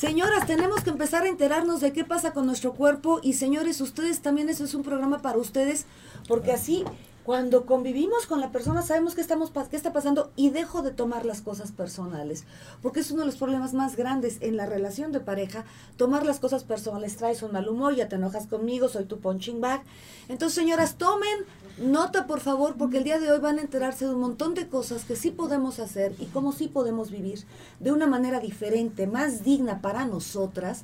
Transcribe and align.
Señoras, 0.00 0.46
tenemos 0.46 0.82
que 0.82 0.88
empezar 0.88 1.24
a 1.24 1.28
enterarnos 1.28 1.82
de 1.82 1.92
qué 1.92 2.06
pasa 2.06 2.32
con 2.32 2.46
nuestro 2.46 2.72
cuerpo 2.72 3.20
y 3.22 3.34
señores, 3.34 3.82
ustedes 3.82 4.22
también, 4.22 4.48
eso 4.48 4.64
es 4.64 4.72
un 4.72 4.82
programa 4.82 5.20
para 5.20 5.36
ustedes, 5.36 5.84
porque 6.26 6.52
así 6.52 6.84
cuando 7.30 7.64
convivimos 7.64 8.26
con 8.26 8.40
la 8.40 8.50
persona 8.50 8.82
sabemos 8.82 9.14
qué, 9.14 9.20
estamos, 9.20 9.52
qué 9.70 9.76
está 9.76 9.92
pasando 9.92 10.32
y 10.34 10.50
dejo 10.50 10.82
de 10.82 10.90
tomar 10.90 11.24
las 11.24 11.42
cosas 11.42 11.70
personales, 11.70 12.42
porque 12.82 12.98
es 12.98 13.10
uno 13.12 13.20
de 13.20 13.26
los 13.26 13.36
problemas 13.36 13.72
más 13.72 13.94
grandes 13.94 14.38
en 14.40 14.56
la 14.56 14.66
relación 14.66 15.12
de 15.12 15.20
pareja, 15.20 15.64
tomar 15.96 16.26
las 16.26 16.40
cosas 16.40 16.64
personales, 16.64 17.16
traes 17.16 17.44
un 17.44 17.52
mal 17.52 17.68
humor, 17.68 17.94
ya 17.94 18.08
te 18.08 18.16
enojas 18.16 18.48
conmigo, 18.48 18.88
soy 18.88 19.04
tu 19.04 19.20
punching 19.20 19.60
bag. 19.60 19.84
Entonces, 20.28 20.56
señoras, 20.56 20.96
tomen 20.96 21.44
nota, 21.78 22.26
por 22.26 22.40
favor, 22.40 22.74
porque 22.76 22.98
el 22.98 23.04
día 23.04 23.20
de 23.20 23.30
hoy 23.30 23.38
van 23.38 23.58
a 23.58 23.62
enterarse 23.62 24.06
de 24.06 24.14
un 24.14 24.20
montón 24.22 24.54
de 24.54 24.66
cosas 24.66 25.04
que 25.04 25.14
sí 25.14 25.30
podemos 25.30 25.78
hacer 25.78 26.16
y 26.18 26.24
cómo 26.26 26.50
sí 26.50 26.66
podemos 26.66 27.12
vivir 27.12 27.44
de 27.78 27.92
una 27.92 28.08
manera 28.08 28.40
diferente, 28.40 29.06
más 29.06 29.44
digna 29.44 29.80
para 29.80 30.04
nosotras 30.04 30.82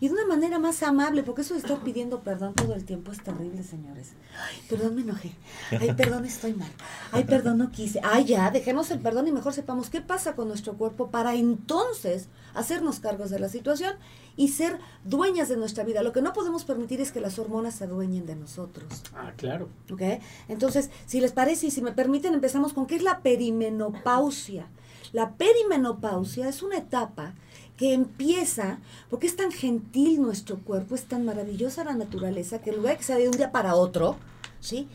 y 0.00 0.08
de 0.08 0.14
una 0.14 0.26
manera 0.26 0.58
más 0.58 0.82
amable, 0.82 1.22
porque 1.22 1.42
eso 1.42 1.54
de 1.54 1.60
estar 1.60 1.78
pidiendo 1.78 2.20
perdón 2.20 2.54
todo 2.54 2.74
el 2.74 2.84
tiempo 2.84 3.10
es 3.10 3.22
terrible, 3.22 3.62
señores. 3.64 4.12
Ay, 4.40 4.62
perdón, 4.68 4.94
me 4.94 5.02
enojé. 5.02 5.32
Ay, 5.70 5.92
perdón, 5.94 6.24
estoy 6.24 6.54
mal. 6.54 6.70
Ay, 7.10 7.24
perdón, 7.24 7.58
no 7.58 7.70
quise. 7.70 8.00
Ay, 8.04 8.26
ya, 8.26 8.50
dejemos 8.50 8.90
el 8.90 9.00
perdón 9.00 9.26
y 9.26 9.32
mejor 9.32 9.54
sepamos 9.54 9.90
qué 9.90 10.00
pasa 10.00 10.36
con 10.36 10.46
nuestro 10.48 10.74
cuerpo 10.74 11.10
para 11.10 11.34
entonces 11.34 12.28
hacernos 12.54 13.00
cargos 13.00 13.30
de 13.30 13.40
la 13.40 13.48
situación 13.48 13.96
y 14.36 14.48
ser 14.48 14.78
dueñas 15.04 15.48
de 15.48 15.56
nuestra 15.56 15.82
vida. 15.82 16.02
Lo 16.02 16.12
que 16.12 16.22
no 16.22 16.32
podemos 16.32 16.64
permitir 16.64 17.00
es 17.00 17.10
que 17.10 17.20
las 17.20 17.38
hormonas 17.38 17.74
se 17.74 17.84
adueñen 17.84 18.24
de 18.24 18.36
nosotros. 18.36 19.02
Ah, 19.14 19.32
claro. 19.36 19.68
¿Ok? 19.90 20.02
Entonces, 20.48 20.90
si 21.06 21.20
les 21.20 21.32
parece 21.32 21.66
y 21.66 21.70
si 21.72 21.82
me 21.82 21.92
permiten, 21.92 22.34
empezamos 22.34 22.72
con 22.72 22.86
qué 22.86 22.96
es 22.96 23.02
la 23.02 23.20
perimenopausia. 23.20 24.68
La 25.12 25.32
perimenopausia 25.32 26.48
es 26.48 26.62
una 26.62 26.78
etapa 26.78 27.34
que 27.78 27.94
empieza, 27.94 28.80
porque 29.08 29.28
es 29.28 29.36
tan 29.36 29.52
gentil 29.52 30.20
nuestro 30.20 30.58
cuerpo, 30.58 30.96
es 30.96 31.04
tan 31.04 31.24
maravillosa 31.24 31.84
la 31.84 31.94
naturaleza, 31.94 32.60
que 32.60 32.70
en 32.70 32.76
lugar 32.76 32.94
de 32.94 32.98
que 32.98 33.04
sea 33.04 33.16
de 33.16 33.28
un 33.28 33.36
día 33.36 33.52
para 33.52 33.76
otro, 33.76 34.16
¿sí? 34.60 34.88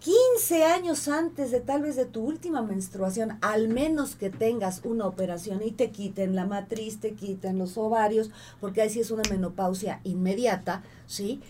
15 0.00 0.64
años 0.64 1.08
antes 1.08 1.50
de 1.50 1.60
tal 1.60 1.80
vez 1.80 1.96
de 1.96 2.04
tu 2.04 2.22
última 2.22 2.60
menstruación, 2.60 3.38
al 3.40 3.68
menos 3.68 4.16
que 4.16 4.28
tengas 4.28 4.82
una 4.84 5.06
operación 5.06 5.62
y 5.64 5.70
te 5.70 5.92
quiten 5.92 6.34
la 6.34 6.44
matriz, 6.44 7.00
te 7.00 7.14
quiten 7.14 7.56
los 7.56 7.78
ovarios, 7.78 8.30
porque 8.60 8.82
ahí 8.82 8.90
sí 8.90 9.00
es 9.00 9.10
una 9.10 9.22
menopausia 9.30 10.00
inmediata, 10.04 10.82
¿sí? 11.06 11.40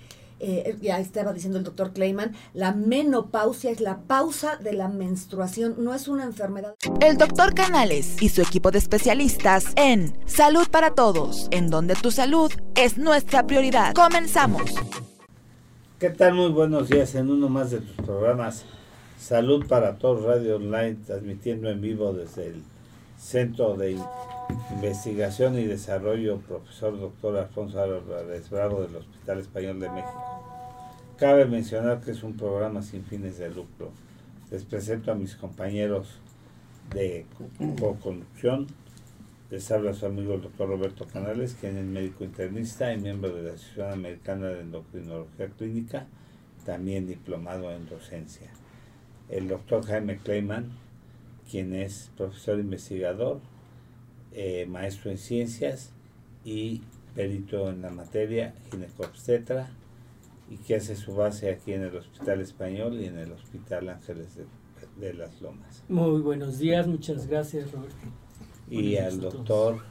Eh, 0.41 0.77
ya 0.81 0.99
estaba 0.99 1.33
diciendo 1.33 1.59
el 1.59 1.65
doctor 1.65 1.93
Clayman, 1.93 2.35
la 2.53 2.73
menopausia 2.73 3.71
es 3.71 3.81
la 3.81 3.99
pausa 4.03 4.57
de 4.57 4.73
la 4.73 4.89
menstruación, 4.89 5.77
no 5.79 5.95
es 5.95 6.09
una 6.09 6.25
enfermedad. 6.25 6.75
El 7.01 7.17
doctor 7.17 7.55
Canales 7.55 8.21
y 8.21 8.29
su 8.29 8.43
equipo 8.43 8.71
de 8.71 8.79
especialistas 8.79 9.67
en 9.77 10.17
Salud 10.27 10.69
para 10.71 10.95
Todos, 10.95 11.49
en 11.51 11.71
donde 11.71 11.95
tu 11.95 12.11
salud 12.11 12.53
es 12.75 12.99
nuestra 12.99 13.47
prioridad. 13.47 13.95
Comenzamos. 13.95 14.63
¿Qué 15.99 16.11
tal? 16.11 16.35
Muy 16.35 16.51
buenos 16.51 16.89
días 16.89 17.15
en 17.15 17.31
uno 17.31 17.49
más 17.49 17.71
de 17.71 17.79
tus 17.79 18.05
programas 18.05 18.65
Salud 19.19 19.67
para 19.67 19.97
Todos 19.97 20.23
Radio 20.25 20.57
Online, 20.57 20.97
transmitiendo 21.07 21.71
en 21.71 21.81
vivo 21.81 22.13
desde 22.13 22.49
el 22.49 22.63
Centro 23.17 23.75
de 23.75 23.93
Investigación 24.71 25.59
y 25.59 25.65
Desarrollo, 25.65 26.39
profesor 26.39 26.99
doctor 26.99 27.37
Alfonso 27.37 27.81
Álvarez 27.81 28.51
Bravo 28.51 28.83
del 28.83 28.97
Hospital 28.97 29.39
Español 29.39 29.81
de 29.81 29.91
México. 29.91 30.45
Cabe 31.17 31.47
mencionar 31.47 32.01
que 32.01 32.11
es 32.11 32.23
un 32.23 32.37
programa 32.37 32.83
sin 32.83 33.05
fines 33.05 33.39
de 33.39 33.49
lucro. 33.49 33.93
Les 34.51 34.65
presento 34.65 35.13
a 35.13 35.15
mis 35.15 35.37
compañeros 35.37 36.19
de 36.93 37.27
co-conducción. 37.79 38.67
Les 39.51 39.71
habla 39.71 39.95
su 39.95 40.07
amigo 40.07 40.35
el 40.35 40.43
doctor 40.43 40.69
Roberto 40.69 41.07
Canales, 41.07 41.57
quien 41.59 41.79
es 41.79 41.85
médico 41.85 42.25
internista 42.25 42.93
y 42.93 42.99
miembro 42.99 43.35
de 43.35 43.43
la 43.43 43.55
Asociación 43.55 43.93
Americana 43.93 44.49
de 44.49 44.61
Endocrinología 44.61 45.49
Clínica, 45.57 46.07
también 46.67 47.07
diplomado 47.07 47.71
en 47.71 47.89
docencia. 47.89 48.51
El 49.29 49.49
doctor 49.49 49.87
Jaime 49.87 50.19
Kleiman, 50.19 50.71
quien 51.51 51.75
es 51.75 52.11
profesor 52.17 52.59
investigador, 52.59 53.41
eh, 54.35 54.67
maestro 54.67 55.11
en 55.11 55.19
ciencias 55.19 55.91
y 56.45 56.83
perito 57.15 57.71
en 57.71 57.83
la 57.83 57.91
materia, 57.91 58.55
ginecobstetra, 58.71 59.71
y 60.51 60.57
que 60.57 60.77
hace 60.77 60.97
su 60.97 61.15
base 61.15 61.51
aquí 61.51 61.73
en 61.73 61.83
el 61.83 61.97
Hospital 61.97 62.41
Español 62.41 63.01
y 63.01 63.07
en 63.07 63.19
el 63.19 63.33
Hospital 63.33 63.89
Ángeles 63.89 64.37
de, 64.37 64.45
de 65.01 65.15
las 65.15 65.41
Lomas. 65.41 65.83
Muy 65.89 66.21
buenos 66.21 66.59
días, 66.59 66.87
muchas 66.87 67.27
gracias 67.27 67.73
Roberto. 67.73 67.97
Y 68.69 68.97
al 68.97 69.21
doctor 69.21 69.83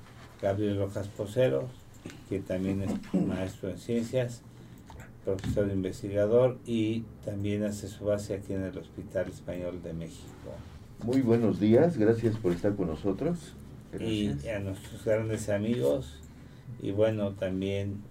Gabriel 0.42 0.78
Rojas 0.78 1.08
Poceros, 1.08 1.72
que 2.30 2.40
también 2.40 2.84
es 2.84 3.14
maestro 3.14 3.70
en 3.70 3.78
ciencias, 3.78 4.42
profesor 5.24 5.70
investigador 5.72 6.60
y 6.66 7.06
también 7.24 7.64
hace 7.64 7.88
su 7.88 8.06
base 8.06 8.34
aquí 8.34 8.54
en 8.54 8.64
el 8.64 8.78
Hospital 8.78 9.30
Español 9.30 9.82
de 9.82 9.94
México. 9.94 10.28
Muy 11.04 11.22
buenos 11.22 11.60
días, 11.60 11.98
gracias 11.98 12.36
por 12.38 12.52
estar 12.52 12.76
con 12.76 12.88
nosotros. 12.88 13.54
Y 14.00 14.48
a 14.48 14.60
nuestros 14.60 15.06
grandes 15.06 15.50
amigos. 15.50 16.20
Y 16.82 16.92
bueno, 16.92 17.34
también 17.34 18.02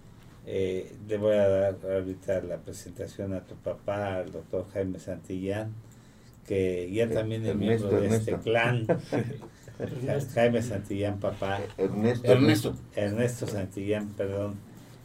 eh, 0.45 0.91
le 1.07 1.17
voy 1.17 1.35
a 1.35 1.47
dar 1.47 1.77
ahorita 1.83 2.41
la 2.41 2.57
presentación 2.57 3.33
a 3.33 3.41
tu 3.41 3.55
papá, 3.55 4.17
al 4.17 4.31
doctor 4.31 4.67
Jaime 4.73 4.99
Santillán, 4.99 5.73
que 6.45 6.91
ya 6.91 7.09
también 7.09 7.45
es 7.45 7.55
miembro 7.55 8.01
de 8.01 8.07
este 8.07 8.37
clan. 8.37 8.85
Jaime 10.33 10.61
Santillán, 10.61 11.19
papá. 11.19 11.61
Ernesto. 11.77 12.31
Ernesto. 12.31 12.75
Ernesto 12.95 13.47
Santillán, 13.47 14.09
perdón, 14.09 14.55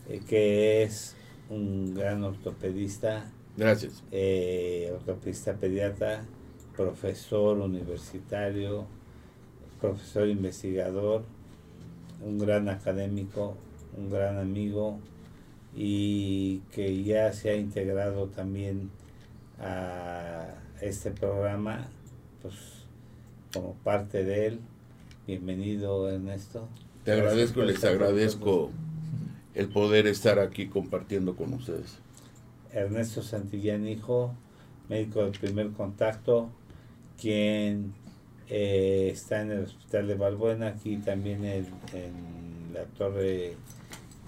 eh, 0.09 0.21
que 0.27 0.83
es 0.83 1.17
un 1.49 1.95
gran 1.95 2.25
ortopedista. 2.25 3.31
Gracias. 3.57 4.03
Eh, 4.11 4.91
ortopedista 4.95 5.55
pediatra, 5.55 6.25
profesor 6.77 7.59
universitario, 7.59 8.87
profesor 9.81 10.29
investigador, 10.29 11.25
un 12.25 12.39
gran 12.39 12.69
académico, 12.69 13.57
un 13.97 14.11
gran 14.11 14.39
amigo 14.39 14.99
y 15.77 16.59
que 16.73 17.05
ya 17.05 17.33
se 17.33 17.51
ha 17.51 17.57
integrado 17.57 18.27
también 18.27 18.91
a 19.61 20.47
este 20.81 21.11
programa, 21.11 21.89
pues 22.43 22.55
como 23.53 23.75
parte 23.85 24.25
de 24.25 24.47
él. 24.47 24.61
Bienvenido 25.27 26.11
Ernesto. 26.11 26.69
Te 27.05 27.13
agradezco, 27.13 27.63
les 27.63 27.85
agradezco 27.85 28.71
el 29.55 29.69
poder 29.69 30.07
estar 30.07 30.39
aquí 30.39 30.69
compartiendo 30.69 31.37
con 31.37 31.53
ustedes. 31.55 31.99
Ernesto 32.73 33.23
Santillán 33.23 33.87
Hijo, 33.87 34.35
médico 34.89 35.25
de 35.25 35.31
primer 35.39 35.71
contacto, 35.71 36.51
quien 37.21 37.95
eh, 38.49 39.11
está 39.13 39.43
en 39.43 39.53
el 39.53 39.65
hospital 39.65 40.09
de 40.09 40.15
Balbuena, 40.15 40.69
aquí 40.69 40.97
también 40.99 41.45
en, 41.45 41.67
en 41.93 42.73
la 42.73 42.85
torre 42.97 43.57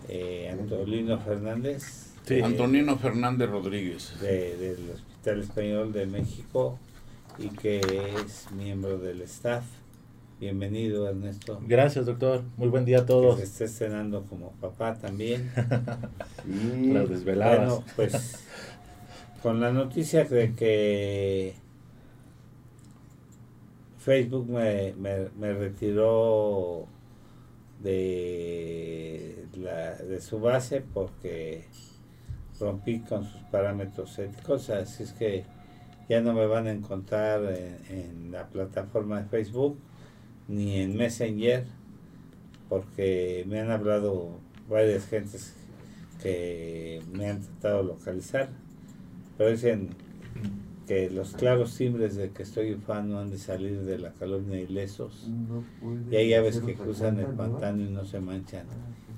eh, 0.09 0.49
Antonino 0.51 1.19
Fernández. 1.19 2.13
Sí. 2.27 2.41
Antonino 2.41 2.97
Fernández 2.99 3.49
Rodríguez. 3.49 4.21
De, 4.21 4.57
del 4.57 4.91
Hospital 4.91 5.41
Español 5.41 5.93
de 5.93 6.07
México 6.07 6.79
y 7.39 7.49
que 7.49 7.81
es 7.81 8.51
miembro 8.53 8.99
del 8.99 9.23
staff. 9.23 9.65
Bienvenido, 10.39 11.09
Ernesto. 11.09 11.61
Gracias, 11.67 12.07
doctor. 12.07 12.43
Muy 12.57 12.69
buen 12.69 12.85
día 12.85 13.01
a 13.01 13.07
todos. 13.07 13.39
Que 13.39 13.47
se 13.47 13.65
esté 13.65 13.87
cenando 13.87 14.25
como 14.25 14.53
papá 14.53 14.95
también. 14.95 15.51
sí. 16.45 16.93
Las 16.93 17.09
desveladas. 17.09 17.69
Bueno, 17.69 17.85
pues 17.97 18.45
con 19.43 19.61
la 19.61 19.71
noticia 19.71 20.25
de 20.25 20.55
que 20.55 21.55
Facebook 24.11 24.49
me, 24.49 24.93
me, 25.39 25.53
retiró 25.53 26.89
de, 27.79 29.47
la, 29.57 29.95
de 29.95 30.21
su 30.21 30.41
base 30.41 30.83
porque 30.93 31.67
rompí 32.59 32.99
con 33.03 33.25
sus 33.25 33.41
parámetros 33.53 34.19
éticos, 34.19 34.69
así 34.71 35.05
es 35.05 35.13
que 35.13 35.45
ya 36.09 36.21
no 36.23 36.33
me 36.33 36.45
van 36.47 36.67
a 36.67 36.73
encontrar 36.73 37.45
en, 37.55 37.79
en, 37.89 38.33
la 38.33 38.49
plataforma 38.49 39.23
de 39.23 39.29
Facebook 39.29 39.79
ni 40.49 40.81
en 40.81 40.97
Messenger 40.97 41.67
porque 42.69 43.45
me 43.47 43.61
han 43.61 43.71
hablado 43.71 44.41
varias 44.69 45.07
gentes 45.07 45.55
que 46.21 47.01
me 47.13 47.31
han 47.31 47.43
tratado 47.43 47.83
de 47.83 47.85
localizar, 47.85 48.49
pero 49.39 49.51
dicen 49.51 49.91
que 50.91 51.09
los 51.09 51.35
claros 51.35 51.77
timbres 51.77 52.17
de 52.17 52.31
que 52.31 52.43
estoy 52.43 52.75
fan 52.75 53.09
no 53.09 53.21
han 53.21 53.31
de 53.31 53.39
salir 53.39 53.83
de 53.83 53.97
la 53.97 54.11
calumnia 54.11 54.59
ilesos. 54.59 55.29
No 55.29 55.63
y 56.11 56.17
hay 56.17 56.35
aves 56.35 56.59
que 56.59 56.75
cruzan 56.75 57.21
el 57.21 57.27
pantano 57.27 57.85
y 57.85 57.89
no 57.89 58.05
se 58.05 58.19
manchan. 58.19 58.67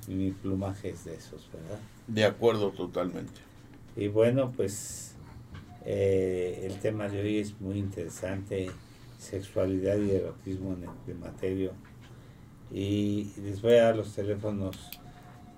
Y 0.07 0.13
mi 0.13 0.33
plumaje 0.33 0.91
es 0.91 1.07
de 1.07 1.15
esos, 1.15 1.49
¿verdad? 1.51 1.79
De 2.07 2.27
acuerdo 2.27 2.73
totalmente. 2.73 3.41
Y 3.97 4.09
bueno, 4.09 4.53
pues 4.55 5.15
eh, 5.87 6.61
el 6.71 6.79
tema 6.79 7.09
de 7.09 7.23
hoy 7.23 7.39
es 7.39 7.59
muy 7.59 7.79
interesante, 7.79 8.71
sexualidad 9.17 9.97
y 9.97 10.11
erotismo 10.11 10.75
en 10.75 10.83
el 10.83 10.91
climaterio. 11.07 11.73
Y 12.71 13.33
les 13.43 13.63
voy 13.63 13.77
a 13.77 13.85
dar 13.85 13.97
los 13.97 14.15
teléfonos 14.15 14.77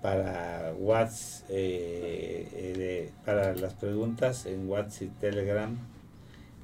para 0.01 0.73
WhatsApp, 0.79 1.49
eh, 1.49 2.47
eh, 2.53 3.11
para 3.25 3.53
las 3.53 3.73
preguntas 3.73 4.45
en 4.45 4.69
WhatsApp 4.69 5.01
y 5.01 5.07
Telegram 5.19 5.77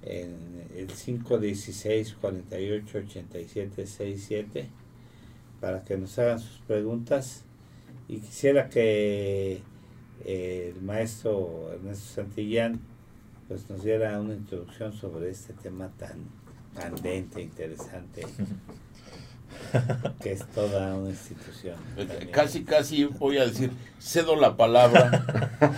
en 0.03 0.63
el 0.75 0.87
516 0.87 2.15
48 2.19 2.97
87 2.97 3.85
67 3.85 4.69
para 5.59 5.83
que 5.83 5.97
nos 5.97 6.17
hagan 6.19 6.39
sus 6.39 6.59
preguntas. 6.67 7.43
Y 8.07 8.17
quisiera 8.19 8.67
que 8.69 9.61
eh, 10.25 10.73
el 10.75 10.81
maestro 10.81 11.71
Ernesto 11.71 12.15
Santillán 12.15 12.81
pues 13.47 13.69
nos 13.69 13.83
diera 13.83 14.19
una 14.19 14.33
introducción 14.33 14.93
sobre 14.93 15.29
este 15.29 15.53
tema 15.53 15.89
tan 15.97 16.19
candente, 16.75 17.41
interesante, 17.41 18.21
que 20.21 20.33
es 20.33 20.45
toda 20.47 20.95
una 20.95 21.09
institución. 21.09 21.75
también. 21.95 22.29
Casi, 22.31 22.63
casi 22.63 23.05
voy 23.05 23.37
a 23.37 23.45
decir, 23.45 23.71
cedo 23.99 24.35
la 24.35 24.57
palabra 24.57 25.25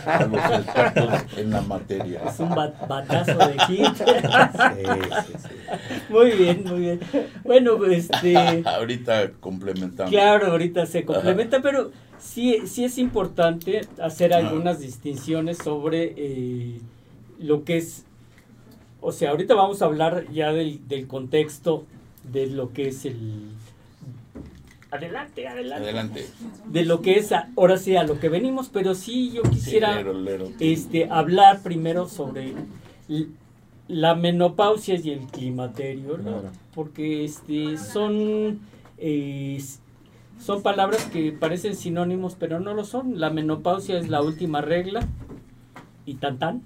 a 0.06 0.26
los 0.26 0.44
expertos 0.60 1.38
en 1.38 1.52
la 1.52 1.62
materia. 1.62 2.22
Es 2.28 2.40
un 2.40 2.50
bat- 2.50 2.88
batazo 2.88 3.38
de 3.38 3.60
hit. 3.68 3.96
Sí, 3.96 4.84
sí, 5.28 5.34
sí. 5.44 6.04
Muy 6.10 6.32
bien, 6.32 6.64
muy 6.66 6.80
bien. 6.80 7.00
Bueno, 7.44 7.86
este, 7.86 8.64
Ahorita 8.66 9.32
complementamos. 9.40 10.12
claro, 10.12 10.48
ahorita 10.52 10.86
se 10.86 11.06
complementa, 11.06 11.62
pero 11.62 11.92
sí, 12.20 12.64
sí 12.66 12.86
es 12.86 12.98
importante 12.98 13.82
hacer 14.02 14.34
algunas 14.34 14.80
distinciones 14.80 15.58
sobre 15.60 16.14
eh, 16.18 16.80
lo 17.40 17.64
que 17.64 17.78
es, 17.78 18.06
o 19.02 19.12
sea, 19.12 19.32
ahorita 19.32 19.54
vamos 19.54 19.82
a 19.82 19.86
hablar 19.86 20.26
ya 20.32 20.52
del, 20.54 20.88
del 20.88 21.08
contexto 21.08 21.86
de 22.32 22.48
lo 22.48 22.72
que 22.72 22.88
es 22.88 23.06
el... 23.06 23.50
Adelante, 24.94 25.48
adelante. 25.48 25.84
Adelante. 25.84 26.28
De 26.68 26.86
lo 26.86 27.02
que 27.02 27.16
es, 27.16 27.32
a- 27.32 27.50
ahora 27.58 27.78
sí, 27.78 27.96
a 27.96 28.04
lo 28.04 28.20
que 28.20 28.30
venimos, 28.30 28.70
pero 28.70 28.94
sí 28.96 29.32
yo 29.32 29.42
quisiera... 29.44 29.90
Sí, 29.92 29.96
lero, 29.98 30.14
lero. 30.14 30.50
este, 30.60 31.10
hablar 31.10 31.62
primero 31.64 32.08
sobre 32.08 32.54
la 33.88 34.16
menopausia 34.16 34.96
y 34.96 35.10
el 35.10 35.20
climaterio, 35.28 36.18
¿no? 36.18 36.24
Claro. 36.24 36.52
Porque 36.76 37.26
este, 37.26 37.78
son, 37.78 38.60
eh, 38.98 39.62
son 40.40 40.62
palabras 40.62 41.06
que 41.06 41.32
parecen 41.32 41.76
sinónimos, 41.76 42.36
pero 42.40 42.60
no 42.60 42.74
lo 42.74 42.86
son. 42.86 43.20
La 43.20 43.30
menopausia 43.30 43.98
es 43.98 44.10
la 44.10 44.22
última 44.22 44.62
regla 44.62 45.08
y 46.06 46.16
tan 46.16 46.38
tan, 46.38 46.62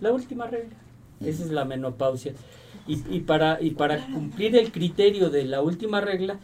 la 0.00 0.12
última 0.12 0.46
regla. 0.46 0.74
Esa 1.20 1.44
es 1.44 1.50
la 1.50 1.64
menopausia. 1.64 2.32
Y, 2.86 2.98
y 3.10 3.20
para, 3.20 3.62
y 3.62 3.70
para 3.70 4.04
cumplir 4.06 4.56
el 4.56 4.70
criterio 4.70 5.30
de 5.30 5.44
la 5.44 5.62
última 5.62 6.00
regla, 6.02 6.36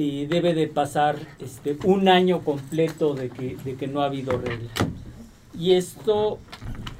eh, 0.00 0.28
debe 0.30 0.54
de 0.54 0.68
pasar 0.68 1.18
este, 1.40 1.76
un 1.82 2.08
año 2.08 2.44
completo 2.44 3.14
de 3.14 3.30
que, 3.30 3.56
de 3.56 3.74
que 3.74 3.88
no 3.88 4.00
ha 4.00 4.04
habido 4.04 4.38
regla. 4.38 4.70
Y 5.58 5.72
esto, 5.72 6.38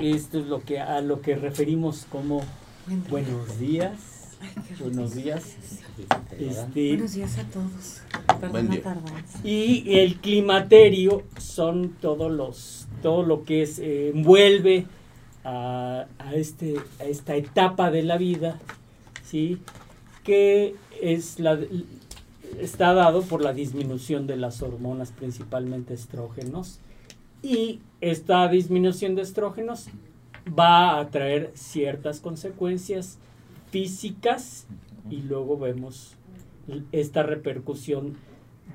esto 0.01 0.41
es 0.41 0.47
lo 0.47 0.65
que 0.65 0.81
a 0.81 1.01
lo 1.01 1.21
que 1.21 1.37
referimos 1.37 2.07
como 2.11 2.43
buenos 3.09 3.61
días. 3.61 4.37
Buenos 4.81 5.15
días. 5.15 5.55
Este, 6.41 6.89
Buenos 6.89 7.13
días 7.13 7.39
a 7.39 7.45
todos. 7.45 8.03
Perdón 8.41 8.69
día. 8.69 8.83
y 9.45 9.99
el 10.01 10.17
climaterio 10.17 11.23
son 11.39 11.91
todos 12.01 12.33
los 12.33 12.89
todo 13.01 13.23
lo 13.23 13.45
que 13.45 13.63
es 13.63 13.79
eh, 13.79 14.11
envuelve 14.13 14.87
a, 15.45 16.07
a 16.19 16.35
este 16.35 16.75
a 16.99 17.05
esta 17.05 17.37
etapa 17.37 17.93
de 17.93 18.03
la 18.03 18.17
vida 18.17 18.59
sí 19.25 19.61
que 20.25 20.75
es 21.01 21.39
la 21.41 21.59
está 22.61 22.93
dado 22.95 23.23
por 23.23 23.43
la 23.43 23.53
disminución 23.53 24.27
de 24.27 24.37
las 24.37 24.63
hormonas 24.63 25.13
principalmente 25.13 25.95
estrógenos. 25.95 26.81
Y 27.43 27.81
esta 28.01 28.49
disminución 28.49 29.15
de 29.15 29.23
estrógenos 29.23 29.89
va 30.59 30.99
a 30.99 31.11
traer 31.11 31.53
ciertas 31.55 32.21
consecuencias 32.21 33.19
físicas 33.71 34.67
y 35.11 35.23
luego 35.23 35.59
vemos 35.59 36.17
esta 36.93 37.23
repercusión 37.23 38.17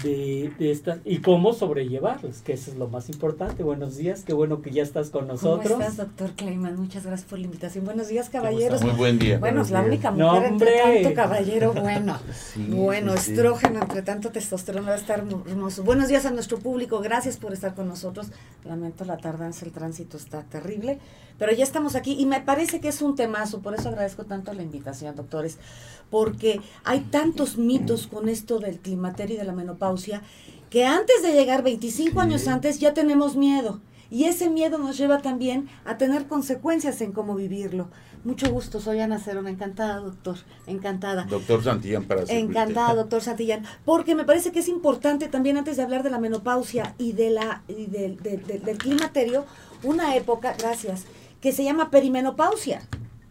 de, 0.01 0.51
de 0.57 0.71
esta 0.71 0.99
y 1.05 1.19
cómo 1.19 1.53
sobrellevarlas, 1.53 2.41
que 2.41 2.53
eso 2.53 2.71
es 2.71 2.77
lo 2.77 2.87
más 2.87 3.09
importante. 3.09 3.63
Buenos 3.63 3.97
días, 3.97 4.23
qué 4.23 4.33
bueno 4.33 4.61
que 4.61 4.71
ya 4.71 4.83
estás 4.83 5.09
con 5.09 5.27
nosotros. 5.27 5.71
¿Cómo 5.71 5.81
estás, 5.81 5.97
doctor 5.97 6.31
Kleiman? 6.31 6.75
Muchas 6.75 7.05
gracias 7.05 7.29
por 7.29 7.39
la 7.39 7.45
invitación. 7.45 7.85
Buenos 7.85 8.07
días, 8.07 8.29
caballeros. 8.29 8.81
Muy 8.81 8.91
buen 8.91 9.19
día. 9.19 9.37
Bueno, 9.37 9.61
es 9.61 9.71
la 9.71 9.81
única 9.81 10.11
mujer 10.11 10.25
No, 10.25 10.45
entre 10.45 11.03
tanto 11.03 11.13
caballero 11.13 11.73
bueno. 11.73 12.19
Sí, 12.33 12.67
bueno, 12.69 13.13
sí, 13.13 13.19
sí. 13.19 13.31
estrógeno 13.33 13.81
entre 13.81 14.01
tanto 14.01 14.31
testosterona 14.31 14.89
va 14.89 14.95
a 14.95 14.97
estar 14.97 15.19
hermoso. 15.19 15.83
Buenos 15.83 16.07
días 16.07 16.25
a 16.25 16.31
nuestro 16.31 16.59
público, 16.59 16.99
gracias 16.99 17.37
por 17.37 17.53
estar 17.53 17.73
con 17.75 17.87
nosotros. 17.87 18.27
Lamento 18.63 19.05
la 19.05 19.17
tardanza, 19.17 19.65
el 19.65 19.71
tránsito 19.71 20.17
está 20.17 20.43
terrible, 20.43 20.99
pero 21.37 21.51
ya 21.53 21.63
estamos 21.63 21.95
aquí 21.95 22.15
y 22.19 22.25
me 22.25 22.41
parece 22.41 22.79
que 22.79 22.87
es 22.89 23.01
un 23.01 23.15
temazo, 23.15 23.61
por 23.61 23.73
eso 23.75 23.89
agradezco 23.89 24.25
tanto 24.25 24.53
la 24.53 24.61
invitación, 24.63 25.15
doctores, 25.15 25.57
porque 26.09 26.61
hay 26.83 27.01
tantos 27.01 27.57
mitos 27.57 28.07
con 28.07 28.29
esto 28.29 28.59
del 28.59 28.79
climaterio 28.79 29.35
y 29.35 29.39
de 29.39 29.45
la 29.45 29.53
menopausia 29.53 30.21
que 30.69 30.85
antes 30.85 31.21
de 31.21 31.33
llegar 31.33 31.63
25 31.63 32.19
años 32.19 32.47
antes 32.47 32.79
ya 32.79 32.93
tenemos 32.93 33.35
miedo. 33.35 33.79
Y 34.09 34.25
ese 34.25 34.47
miedo 34.51 34.77
nos 34.77 34.95
lleva 34.97 35.23
también 35.23 35.69
a 35.85 35.97
tener 35.97 36.27
consecuencias 36.27 37.01
en 37.01 37.13
cómo 37.13 37.33
vivirlo. 37.33 37.89
Mucho 38.23 38.47
gusto, 38.51 38.79
soy 38.79 38.99
Ana 38.99 39.17
Cerona, 39.17 39.49
encantada, 39.49 39.95
doctor, 40.01 40.37
encantada. 40.67 41.23
Doctor 41.23 41.63
Santillán 41.63 42.03
para 42.03 42.23
servirte. 42.25 42.51
Encantada, 42.51 42.93
doctor 43.01 43.21
Santillán, 43.21 43.63
porque 43.85 44.13
me 44.13 44.23
parece 44.23 44.51
que 44.51 44.59
es 44.59 44.67
importante 44.67 45.29
también 45.29 45.57
antes 45.57 45.77
de 45.77 45.83
hablar 45.83 46.03
de 46.03 46.11
la 46.11 46.19
menopausia 46.19 46.93
y 46.99 47.13
de 47.13 47.31
la 47.31 47.63
y 47.67 47.87
del- 47.87 48.17
del- 48.21 48.45
del- 48.45 48.61
del 48.63 48.77
climaterio, 48.77 49.45
una 49.83 50.15
época, 50.15 50.55
gracias, 50.59 51.05
que 51.43 51.51
se 51.51 51.65
llama 51.65 51.91
perimenopausia, 51.91 52.81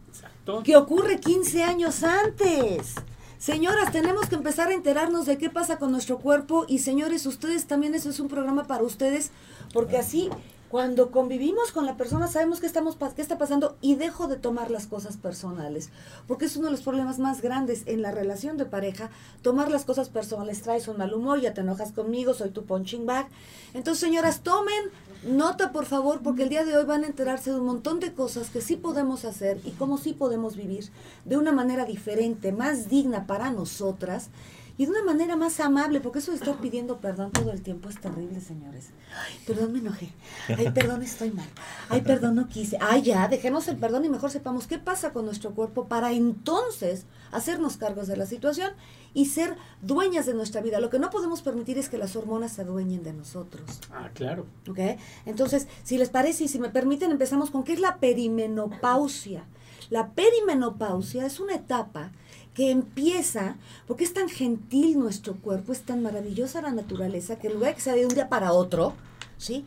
Exacto. 0.07 0.63
que 0.65 0.77
ocurre 0.77 1.19
15 1.19 1.63
años 1.63 2.05
antes. 2.05 2.97
Señoras, 3.39 3.91
tenemos 3.91 4.29
que 4.29 4.35
empezar 4.35 4.69
a 4.69 4.75
enterarnos 4.75 5.25
de 5.25 5.39
qué 5.39 5.49
pasa 5.49 5.79
con 5.79 5.91
nuestro 5.93 6.19
cuerpo 6.19 6.67
y 6.69 6.81
señores, 6.81 7.25
ustedes 7.25 7.67
también 7.67 7.95
eso 7.95 8.11
es 8.11 8.21
un 8.21 8.29
programa 8.29 8.65
para 8.65 8.83
ustedes, 8.83 9.31
porque 9.73 9.97
así 9.97 10.29
cuando 10.69 11.11
convivimos 11.11 11.73
con 11.73 11.87
la 11.87 11.97
persona 11.97 12.29
sabemos 12.29 12.61
qué 12.61 12.67
estamos 12.67 12.99
qué 13.17 13.23
está 13.23 13.39
pasando 13.39 13.79
y 13.81 13.95
dejo 13.95 14.29
de 14.29 14.37
tomar 14.37 14.71
las 14.71 14.87
cosas 14.87 15.17
personales, 15.17 15.89
porque 16.29 16.45
es 16.45 16.57
uno 16.57 16.67
de 16.67 16.73
los 16.73 16.83
problemas 16.83 17.19
más 17.19 17.41
grandes 17.41 17.83
en 17.87 18.03
la 18.03 18.11
relación 18.11 18.59
de 18.59 18.67
pareja, 18.67 19.09
tomar 19.41 19.71
las 19.71 19.87
cosas 19.87 20.11
personales, 20.11 20.61
traes 20.61 20.87
un 20.87 20.99
mal 20.99 21.15
humor, 21.15 21.41
ya 21.41 21.55
te 21.55 21.63
enojas 21.63 21.93
conmigo, 21.93 22.35
soy 22.35 22.51
tu 22.51 22.67
punching 22.67 23.07
bag. 23.07 23.27
Entonces, 23.73 24.01
señoras, 24.01 24.41
tomen 24.43 24.91
nota, 25.25 25.73
por 25.73 25.87
favor, 25.87 26.21
porque 26.23 26.43
el 26.43 26.49
día 26.49 26.65
de 26.65 26.77
hoy 26.77 26.85
van 26.85 27.05
a 27.05 27.07
enterarse 27.07 27.51
de 27.51 27.61
un 27.61 27.67
montón 27.67 28.01
de 28.01 28.13
cosas 28.13 28.51
que 28.51 28.61
sí 28.61 28.77
podemos 28.77 29.25
hacer 29.25 29.61
y 29.65 29.71
cómo 29.71 29.99
sí 29.99 30.13
podemos 30.13 30.57
vivir 30.57 30.91
de 31.25 31.37
una 31.37 31.53
manera 31.53 31.85
diferente, 31.85 32.53
más 32.53 32.89
digna 32.89 33.27
para 33.27 33.51
nosotras 33.51 34.31
y 34.79 34.87
de 34.87 34.91
una 34.91 35.05
manera 35.05 35.37
más 35.37 35.61
amable, 35.61 36.01
porque 36.01 36.21
eso 36.21 36.31
de 36.31 36.39
estar 36.39 36.57
pidiendo 36.57 36.99
perdón 36.99 37.31
todo 37.31 37.53
el 37.53 37.63
tiempo 37.63 37.89
es 37.89 38.01
terrible, 38.01 38.41
señores. 38.41 38.91
Ay, 39.15 39.39
perdón, 39.47 39.73
me 39.73 39.79
enojé. 39.81 40.09
Ay, 40.49 40.71
perdón, 40.73 41.03
estoy 41.03 41.31
mal. 41.31 41.49
Ay, 41.89 42.01
perdón, 42.01 42.37
no 42.37 42.49
quise. 42.49 42.79
Ay, 42.81 43.03
ya, 43.03 43.29
dejemos 43.29 43.69
el 43.69 43.77
perdón 43.77 44.05
y 44.05 44.09
mejor 44.09 44.31
sepamos 44.31 44.67
qué 44.67 44.79
pasa 44.79 45.13
con 45.13 45.25
nuestro 45.25 45.55
cuerpo 45.55 45.89
para 45.89 46.13
entonces 46.13 47.05
hacernos 47.31 47.77
cargos 47.77 48.07
de 48.09 48.17
la 48.17 48.27
situación 48.27 48.73
y 49.15 49.27
ser 49.27 49.57
dueñas 49.83 50.27
de 50.27 50.35
nuestra 50.35 50.63
vida. 50.63 50.81
Lo 50.81 50.91
que 50.91 50.99
no 50.99 51.11
podemos 51.11 51.43
permitir 51.43 51.79
es 51.79 51.89
que 51.89 51.99
las 51.99 52.17
hormonas 52.17 52.53
se 52.53 52.63
adueñen 52.63 53.03
de 53.03 53.13
nosotros. 53.13 53.81
Ah, 53.93 54.11
claro. 54.15 54.47
¿Ok? 54.69 54.79
Entonces, 55.27 55.69
si 55.83 55.99
les 55.99 56.09
parece 56.09 56.45
y 56.45 56.49
si 56.49 56.59
me 56.59 56.71
permiten, 56.71 57.11
empezamos 57.11 57.51
con 57.51 57.63
qué 57.65 57.75
es 57.75 57.81
la 57.81 57.99
perimenopausia. 57.99 59.45
La 59.91 60.13
perimenopausia 60.13 61.27
es 61.27 61.41
una 61.41 61.55
etapa 61.55 62.13
que 62.55 62.71
empieza, 62.71 63.57
porque 63.87 64.05
es 64.05 64.13
tan 64.13 64.29
gentil 64.29 64.99
nuestro 64.99 65.35
cuerpo, 65.37 65.73
es 65.73 65.83
tan 65.83 66.03
maravillosa 66.03 66.61
la 66.63 66.71
naturaleza, 66.71 67.37
que 67.37 67.47
en 67.49 67.55
lugar 67.55 67.71
de 67.71 67.75
que 67.77 67.81
sea 67.81 67.95
de 67.95 68.07
un 68.07 68.15
día 68.15 68.29
para 68.29 68.53
otro, 68.53 68.93
¿sí? 69.39 69.65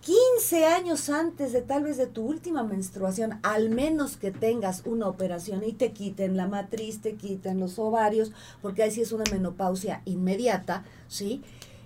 15 0.00 0.64
años 0.66 1.10
antes 1.10 1.52
de 1.52 1.62
tal 1.62 1.84
vez 1.84 1.96
de 1.96 2.06
tu 2.06 2.22
última 2.24 2.64
menstruación, 2.64 3.38
al 3.44 3.70
menos 3.70 4.16
que 4.16 4.32
tengas 4.32 4.82
una 4.84 5.06
operación 5.06 5.62
y 5.64 5.72
te 5.74 5.92
quiten 5.92 6.36
la 6.36 6.48
matriz, 6.48 7.00
te 7.00 7.14
quiten 7.14 7.60
los 7.60 7.78
ovarios, 7.78 8.32
porque 8.62 8.82
ahí 8.82 8.90
sí 8.90 9.00
es 9.02 9.12
una 9.12 9.24
menopausia 9.30 10.02
inmediata, 10.04 10.84
¿sí? 11.06 11.42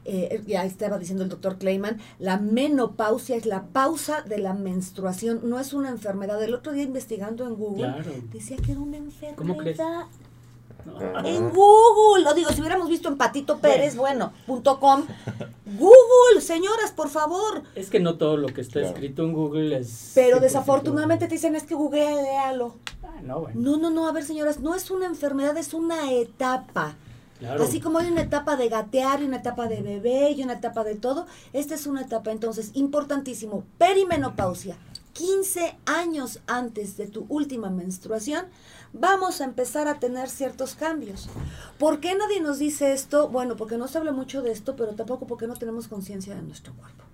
Eh, 0.09 0.43
ya 0.47 0.65
estaba 0.65 0.99
diciendo 0.99 1.25
el 1.25 1.31
doctor 1.31 1.59
Kleiman, 1.59 1.99
la 2.21 2.39
menopausia 2.39 3.35
es 3.37 3.45
la 3.45 3.65
pausa 3.65 4.23
de 4.23 4.39
la 4.39 4.55
menstruación, 4.55 5.41
no 5.43 5.59
es 5.59 5.73
una 5.75 5.91
enfermedad. 5.91 6.43
El 6.43 6.55
otro 6.55 6.73
día 6.73 6.85
investigando 6.85 7.45
en 7.47 7.57
Google, 7.57 7.89
Claro. 7.93 8.13
decía 8.33 8.57
que 8.57 8.73
era 8.73 8.81
una 8.81 8.99
enfermedad. 8.99 9.37
¿Cómo 9.37 9.57
crees? 9.59 9.79
En 11.25 11.51
Google, 11.51 12.25
lo 12.25 12.35
digo, 12.35 12.51
si 12.51 12.61
hubiéramos 12.61 12.89
visto 12.89 13.09
en 13.09 13.17
Patito 13.17 13.59
Pérez, 13.59 13.97
bueno, 13.97 14.33
punto 14.47 14.79
com. 14.81 15.03
Google, 15.65 16.41
señoras, 16.41 16.93
por 16.93 17.09
favor. 17.09 17.63
Es 17.75 17.91
que 17.91 18.01
no 18.01 18.17
todo 18.17 18.37
lo 18.37 18.49
que 18.49 18.61
está 18.61 18.81
Claro. 18.81 18.89
escrito 18.95 19.23
en 19.25 19.33
Google 19.33 19.79
es... 19.79 20.13
Pero 20.15 20.39
100% 20.39 20.41
desafortunadamente 20.41 21.27
te 21.27 21.35
dicen 21.35 21.57
es 21.57 21.65
que 21.65 21.75
googlealo. 21.75 22.75
Ah, 23.03 23.21
no, 23.23 23.41
bueno. 23.41 23.61
No, 23.61 23.77
no, 23.77 23.91
no, 23.91 24.09
a 24.09 24.13
ver, 24.13 24.25
señoras, 24.25 24.61
no 24.61 24.75
es 24.75 24.91
una 24.91 25.07
enfermedad, 25.07 25.57
es 25.57 25.75
una 25.75 26.13
etapa. 26.13 26.95
Claro. 27.39 27.65
Así 27.65 27.81
como 27.81 27.99
hay 27.99 28.11
una 28.11 28.23
etapa 28.23 28.57
de 28.57 28.69
gatear 28.69 29.21
y 29.21 29.25
una 29.27 29.37
etapa 29.39 29.69
de 29.69 29.83
bebé 29.83 30.31
y 30.31 30.43
una 30.43 30.55
etapa 30.55 30.85
de 30.85 30.95
todo, 30.95 31.27
esta 31.53 31.75
es 31.75 31.87
una 31.87 32.01
etapa 32.03 32.31
entonces 32.31 32.71
importantísimo, 32.75 33.65
perimenopausia. 33.77 34.77
15 35.13 35.77
años 35.87 36.41
antes 36.47 36.97
de 36.99 37.07
tu 37.07 37.25
última 37.31 37.71
menstruación, 37.71 38.47
vamos 38.99 39.41
a 39.41 39.45
empezar 39.45 39.89
a 39.89 39.99
tener 39.99 40.29
ciertos 40.29 40.75
cambios. 40.75 41.29
¿Por 41.79 42.01
qué 42.01 42.15
nadie 42.15 42.41
nos 42.41 42.59
dice 42.59 42.93
esto? 42.93 43.29
Bueno, 43.29 43.57
porque 43.57 43.77
no 43.79 43.89
se 43.89 43.99
habla 43.99 44.13
mucho 44.13 44.43
de 44.43 44.53
esto, 44.53 44.77
pero 44.77 44.93
tampoco 44.95 45.27
porque 45.27 45.47
no 45.47 45.55
tenemos 45.57 45.89
conciencia 45.89 46.35
de 46.35 46.43
nuestro 46.43 46.73
cuerpo. 46.75 47.05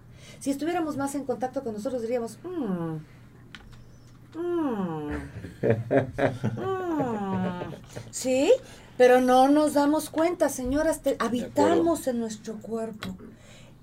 Si 0.40 0.50
estuviéramos 0.50 0.96
más 0.96 1.14
en 1.14 1.24
contacto 1.24 1.62
con 1.62 1.74
nosotros, 1.74 2.02
diríamos, 2.02 2.38
"Mm, 2.42 2.98
mm, 4.38 5.12
mm". 6.56 7.60
¿sí? 8.10 8.52
Pero 8.96 9.20
no 9.20 9.48
nos 9.48 9.74
damos 9.74 10.10
cuenta, 10.10 10.48
señoras, 10.48 11.00
te- 11.00 11.16
habitamos 11.18 12.06
en 12.06 12.20
nuestro 12.20 12.54
cuerpo. 12.58 13.08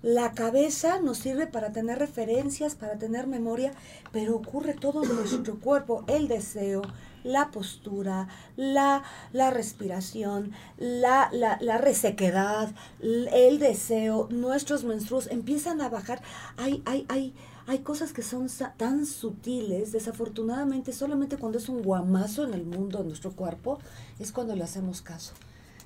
La 0.02 0.32
cabeza 0.34 1.00
nos 1.02 1.18
sirve 1.18 1.46
para 1.48 1.72
tener 1.74 2.00
referencias, 2.00 2.76
para 2.76 2.98
tener 2.98 3.28
memoria, 3.28 3.74
pero 4.14 4.36
ocurre 4.36 4.74
todo 4.74 5.04
en 5.04 5.14
nuestro 5.16 5.60
cuerpo, 5.60 6.06
el 6.08 6.28
deseo, 6.30 6.84
la 7.24 7.52
postura, 7.52 8.28
la, 8.56 9.04
la 9.34 9.52
respiración, 9.52 10.52
la, 10.78 11.30
la, 11.32 11.58
la 11.62 11.78
resequedad, 11.78 12.74
el 13.02 13.60
deseo, 13.60 14.28
nuestros 14.32 14.84
menstruos 14.84 15.28
empiezan 15.28 15.82
a 15.82 15.90
bajar. 15.90 16.22
Hay, 16.58 16.82
hay, 16.86 17.06
hay, 17.10 17.34
hay 17.68 17.80
cosas 17.80 18.14
que 18.14 18.24
son 18.24 18.48
tan 18.78 19.06
sutiles, 19.06 19.92
desafortunadamente 19.92 20.94
solamente 20.94 21.38
cuando 21.38 21.58
es 21.58 21.70
un 21.70 21.84
guamazo 21.84 22.44
en 22.44 22.54
el 22.54 22.66
mundo, 22.66 23.02
en 23.02 23.08
nuestro 23.08 23.32
cuerpo, 23.32 23.80
es 24.20 24.32
cuando 24.32 24.56
le 24.56 24.64
hacemos 24.64 25.02
caso. 25.02 25.34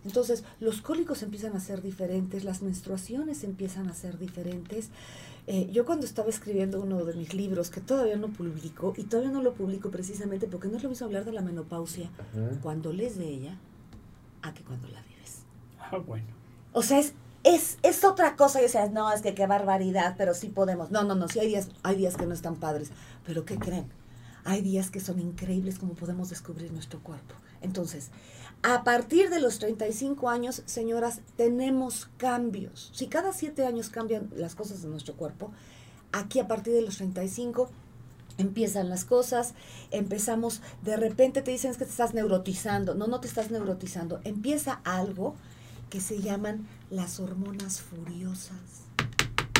Entonces, 0.05 0.43
los 0.59 0.81
cólicos 0.81 1.23
empiezan 1.23 1.55
a 1.55 1.59
ser 1.59 1.81
diferentes, 1.81 2.43
las 2.43 2.61
menstruaciones 2.61 3.43
empiezan 3.43 3.89
a 3.89 3.95
ser 3.95 4.17
diferentes. 4.17 4.89
Eh, 5.45 5.69
yo 5.71 5.85
cuando 5.85 6.05
estaba 6.05 6.29
escribiendo 6.29 6.81
uno 6.81 7.03
de 7.03 7.13
mis 7.15 7.33
libros, 7.33 7.69
que 7.69 7.81
todavía 7.81 8.15
no 8.15 8.29
publico, 8.29 8.93
y 8.95 9.03
todavía 9.03 9.31
no 9.31 9.41
lo 9.41 9.53
publico 9.53 9.89
precisamente 9.91 10.47
porque 10.47 10.69
no 10.69 10.77
es 10.77 10.83
lo 10.83 10.89
mismo 10.89 11.05
hablar 11.05 11.25
de 11.25 11.33
la 11.33 11.41
menopausia 11.41 12.09
cuando 12.61 12.93
lees 12.93 13.17
de 13.17 13.27
ella 13.27 13.57
a 14.41 14.53
que 14.53 14.63
cuando 14.63 14.87
la 14.87 15.01
vives. 15.01 15.43
Ah, 15.79 15.97
bueno. 15.97 16.27
O 16.71 16.81
sea, 16.81 16.99
es, 16.99 17.13
es, 17.43 17.77
es 17.83 18.03
otra 18.05 18.35
cosa. 18.35 18.59
Y 18.59 18.63
decías, 18.63 18.91
no, 18.91 19.11
es 19.11 19.21
que 19.21 19.35
qué 19.35 19.45
barbaridad, 19.45 20.15
pero 20.17 20.33
sí 20.33 20.47
podemos. 20.47 20.91
No, 20.91 21.03
no, 21.03 21.15
no, 21.15 21.27
sí 21.27 21.39
hay 21.39 21.47
días, 21.47 21.69
hay 21.83 21.97
días 21.97 22.15
que 22.15 22.25
no 22.25 22.33
están 22.33 22.55
padres. 22.55 22.91
Pero 23.25 23.45
¿qué 23.45 23.57
creen? 23.57 23.87
Hay 24.45 24.61
días 24.61 24.91
que 24.91 24.99
son 24.99 25.19
increíbles 25.19 25.77
como 25.77 25.93
podemos 25.93 26.29
descubrir 26.29 26.71
nuestro 26.71 27.01
cuerpo. 27.01 27.35
Entonces, 27.61 28.11
a 28.63 28.85
partir 28.85 29.29
de 29.29 29.41
los 29.41 29.59
35 29.59 30.29
años, 30.29 30.63
señoras, 30.65 31.19
tenemos 31.35 32.09
cambios. 32.17 32.91
Si 32.93 33.07
cada 33.07 33.33
siete 33.33 33.65
años 33.65 33.89
cambian 33.89 34.29
las 34.35 34.55
cosas 34.55 34.81
de 34.81 34.87
nuestro 34.87 35.15
cuerpo, 35.15 35.51
aquí 36.13 36.39
a 36.39 36.47
partir 36.47 36.73
de 36.73 36.81
los 36.81 36.95
35 36.97 37.69
empiezan 38.37 38.89
las 38.89 39.03
cosas, 39.03 39.53
empezamos, 39.91 40.61
de 40.81 40.95
repente 40.95 41.41
te 41.41 41.51
dicen 41.51 41.71
es 41.71 41.77
que 41.77 41.83
te 41.83 41.91
estás 41.91 42.13
neurotizando. 42.13 42.95
No, 42.95 43.07
no 43.07 43.19
te 43.19 43.27
estás 43.27 43.51
neurotizando. 43.51 44.21
Empieza 44.23 44.79
algo 44.85 45.35
que 45.89 45.99
se 45.99 46.21
llaman 46.21 46.65
las 46.89 47.19
hormonas 47.19 47.81
furiosas. 47.81 48.57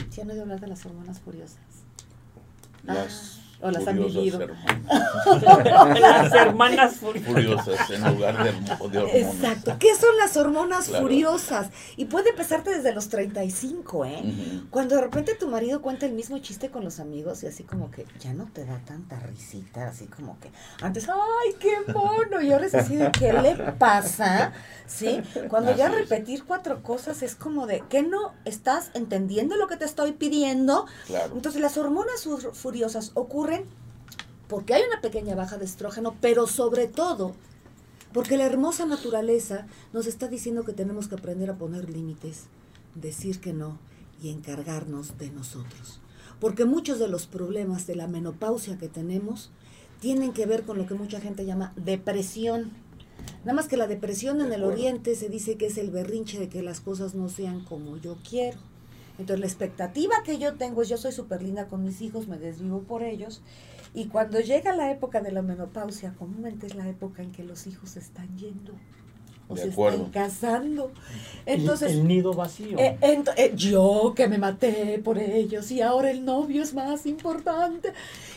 ¿Sí 0.10 0.22
han 0.22 0.30
oído 0.30 0.44
hablar 0.44 0.62
de 0.62 0.68
las 0.68 0.86
hormonas 0.86 1.20
furiosas? 1.20 1.60
Las 2.84 3.43
o 3.64 3.72
las 3.72 3.88
han 3.88 3.98
vivido. 3.98 4.42
hermanas. 4.42 4.84
Las 6.00 6.34
hermanas 6.34 6.96
furiosas. 6.98 7.32
Furiosas 7.34 7.90
en 7.90 8.14
lugar 8.14 8.44
de, 8.44 8.50
hormonas. 8.50 9.16
Exacto. 9.16 9.76
¿Qué 9.80 9.96
son 9.96 10.16
las 10.18 10.36
hormonas 10.38 10.86
Claro. 10.88 11.04
furiosas? 11.04 11.70
Y 11.96 12.06
puede 12.06 12.30
empezarte 12.32 12.72
desde 12.76 12.94
los 12.94 13.10
35, 13.10 14.06
¿eh? 14.06 14.22
Ujú. 14.24 14.70
Cuando 14.70 14.96
de 14.96 15.02
repente 15.02 15.36
tu 15.36 15.48
marido 15.48 15.82
cuenta 15.82 16.06
el 16.06 16.14
mismo 16.14 16.38
chiste 16.40 16.70
con 16.70 16.84
los 16.84 17.00
amigos 17.00 17.44
y 17.44 17.48
así 17.48 17.64
como 17.64 17.90
que 17.92 18.06
ya 18.20 18.34
no 18.34 18.46
te 18.52 18.66
da 18.66 18.80
tanta 18.86 19.20
risita, 19.20 19.88
así 19.88 20.06
como 20.08 20.38
que 20.40 20.52
antes, 20.82 21.08
¡ay, 21.10 21.56
qué 21.60 21.72
mono! 21.94 22.42
Y 22.42 22.52
ahora 22.52 22.66
es 22.66 22.76
así 22.76 22.96
de, 22.96 23.12
¿qué 23.12 23.32
le 23.34 23.56
pasa? 23.74 24.52
¿Sí? 24.86 25.22
Cuando 25.50 25.74
ya 25.76 25.88
Así 25.88 25.96
es. 25.96 26.10
repetir 26.10 26.44
cuatro 26.46 26.84
cosas 26.84 27.24
es 27.24 27.36
como 27.36 27.66
de, 27.68 27.84
¿qué 27.90 28.04
no 28.04 28.34
estás 28.46 28.92
entendiendo 28.94 29.56
lo 29.56 29.68
que 29.68 29.78
te 29.78 29.86
estoy 29.86 30.12
pidiendo? 30.12 30.86
Claro. 31.08 31.34
Entonces 31.36 31.62
las 31.62 31.78
hormonas 31.78 32.26
fur- 32.28 32.54
furiosas 32.54 33.12
ocurren 33.14 33.53
porque 34.48 34.74
hay 34.74 34.84
una 34.88 35.02
pequeña 35.02 35.36
baja 35.36 35.58
de 35.58 35.66
estrógeno, 35.66 36.16
pero 36.22 36.48
sobre 36.48 36.88
todo 36.88 37.34
porque 38.14 38.38
la 38.38 38.46
hermosa 38.46 38.86
naturaleza 38.86 39.66
nos 39.92 40.06
está 40.06 40.28
diciendo 40.28 40.64
que 40.64 40.74
tenemos 40.74 41.08
que 41.08 41.16
aprender 41.16 41.50
a 41.50 41.58
poner 41.58 41.90
límites, 41.90 42.44
decir 42.94 43.42
que 43.42 43.54
no 43.54 43.80
y 44.22 44.30
encargarnos 44.30 45.18
de 45.18 45.32
nosotros. 45.32 46.00
Porque 46.40 46.66
muchos 46.66 47.00
de 47.00 47.08
los 47.08 47.26
problemas 47.26 47.88
de 47.88 47.96
la 47.96 48.08
menopausia 48.08 48.78
que 48.78 48.88
tenemos 48.88 49.50
tienen 50.00 50.34
que 50.34 50.46
ver 50.46 50.64
con 50.64 50.78
lo 50.78 50.86
que 50.86 50.94
mucha 50.94 51.20
gente 51.20 51.46
llama 51.46 51.74
depresión. 51.76 52.72
Nada 53.46 53.56
más 53.56 53.68
que 53.68 53.78
la 53.78 53.88
depresión 53.88 54.42
en 54.42 54.54
el 54.54 54.64
oriente 54.64 55.16
se 55.16 55.30
dice 55.30 55.58
que 55.58 55.68
es 55.68 55.78
el 55.78 55.90
berrinche 55.90 56.40
de 56.40 56.50
que 56.50 56.62
las 56.62 56.82
cosas 56.82 57.16
no 57.16 57.30
sean 57.30 57.64
como 57.66 57.98
yo 57.98 58.18
quiero. 58.30 58.60
Entonces 59.20 59.40
la 59.40 59.46
expectativa 59.46 60.16
que 60.24 60.40
yo 60.40 60.56
tengo 60.56 60.82
es 60.82 60.90
yo 60.90 60.98
soy 60.98 61.12
súper 61.12 61.44
linda 61.44 61.68
con 61.68 61.84
mis 61.84 62.02
hijos, 62.02 62.28
me 62.28 62.38
desvivo 62.38 62.82
por 62.82 63.04
ellos. 63.04 63.42
Y 63.94 64.08
cuando 64.08 64.40
llega 64.40 64.76
la 64.76 64.92
época 64.92 65.22
de 65.22 65.32
la 65.32 65.42
menopausia, 65.42 66.16
comúnmente 66.18 66.66
es 66.66 66.76
la 66.76 66.88
época 66.90 67.22
en 67.22 67.32
que 67.32 67.44
los 67.44 67.68
hijos 67.68 67.96
están 67.96 68.36
yendo 68.38 68.74
o 69.48 69.56
De 69.56 69.64
se 69.64 69.70
acuerdo. 69.72 70.06
están 70.06 70.12
casando. 70.12 70.92
El- 71.46 71.60
Entonces, 71.62 71.92
el, 71.92 72.08
nido 72.08 72.34
vacío. 72.34 72.78
eh, 72.80 72.98
eh, 73.02 73.52
yo 73.56 74.14
que 74.16 74.28
me 74.30 74.38
maté 74.38 75.00
por 75.04 75.18
ellos 75.20 75.70
y 75.72 75.82
ahora 75.82 76.10
el 76.10 76.24
novio 76.24 76.64
es 76.64 76.74
más 76.74 77.06
importante 77.06 77.92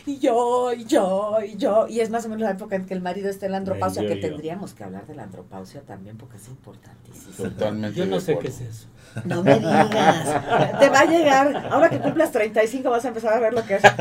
y 0.05 0.19
yo 0.19 0.73
y 0.73 0.83
yo 0.85 1.37
y 1.41 1.55
yo 1.55 1.87
y 1.87 2.01
es 2.01 2.09
más 2.09 2.25
o 2.25 2.29
menos 2.29 2.41
la 2.43 2.51
época 2.51 2.75
en 2.75 2.85
que 2.85 2.93
el 2.93 3.01
marido 3.01 3.29
está 3.29 3.45
en 3.45 3.53
la 3.53 3.59
andropausia 3.59 4.01
yo, 4.03 4.09
que 4.09 4.15
yo. 4.21 4.27
tendríamos 4.27 4.73
que 4.73 4.83
hablar 4.83 5.07
de 5.07 5.15
la 5.15 5.23
andropausia 5.23 5.81
también 5.81 6.17
porque 6.17 6.35
es 6.37 6.47
importantísimo. 6.49 7.33
Totalmente 7.49 7.97
Yo 7.97 8.05
no 8.05 8.19
sé 8.19 8.37
qué 8.39 8.49
es 8.49 8.59
eso. 8.61 8.87
No 9.23 9.41
me 9.41 9.55
digas, 9.55 10.79
te 10.79 10.89
va 10.89 10.99
a 10.99 11.05
llegar, 11.05 11.67
ahora 11.71 11.89
que 11.89 11.99
cumplas 11.99 12.31
35 12.31 12.89
vas 12.89 13.03
a 13.05 13.07
empezar 13.07 13.33
a 13.33 13.39
ver 13.39 13.53
lo 13.53 13.65
que 13.65 13.75
es. 13.75 13.81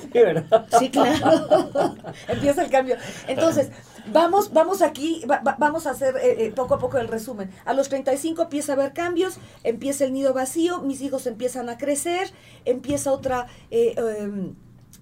Sí, 0.00 0.08
¿verdad? 0.14 0.66
Sí, 0.78 0.88
claro. 0.90 1.94
Empieza 2.28 2.62
el 2.64 2.70
cambio. 2.70 2.96
Entonces, 3.28 3.70
vamos, 4.06 4.52
vamos 4.52 4.82
aquí, 4.82 5.24
va- 5.30 5.40
va- 5.40 5.56
vamos 5.58 5.86
a 5.86 5.90
hacer 5.90 6.16
eh, 6.16 6.46
eh, 6.46 6.52
poco 6.52 6.74
a 6.74 6.78
poco 6.78 6.98
el 6.98 7.08
resumen. 7.08 7.50
A 7.64 7.72
los 7.74 7.88
35 7.88 8.42
empieza 8.42 8.72
a 8.72 8.76
haber 8.76 8.92
cambios, 8.92 9.38
empieza 9.64 10.04
el 10.04 10.12
nido 10.12 10.32
vacío, 10.34 10.80
mis 10.80 11.00
hijos 11.00 11.26
empiezan 11.26 11.68
a 11.68 11.78
crecer, 11.78 12.30
empieza 12.64 13.12
otra... 13.12 13.46
eh, 13.70 13.94
em, 14.18 14.54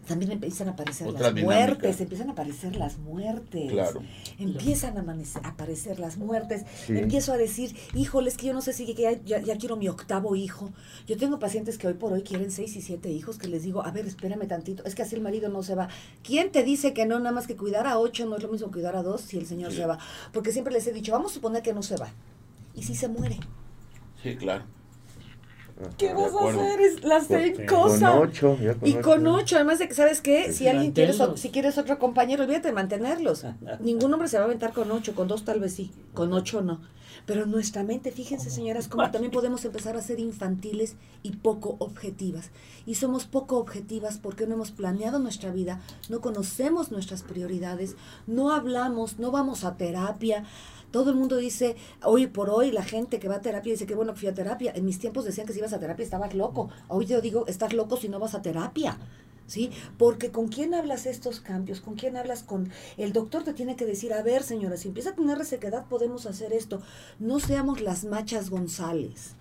también 0.08 0.32
empiezan 0.32 0.66
a 0.68 0.72
aparecer 0.72 1.06
Otra 1.06 1.20
las 1.28 1.34
dinámica. 1.34 1.64
muertes, 1.66 2.00
empiezan 2.00 2.28
a 2.30 2.32
aparecer 2.32 2.74
las 2.76 2.98
muertes. 2.98 3.70
Claro. 3.70 4.02
Empiezan 4.38 4.96
a 4.98 5.48
aparecer 5.48 6.00
las 6.00 6.16
muertes. 6.16 6.64
Sí. 6.86 6.98
Empiezo 6.98 7.32
a 7.32 7.36
decir, 7.36 7.76
híjole, 7.94 8.28
es 8.30 8.36
que 8.36 8.46
yo 8.46 8.54
no 8.54 8.60
sé 8.62 8.72
si 8.72 8.92
ya, 8.94 9.12
ya- 9.24 9.40
ya 9.40 9.56
quiero 9.56 9.76
mi 9.76 9.88
octavo 9.88 10.34
hijo. 10.34 10.70
Yo 11.06 11.16
tengo 11.16 11.38
pacientes 11.38 11.78
que 11.78 11.86
hoy 11.86 11.94
por 11.94 12.12
hoy 12.12 12.22
quieren 12.22 12.50
seis 12.50 12.74
y 12.74 12.82
siete 12.82 13.10
hijos 13.10 13.38
que 13.38 13.46
les 13.46 13.62
digo, 13.62 13.84
a 13.84 13.90
ver, 13.92 14.06
espérame 14.06 14.48
tantito, 14.48 14.82
es 14.84 14.94
que 14.94 15.02
así 15.02 15.14
el 15.14 15.20
marido 15.20 15.48
no 15.48 15.62
se 15.62 15.74
va. 15.74 15.88
¿Quién 16.24 16.50
te 16.50 16.64
dice 16.64 16.92
que 16.94 17.06
no, 17.06 17.18
nada 17.18 17.32
más 17.32 17.46
que 17.46 17.54
cuidar 17.56 17.86
a 17.86 17.98
ocho 17.98 18.26
no 18.26 18.36
es 18.36 18.42
lo 18.42 18.48
mismo 18.50 18.68
que 18.68 18.74
cuidar 18.74 18.96
a 18.96 19.02
dos 19.02 19.20
si 19.20 19.38
el 19.38 19.46
señor 19.46 19.70
Sí. 19.72 19.76
se 19.78 19.86
va? 19.86 19.98
Porque 20.32 20.50
siempre 20.52 20.72
les 20.72 20.86
he 20.86 20.92
dicho, 20.92 21.12
vamos 21.12 21.32
a 21.32 21.34
suponer 21.34 21.62
que 21.62 21.72
no 21.74 21.82
se 21.82 21.96
va. 21.96 22.08
¿Y 22.74 22.82
si 22.82 22.94
se 22.94 23.08
muere? 23.08 23.38
Sí, 24.22 24.36
claro. 24.36 24.64
¿Qué 25.97 26.12
vas 26.12 26.32
a 26.35 26.49
hacer? 26.49 26.80
Es 26.80 27.04
la 27.04 27.20
same 27.20 27.54
Con 27.54 27.66
cosa. 27.66 28.12
Con 28.12 28.28
ocho, 28.28 28.58
ya 28.61 28.75
con 28.75 28.88
Y 28.88 28.94
con 28.94 29.26
ocho. 29.26 29.37
ocho, 29.37 29.56
además 29.56 29.78
de 29.78 29.88
que, 29.88 29.94
¿sabes 29.94 30.20
qué? 30.20 30.52
Si 30.52 30.68
alguien 30.68 30.92
quieres, 30.92 31.20
si 31.37 31.50
quieres 31.50 31.78
otro 31.78 31.99
compañero, 31.99 32.44
olvídate 32.44 32.68
de 32.68 32.75
mantenerlos. 32.75 33.44
Ningún 33.80 34.12
hombre 34.12 34.28
se 34.28 34.37
va 34.38 34.44
a 34.44 34.47
aventar 34.47 34.73
con 34.73 34.90
ocho, 34.90 35.14
con 35.14 35.28
dos 35.28 35.44
tal 35.44 35.61
vez 35.61 35.75
sí, 35.75 35.92
con 36.14 36.32
ocho 36.32 36.62
no. 36.62 36.80
Pero 37.26 37.47
nuestra 37.47 37.82
mente, 37.82 38.11
fíjense 38.11 38.49
señoras, 38.50 38.88
cómo 38.88 39.11
también 39.11 39.30
podemos 39.30 39.64
empezar 39.64 39.97
a 39.97 40.02
ser 40.02 40.18
infantiles 40.18 40.97
y 41.23 41.32
poco 41.37 41.76
objetivas. 41.78 42.50
Y 42.87 42.94
somos 42.94 43.26
poco 43.26 43.58
objetivas 43.58 44.18
porque 44.18 44.47
no 44.47 44.54
hemos 44.54 44.70
planeado 44.70 45.18
nuestra 45.18 45.52
vida, 45.52 45.80
no 46.08 46.20
conocemos 46.20 46.90
nuestras 46.90 47.23
prioridades, 47.23 47.97
no 48.26 48.52
hablamos, 48.52 49.18
no 49.18 49.30
vamos 49.30 49.64
a 49.64 49.76
terapia. 49.76 50.44
Todo 50.90 51.11
el 51.11 51.16
mundo 51.16 51.37
dice, 51.37 51.76
hoy 52.02 52.26
por 52.26 52.49
hoy 52.49 52.71
la 52.71 52.83
gente 52.83 53.18
que 53.18 53.28
va 53.28 53.37
a 53.37 53.40
terapia 53.42 53.73
dice 53.73 53.87
que 53.87 53.95
bueno 53.95 54.14
que 54.14 54.21
fui 54.21 54.28
a 54.28 54.35
terapia. 54.35 54.73
En 54.75 54.85
mis 54.85 54.99
tiempos 54.99 55.25
decían 55.25 55.47
que 55.47 55.52
si 55.52 55.59
ibas 55.59 55.73
a 55.73 55.78
terapia 55.78 56.04
estabas 56.04 56.35
loco. 56.35 56.71
Hoy 56.88 57.07
yo 57.07 57.21
digo, 57.21 57.47
estás 57.47 57.73
loco 57.73 57.97
si 57.97 58.09
no 58.09 58.18
vas 58.18 58.35
a 58.35 58.42
terapia. 58.42 58.99
¿Sí? 59.47 59.71
Porque 59.97 60.30
con 60.30 60.49
quién 60.49 60.75
hablas 60.75 61.07
estos 61.07 61.40
cambios, 61.40 61.80
con 61.80 61.95
quién 61.95 62.18
hablas 62.18 62.42
con 62.42 62.71
el 62.99 63.14
doctor 63.14 63.45
te 63.45 63.54
tiene 63.54 63.76
que 63.76 63.87
decir, 63.87 64.12
a 64.12 64.23
ver, 64.23 64.42
señora, 64.42 64.76
si 64.76 64.88
empieza 64.88 65.11
a 65.11 65.14
tener 65.14 65.38
resequedad 65.38 65.87
podemos 65.87 66.26
hacer 66.26 66.52
esto. 66.52 66.83
No 67.18 67.40
seamos 67.40 67.80
las 67.80 68.04
machas 68.04 68.50
González. 68.50 69.38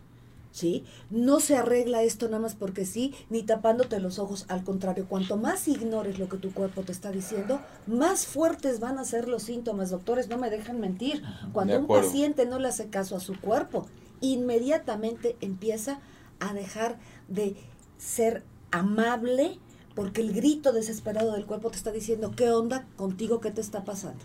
¿Sí? 0.58 0.84
No 1.12 1.40
se 1.40 1.56
arregla 1.56 2.02
esto 2.02 2.26
nada 2.26 2.40
más 2.40 2.56
porque 2.56 2.86
sí, 2.86 3.14
ni 3.30 3.44
tapándote 3.44 4.00
los 4.00 4.18
ojos. 4.18 4.46
Al 4.48 4.64
contrario, 4.64 5.06
cuanto 5.08 5.38
más 5.38 5.68
ignores 5.68 6.18
lo 6.18 6.28
que 6.28 6.38
tu 6.38 6.52
cuerpo 6.52 6.82
te 6.82 6.92
está 6.92 7.12
diciendo, 7.12 7.62
más 7.86 8.26
fuertes 8.26 8.80
van 8.80 8.98
a 8.98 9.06
ser 9.06 9.28
los 9.28 9.44
síntomas. 9.44 9.92
Doctores, 9.92 10.28
no 10.30 10.38
me 10.38 10.50
dejan 10.50 10.80
mentir. 10.80 11.22
Cuando 11.54 11.80
un 11.80 11.88
paciente 11.88 12.46
no 12.46 12.58
le 12.58 12.70
hace 12.70 12.90
caso 12.90 13.16
a 13.16 13.20
su 13.20 13.40
cuerpo, 13.40 13.86
inmediatamente 14.20 15.38
empieza 15.42 16.00
a 16.40 16.54
dejar 16.54 16.98
de 17.28 17.56
ser 17.98 18.44
amable 18.72 19.60
porque 19.96 20.22
el 20.22 20.34
grito 20.34 20.74
desesperado 20.74 21.34
del 21.34 21.46
cuerpo 21.46 21.70
te 21.70 21.78
está 21.78 21.92
diciendo, 21.92 22.34
¿qué 22.36 22.52
onda 22.52 22.88
contigo? 22.96 23.42
¿Qué 23.42 23.52
te 23.52 23.62
está 23.62 23.84
pasando? 23.84 24.24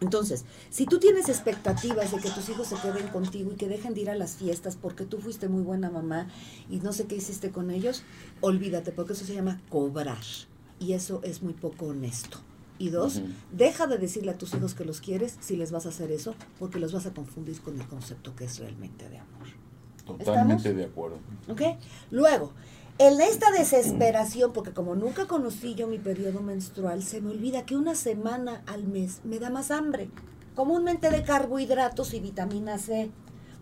Entonces, 0.00 0.44
si 0.70 0.84
tú 0.86 0.98
tienes 0.98 1.28
expectativas 1.28 2.12
de 2.12 2.18
que 2.18 2.30
tus 2.30 2.48
hijos 2.48 2.66
se 2.68 2.76
queden 2.76 3.08
contigo 3.08 3.52
y 3.52 3.56
que 3.56 3.68
dejen 3.68 3.94
de 3.94 4.02
ir 4.02 4.10
a 4.10 4.14
las 4.14 4.36
fiestas 4.36 4.76
porque 4.76 5.04
tú 5.04 5.18
fuiste 5.18 5.48
muy 5.48 5.62
buena 5.62 5.90
mamá 5.90 6.28
y 6.68 6.76
no 6.80 6.92
sé 6.92 7.06
qué 7.06 7.16
hiciste 7.16 7.50
con 7.50 7.70
ellos, 7.70 8.02
olvídate, 8.40 8.92
porque 8.92 9.14
eso 9.14 9.24
se 9.24 9.34
llama 9.34 9.60
cobrar. 9.70 10.24
Y 10.78 10.92
eso 10.92 11.20
es 11.22 11.42
muy 11.42 11.54
poco 11.54 11.86
honesto. 11.86 12.38
Y 12.78 12.90
dos, 12.90 13.22
deja 13.52 13.86
de 13.86 13.96
decirle 13.96 14.32
a 14.32 14.38
tus 14.38 14.52
hijos 14.52 14.74
que 14.74 14.84
los 14.84 15.00
quieres 15.00 15.38
si 15.40 15.56
les 15.56 15.72
vas 15.72 15.86
a 15.86 15.88
hacer 15.88 16.12
eso, 16.12 16.34
porque 16.58 16.78
los 16.78 16.92
vas 16.92 17.06
a 17.06 17.14
confundir 17.14 17.58
con 17.62 17.80
el 17.80 17.86
concepto 17.86 18.36
que 18.36 18.44
es 18.44 18.58
realmente 18.58 19.08
de 19.08 19.18
amor. 19.18 19.46
Totalmente 20.04 20.68
¿Estamos? 20.68 20.76
de 20.76 20.84
acuerdo. 20.84 21.18
¿Ok? 21.48 21.62
Luego, 22.10 22.52
en 22.98 23.20
esta 23.20 23.50
desesperación, 23.50 24.52
porque 24.52 24.72
como 24.72 24.94
nunca 24.94 25.26
conocí 25.26 25.74
yo 25.74 25.86
mi 25.86 25.98
periodo 25.98 26.40
menstrual, 26.40 27.02
se 27.02 27.20
me 27.20 27.30
olvida 27.30 27.66
que 27.66 27.76
una 27.76 27.94
semana 27.94 28.62
al 28.66 28.86
mes 28.86 29.20
me 29.24 29.38
da 29.38 29.50
más 29.50 29.70
hambre, 29.70 30.10
comúnmente 30.54 31.10
de 31.10 31.22
carbohidratos 31.22 32.14
y 32.14 32.20
vitamina 32.20 32.78
C. 32.78 33.10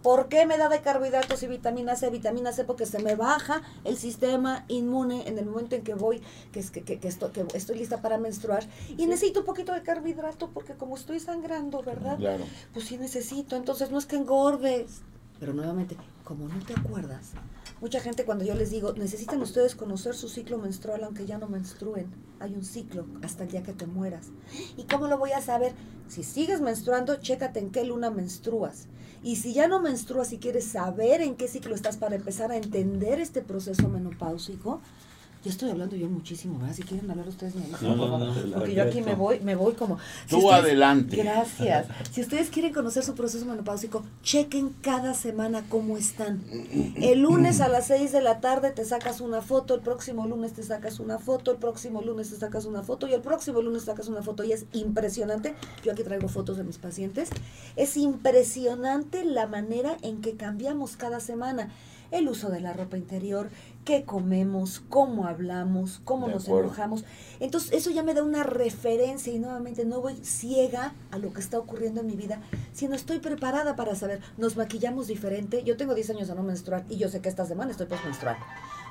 ¿Por 0.05 0.29
qué 0.29 0.45
me 0.45 0.59
da 0.59 0.69
de 0.69 0.83
carbohidratos 0.83 1.43
y 1.43 1.47
vitamina 1.47 1.97
C? 1.97 2.11
Vitamina 2.11 2.53
C 2.53 2.65
porque 2.65 2.85
se 2.85 3.03
me 3.03 3.17
baja 3.17 3.63
el 3.85 3.97
sistema 3.97 4.67
inmune 4.69 5.27
en 5.27 5.39
el 5.39 5.47
momento 5.47 5.75
en 5.75 5.83
que 5.83 5.95
voy, 5.95 6.21
que, 6.53 6.61
es, 6.61 6.71
que, 6.71 6.83
que, 6.83 7.01
que 7.01 7.09
estoy, 7.09 7.31
que 7.31 7.45
estoy 7.55 7.79
lista 7.79 8.03
para 8.03 8.19
menstruar. 8.19 8.65
Y 8.99 9.07
necesito 9.07 9.41
un 9.41 9.47
poquito 9.47 9.73
de 9.73 9.83
carbohidrato 9.83 10.51
porque 10.51 10.75
como 10.75 10.95
estoy 10.95 11.21
sangrando, 11.21 11.83
¿verdad? 11.83 12.19
Claro. 12.19 12.45
pues 12.75 12.85
sí 12.85 12.99
necesito, 12.99 13.57
entonces 13.57 13.91
no 13.91 13.99
es 13.99 14.05
que 14.05 14.17
engordes. 14.17 15.01
Pero 15.41 15.55
nuevamente, 15.55 15.97
como 16.23 16.49
no 16.49 16.59
te 16.67 16.75
acuerdas, 16.75 17.33
mucha 17.81 18.01
gente 18.01 18.25
cuando 18.25 18.45
yo 18.45 18.55
les 18.55 18.71
digo, 18.71 18.93
necesitan 18.95 19.41
ustedes 19.43 19.75
conocer 19.75 20.15
su 20.15 20.29
ciclo 20.29 20.59
menstrual 20.59 21.05
aunque 21.05 21.27
ya 21.27 21.39
no 21.39 21.49
menstruen. 21.49 22.07
Hay 22.41 22.55
un 22.55 22.65
ciclo 22.65 23.07
hasta 23.23 23.45
el 23.45 23.51
día 23.51 23.63
que 23.63 23.73
te 23.73 23.87
mueras. 23.87 24.29
¿Y 24.77 24.85
cómo 24.85 25.07
lo 25.07 25.19
voy 25.19 25.33
a 25.33 25.41
saber? 25.41 25.73
Si 26.09 26.23
sigues 26.23 26.61
menstruando, 26.61 27.17
chécate 27.17 27.61
en 27.61 27.71
qué 27.71 27.85
luna 27.85 28.11
menstruas. 28.11 28.87
Y 29.23 29.37
si 29.37 29.55
ya 29.55 29.69
no 29.69 29.81
menstruas 29.81 30.33
y 30.33 30.39
quieres 30.39 30.67
saber 30.67 31.23
en 31.23 31.37
qué 31.37 31.49
ciclo 31.49 31.75
estás 31.75 31.97
para 31.97 32.17
empezar 32.17 32.51
a 32.53 32.57
entender 32.57 33.21
este 33.21 33.41
proceso 33.41 33.89
menopáusico, 33.89 34.83
ya 35.45 35.51
estoy 35.51 35.71
hablando 35.71 35.95
yo 35.95 36.09
muchísimo, 36.09 36.59
¿verdad? 36.59 36.75
Si 36.75 36.83
quieren 36.83 37.11
hablar 37.11 37.29
ustedes 37.29 37.55
me 37.55 37.63
avisan, 37.65 37.83
No, 37.83 37.97
por 37.97 38.09
no, 38.09 38.19
favor, 38.19 38.47
no, 38.47 38.53
porque 38.55 38.75
yo 38.75 38.83
aquí 38.83 39.03
me 39.03 39.15
voy, 39.15 39.41
me 39.41 39.55
voy 39.55 39.75
como... 39.75 39.99
Tú 40.29 40.39
ustedes- 40.39 40.55
adelante. 40.55 41.17
Gracias. 41.17 41.87
Si 42.13 42.21
ustedes 42.21 42.49
quieren 42.51 42.73
conocer 42.73 43.03
su 43.05 43.15
proceso 43.15 43.45
menopáusico, 43.45 44.05
chequen 44.23 44.71
cada 44.81 45.15
semana 45.15 45.65
cómo 45.69 45.97
están. 45.97 46.43
El 46.97 47.21
lunes 47.21 47.61
a 47.61 47.69
las 47.69 47.87
6 47.89 48.13
de 48.13 48.23
la 48.23 48.41
tarde 48.41 48.71
te 48.71 48.85
sacas 48.85 49.21
una 49.21 49.43
foto, 49.43 49.75
el 49.75 49.81
próximo 49.81 50.27
lunes 50.27 50.53
te 50.53 50.63
sacas 50.63 51.01
una 51.01 51.19
foto, 51.19 51.51
el 51.51 51.59
próximo 51.59 52.03
lunes 52.03 52.31
te 52.31 52.37
sacas 52.37 52.65
una 52.65 52.83
foto 52.83 53.07
y 53.09 53.13
el 53.15 53.21
próximo 53.21 53.61
lunes 53.63 53.83
sacas 53.85 54.09
una 54.09 54.23
foto 54.23 54.45
y 54.45 54.53
es 54.53 54.65
impresionante. 54.73 55.55
Yo 55.85 55.93
aquí 55.93 56.03
traigo 56.05 56.29
fotos 56.29 56.57
de 56.57 56.65
mis 56.65 56.79
pacientes. 56.79 57.29
Es 57.77 57.97
impresionante 57.97 59.25
la 59.25 59.47
manera 59.47 59.97
en 60.03 60.21
que 60.21 60.35
cambiamos 60.37 60.97
cada 60.97 61.21
semana. 61.21 61.71
El 62.11 62.29
uso 62.29 62.49
de 62.51 62.61
la 62.61 62.73
ropa 62.73 62.97
interior, 62.97 63.49
qué 63.85 64.05
comemos, 64.05 64.83
cómo 64.89 65.27
hablamos, 65.27 66.01
cómo 66.05 66.27
De 66.27 66.35
nos 66.35 66.45
acuerdo. 66.45 66.65
enojamos. 66.69 67.05
Entonces, 67.41 67.73
eso 67.73 67.91
ya 67.91 68.03
me 68.03 68.15
da 68.15 68.23
una 68.23 68.43
referencia 68.43 69.33
y 69.33 69.39
nuevamente 69.39 69.85
no 69.85 70.01
voy 70.01 70.17
ciega 70.17 70.95
a 71.11 71.19
lo 71.19 71.33
que 71.33 71.41
está 71.41 71.59
ocurriendo 71.59 72.01
en 72.01 72.07
mi 72.07 72.17
vida, 72.17 72.41
sino 72.73 72.95
estoy 72.95 73.19
preparada 73.19 73.77
para 73.77 73.95
saber. 73.95 74.21
Nos 74.37 74.57
maquillamos 74.57 75.07
diferente. 75.07 75.63
Yo 75.65 75.77
tengo 75.77 75.95
10 75.95 76.11
años 76.11 76.29
de 76.29 76.35
no 76.35 76.43
menstruar 76.43 76.85
y 76.89 76.97
yo 76.97 77.09
sé 77.09 77.21
que 77.21 77.29
esta 77.29 77.45
semana 77.47 77.71
estoy 77.71 77.87
postmenstrual. 77.87 78.37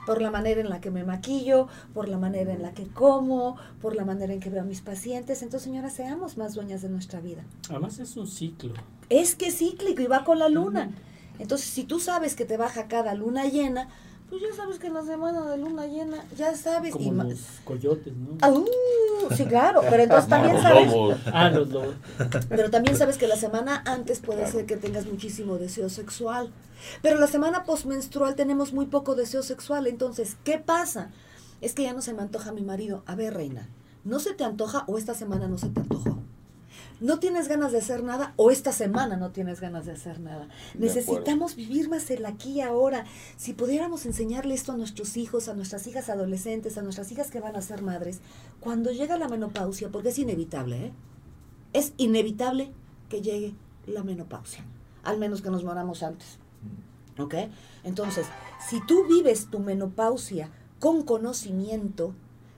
Por 0.05 0.21
la 0.21 0.31
manera 0.31 0.59
en 0.59 0.69
la 0.69 0.81
que 0.81 0.91
me 0.91 1.03
maquillo, 1.05 1.67
por 1.93 2.09
la 2.09 2.17
manera 2.17 2.51
en 2.51 2.61
la 2.61 2.73
que 2.73 2.87
como, 2.87 3.55
por 3.81 3.95
la 3.95 4.03
manera 4.03 4.33
en 4.33 4.41
que 4.41 4.49
veo 4.49 4.61
a 4.61 4.65
mis 4.65 4.81
pacientes. 4.81 5.41
Entonces, 5.41 5.63
señoras, 5.63 5.93
seamos 5.93 6.37
más 6.37 6.53
dueñas 6.53 6.81
de 6.81 6.89
nuestra 6.89 7.19
vida. 7.21 7.43
Además 7.69 7.99
es 7.99 8.17
un 8.17 8.27
ciclo. 8.27 8.73
Es 9.09 9.35
que 9.35 9.47
es 9.47 9.57
cíclico 9.57 10.01
y 10.01 10.07
va 10.07 10.23
con 10.25 10.39
la 10.39 10.49
luna. 10.49 10.91
Entonces, 11.39 11.67
si 11.69 11.83
tú 11.83 11.99
sabes 11.99 12.35
que 12.35 12.45
te 12.45 12.57
baja 12.57 12.87
cada 12.87 13.15
luna 13.15 13.45
llena, 13.45 13.87
pues 14.33 14.41
ya 14.49 14.55
sabes 14.55 14.79
que 14.79 14.87
en 14.87 14.95
la 14.95 15.03
semana 15.03 15.45
de 15.45 15.59
luna 15.59 15.85
llena, 15.85 16.25
ya 16.35 16.55
sabes. 16.55 16.89
y 16.89 16.93
Como 16.93 17.23
los 17.23 17.39
coyotes, 17.63 18.15
¿no? 18.15 18.29
Ah, 18.41 18.49
uh, 18.49 18.65
sí, 19.37 19.45
claro, 19.45 19.81
pero 19.87 20.01
entonces 20.01 20.27
también 20.27 20.55
los 20.55 20.63
sabes, 20.63 20.87
lobos. 20.91 21.17
Ah, 21.31 21.51
los 21.51 21.69
lobos. 21.69 21.93
pero 22.49 22.71
también 22.71 22.97
sabes 22.97 23.19
que 23.19 23.27
la 23.27 23.35
semana 23.35 23.83
antes 23.85 24.21
puede 24.21 24.39
Claro. 24.39 24.51
ser 24.57 24.65
que 24.65 24.75
tengas 24.75 25.05
muchísimo 25.05 25.59
deseo 25.59 25.87
sexual. 25.87 26.51
Pero 27.03 27.19
la 27.19 27.27
semana 27.27 27.63
postmenstrual 27.63 28.33
tenemos 28.33 28.73
muy 28.73 28.87
poco 28.87 29.13
deseo 29.13 29.43
sexual. 29.43 29.85
Entonces, 29.85 30.35
¿qué 30.43 30.57
pasa? 30.57 31.11
Es 31.61 31.73
que 31.75 31.83
ya 31.83 31.93
no 31.93 32.01
se 32.01 32.13
me 32.15 32.23
antoja 32.23 32.51
mi 32.53 32.63
marido. 32.63 33.03
A 33.05 33.13
ver, 33.13 33.35
reina, 33.35 33.69
¿no 34.03 34.17
se 34.19 34.33
te 34.33 34.43
antoja 34.43 34.83
o 34.87 34.97
esta 34.97 35.13
semana 35.13 35.47
no 35.47 35.59
se 35.59 35.69
te 35.69 35.79
antojó? 35.79 36.17
¿No 37.03 37.19
tienes 37.19 37.49
ganas 37.49 37.73
de 37.73 37.79
hacer 37.79 38.01
nada 38.01 38.33
o 38.37 38.49
esta 38.49 38.71
semana 38.71 39.17
no 39.17 39.31
tienes 39.31 39.59
ganas 39.59 39.85
de 39.85 39.91
hacer 39.91 40.21
nada? 40.21 40.47
De 40.73 40.85
Necesitamos 40.85 41.57
vivir 41.57 41.89
más 41.89 42.09
el 42.09 42.25
aquí 42.25 42.51
y 42.53 42.61
ahora. 42.61 43.03
Si 43.35 43.51
pudiéramos 43.51 44.05
enseñarle 44.05 44.53
esto 44.53 44.71
a 44.71 44.77
nuestros 44.77 45.17
hijos, 45.17 45.49
a 45.49 45.53
nuestras 45.53 45.85
hijas 45.85 46.09
adolescentes, 46.09 46.77
a 46.77 46.81
nuestras 46.81 47.11
hijas 47.11 47.29
que 47.29 47.41
van 47.41 47.57
a 47.57 47.61
ser 47.61 47.81
madres, 47.81 48.21
cuando 48.61 48.89
llega 48.89 49.17
la 49.17 49.27
menopausia, 49.27 49.89
porque 49.89 50.09
es 50.09 50.17
inevitable, 50.17 50.77
¿eh? 50.77 50.93
Es 51.73 51.91
inevitable 51.97 52.71
que 53.09 53.21
llegue 53.21 53.53
la 53.85 54.05
menopausia, 54.05 54.63
al 55.03 55.17
menos 55.17 55.41
que 55.41 55.49
nos 55.49 55.65
moramos 55.65 56.03
antes. 56.03 56.39
¿Ok? 57.19 57.35
Entonces, 57.83 58.27
si 58.69 58.79
tú 58.79 59.05
vives 59.09 59.47
tu 59.47 59.59
menopausia 59.59 60.51
con 60.79 61.03
conocimiento, 61.03 62.15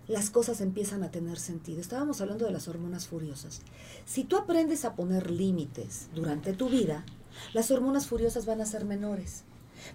las 0.08 0.30
cosas 0.30 0.62
empiezan 0.62 1.04
a 1.04 1.12
tener 1.12 1.40
sentido. 1.40 1.82
Estábamos 1.82 2.22
hablando 2.22 2.46
de 2.46 2.52
las 2.52 2.68
hormonas 2.68 3.08
furiosas. 3.08 3.62
Si 4.06 4.24
tú 4.24 4.38
aprendes 4.38 4.86
a 4.86 4.96
poner 4.96 5.32
límites 5.32 6.08
durante 6.14 6.54
tu 6.54 6.70
vida, 6.70 7.06
las 7.54 7.72
hormonas 7.72 8.08
furiosas 8.08 8.46
van 8.46 8.62
a 8.62 8.66
ser 8.66 8.86
menores. 8.86 9.44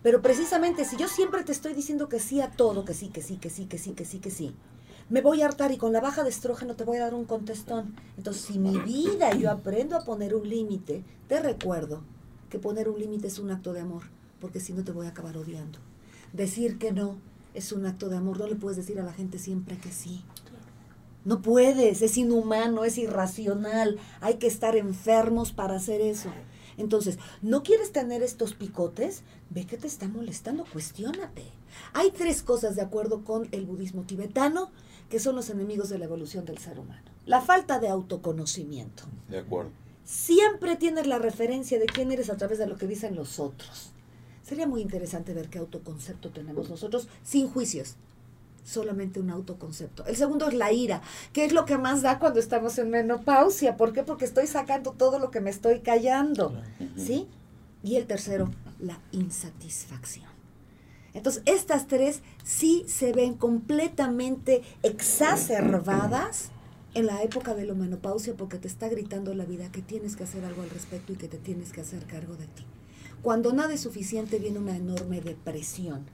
Pero 0.02 0.22
precisamente 0.22 0.84
si 0.84 0.96
yo 0.96 1.08
siempre 1.08 1.42
te 1.44 1.52
estoy 1.52 1.74
diciendo 1.74 2.08
que 2.08 2.20
sí 2.20 2.40
a 2.40 2.50
todo, 2.50 2.84
que 2.84 2.94
sí, 2.94 3.08
que 3.08 3.22
sí, 3.22 3.36
que 3.36 3.50
sí, 3.50 3.66
que 3.66 3.78
sí, 3.78 3.92
que 3.92 4.04
sí, 4.04 4.18
que 4.18 4.30
sí, 4.30 4.54
me 5.08 5.22
voy 5.22 5.42
a 5.42 5.46
hartar 5.46 5.72
y 5.72 5.76
con 5.76 5.92
la 5.92 6.00
baja 6.00 6.22
de 6.22 6.30
estrógeno 6.30 6.76
te 6.76 6.84
voy 6.84 6.98
a 6.98 7.02
dar 7.02 7.14
un 7.14 7.24
contestón. 7.24 7.96
Entonces, 8.16 8.42
si 8.42 8.58
mi 8.58 8.78
vida 8.78 9.34
yo 9.34 9.50
aprendo 9.50 9.96
a 9.96 10.04
poner 10.04 10.34
un 10.34 10.48
límite, 10.48 11.02
te 11.26 11.40
recuerdo 11.40 12.02
que 12.48 12.58
poner 12.58 12.88
un 12.88 12.98
límite 12.98 13.26
es 13.26 13.38
un 13.38 13.50
acto 13.50 13.72
de 13.72 13.80
amor, 13.80 14.04
porque 14.40 14.60
si 14.60 14.72
no 14.72 14.84
te 14.84 14.92
voy 14.92 15.06
a 15.06 15.10
acabar 15.10 15.36
odiando. 15.36 15.80
Decir 16.32 16.78
que 16.78 16.92
no 16.92 17.16
es 17.54 17.72
un 17.72 17.86
acto 17.86 18.08
de 18.08 18.16
amor, 18.16 18.38
no 18.38 18.46
le 18.46 18.56
puedes 18.56 18.76
decir 18.76 18.98
a 19.00 19.04
la 19.04 19.12
gente 19.12 19.38
siempre 19.38 19.78
que 19.78 19.92
sí. 19.92 20.24
No 21.24 21.42
puedes, 21.42 22.00
es 22.00 22.16
inhumano, 22.16 22.84
es 22.84 22.96
irracional, 22.96 23.98
hay 24.20 24.34
que 24.34 24.46
estar 24.46 24.76
enfermos 24.76 25.52
para 25.52 25.76
hacer 25.76 26.00
eso. 26.00 26.30
Entonces, 26.78 27.18
¿no 27.42 27.62
quieres 27.62 27.92
tener 27.92 28.22
estos 28.22 28.54
picotes? 28.54 29.22
Ve 29.50 29.66
que 29.66 29.76
te 29.76 29.86
está 29.86 30.08
molestando, 30.08 30.64
cuestiónate. 30.64 31.42
Hay 31.92 32.10
tres 32.10 32.42
cosas 32.42 32.74
de 32.74 32.82
acuerdo 32.82 33.22
con 33.22 33.48
el 33.52 33.66
budismo 33.66 34.02
tibetano 34.02 34.70
que 35.10 35.20
son 35.20 35.36
los 35.36 35.50
enemigos 35.50 35.90
de 35.90 35.98
la 35.98 36.06
evolución 36.06 36.44
del 36.46 36.58
ser 36.58 36.78
humano. 36.78 37.02
La 37.26 37.40
falta 37.42 37.80
de 37.80 37.88
autoconocimiento. 37.88 39.02
De 39.28 39.38
acuerdo. 39.38 39.72
Siempre 40.04 40.76
tienes 40.76 41.06
la 41.06 41.18
referencia 41.18 41.78
de 41.78 41.86
quién 41.86 42.12
eres 42.12 42.30
a 42.30 42.36
través 42.36 42.58
de 42.58 42.66
lo 42.66 42.78
que 42.78 42.86
dicen 42.86 43.14
los 43.14 43.38
otros. 43.38 43.92
Sería 44.50 44.66
muy 44.66 44.82
interesante 44.82 45.32
ver 45.32 45.48
qué 45.48 45.60
autoconcepto 45.60 46.30
tenemos 46.30 46.68
nosotros 46.68 47.06
sin 47.22 47.48
juicios. 47.48 47.94
Solamente 48.64 49.20
un 49.20 49.30
autoconcepto. 49.30 50.04
El 50.06 50.16
segundo 50.16 50.48
es 50.48 50.54
la 50.54 50.72
ira, 50.72 51.02
que 51.32 51.44
es 51.44 51.52
lo 51.52 51.66
que 51.66 51.78
más 51.78 52.02
da 52.02 52.18
cuando 52.18 52.40
estamos 52.40 52.76
en 52.78 52.90
menopausia. 52.90 53.76
¿Por 53.76 53.92
qué? 53.92 54.02
Porque 54.02 54.24
estoy 54.24 54.48
sacando 54.48 54.90
todo 54.90 55.20
lo 55.20 55.30
que 55.30 55.40
me 55.40 55.50
estoy 55.50 55.78
callando. 55.78 56.52
¿Sí? 56.96 57.28
Y 57.84 57.94
el 57.94 58.08
tercero, 58.08 58.50
la 58.80 58.98
insatisfacción. 59.12 60.26
Entonces, 61.14 61.44
estas 61.46 61.86
tres 61.86 62.20
sí 62.42 62.84
se 62.88 63.12
ven 63.12 63.34
completamente 63.34 64.62
exacerbadas 64.82 66.48
en 66.94 67.06
la 67.06 67.22
época 67.22 67.54
de 67.54 67.66
la 67.66 67.74
menopausia 67.74 68.34
porque 68.34 68.58
te 68.58 68.66
está 68.66 68.88
gritando 68.88 69.32
la 69.32 69.44
vida 69.44 69.70
que 69.70 69.80
tienes 69.80 70.16
que 70.16 70.24
hacer 70.24 70.44
algo 70.44 70.62
al 70.62 70.70
respecto 70.70 71.12
y 71.12 71.16
que 71.16 71.28
te 71.28 71.38
tienes 71.38 71.70
que 71.70 71.82
hacer 71.82 72.04
cargo 72.06 72.34
de 72.34 72.46
ti. 72.46 72.66
Cuando 73.22 73.52
nada 73.52 73.74
es 73.74 73.80
suficiente 73.80 74.38
viene 74.38 74.58
una 74.58 74.76
enorme 74.76 75.20
depresión. 75.20 76.06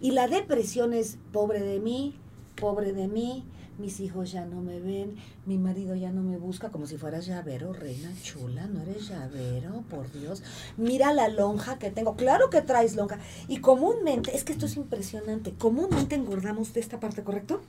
Y 0.00 0.12
la 0.12 0.28
depresión 0.28 0.92
es 0.92 1.18
pobre 1.32 1.60
de 1.60 1.80
mí, 1.80 2.14
pobre 2.56 2.92
de 2.92 3.08
mí, 3.08 3.44
mis 3.78 3.98
hijos 4.00 4.30
ya 4.30 4.44
no 4.44 4.60
me 4.60 4.78
ven, 4.78 5.16
mi 5.46 5.58
marido 5.58 5.96
ya 5.96 6.12
no 6.12 6.22
me 6.22 6.36
busca, 6.36 6.70
como 6.70 6.86
si 6.86 6.96
fueras 6.96 7.26
llavero, 7.26 7.72
reina 7.72 8.10
chula, 8.22 8.66
no 8.66 8.80
eres 8.82 9.08
llavero, 9.08 9.82
por 9.90 10.12
Dios. 10.12 10.42
Mira 10.76 11.12
la 11.12 11.28
lonja 11.28 11.78
que 11.78 11.90
tengo, 11.90 12.14
claro 12.14 12.50
que 12.50 12.62
traes 12.62 12.94
lonja. 12.94 13.18
Y 13.48 13.58
comúnmente, 13.58 14.36
es 14.36 14.44
que 14.44 14.52
esto 14.52 14.66
es 14.66 14.76
impresionante, 14.76 15.54
comúnmente 15.54 16.14
engordamos 16.14 16.72
de 16.72 16.80
esta 16.80 17.00
parte, 17.00 17.24
¿correcto? 17.24 17.60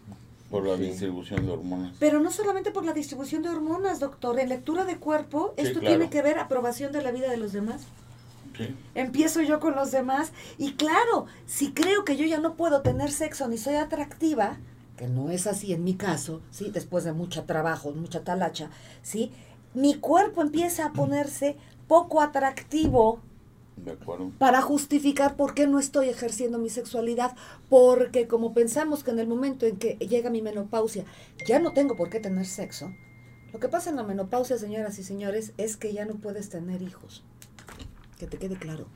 Por 0.52 0.67
la 0.67 0.78
distribución 0.78 1.48
de 1.48 1.54
hormonas. 1.54 1.95
Pero 2.00 2.19
no 2.19 2.30
solamente 2.30 2.69
por 2.69 2.86
la 2.86 2.93
distribución 2.93 3.41
de 3.41 3.50
hormonas, 3.50 4.00
doctor, 4.00 4.39
en 4.39 4.50
lectura 4.50 4.86
de 4.86 4.98
cuerpo, 4.98 5.54
Sí, 5.58 5.63
esto 5.63 5.80
claro. 5.80 5.95
tiene 5.95 6.10
que 6.12 6.21
ver 6.21 6.38
aprobación 6.38 6.91
de 6.91 7.02
la 7.02 7.12
vida 7.12 7.32
de 7.32 7.38
los 7.38 7.52
demás. 7.52 7.82
Sí. 8.58 8.76
Empiezo 8.94 9.41
yo 9.41 9.60
con 9.60 9.76
los 9.76 9.91
demás 9.91 10.32
y 10.58 10.74
claro, 10.74 11.26
si 11.46 11.72
creo 11.74 12.06
que 12.06 12.15
yo 12.18 12.26
ya 12.26 12.39
no 12.39 12.56
puedo 12.56 12.82
tener 12.82 13.12
sexo 13.12 13.48
ni 13.48 13.58
soy 13.58 13.76
atractiva, 13.76 14.58
que 14.98 15.08
no 15.08 15.30
es 15.30 15.46
así 15.46 15.74
en 15.74 15.84
mi 15.84 15.96
caso, 15.96 16.41
¿sí? 16.52 16.70
Después 16.72 17.04
de 17.04 17.12
mucho 17.12 17.44
trabajo, 17.44 17.91
mucha 17.91 18.24
talacha, 18.24 18.70
¿sí? 19.02 19.32
Mi 19.74 19.96
cuerpo 19.96 20.41
empieza 20.41 20.86
a 20.86 20.94
ponerse 20.94 21.58
poco 21.88 22.22
atractivo 22.22 23.20
De 23.76 23.91
acuerdo. 23.91 24.32
para 24.38 24.62
justificar 24.62 25.36
por 25.36 25.54
qué 25.54 25.68
no 25.68 25.80
estoy 25.80 26.08
ejerciendo 26.08 26.58
mi 26.60 26.70
sexualidad, 26.70 27.36
porque 27.70 28.28
como 28.28 28.54
pensamos 28.54 29.04
que 29.04 29.12
en 29.12 29.20
el 29.20 29.28
momento 29.28 29.65
en 29.65 29.76
que 29.76 29.96
llega 29.96 30.30
mi 30.30 30.41
menopausia 30.41 31.04
ya 31.46 31.60
no 31.60 31.74
tengo 31.74 31.98
por 31.98 32.10
qué 32.10 32.22
tener 32.22 32.46
sexo, 32.46 32.89
lo 33.52 33.60
que 33.60 33.70
pasa 33.70 33.89
en 33.89 33.96
la 33.98 34.04
menopausia, 34.04 34.58
señoras 34.58 35.00
y 35.00 35.04
señores, 35.04 35.54
es 35.58 35.78
que 35.78 35.94
ya 35.94 36.06
no 36.06 36.15
puedes 36.15 36.50
tener 36.50 36.82
hijos. 36.82 37.24
Que 38.19 38.28
te 38.28 38.38
quede 38.38 38.58
claro. 38.58 38.88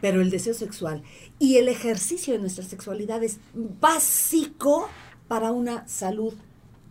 Pero 0.00 0.20
el 0.22 0.30
deseo 0.30 0.54
sexual 0.54 1.02
y 1.38 1.56
el 1.56 1.68
ejercicio 1.68 2.32
de 2.32 2.40
nuestra 2.40 2.64
sexualidad 2.64 3.22
es 3.22 3.38
básico 3.54 4.88
para 5.28 5.52
una 5.52 5.86
salud 5.86 6.34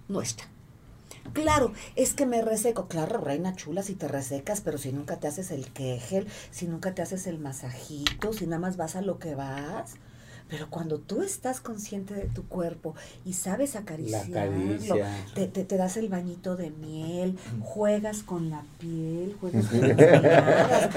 nuestra. 0.07 0.47
Claro, 1.33 1.73
es 1.95 2.13
que 2.13 2.25
me 2.25 2.41
reseco. 2.41 2.88
Claro, 2.88 3.19
reina 3.19 3.55
chula, 3.55 3.83
si 3.83 3.95
te 3.95 4.07
resecas, 4.07 4.62
pero 4.62 4.77
si 4.77 4.91
nunca 4.91 5.19
te 5.19 5.27
haces 5.27 5.51
el 5.51 5.71
quejel, 5.71 6.27
si 6.51 6.67
nunca 6.67 6.93
te 6.95 7.01
haces 7.01 7.27
el 7.27 7.39
masajito, 7.39 8.33
si 8.33 8.45
nada 8.45 8.59
más 8.59 8.77
vas 8.77 8.95
a 8.95 9.01
lo 9.01 9.19
que 9.19 9.35
vas. 9.35 9.95
Pero 10.49 10.69
cuando 10.69 10.97
tú 10.97 11.21
estás 11.21 11.59
consciente 11.62 12.13
de 12.13 12.25
tu 12.25 12.43
cuerpo 12.47 12.95
y 13.25 13.33
sabes 13.33 13.75
acariciarlo, 13.75 14.33
caricia. 14.33 15.25
te, 15.35 15.47
te, 15.47 15.63
te 15.63 15.77
das 15.77 15.95
el 15.97 16.09
bañito 16.09 16.55
de 16.55 16.71
miel, 16.71 17.38
juegas 17.62 18.23
con 18.23 18.49
la 18.49 18.63
piel, 18.79 19.35
juegas 19.39 19.67
con 19.67 19.81
las 19.88 19.97
miradas. 19.97 20.89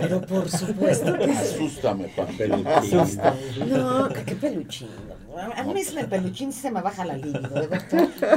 Pero 0.00 0.20
por 0.22 0.50
supuesto 0.50 1.16
que. 1.18 1.30
Asústame. 1.30 2.10
Peluchín. 2.36 3.20
No, 3.68 4.08
que 4.08 4.24
qué 4.24 4.34
peluchín. 4.34 4.88
A 5.56 5.62
mí 5.62 5.72
me 5.72 5.80
dicen 5.80 5.98
el 5.98 6.08
peluchín 6.08 6.50
y 6.50 6.52
se 6.52 6.70
me 6.70 6.82
baja 6.82 7.04
la 7.04 7.16
libido. 7.16 7.40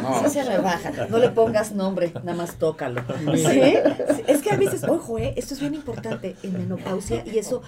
No. 0.02 0.24
Sí 0.24 0.30
se 0.30 0.46
me 0.50 0.60
baja. 0.60 0.92
No 1.10 1.18
le 1.18 1.30
pongas 1.30 1.72
nombre, 1.74 2.12
nada 2.24 2.36
más 2.38 2.56
tócalo. 2.56 3.02
¿Sí? 3.36 3.44
Sí, 3.46 4.24
Es 4.28 4.42
que 4.42 4.52
a 4.52 4.58
veces, 4.58 4.84
ojo, 4.86 5.18
¿eh? 5.20 5.34
esto 5.36 5.54
es 5.54 5.60
bien 5.60 5.74
importante 5.74 6.36
en 6.44 6.54
menopausia 6.54 7.24
y 7.26 7.38
eso, 7.38 7.62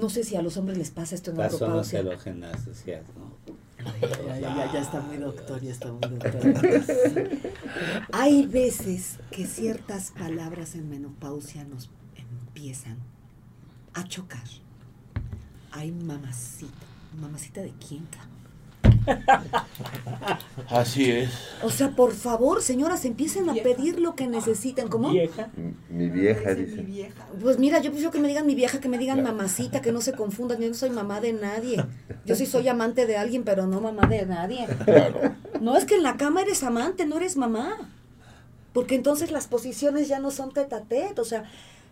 no 0.00 0.08
sé 0.08 0.24
si 0.24 0.36
a 0.36 0.42
los 0.42 0.56
hombres 0.56 0.78
les 0.78 0.90
pasa 0.90 1.14
esto 1.14 1.30
en 1.30 1.38
Las 1.38 1.52
decías, 2.66 3.04
¿no? 3.16 3.34
Ya, 4.00 4.38
ya, 4.38 4.40
ya, 4.40 4.72
ya 4.72 4.80
está 4.80 5.00
muy 5.00 5.18
doctor, 5.18 5.60
ya 5.60 5.72
está 5.72 5.92
muy 5.92 6.00
doctor. 6.00 7.30
Hay 8.12 8.46
veces 8.46 9.18
que 9.30 9.46
ciertas 9.46 10.10
palabras 10.12 10.74
en 10.74 10.88
menopausia 10.88 11.64
nos 11.64 11.90
empiezan 12.14 12.98
a 13.92 14.04
chocar. 14.04 14.44
Ay, 15.70 15.92
mamacita. 15.92 16.72
¿Mamacita 17.20 17.60
de 17.60 17.72
quién, 17.72 18.06
cabrón? 18.06 18.33
Así 20.70 21.10
es. 21.10 21.30
O 21.62 21.70
sea, 21.70 21.90
por 21.90 22.12
favor, 22.12 22.62
señoras, 22.62 23.04
empiecen 23.04 23.48
a 23.48 23.54
pedir 23.54 24.00
lo 24.00 24.14
que 24.14 24.26
necesiten. 24.26 24.88
¿Cómo? 24.88 25.10
Vieja. 25.10 25.50
Mi 25.88 26.08
vieja, 26.08 26.54
dice. 26.54 27.12
Pues 27.40 27.58
mira, 27.58 27.80
yo 27.80 27.90
prefiero 27.90 28.10
que 28.10 28.20
me 28.20 28.28
digan 28.28 28.46
mi 28.46 28.54
vieja, 28.54 28.80
que 28.80 28.88
me 28.88 28.98
digan 28.98 29.22
mamacita, 29.22 29.80
que 29.80 29.92
no 29.92 30.00
se 30.00 30.12
confundan. 30.12 30.60
Yo 30.60 30.68
no 30.68 30.74
soy 30.74 30.90
mamá 30.90 31.20
de 31.20 31.32
nadie. 31.32 31.84
Yo 32.24 32.34
sí 32.34 32.46
soy 32.46 32.68
amante 32.68 33.06
de 33.06 33.16
alguien, 33.16 33.44
pero 33.44 33.66
no 33.66 33.80
mamá 33.80 34.06
de 34.06 34.26
nadie. 34.26 34.66
Claro. 34.84 35.34
No 35.60 35.76
es 35.76 35.84
que 35.84 35.96
en 35.96 36.02
la 36.02 36.16
cama 36.16 36.42
eres 36.42 36.62
amante, 36.62 37.06
no 37.06 37.16
eres 37.16 37.36
mamá. 37.36 37.90
Porque 38.72 38.96
entonces 38.96 39.30
las 39.30 39.46
posiciones 39.46 40.08
ya 40.08 40.18
no 40.18 40.30
son 40.30 40.52
tete 40.52 40.74
a 40.74 40.80
tete. 40.80 41.20
O 41.20 41.24
sea, 41.24 41.44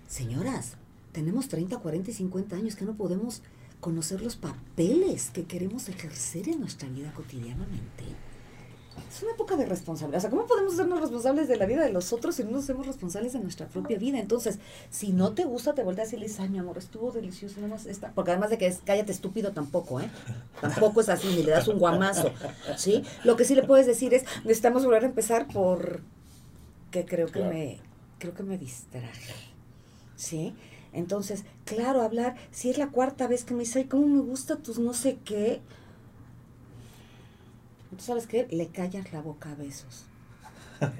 señoras, 0.09 0.77
tenemos 1.12 1.48
30, 1.48 1.79
40 1.79 2.11
y 2.11 2.14
50 2.14 2.57
años 2.57 2.75
que 2.75 2.85
no 2.85 2.94
podemos 2.94 3.42
conocer 3.83 4.23
los 4.23 4.37
papeles 4.37 5.31
que 5.31 5.42
queremos 5.45 5.88
ejercer 5.88 6.49
en 6.49 6.61
nuestra 6.61 6.88
vida 6.88 7.12
cotidianamente. 7.12 8.05
Es 9.11 9.23
una 9.25 9.33
época 9.33 9.57
de 9.57 9.66
responsabilidad. 9.66 10.18
O 10.18 10.21
sea, 10.21 10.31
¿cómo 10.31 10.47
podemos 10.47 10.77
sernos 10.77 11.01
responsables 11.01 11.49
de 11.49 11.57
la 11.57 11.66
vida 11.66 11.83
de 11.83 11.92
los 11.92 12.12
otros 12.12 12.37
si 12.37 12.45
no 12.45 12.53
nos 12.53 12.64
hacemos 12.64 12.87
responsables 12.87 13.33
de 13.33 13.40
nuestra 13.40 13.66
propia 13.66 13.99
vida? 13.99 14.21
Entonces, 14.21 14.61
si 14.90 15.12
no 15.12 15.33
te 15.33 15.45
gusta, 15.45 15.75
te 15.75 15.83
y 15.83 15.85
le 15.85 16.27
dices, 16.27 16.38
ay, 16.38 16.49
mi 16.51 16.59
amor, 16.59 16.79
estuvo 16.79 17.11
delicioso. 17.11 17.57
nada 17.57 17.75
más 17.75 17.87
esta-". 17.87 18.12
Porque 18.12 18.31
además 18.31 18.51
de 18.51 18.59
que 18.59 18.68
es 18.68 18.81
cállate 18.85 19.11
estúpido, 19.11 19.51
tampoco, 19.51 20.01
¿eh? 20.01 20.09
Tampoco 20.61 21.01
es 21.01 21.09
así, 21.09 21.27
ni 21.29 21.42
le 21.42 21.51
das 21.51 21.66
un 21.66 21.81
guamazo, 21.81 22.31
¿sí? 22.77 23.03
Lo 23.25 23.35
que 23.37 23.45
sí 23.45 23.57
le 23.57 23.64
puedes 23.64 23.87
decir 23.87 24.14
es, 24.14 24.25
necesitamos 24.45 24.85
volver 24.85 25.03
a 25.03 25.07
empezar 25.07 25.49
por 25.49 26.03
que 26.92 27.05
creo 27.05 27.27
que 27.27 27.40
Claro. 27.40 27.53
me 27.53 27.81
creo 28.21 28.35
que 28.35 28.45
me 28.45 28.59
distraje. 28.59 29.35
¿Sí? 30.14 30.55
Entonces, 30.92 31.44
claro, 31.64 32.02
hablar, 32.02 32.37
si 32.50 32.70
es 32.70 32.78
la 32.78 32.88
cuarta 32.88 33.26
vez 33.26 33.44
que 33.44 33.55
me 33.55 33.61
dice, 33.61 33.81
ay, 33.81 33.85
cómo 33.87 34.07
me 34.07 34.20
gusta 34.20 34.57
tus 34.57 34.78
no 34.78 34.92
sé 34.92 35.18
qué. 35.24 35.61
¿Tú 37.90 38.02
sabes 38.02 38.26
qué? 38.26 38.46
Le 38.50 38.68
callas 38.68 39.12
la 39.12 39.20
boca 39.20 39.52
a 39.52 39.55
besos. 39.55 40.07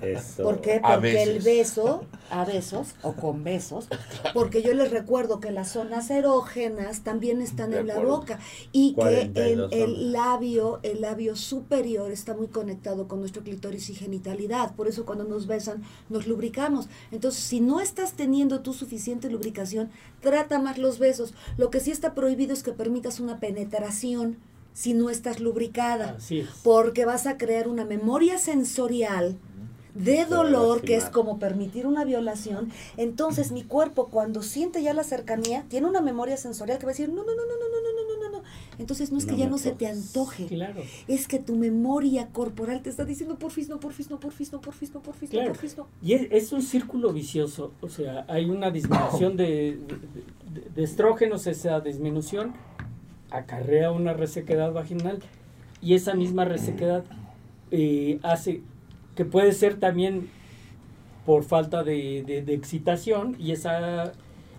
Eso. 0.03 0.43
¿Por 0.43 0.61
qué? 0.61 0.81
Porque 0.83 1.23
el 1.23 1.41
beso, 1.41 2.05
a 2.31 2.45
besos 2.45 2.95
o 3.03 3.13
con 3.15 3.45
besos, 3.45 3.89
porque 4.35 4.63
yo 4.63 4.75
les 4.75 4.91
recuerdo 4.91 5.41
que 5.41 5.51
las 5.51 5.73
zonas 5.73 6.11
erógenas 6.11 7.01
también 7.01 7.43
están 7.43 7.71
De 7.71 7.81
en 7.81 7.87
la 7.87 7.99
boca 7.99 8.39
y 8.73 8.95
que 8.95 9.23
el, 9.23 9.33
42 9.33 9.73
el 9.73 10.13
labio, 10.13 10.81
el 10.83 11.01
labio 11.01 11.37
superior 11.37 12.11
está 12.11 12.35
muy 12.35 12.49
conectado 12.49 13.09
con 13.09 13.21
nuestro 13.21 13.43
clítoris 13.43 13.91
y 13.91 13.95
genitalidad, 13.95 14.75
por 14.75 14.89
eso 14.89 15.05
cuando 15.05 15.25
nos 15.25 15.47
besan 15.47 15.83
nos 16.09 16.27
lubricamos. 16.27 16.89
Entonces, 17.11 17.43
si 17.43 17.61
no 17.61 17.81
estás 17.81 18.15
teniendo 18.15 18.61
tu 18.61 18.73
suficiente 18.73 19.31
lubricación, 19.31 19.91
trata 20.21 20.59
más 20.59 20.79
los 20.79 20.99
besos. 20.99 21.35
Lo 21.57 21.71
que 21.71 21.81
sí 21.81 21.91
está 21.91 22.15
prohibido 22.15 22.53
es 22.53 22.63
que 22.63 22.73
permitas 22.73 23.21
una 23.21 23.41
penetración 23.41 24.39
si 24.75 24.95
no 24.95 25.11
estás 25.11 25.41
lubricada 25.41 26.17
Así 26.17 26.41
es. 26.41 26.49
porque 26.63 27.05
vas 27.05 27.27
a 27.27 27.37
crear 27.37 27.69
una 27.69 27.85
memoria 27.85 28.39
sensorial 28.39 29.37
de 29.95 30.25
dolor, 30.25 30.81
que 30.81 30.97
es 30.97 31.05
como 31.07 31.39
permitir 31.39 31.87
una 31.87 32.05
violación, 32.05 32.71
entonces 32.97 33.53
mi 33.53 33.63
cuerpo 33.63 34.09
cuando 34.09 34.43
siente 34.43 34.83
ya 34.83 34.95
la 34.95 35.05
cercanía, 35.05 35.65
tiene 35.69 35.87
una 35.87 36.01
memoria 36.01 36.37
sensorial 36.39 36.79
que 36.79 36.87
va 36.87 36.91
a 36.93 36.95
decir, 36.95 37.09
no, 37.11 37.17
no, 37.17 37.23
no, 37.25 37.33
no, 37.33 37.37
no, 37.37 37.69
no, 37.69 37.93
no, 37.93 38.23
no, 38.25 38.31
no, 38.31 38.39
no. 38.39 38.45
Entonces 38.79 39.13
no 39.13 39.19
es 39.19 39.27
que 39.27 39.33
No 39.33 39.39
ya 39.39 39.49
no 39.49 39.59
se 39.59 39.73
te 39.73 39.87
antoje, 39.87 40.47
Claro. 40.47 40.83
es 41.09 41.29
que 41.29 41.39
tu 41.39 41.57
memoria 41.57 42.29
corporal 42.29 42.81
te 42.83 42.89
está 42.89 43.05
diciendo 43.05 43.37
porfis, 43.39 43.69
no, 43.69 43.79
porfis, 43.81 44.09
no, 44.09 44.19
porfis, 44.19 44.51
no, 44.53 44.61
porfis, 44.63 44.95
no, 44.95 45.01
porfis, 45.03 45.29
no, 45.31 45.39
Claro. 45.39 45.49
porfis, 45.53 45.77
no. 45.77 45.87
Y 46.03 46.15
es, 46.15 46.27
es 46.31 46.53
un 46.53 46.63
círculo 46.63 47.13
vicioso, 47.13 47.73
o 47.83 47.89
sea, 47.91 48.25
hay 48.29 48.49
una 48.49 48.71
disminución 48.71 49.37
de, 49.37 49.79
de- 50.55 50.71
de 50.75 50.83
estrógenos, 50.85 51.47
esa 51.47 51.81
disminución 51.81 52.55
acarrea 53.31 53.91
una 53.91 54.13
resequedad 54.15 54.73
vaginal 54.73 55.19
y 55.81 55.95
esa 55.95 56.15
misma 56.15 56.45
resequedad 56.45 57.05
eh, 57.71 58.19
hace 58.23 58.63
que 59.15 59.25
puede 59.25 59.53
ser 59.53 59.79
también 59.79 60.29
por 61.27 61.45
falta 61.45 61.83
de, 61.85 62.25
de- 62.27 62.43
de 62.43 62.55
excitación 62.55 63.37
y 63.39 63.53
esa 63.53 64.13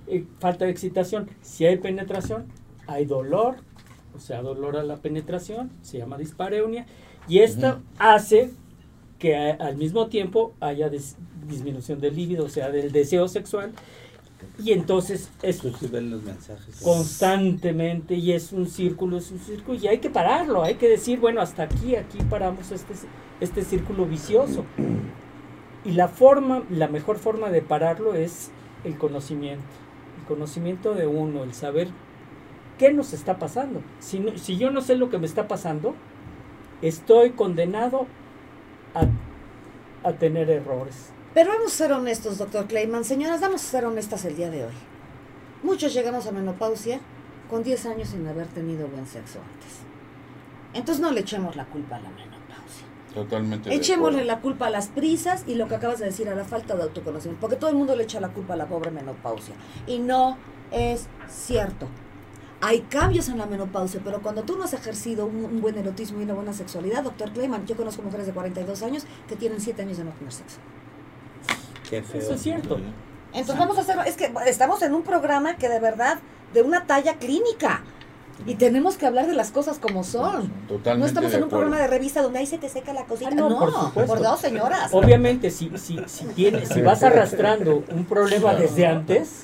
eh, 0.07 0.25
falta 0.39 0.65
de 0.65 0.71
excitación, 0.71 1.29
si 1.41 1.65
hay 1.65 1.77
penetración, 1.77 2.45
hay 2.87 3.05
dolor, 3.05 3.55
o 4.15 4.19
sea, 4.19 4.41
dolor 4.41 4.77
a 4.77 4.83
la 4.83 4.97
penetración, 4.97 5.71
se 5.81 5.97
llama 5.97 6.17
dispareunia, 6.17 6.85
y 7.27 7.39
esta 7.39 7.75
Ujú. 7.75 7.81
hace 7.99 8.51
que 9.19 9.35
a- 9.35 9.53
al 9.55 9.77
mismo 9.77 10.07
tiempo 10.07 10.53
haya 10.59 10.89
dis- 10.91 11.15
disminución 11.47 11.99
del 11.99 12.15
líbido, 12.15 12.45
o 12.45 12.49
sea, 12.49 12.69
del 12.69 12.91
deseo 12.91 13.27
sexual, 13.27 13.71
y 14.61 14.71
entonces 14.73 15.29
es 15.41 15.63
los 15.63 15.81
mensajes. 16.23 16.81
constantemente 16.81 18.15
y 18.15 18.33
es 18.33 18.51
un 18.51 18.67
círculo, 18.67 19.17
es 19.17 19.31
un 19.31 19.39
círculo, 19.39 19.77
y 19.79 19.87
hay 19.87 19.99
que 19.99 20.09
pararlo, 20.09 20.63
hay 20.63 20.75
que 20.75 20.89
decir, 20.89 21.19
bueno, 21.19 21.39
hasta 21.41 21.63
aquí, 21.63 21.95
aquí 21.95 22.17
paramos 22.29 22.71
este, 22.71 22.93
este 23.43 23.63
círculo 23.63 24.05
vicioso. 24.05 24.65
Y 25.85 25.91
la 25.91 26.07
forma, 26.07 26.63
la 26.69 26.87
mejor 26.87 27.17
forma 27.17 27.49
de 27.49 27.61
pararlo 27.61 28.13
es 28.15 28.51
el 28.83 28.97
conocimiento, 28.97 29.63
el 30.19 30.25
conocimiento 30.25 30.93
de 30.93 31.07
uno, 31.07 31.43
el 31.43 31.53
saber 31.53 31.89
qué 32.77 32.93
nos 32.93 33.13
está 33.13 33.37
pasando. 33.37 33.81
Si, 33.99 34.19
no- 34.19 34.37
si 34.37 34.57
yo 34.57 34.71
no 34.71 34.81
sé 34.81 34.95
lo 34.95 35.09
que 35.09 35.17
me 35.17 35.25
está 35.25 35.47
pasando, 35.47 35.93
estoy 36.81 37.31
condenado 37.31 38.07
a, 38.95 39.07
a 40.07 40.13
tener 40.13 40.49
errores. 40.49 41.09
Pero 41.33 41.49
vamos 41.51 41.73
a 41.73 41.75
ser 41.75 41.91
honestos, 41.91 42.37
doctor 42.37 42.67
Clayman. 42.67 43.03
Señoras, 43.03 43.41
vamos 43.41 43.63
a 43.63 43.67
ser 43.67 43.85
honestas 43.85 44.23
el 44.25 44.35
día 44.35 44.49
de 44.49 44.65
hoy. 44.65 44.73
Muchos 45.63 45.93
llegamos 45.93 46.27
a 46.27 46.31
menopausia 46.31 46.99
con 47.49 47.63
10 47.63 47.85
años 47.87 48.09
sin 48.09 48.25
haber 48.27 48.47
tenido 48.47 48.87
buen 48.87 49.05
sexo 49.07 49.39
antes. 49.39 49.79
Entonces 50.73 51.01
no 51.01 51.11
le 51.11 51.21
echemos 51.21 51.55
la 51.55 51.65
culpa 51.65 51.95
a 51.97 51.99
la 52.01 52.09
menopausia. 52.09 52.32
Totalmente. 53.13 53.73
Echémosle 53.73 54.25
la 54.25 54.39
culpa 54.39 54.67
a 54.67 54.69
las 54.69 54.87
prisas 54.87 55.43
y 55.47 55.55
lo 55.55 55.67
que 55.67 55.75
acabas 55.75 55.99
de 55.99 56.05
decir, 56.05 56.29
a 56.29 56.35
la 56.35 56.45
falta 56.45 56.75
de 56.75 56.83
autoconocimiento. 56.83 57.39
Porque 57.39 57.55
todo 57.55 57.69
el 57.69 57.75
mundo 57.75 57.95
le 57.95 58.03
echa 58.03 58.19
la 58.19 58.29
culpa 58.29 58.53
a 58.53 58.57
la 58.57 58.67
pobre 58.67 58.91
menopausia. 58.91 59.55
Y 59.87 59.99
no 59.99 60.37
es 60.71 61.07
cierto. 61.29 61.87
Hay 62.61 62.81
cambios 62.81 63.27
en 63.27 63.37
la 63.37 63.45
menopausia, 63.45 63.99
pero 64.03 64.21
cuando 64.21 64.43
tú 64.43 64.57
no 64.57 64.63
has 64.63 64.73
ejercido 64.73 65.25
un, 65.25 65.43
un 65.43 65.61
buen 65.61 65.77
erotismo 65.77 66.21
y 66.21 66.23
una 66.23 66.33
buena 66.33 66.53
sexualidad, 66.53 67.03
doctor 67.03 67.31
Kleiman, 67.31 67.67
yo 67.67 67.75
conozco 67.75 68.01
mujeres 68.01 68.25
de 68.25 68.31
42 68.31 68.81
años 68.83 69.05
que 69.27 69.35
tienen 69.35 69.59
7 69.59 69.81
años 69.81 69.97
de 69.97 70.05
no 70.05 70.11
tener 70.11 70.31
sexo. 70.31 70.59
Qué 71.89 72.01
feo. 72.01 72.21
Eso 72.21 72.33
es 72.33 72.41
cierto. 72.41 72.79
Entonces 73.33 73.57
vamos 73.57 73.77
a 73.77 73.81
hacer, 73.81 73.97
es 74.05 74.15
que 74.15 74.31
estamos 74.47 74.81
en 74.81 74.93
un 74.93 75.03
programa 75.03 75.57
que 75.57 75.67
de 75.67 75.79
verdad, 75.79 76.19
de 76.53 76.61
una 76.61 76.85
talla 76.85 77.15
clínica. 77.15 77.83
Y 78.45 78.55
tenemos 78.55 78.97
que 78.97 79.05
hablar 79.05 79.27
de 79.27 79.33
las 79.33 79.51
cosas 79.51 79.79
como 79.79 80.03
son. 80.03 80.49
Totalmente 80.67 80.99
No 80.99 81.05
estamos 81.05 81.33
en 81.33 81.43
un 81.43 81.49
programa 81.49 81.77
de 81.77 81.87
revista 81.87 82.21
donde 82.21 82.39
ahí 82.39 82.45
se 82.47 82.57
te 82.57 82.67
seca 82.67 82.91
la 82.93 83.05
cosita. 83.05 83.29
Ah, 83.31 83.35
no, 83.35 83.49
no, 83.49 83.91
por 83.93 84.21
dos 84.21 84.39
señoras. 84.41 84.89
Obviamente, 84.93 85.49
si, 85.51 85.71
si, 85.77 85.99
si, 86.07 86.25
tienes, 86.25 86.69
si 86.69 86.81
vas 86.81 87.03
arrastrando 87.03 87.83
un 87.91 88.05
problema 88.05 88.49
Claro. 88.51 88.59
desde 88.59 88.85
antes, 88.87 89.43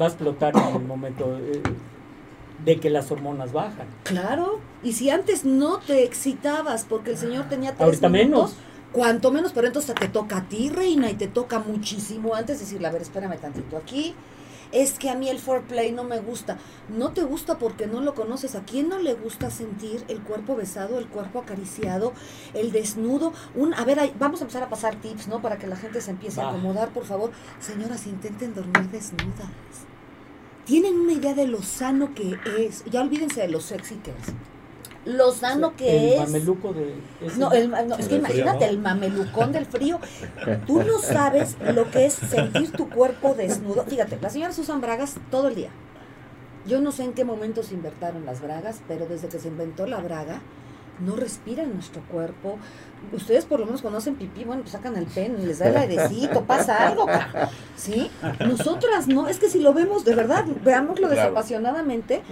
va 0.00 0.06
a 0.06 0.08
explotar 0.08 0.56
en 0.56 0.76
el 0.76 0.84
momento 0.86 1.36
eh, 1.38 1.60
de 2.64 2.80
que 2.80 2.88
las 2.90 3.10
hormonas 3.10 3.52
bajan. 3.52 3.86
Claro, 4.04 4.60
y 4.82 4.92
si 4.92 5.10
antes 5.10 5.44
no 5.44 5.78
te 5.78 6.04
excitabas 6.04 6.84
porque 6.88 7.10
el 7.10 7.18
señor 7.18 7.46
tenía 7.48 7.72
tres 7.72 7.82
Ahorita 7.82 8.08
minutos, 8.08 8.52
menos. 8.52 8.56
cuanto 8.92 9.30
menos, 9.32 9.52
pero 9.52 9.66
entonces 9.66 9.94
te 9.94 10.08
toca 10.08 10.38
a 10.38 10.48
ti, 10.48 10.68
reina, 10.70 11.10
y 11.10 11.14
te 11.14 11.26
toca 11.28 11.58
muchísimo 11.58 12.34
antes 12.34 12.60
decirle, 12.60 12.86
a 12.88 12.92
ver, 12.92 13.02
espérame 13.02 13.36
tantito 13.38 13.76
aquí. 13.76 14.14
Es 14.72 14.98
que 14.98 15.10
a 15.10 15.14
mí 15.14 15.28
el 15.28 15.38
foreplay 15.38 15.92
no 15.92 16.04
me 16.04 16.20
gusta. 16.20 16.58
No 16.88 17.12
te 17.12 17.22
gusta 17.22 17.58
porque 17.58 17.86
no 17.86 18.00
lo 18.00 18.14
conoces. 18.14 18.54
¿A 18.54 18.64
quién 18.64 18.88
no 18.88 18.98
le 18.98 19.14
gusta 19.14 19.50
sentir 19.50 20.04
el 20.08 20.20
cuerpo 20.20 20.56
besado, 20.56 20.98
el 20.98 21.06
cuerpo 21.06 21.40
acariciado, 21.40 22.12
el 22.54 22.72
desnudo? 22.72 23.32
Un, 23.54 23.74
a 23.74 23.84
ver, 23.84 24.12
vamos 24.18 24.40
a 24.40 24.44
empezar 24.44 24.62
a 24.62 24.68
pasar 24.68 24.96
tips, 24.96 25.28
¿no? 25.28 25.40
Para 25.40 25.58
que 25.58 25.66
la 25.66 25.76
gente 25.76 26.00
se 26.00 26.10
empiece 26.10 26.40
a 26.40 26.48
acomodar, 26.48 26.90
por 26.90 27.04
favor. 27.04 27.30
Señoras, 27.60 28.06
intenten 28.06 28.54
dormir 28.54 28.90
desnudas. 28.90 29.48
Tienen 30.64 31.00
una 31.00 31.12
idea 31.12 31.34
de 31.34 31.46
lo 31.46 31.62
sano 31.62 32.14
que 32.14 32.38
es. 32.58 32.84
Ya 32.84 33.00
olvídense 33.00 33.40
de 33.40 33.48
lo 33.48 33.60
sexy 33.60 33.94
que 33.96 34.10
es. 34.10 34.34
Lo 35.04 35.32
sano 35.32 35.74
que 35.76 35.96
el 35.96 36.12
es. 36.14 36.20
mameluco 36.20 36.72
de... 36.74 36.94
ese- 37.22 37.38
No, 37.38 37.50
el 37.52 37.70
no, 37.70 37.76
es 37.78 37.96
que 37.96 38.02
frío, 38.04 38.18
imagínate 38.18 38.66
¿no? 38.66 38.70
el 38.72 38.78
mamelucón 38.78 39.52
del 39.52 39.64
frío. 39.66 40.00
Tú 40.66 40.82
no 40.82 40.98
sabes 40.98 41.56
lo 41.74 41.90
que 41.90 42.04
es 42.06 42.14
sentir 42.14 42.72
tu 42.72 42.90
cuerpo 42.90 43.34
desnudo. 43.34 43.84
Fíjate, 43.84 44.18
las 44.20 44.32
señoras 44.32 44.58
usan 44.58 44.80
bragas 44.80 45.14
todo 45.30 45.48
el 45.48 45.54
día. 45.54 45.70
Yo 46.66 46.80
no 46.82 46.92
sé 46.92 47.04
en 47.04 47.14
qué 47.14 47.24
momento 47.24 47.62
se 47.62 47.74
inventaron 47.74 48.26
las 48.26 48.42
bragas, 48.42 48.82
pero 48.86 49.06
desde 49.06 49.28
que 49.28 49.38
se 49.38 49.48
inventó 49.48 49.86
la 49.86 49.98
braga, 49.98 50.40
no 51.00 51.16
respira 51.16 51.62
en 51.62 51.72
nuestro 51.74 52.02
cuerpo. 52.02 52.58
Ustedes 53.12 53.44
por 53.46 53.58
lo 53.60 53.66
menos 53.66 53.80
cuando 53.80 53.98
hacen 53.98 54.16
pipí, 54.16 54.44
bueno, 54.44 54.62
pues 54.62 54.72
sacan 54.72 54.96
el 54.96 55.06
pen, 55.06 55.46
les 55.46 55.60
da 55.60 55.68
el 55.68 55.76
airecito, 55.76 56.44
pasa 56.44 56.88
algo, 56.88 57.06
ca- 57.06 57.48
¿sí? 57.76 58.10
Nosotras 58.40 59.06
no, 59.08 59.28
es 59.28 59.38
que 59.38 59.48
si 59.48 59.60
lo 59.60 59.72
vemos 59.72 60.04
de 60.04 60.14
verdad, 60.14 60.44
veámoslo 60.64 61.06
Claro. 61.08 61.22
desapasionadamente, 61.22 62.22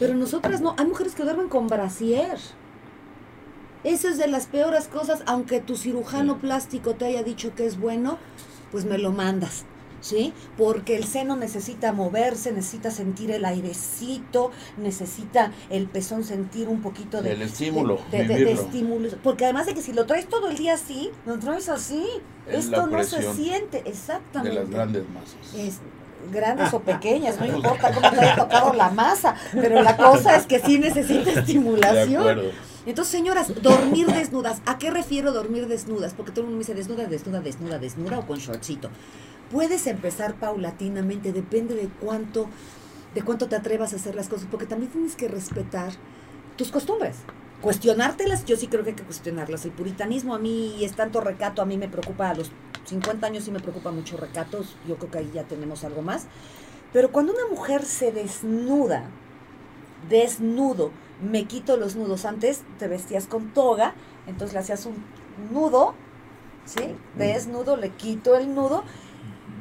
pero 0.00 0.14
nosotras 0.14 0.60
no, 0.60 0.74
hay 0.76 0.86
mujeres 0.86 1.14
que 1.14 1.22
duermen 1.22 1.48
con 1.48 1.68
brasier. 1.68 2.36
Eso 3.84 4.08
es 4.08 4.18
de 4.18 4.26
las 4.26 4.46
peores 4.46 4.88
cosas, 4.88 5.22
aunque 5.26 5.60
tu 5.60 5.76
cirujano 5.76 6.38
plástico 6.38 6.94
te 6.94 7.04
haya 7.06 7.22
dicho 7.22 7.54
que 7.54 7.64
es 7.64 7.78
bueno, 7.78 8.18
pues 8.72 8.84
me 8.84 8.98
lo 8.98 9.12
mandas, 9.12 9.64
¿sí? 10.00 10.32
Porque 10.56 10.96
el 10.96 11.04
seno 11.04 11.36
necesita 11.36 11.92
moverse, 11.92 12.52
necesita 12.52 12.90
sentir 12.90 13.30
el 13.30 13.44
airecito, 13.44 14.50
necesita 14.76 15.52
el 15.70 15.86
pezón 15.86 16.24
sentir 16.24 16.68
un 16.68 16.82
poquito 16.82 17.22
de... 17.22 17.32
El 17.32 17.42
estímulo, 17.42 17.98
de, 18.10 18.18
de- 18.18 18.34
de- 18.34 18.44
de 18.44 18.52
estímulo. 18.52 19.08
Porque 19.22 19.44
además 19.44 19.66
de 19.66 19.74
que 19.74 19.82
si 19.82 19.92
lo 19.92 20.06
traes 20.06 20.28
todo 20.28 20.48
el 20.48 20.56
día 20.56 20.74
así, 20.74 21.10
lo 21.26 21.38
traes 21.38 21.68
así, 21.68 22.04
Es 22.46 22.66
esto 22.66 22.86
no 22.86 23.02
se 23.04 23.32
siente, 23.34 23.82
De 23.82 23.90
exactamente. 23.90 24.60
las 24.60 24.70
grandes 24.70 25.04
masas. 25.08 25.54
Es- 25.54 25.78
grandes 26.32 26.74
o 26.74 26.80
pequeñas, 26.80 27.38
no 27.38 27.46
importa 27.56 27.92
cómo 27.92 28.10
te 28.10 28.20
haya 28.20 28.34
tocado 28.36 28.72
la 28.74 28.90
masa, 28.90 29.34
pero 29.52 29.82
la 29.82 29.96
cosa 29.96 30.36
es 30.36 30.46
que 30.46 30.58
sí 30.58 30.78
necesita 30.78 31.30
De 31.32 31.40
estimulación. 31.40 32.20
acuerdo. 32.20 32.50
Entonces, 32.86 33.12
señoras, 33.12 33.52
dormir 33.62 34.06
desnudas. 34.06 34.60
¿A 34.64 34.78
qué 34.78 34.90
refiero 34.90 35.32
dormir 35.32 35.68
desnudas? 35.68 36.14
Porque 36.14 36.32
todo 36.32 36.40
el 36.42 36.46
mundo 36.46 36.56
me 36.58 36.60
dice 36.64 36.74
desnuda, 36.74 37.04
desnuda, 37.06 37.40
desnuda, 37.40 37.78
desnuda 37.78 38.18
o 38.20 38.26
con 38.26 38.38
shortcito. 38.38 38.88
Puedes 39.50 39.86
empezar 39.86 40.34
paulatinamente, 40.34 41.32
depende 41.32 41.74
de 41.74 41.88
cuánto, 41.88 42.48
de 43.14 43.22
cuánto 43.22 43.48
te 43.48 43.56
atrevas 43.56 43.92
a 43.92 43.96
hacer 43.96 44.14
las 44.14 44.28
cosas, 44.28 44.46
porque 44.50 44.66
también 44.66 44.92
tienes 44.92 45.16
que 45.16 45.28
respetar 45.28 45.92
tus 46.56 46.70
costumbres. 46.70 47.16
Cuestionártelas, 47.62 48.44
yo 48.44 48.56
sí 48.56 48.68
creo 48.68 48.84
que 48.84 48.90
hay 48.90 48.96
que 48.96 49.04
cuestionarlas. 49.04 49.64
El 49.64 49.72
puritanismo 49.72 50.34
a 50.34 50.38
mí 50.38 50.76
es 50.84 50.92
tanto 50.92 51.20
recato, 51.20 51.62
a 51.62 51.64
mí 51.64 51.76
me 51.76 51.88
preocupa, 51.88 52.30
a 52.30 52.34
los 52.34 52.52
50 52.84 53.26
años 53.26 53.44
sí 53.44 53.50
me 53.50 53.60
preocupa 53.60 53.90
mucho 53.90 54.16
recatos, 54.16 54.76
yo 54.86 54.96
creo 54.96 55.10
que 55.10 55.18
ahí 55.18 55.30
ya 55.34 55.44
tenemos 55.44 55.82
algo 55.82 56.02
más. 56.02 56.26
Pero 56.92 57.10
cuando 57.10 57.32
una 57.32 57.46
mujer 57.50 57.84
se 57.84 58.12
desnuda, 58.12 59.04
desnudo, 60.08 60.90
me 61.22 61.44
quito 61.44 61.76
los 61.76 61.96
nudos. 61.96 62.24
Antes 62.24 62.62
te 62.78 62.86
vestías 62.86 63.26
con 63.26 63.52
toga, 63.52 63.94
entonces 64.26 64.54
le 64.54 64.60
hacías 64.60 64.86
un 64.86 64.96
nudo, 65.52 65.94
¿sí? 66.64 66.94
Desnudo, 67.16 67.76
le 67.76 67.90
quito 67.90 68.36
el 68.36 68.54
nudo 68.54 68.84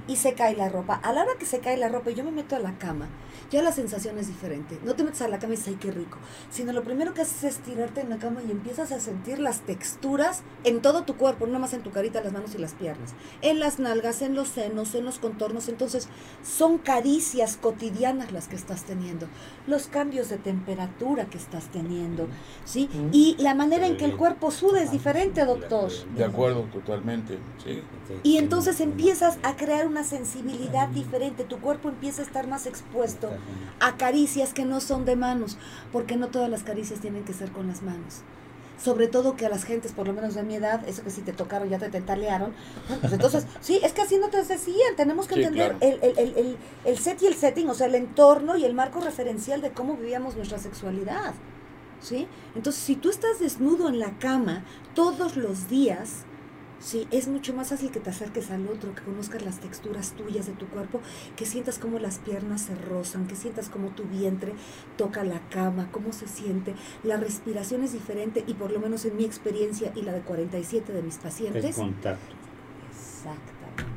y 0.07 0.15
se 0.15 0.33
cae 0.33 0.55
la 0.55 0.69
ropa. 0.69 0.95
A 1.03 1.13
la 1.13 1.23
hora 1.23 1.33
que 1.39 1.45
se 1.45 1.59
cae 1.59 1.77
la 1.77 1.89
ropa 1.89 2.11
yo 2.11 2.23
me 2.23 2.31
meto 2.31 2.55
a 2.55 2.59
la 2.59 2.77
cama, 2.77 3.07
ya 3.49 3.61
la 3.61 3.71
sensación 3.71 4.17
es 4.17 4.27
diferente. 4.27 4.79
No 4.83 4.95
te 4.95 5.03
metes 5.03 5.21
a 5.21 5.27
la 5.27 5.39
cama 5.39 5.53
y 5.53 5.57
dices, 5.57 5.69
ay, 5.69 5.77
qué 5.79 5.91
rico. 5.91 6.17
Sino 6.49 6.73
lo 6.73 6.83
primero 6.83 7.13
que 7.13 7.21
haces 7.21 7.43
es 7.43 7.59
tirarte 7.59 8.01
en 8.01 8.09
la 8.09 8.17
cama 8.17 8.41
y 8.47 8.51
empiezas 8.51 8.91
a 8.91 8.99
sentir 8.99 9.39
las 9.39 9.61
texturas 9.61 10.43
en 10.63 10.81
todo 10.81 11.03
tu 11.03 11.15
cuerpo, 11.15 11.47
no 11.47 11.59
más 11.59 11.73
en 11.73 11.81
tu 11.81 11.91
carita, 11.91 12.21
las 12.21 12.33
manos 12.33 12.55
y 12.55 12.57
las 12.57 12.73
piernas. 12.73 13.13
En 13.41 13.59
las 13.59 13.79
nalgas, 13.79 14.21
en 14.21 14.35
los 14.35 14.49
senos, 14.49 14.95
en 14.95 15.05
los 15.05 15.19
contornos. 15.19 15.69
Entonces, 15.69 16.09
son 16.43 16.77
caricias 16.77 17.57
cotidianas 17.57 18.31
las 18.31 18.47
que 18.47 18.55
estás 18.55 18.83
teniendo. 18.83 19.27
Los 19.65 19.87
cambios 19.87 20.29
de 20.29 20.37
temperatura 20.37 21.25
que 21.25 21.37
estás 21.37 21.67
teniendo, 21.67 22.27
¿sí? 22.65 22.89
Y 23.11 23.35
la 23.39 23.55
manera 23.55 23.87
en 23.87 23.97
que 23.97 24.05
el 24.05 24.17
cuerpo 24.17 24.51
suda 24.51 24.81
es 24.81 24.91
diferente, 24.91 25.45
doctor. 25.45 25.91
De 26.15 26.23
acuerdo, 26.23 26.63
totalmente. 26.73 27.37
Sí. 27.63 27.81
Y 28.23 28.37
entonces 28.37 28.81
empiezas 28.81 29.37
a 29.43 29.55
crear 29.55 29.87
una 29.87 30.03
sensibilidad 30.03 30.87
diferente, 30.89 31.43
tu 31.43 31.59
cuerpo 31.59 31.89
empieza 31.89 32.21
a 32.21 32.25
estar 32.25 32.47
más 32.47 32.65
expuesto 32.65 33.29
a 33.79 33.97
caricias 33.97 34.53
que 34.53 34.65
no 34.65 34.79
son 34.79 35.05
de 35.05 35.15
manos, 35.15 35.57
porque 35.91 36.15
no 36.17 36.27
todas 36.27 36.49
las 36.49 36.63
caricias 36.63 36.99
tienen 36.99 37.23
que 37.23 37.33
ser 37.33 37.51
con 37.51 37.67
las 37.67 37.81
manos. 37.81 38.21
Sobre 38.81 39.07
todo 39.07 39.35
que 39.35 39.47
a 39.47 39.49
las 39.49 39.63
gentes, 39.63 39.91
por 39.91 40.05
lo 40.07 40.13
menos 40.13 40.35
de 40.35 40.43
mi 40.43 40.53
edad, 40.53 40.87
eso 40.87 41.03
que 41.03 41.09
si 41.09 41.21
te 41.21 41.33
tocaron 41.33 41.67
ya 41.67 41.79
te 41.79 41.89
tentalearon. 41.89 42.53
pues 43.01 43.11
entonces, 43.11 43.47
sí, 43.59 43.79
es 43.81 43.91
que 43.91 44.01
así 44.03 44.17
no 44.19 44.29
te 44.29 44.43
decían. 44.43 44.95
Tenemos 44.95 45.27
que 45.27 45.33
Sí, 45.33 45.41
entender 45.41 45.75
claro. 45.77 45.97
el, 46.03 46.17
el, 46.19 46.37
el, 46.37 46.57
el 46.85 46.97
set 46.99 47.19
y 47.23 47.25
el 47.25 47.33
setting, 47.33 47.67
o 47.69 47.73
sea, 47.73 47.87
el 47.87 47.95
entorno 47.95 48.55
y 48.55 48.65
el 48.65 48.75
marco 48.75 48.99
referencial 48.99 49.61
de 49.61 49.71
cómo 49.71 49.95
vivíamos 49.97 50.35
nuestra 50.35 50.59
sexualidad. 50.59 51.33
¿Sí? 51.99 52.27
Entonces, 52.55 52.79
si 52.83 52.95
tú 52.95 53.09
estás 53.09 53.39
desnudo 53.39 53.89
en 53.89 53.97
la 53.97 54.11
cama 54.19 54.63
todos 54.93 55.35
los 55.37 55.67
días, 55.67 56.26
Sí, 56.79 57.07
es 57.09 57.27
mucho 57.27 57.53
más 57.53 57.69
fácil 57.69 57.89
que 57.91 57.99
te 57.99 58.11
acerques 58.11 58.51
al 58.51 58.67
otro, 58.67 58.93
que 58.93 59.01
conozcas 59.01 59.41
las 59.43 59.59
texturas 59.59 60.11
tuyas 60.11 60.45
de 60.45 60.53
tu 60.53 60.67
cuerpo, 60.67 61.01
que 61.35 61.45
sientas 61.45 61.79
cómo 61.79 61.97
las 61.97 62.19
piernas 62.19 62.61
se 62.61 62.75
rozan, 62.75 63.27
que 63.27 63.35
sientas 63.35 63.69
cómo 63.69 63.89
tu 63.89 64.03
vientre 64.03 64.53
toca 64.95 65.23
la 65.23 65.39
cama, 65.49 65.89
cómo 65.91 66.13
se 66.13 66.27
siente. 66.27 66.75
La 67.03 67.17
respiración 67.17 67.83
es 67.83 67.93
diferente 67.93 68.43
y 68.45 68.53
por 68.53 68.71
lo 68.71 68.79
menos 68.79 69.05
en 69.05 69.17
mi 69.17 69.25
experiencia 69.25 69.91
y 69.95 70.03
la 70.03 70.13
de 70.13 70.21
47 70.21 70.93
de 70.93 71.01
mis 71.01 71.15
El 71.15 71.21
pacientes. 71.21 71.75
contacto. 71.75 72.35
Exactamente. 72.91 73.87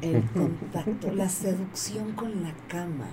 El 0.00 0.24
contacto, 0.32 1.12
la 1.12 1.28
seducción 1.28 2.12
con 2.12 2.42
la 2.42 2.54
cama. 2.68 3.08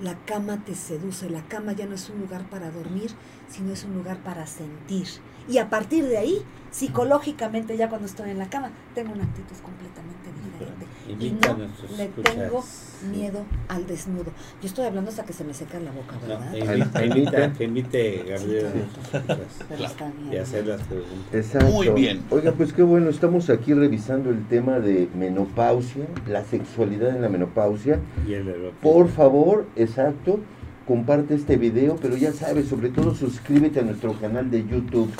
La 0.00 0.16
cama 0.26 0.64
te 0.64 0.74
seduce, 0.74 1.28
la 1.30 1.42
cama 1.48 1.72
ya 1.72 1.86
no 1.86 1.94
es 1.94 2.08
un 2.10 2.20
lugar 2.20 2.48
para 2.50 2.70
dormir, 2.70 3.10
sino 3.48 3.72
es 3.72 3.84
un 3.84 3.94
lugar 3.94 4.18
para 4.22 4.46
sentir. 4.46 5.08
Y 5.48 5.58
a 5.58 5.68
partir 5.70 6.04
de 6.06 6.18
ahí, 6.18 6.42
psicológicamente, 6.70 7.76
ya 7.76 7.88
cuando 7.88 8.06
estoy 8.06 8.30
en 8.30 8.38
la 8.38 8.48
cama, 8.50 8.70
tengo 8.94 9.12
una 9.12 9.24
actitud 9.24 9.56
completamente 9.62 10.28
diferente. 10.44 10.86
Y 11.08 11.12
Invita 11.12 11.50
a 11.50 11.52
no 11.54 11.58
le 11.96 12.04
escuchas. 12.04 12.34
tengo 12.34 12.64
miedo 13.10 13.44
al 13.68 13.86
desnudo. 13.86 14.30
Yo 14.60 14.66
estoy 14.68 14.84
hablando 14.86 15.08
hasta 15.10 15.24
que 15.24 15.32
se 15.32 15.44
me 15.44 15.54
seca 15.54 15.78
la 15.80 15.90
boca, 15.92 16.16
No, 16.20 16.28
¿verdad? 16.28 16.74
invita, 16.76 17.04
invita, 17.06 17.52
que 17.54 17.64
invite 17.64 18.24
Gabriel 18.28 18.66
a 18.66 19.78
Sí, 19.78 19.84
y 20.32 20.36
hacer 20.36 20.66
las 20.66 20.82
preguntas. 20.82 21.16
Exacto. 21.34 21.70
Muy 21.70 21.88
bien. 21.90 22.22
Oiga, 22.30 22.52
pues 22.52 22.72
qué 22.74 22.82
bueno, 22.82 23.08
estamos 23.08 23.48
aquí 23.48 23.72
revisando 23.72 24.28
el 24.30 24.46
tema 24.48 24.80
de 24.80 25.08
menopausia, 25.14 26.04
la 26.26 26.44
sexualidad 26.44 27.16
en 27.16 27.22
la 27.22 27.28
menopausia. 27.30 28.00
Y 28.26 28.34
el 28.34 28.48
erotismo. 28.48 28.80
Por 28.82 29.08
favor, 29.08 29.66
exacto, 29.76 30.40
comparte 30.88 31.34
este 31.34 31.58
video, 31.58 31.96
pero 32.00 32.16
ya 32.16 32.32
sabes, 32.32 32.66
sobre 32.66 32.88
todo 32.88 33.14
suscríbete 33.14 33.80
a 33.80 33.82
nuestro 33.82 34.14
canal 34.14 34.50
de 34.50 34.66
YouTube. 34.66 35.10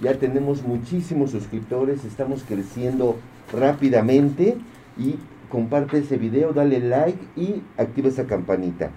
Ya 0.00 0.14
tenemos 0.14 0.62
muchísimos 0.62 1.32
suscriptores, 1.32 2.06
estamos 2.06 2.42
creciendo 2.42 3.16
rápidamente 3.52 4.56
y 4.98 5.16
comparte 5.50 5.98
ese 5.98 6.16
video, 6.16 6.54
dale 6.54 6.80
like 6.80 7.18
y 7.36 7.62
activa 7.76 8.08
esa 8.08 8.24
campanita. 8.24 8.92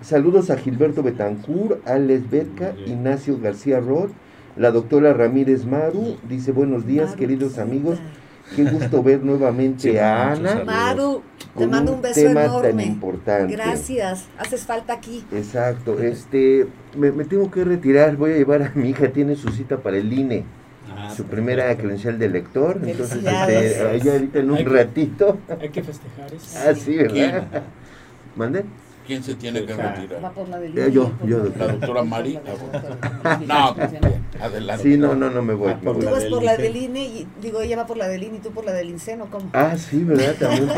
Saludos 0.00 0.48
a 0.48 0.56
Gilberto 0.56 1.02
Betancourt, 1.02 1.86
Alex 1.86 2.30
Betka, 2.30 2.74
Ignacio 2.86 3.38
García 3.38 3.78
Roth, 3.78 4.12
La 4.56 4.70
doctora 4.70 5.12
Ramírez 5.12 5.66
Maru 5.66 6.16
dice 6.28 6.50
buenos 6.50 6.86
días 6.86 7.14
queridos 7.14 7.58
amigos, 7.58 7.98
qué 8.56 8.64
gusto 8.64 9.02
ver 9.02 9.22
nuevamente 9.22 9.90
Sí, 9.92 9.96
a 9.98 10.32
Ana. 10.32 10.62
Maru, 10.64 11.22
te 11.56 11.66
mando 11.66 11.92
un 11.92 12.02
beso 12.02 12.20
tema 12.20 12.42
tan 12.42 12.50
enorme. 12.64 12.84
importante. 12.84 13.52
Gracias, 13.54 14.24
haces 14.38 14.62
falta 14.62 14.92
aquí. 14.94 15.24
Exacto, 15.32 15.98
este, 16.00 16.66
me, 16.96 17.10
me 17.12 17.24
tengo 17.24 17.50
que 17.50 17.64
retirar, 17.64 18.16
voy 18.16 18.32
a 18.32 18.36
llevar 18.36 18.62
a 18.62 18.72
mi 18.74 18.90
hija, 18.90 19.08
tiene 19.08 19.34
su 19.36 19.50
cita 19.50 19.78
para 19.78 19.96
el 19.98 20.12
INE, 20.12 20.44
Ah, 20.90 21.12
su 21.14 21.24
primera 21.24 21.62
perfecto. 21.64 21.82
credencial 21.82 22.18
de 22.18 22.28
lector, 22.30 22.80
entonces 22.84 23.18
este, 23.18 23.86
allá 23.86 24.12
ahorita 24.12 24.38
en 24.38 24.50
un 24.50 24.56
Hay 24.56 24.64
que- 24.64 24.70
ratito, 24.70 25.38
Hay 25.60 25.68
que 25.68 25.82
festejar 25.82 26.32
eso. 26.34 26.58
ah 26.66 26.74
sí, 26.74 26.96
¿verdad? 26.96 27.12
¿Quién? 27.12 27.34
¿Mande? 28.36 28.64
¿Quién 29.08 29.24
se 29.24 29.34
tiene 29.36 29.64
que 29.64 29.74
retirar? 29.74 30.32
por 30.34 30.48
la 30.50 30.58
del 30.60 30.78
Eh, 30.78 30.92
yo, 30.92 31.10
yo, 31.24 31.38
la- 31.38 31.44
doctora. 31.44 31.66
La 31.66 31.72
doctora 31.72 32.02
Mari. 32.12 32.38
No, 33.46 33.74
No, 33.74 33.76
adelante. 34.44 34.82
Sí, 34.82 34.98
no, 34.98 35.14
no, 35.14 35.30
no 35.30 35.40
me 35.42 35.54
voy. 35.54 35.68
Me 35.76 35.80
por 35.80 35.94
voy. 35.94 36.00
Tú 36.00 36.06
la 36.06 36.12
vas 36.12 36.24
por 36.26 36.42
la 36.42 36.56
del 36.58 36.76
INE 36.76 37.00
y 37.04 37.26
digo, 37.40 37.62
ella 37.62 37.78
va 37.78 37.86
por 37.86 37.96
la 37.96 38.06
del 38.06 38.22
INE 38.24 38.36
y 38.36 38.40
tú 38.40 38.50
por 38.50 38.66
la 38.66 38.72
del 38.72 38.90
INSEN, 38.90 39.22
¿o 39.22 39.26
cómo? 39.30 39.48
Ah, 39.54 39.76
sí, 39.78 40.04
¿verdad? 40.04 40.34
También. 40.38 40.68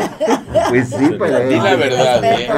Pues 0.69 0.89
sí, 0.91 1.11
para 1.19 1.41
Di 1.41 1.57
la 1.57 1.75
verdad, 1.75 2.25
¿eh? 2.25 2.49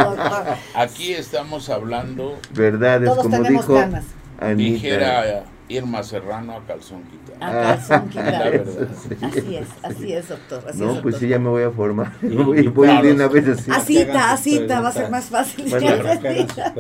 Aquí 0.74 1.14
estamos 1.14 1.70
hablando, 1.70 2.37
Verdad, 2.54 3.02
es 3.02 3.08
Todos 3.11 3.22
como 3.24 3.37
tenemos 3.42 3.62
dijo 3.66 3.74
ganas. 3.74 4.04
Anita. 4.40 4.56
dijera 4.72 5.44
Irma 5.72 6.02
Serrano 6.02 6.56
a 6.56 6.66
calzón 6.66 7.02
quitado. 7.04 7.44
A 7.44 7.52
calzón 7.76 8.08
quitado. 8.11 8.50
verdad. 8.50 8.88
Así 9.22 9.56
es, 9.56 9.68
así 9.82 10.12
es, 10.12 10.28
doctor. 10.28 10.64
Así 10.68 10.78
No, 10.80 10.92
es, 10.94 11.00
pues 11.00 11.16
sí, 11.16 11.28
ya 11.28 11.38
me 11.38 11.48
voy 11.48 11.62
a 11.62 11.70
formar. 11.70 12.12
Sí, 12.20 12.28
voy 12.37 12.66
voy 12.68 12.88
claro. 12.88 13.06
de 13.06 13.12
una 13.14 13.28
vez 13.28 13.48
así. 13.48 13.70
Así 13.70 13.96
está, 13.98 14.37
va 14.80 14.88
a 14.88 14.92
ser 14.92 15.11
más 15.11 15.24
fácil. 15.26 15.66
Bueno, 15.70 15.87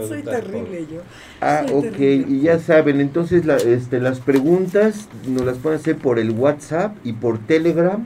Soy 0.08 0.22
terrible 0.22 0.86
yo. 0.92 1.00
Ah, 1.40 1.62
Soy 1.66 1.76
ok, 1.76 1.82
terrible. 1.92 2.26
y 2.28 2.40
ya 2.42 2.58
saben, 2.58 3.00
entonces 3.00 3.46
la- 3.46 3.56
este, 3.56 4.00
las 4.00 4.20
preguntas 4.20 5.08
nos 5.26 5.42
las 5.44 5.56
pueden 5.58 5.78
hacer 5.80 5.96
por 5.96 6.18
el 6.18 6.30
WhatsApp 6.30 6.94
y 7.04 7.12
por 7.14 7.38
Telegram. 7.38 8.04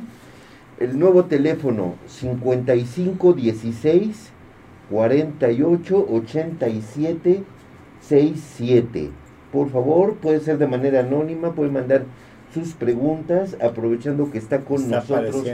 El 0.78 0.98
nuevo 0.98 1.24
teléfono 1.24 1.94
5516 2.06 4.30
48 4.90 6.06
87 6.10 7.42
67. 8.00 9.10
Por 9.56 9.70
favor, 9.70 10.14
puede 10.16 10.40
ser 10.40 10.58
de 10.58 10.66
manera 10.66 11.00
anónima, 11.00 11.52
pueden 11.52 11.72
mandar 11.72 12.04
sus 12.52 12.74
preguntas, 12.74 13.56
aprovechando 13.58 14.30
que 14.30 14.36
está 14.36 14.60
con 14.60 14.82
Está 14.82 14.96
nosotros. 15.00 15.46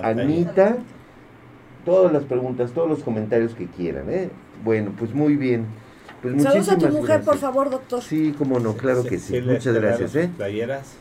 Anita. 0.00 0.76
Todas 1.84 2.12
las 2.12 2.22
preguntas, 2.22 2.70
todos 2.70 2.88
los 2.88 3.02
comentarios 3.02 3.56
que 3.56 3.66
quieran, 3.66 4.04
¿eh? 4.08 4.30
Bueno, 4.64 4.92
pues 4.96 5.12
muy 5.12 5.34
bien. 5.34 5.64
Pues 6.22 6.40
Saludos 6.40 6.68
a 6.68 6.74
tu 6.74 6.82
muchísimas 6.82 6.92
mujer, 6.92 7.06
gracias. 7.16 7.26
por 7.26 7.38
favor, 7.38 7.70
doctor. 7.70 8.00
Sí, 8.00 8.32
cómo 8.38 8.60
no, 8.60 8.74
claro 8.74 9.02
que 9.02 9.18
sí. 9.18 9.40
Muchas 9.40 9.74
gracias, 9.74 10.14
¿eh? 10.14 10.30
Playeras. 10.36 10.92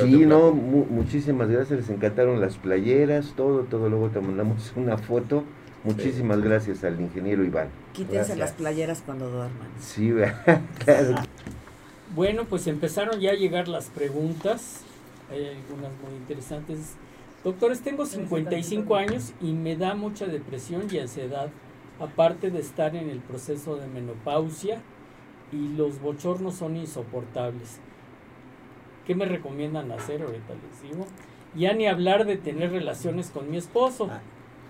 Sí, 0.00 0.26
no, 0.26 0.52
mu- 0.52 0.86
muchísimas 0.88 1.48
gracias, 1.48 1.80
les 1.80 1.90
encantaron 1.90 2.40
las 2.40 2.56
playeras, 2.56 3.32
todo, 3.36 3.62
todo, 3.62 3.88
luego 3.88 4.10
te 4.10 4.20
mandamos 4.20 4.72
una 4.76 4.96
foto. 4.96 5.42
Muchísimas 5.82 6.40
gracias 6.42 6.84
al 6.84 7.00
ingeniero 7.00 7.42
Iván. 7.42 7.66
Quítense 7.94 8.14
Gracias. 8.16 8.38
las 8.38 8.52
playeras 8.52 9.02
cuando 9.04 9.28
duerman. 9.30 9.66
Sí, 9.80 10.12
claro. 10.84 11.14
Bueno, 12.14 12.44
pues 12.44 12.66
empezaron 12.66 13.20
ya 13.20 13.30
a 13.30 13.34
llegar 13.34 13.68
las 13.68 13.88
preguntas. 13.88 14.82
Hay 15.30 15.46
algunas 15.46 15.92
muy 16.02 16.16
interesantes. 16.16 16.96
Doctores, 17.44 17.80
tengo 17.82 18.04
55 18.04 18.96
años 18.96 19.32
y 19.40 19.52
me 19.52 19.76
da 19.76 19.94
mucha 19.94 20.26
depresión 20.26 20.88
y 20.90 20.98
ansiedad, 20.98 21.48
aparte 22.00 22.50
de 22.50 22.58
estar 22.60 22.96
en 22.96 23.08
el 23.08 23.20
proceso 23.20 23.76
de 23.76 23.86
menopausia 23.86 24.82
y 25.52 25.68
los 25.76 26.00
bochornos 26.00 26.56
son 26.56 26.76
insoportables. 26.76 27.78
¿Qué 29.06 29.14
me 29.14 29.24
recomiendan 29.24 29.90
hacer? 29.92 30.22
Ahorita 30.22 30.54
les 30.54 30.82
digo. 30.82 31.06
Ya 31.54 31.72
ni 31.72 31.86
hablar 31.86 32.26
de 32.26 32.36
tener 32.36 32.70
relaciones 32.70 33.30
con 33.30 33.50
mi 33.50 33.56
esposo, 33.56 34.08
Ah, 34.10 34.20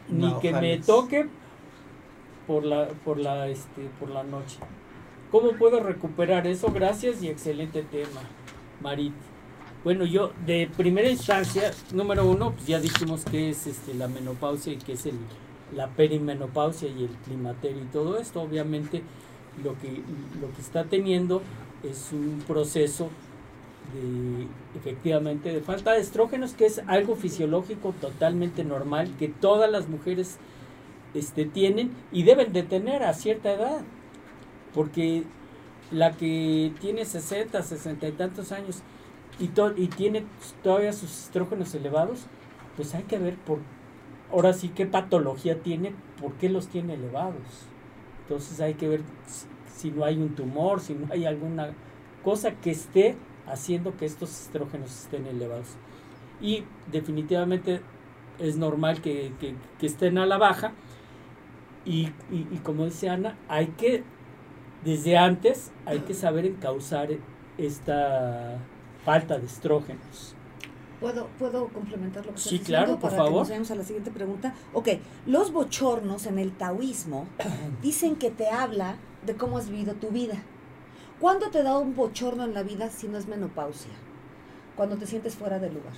ni 0.08 0.28
no, 0.28 0.40
que 0.40 0.52
me 0.52 0.78
toque 0.78 1.26
por 2.46 2.64
la, 2.64 2.88
por 3.04 3.18
la, 3.18 3.48
este, 3.48 3.82
por 3.98 4.10
la 4.10 4.22
noche. 4.22 4.58
¿Cómo 5.30 5.52
puedo 5.52 5.80
recuperar 5.80 6.46
eso? 6.48 6.72
Gracias 6.72 7.22
y 7.22 7.28
excelente 7.28 7.82
tema, 7.82 8.20
Marit. 8.80 9.14
Bueno, 9.84 10.04
yo 10.04 10.32
de 10.44 10.68
primera 10.76 11.08
instancia, 11.08 11.70
número 11.92 12.28
uno, 12.28 12.52
pues 12.52 12.66
ya 12.66 12.80
dijimos 12.80 13.24
que 13.24 13.50
es 13.50 13.66
este, 13.68 13.94
la 13.94 14.08
menopausia 14.08 14.72
y 14.72 14.76
que 14.76 14.94
es 14.94 15.06
el, 15.06 15.14
la 15.74 15.88
perimenopausia 15.88 16.88
y 16.88 17.04
el 17.04 17.10
climaterio 17.24 17.82
y 17.82 17.86
todo 17.86 18.18
esto. 18.18 18.42
Obviamente 18.42 19.02
lo 19.62 19.78
que, 19.78 20.02
lo 20.40 20.52
que 20.52 20.60
está 20.60 20.84
teniendo 20.84 21.42
es 21.84 22.10
un 22.12 22.42
proceso 22.46 23.08
de 23.94 24.46
efectivamente 24.78 25.52
de 25.52 25.60
falta 25.60 25.92
de 25.92 26.00
estrógenos, 26.00 26.54
que 26.54 26.66
es 26.66 26.82
algo 26.86 27.14
fisiológico 27.14 27.94
totalmente 28.00 28.64
normal, 28.64 29.14
que 29.18 29.28
todas 29.28 29.70
las 29.70 29.88
mujeres 29.88 30.38
este, 31.14 31.44
tienen 31.44 31.92
y 32.12 32.24
deben 32.24 32.52
de 32.52 32.64
tener 32.64 33.04
a 33.04 33.14
cierta 33.14 33.52
edad. 33.52 33.82
Porque 34.74 35.24
la 35.90 36.12
que 36.16 36.72
tiene 36.80 37.04
60, 37.04 37.62
60 37.62 38.08
y 38.08 38.12
tantos 38.12 38.52
años 38.52 38.82
y, 39.38 39.48
to- 39.48 39.74
y 39.76 39.88
tiene 39.88 40.24
todavía 40.62 40.92
sus 40.92 41.10
estrógenos 41.24 41.74
elevados, 41.74 42.26
pues 42.76 42.94
hay 42.94 43.04
que 43.04 43.18
ver 43.18 43.36
por 43.36 43.58
ahora 44.32 44.52
sí 44.52 44.68
qué 44.70 44.86
patología 44.86 45.60
tiene, 45.62 45.92
por 46.20 46.34
qué 46.34 46.48
los 46.48 46.68
tiene 46.68 46.94
elevados. 46.94 47.42
Entonces 48.22 48.60
hay 48.60 48.74
que 48.74 48.88
ver 48.88 49.02
si, 49.74 49.90
no 49.90 50.04
hay 50.04 50.18
un 50.18 50.34
tumor, 50.34 50.80
si 50.80 50.94
no 50.94 51.06
hay 51.12 51.24
alguna 51.26 51.70
cosa 52.22 52.52
que 52.52 52.70
esté 52.70 53.16
haciendo 53.46 53.96
que 53.96 54.06
estos 54.06 54.30
estrógenos 54.42 54.90
estén 55.04 55.26
elevados. 55.26 55.68
Y 56.40 56.64
definitivamente 56.92 57.80
es 58.38 58.56
normal 58.56 59.02
que, 59.02 59.32
que- 59.40 59.54
estén 59.86 60.18
a 60.18 60.26
la 60.26 60.38
baja. 60.38 60.72
Y- 61.84 62.10
y 62.30 62.58
como 62.62 62.84
dice 62.84 63.08
Ana, 63.08 63.36
hay 63.48 63.68
que, 63.68 64.04
desde 64.84 65.16
antes, 65.18 65.70
hay 65.86 66.00
que 66.00 66.14
saber 66.14 66.46
encauzar 66.46 67.08
esta 67.58 68.58
falta 69.04 69.38
de 69.38 69.46
estrógenos. 69.46 70.34
¿Puedo, 71.00 71.28
¿Puedo 71.38 71.68
complementar 71.68 72.26
lo 72.26 72.34
que 72.34 72.38
Sí, 72.38 72.58
claro, 72.58 72.92
por 72.98 73.10
para 73.10 73.16
favor. 73.16 73.32
que 73.32 73.38
nos 73.38 73.48
vayamos 73.48 73.70
a 73.70 73.74
la 73.74 73.84
siguiente 73.84 74.10
pregunta? 74.10 74.54
Ok, 74.74 74.88
los 75.26 75.50
bochornos 75.52 76.26
en 76.26 76.38
el 76.38 76.52
taoísmo 76.52 77.26
dicen 77.82 78.16
que 78.16 78.30
te 78.30 78.48
habla 78.48 78.96
de 79.24 79.34
cómo 79.34 79.56
has 79.58 79.70
vivido 79.70 79.94
tu 79.94 80.08
vida. 80.10 80.42
¿Cuándo 81.18 81.50
te 81.50 81.62
da 81.62 81.78
un 81.78 81.94
bochorno 81.94 82.44
en 82.44 82.54
la 82.54 82.62
vida 82.62 82.90
si 82.90 83.08
no 83.08 83.18
es 83.18 83.26
menopausia? 83.26 83.92
Cuando 84.76 84.96
te 84.96 85.06
sientes 85.06 85.34
fuera 85.36 85.58
de 85.58 85.68
lugar. 85.70 85.92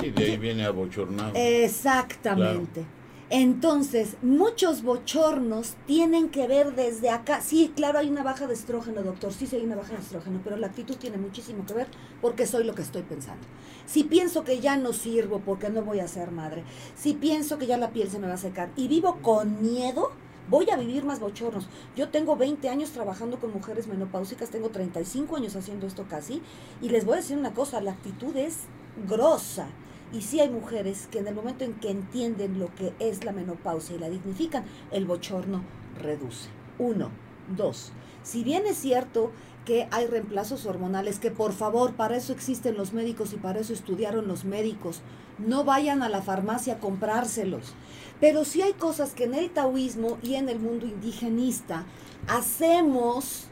Sí, 0.00 0.10
de 0.10 0.24
ahí 0.24 0.36
viene 0.36 0.64
abochornado. 0.64 1.32
Exactamente. 1.34 2.84
Entonces, 3.32 4.16
muchos 4.22 4.82
bochornos 4.82 5.76
tienen 5.86 6.30
que 6.30 6.48
ver 6.48 6.74
desde 6.74 7.10
acá. 7.10 7.40
Sí, 7.40 7.72
claro, 7.76 8.00
hay 8.00 8.10
una 8.10 8.24
baja 8.24 8.48
de 8.48 8.54
estrógeno, 8.54 9.04
doctor. 9.04 9.32
Sí, 9.32 9.46
sí 9.46 9.54
hay 9.54 9.64
una 9.64 9.76
baja 9.76 9.92
de 9.92 10.00
estrógeno, 10.00 10.40
pero 10.42 10.56
la 10.56 10.66
actitud 10.66 10.96
tiene 10.96 11.16
muchísimo 11.16 11.64
que 11.64 11.74
ver 11.74 11.86
porque 12.20 12.44
soy 12.44 12.64
lo 12.64 12.74
que 12.74 12.82
estoy 12.82 13.02
pensando. 13.02 13.46
Si 13.86 14.02
pienso 14.02 14.42
que 14.42 14.58
ya 14.58 14.76
no 14.76 14.92
sirvo 14.92 15.38
porque 15.44 15.70
no 15.70 15.82
voy 15.82 16.00
a 16.00 16.08
ser 16.08 16.32
madre, 16.32 16.64
si 16.96 17.14
pienso 17.14 17.56
que 17.56 17.68
ya 17.68 17.78
la 17.78 17.90
piel 17.90 18.10
se 18.10 18.18
me 18.18 18.26
va 18.26 18.34
a 18.34 18.36
secar 18.36 18.70
y 18.74 18.88
vivo 18.88 19.18
con 19.22 19.62
miedo, 19.62 20.10
voy 20.48 20.68
a 20.68 20.76
vivir 20.76 21.04
más 21.04 21.20
bochornos. 21.20 21.68
Yo 21.94 22.08
tengo 22.08 22.34
20 22.34 22.68
años 22.68 22.90
trabajando 22.90 23.38
con 23.38 23.52
mujeres 23.52 23.86
menopáusicas, 23.86 24.50
tengo 24.50 24.70
35 24.70 25.36
años 25.36 25.54
haciendo 25.54 25.86
esto 25.86 26.04
casi, 26.10 26.42
y 26.82 26.88
les 26.88 27.04
voy 27.04 27.14
a 27.14 27.16
decir 27.18 27.38
una 27.38 27.54
cosa, 27.54 27.80
la 27.80 27.92
actitud 27.92 28.36
es 28.36 28.62
grosa. 29.08 29.68
Y 30.12 30.22
sí 30.22 30.40
hay 30.40 30.50
mujeres 30.50 31.08
que 31.10 31.20
en 31.20 31.28
el 31.28 31.34
momento 31.34 31.64
en 31.64 31.74
que 31.74 31.90
entienden 31.90 32.58
lo 32.58 32.74
que 32.74 32.92
es 32.98 33.24
la 33.24 33.32
menopausia 33.32 33.96
y 33.96 33.98
la 33.98 34.10
dignifican, 34.10 34.64
el 34.90 35.06
bochorno 35.06 35.62
reduce. 36.00 36.48
Uno. 36.78 37.10
Dos. 37.56 37.92
Si 38.22 38.44
bien 38.44 38.64
es 38.66 38.76
cierto 38.76 39.32
que 39.64 39.88
hay 39.90 40.06
reemplazos 40.06 40.66
hormonales, 40.66 41.18
que 41.18 41.30
por 41.30 41.52
favor, 41.52 41.94
para 41.94 42.16
eso 42.16 42.32
existen 42.32 42.76
los 42.76 42.92
médicos 42.92 43.32
y 43.32 43.36
para 43.36 43.60
eso 43.60 43.72
estudiaron 43.72 44.28
los 44.28 44.44
médicos, 44.44 45.02
no 45.38 45.64
vayan 45.64 46.02
a 46.02 46.08
la 46.08 46.22
farmacia 46.22 46.74
a 46.74 46.78
comprárselos. 46.78 47.74
Pero 48.20 48.44
sí 48.44 48.62
hay 48.62 48.72
cosas 48.74 49.14
que 49.14 49.24
en 49.24 49.34
el 49.34 49.50
taoísmo 49.50 50.18
y 50.22 50.34
en 50.34 50.48
el 50.48 50.60
mundo 50.60 50.86
indigenista 50.86 51.86
hacemos 52.28 53.49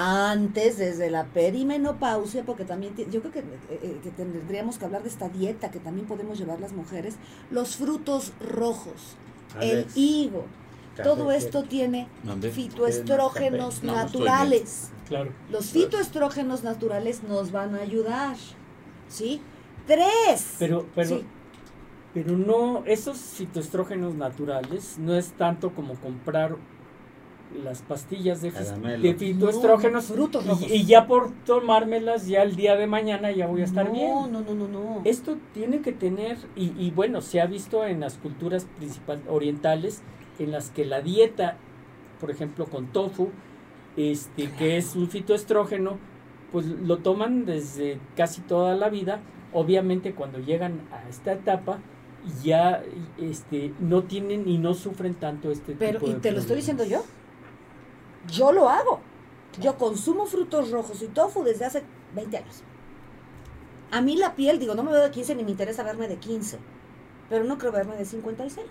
antes, 0.00 0.78
desde 0.78 1.10
la 1.10 1.24
perimenopausia, 1.24 2.44
porque 2.44 2.64
también 2.64 2.94
yo 3.10 3.20
creo 3.20 3.32
que, 3.32 3.40
eh, 3.40 3.44
eh, 3.70 4.00
que 4.02 4.10
tendríamos 4.12 4.78
que 4.78 4.84
hablar 4.84 5.02
de 5.02 5.08
esta 5.08 5.28
dieta 5.28 5.72
que 5.72 5.80
también 5.80 6.06
podemos 6.06 6.38
llevar 6.38 6.60
las 6.60 6.72
mujeres, 6.72 7.16
los 7.50 7.74
frutos 7.76 8.32
rojos, 8.40 9.16
el 9.60 9.86
higo, 9.96 10.44
café, 10.94 11.08
todo 11.08 11.32
esto 11.32 11.64
tiene 11.64 12.06
¿Dónde? 12.22 12.50
fitoestrógenos 12.50 13.82
No, 13.82 13.92
no 13.92 14.00
estoy 14.00 14.20
naturales. 14.20 14.90
Claro. 15.08 15.32
Los 15.50 15.66
fitoestrógenos 15.70 16.62
naturales 16.62 17.24
nos 17.24 17.50
van 17.50 17.74
a 17.74 17.78
ayudar, 17.80 18.36
¿sí? 19.08 19.40
Tres. 19.88 20.54
Pero, 20.60 20.86
pero, 20.94 21.08
Sí. 21.08 21.24
pero 22.14 22.36
no, 22.36 22.84
esos 22.86 23.16
fitoestrógenos 23.18 24.14
naturales 24.14 24.96
no 24.98 25.16
es 25.16 25.32
tanto 25.32 25.74
como 25.74 25.94
comprar 25.96 26.56
las 27.64 27.82
pastillas 27.82 28.42
de, 28.42 28.50
de 28.50 29.14
fitoestrógenos 29.14 30.08
No, 30.10 30.14
frutos 30.14 30.44
y- 30.62 30.74
y, 30.74 30.84
ya 30.84 31.06
por 31.06 31.30
tomármelas 31.46 32.26
ya 32.26 32.42
el 32.42 32.56
día 32.56 32.76
de 32.76 32.86
mañana 32.86 33.30
ya 33.32 33.46
voy 33.46 33.62
a 33.62 33.64
estar 33.64 33.86
no, 33.86 33.92
bien. 33.92 34.10
No, 34.10 34.26
no, 34.28 34.54
no, 34.54 34.68
no. 34.68 35.00
Esto 35.04 35.38
tiene 35.54 35.80
que 35.80 35.92
tener, 35.92 36.36
y, 36.56 36.72
y 36.78 36.90
bueno, 36.90 37.20
se 37.20 37.40
ha 37.40 37.46
visto 37.46 37.84
en 37.86 38.00
las 38.00 38.18
culturas 38.18 38.66
principales 38.76 39.24
orientales, 39.28 40.02
en 40.38 40.52
las 40.52 40.70
que 40.70 40.84
la 40.84 41.00
dieta, 41.00 41.56
por 42.20 42.30
ejemplo, 42.30 42.66
con 42.66 42.86
tofu, 42.88 43.30
este, 43.96 44.50
que 44.52 44.76
es 44.76 44.94
un 44.94 45.08
fitoestrógeno, 45.08 45.98
pues 46.52 46.66
lo 46.66 46.98
toman 46.98 47.44
desde 47.44 47.98
casi 48.16 48.40
toda 48.42 48.74
la 48.76 48.88
vida. 48.88 49.20
Obviamente 49.52 50.14
cuando 50.14 50.38
llegan 50.38 50.82
a 50.92 51.08
esta 51.08 51.32
etapa, 51.32 51.78
ya 52.44 52.82
este, 53.18 53.72
no 53.80 54.02
tienen 54.02 54.48
y 54.48 54.58
no 54.58 54.74
sufren 54.74 55.14
tanto 55.14 55.50
este 55.50 55.74
Pero, 55.78 55.98
tipo 56.00 56.10
y 56.10 56.14
de 56.14 56.20
te 56.20 56.32
lo 56.32 56.38
estoy 56.40 56.56
diciendo 56.56 56.84
yo. 56.84 57.02
Yo 58.30 58.52
lo 58.52 58.68
hago. 58.68 59.00
Yo 59.60 59.76
consumo 59.76 60.26
frutos 60.26 60.70
rojos 60.70 61.02
y 61.02 61.06
tofu 61.08 61.42
desde 61.42 61.64
hace 61.64 61.82
20 62.14 62.36
años. 62.36 62.62
A 63.90 64.00
mí 64.00 64.16
la 64.16 64.34
piel, 64.34 64.58
digo, 64.58 64.74
no 64.74 64.82
me 64.82 64.92
veo 64.92 65.02
de 65.02 65.10
15 65.10 65.34
ni 65.34 65.44
me 65.44 65.50
interesa 65.50 65.82
verme 65.82 66.08
de 66.08 66.16
15. 66.16 66.58
Pero 67.30 67.44
no 67.44 67.58
creo 67.58 67.72
verme 67.72 67.96
de 67.96 68.04
56. 68.04 68.66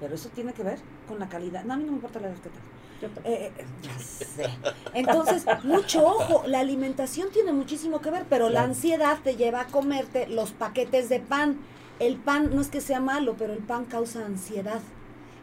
Pero 0.00 0.14
eso 0.14 0.28
tiene 0.34 0.52
que 0.52 0.62
ver 0.62 0.78
con 1.08 1.18
la 1.18 1.28
calidad. 1.28 1.64
No, 1.64 1.74
a 1.74 1.76
mí 1.76 1.84
no 1.84 1.90
me 1.92 1.96
importa 1.96 2.20
la 2.20 2.28
edad 2.28 2.36
que 2.36 2.50
tengo. 2.50 3.14
También. 3.14 3.24
Eh, 3.42 3.52
eh, 3.56 3.64
ya 3.82 3.98
sé. 3.98 4.50
Entonces, 4.92 5.44
mucho 5.62 6.04
ojo, 6.04 6.42
la 6.46 6.60
alimentación 6.60 7.30
tiene 7.30 7.52
muchísimo 7.52 8.00
que 8.00 8.10
ver, 8.10 8.26
pero 8.28 8.46
la 8.46 8.52
Claro. 8.60 8.68
ansiedad 8.68 9.18
te 9.22 9.36
lleva 9.36 9.62
a 9.62 9.66
comerte 9.66 10.26
los 10.28 10.52
paquetes 10.52 11.08
de 11.08 11.20
pan. 11.20 11.58
El 12.00 12.16
pan 12.16 12.50
no 12.54 12.60
es 12.60 12.68
que 12.68 12.80
sea 12.80 13.00
malo, 13.00 13.34
pero 13.38 13.52
el 13.52 13.60
pan 13.60 13.84
causa 13.84 14.24
ansiedad. 14.26 14.80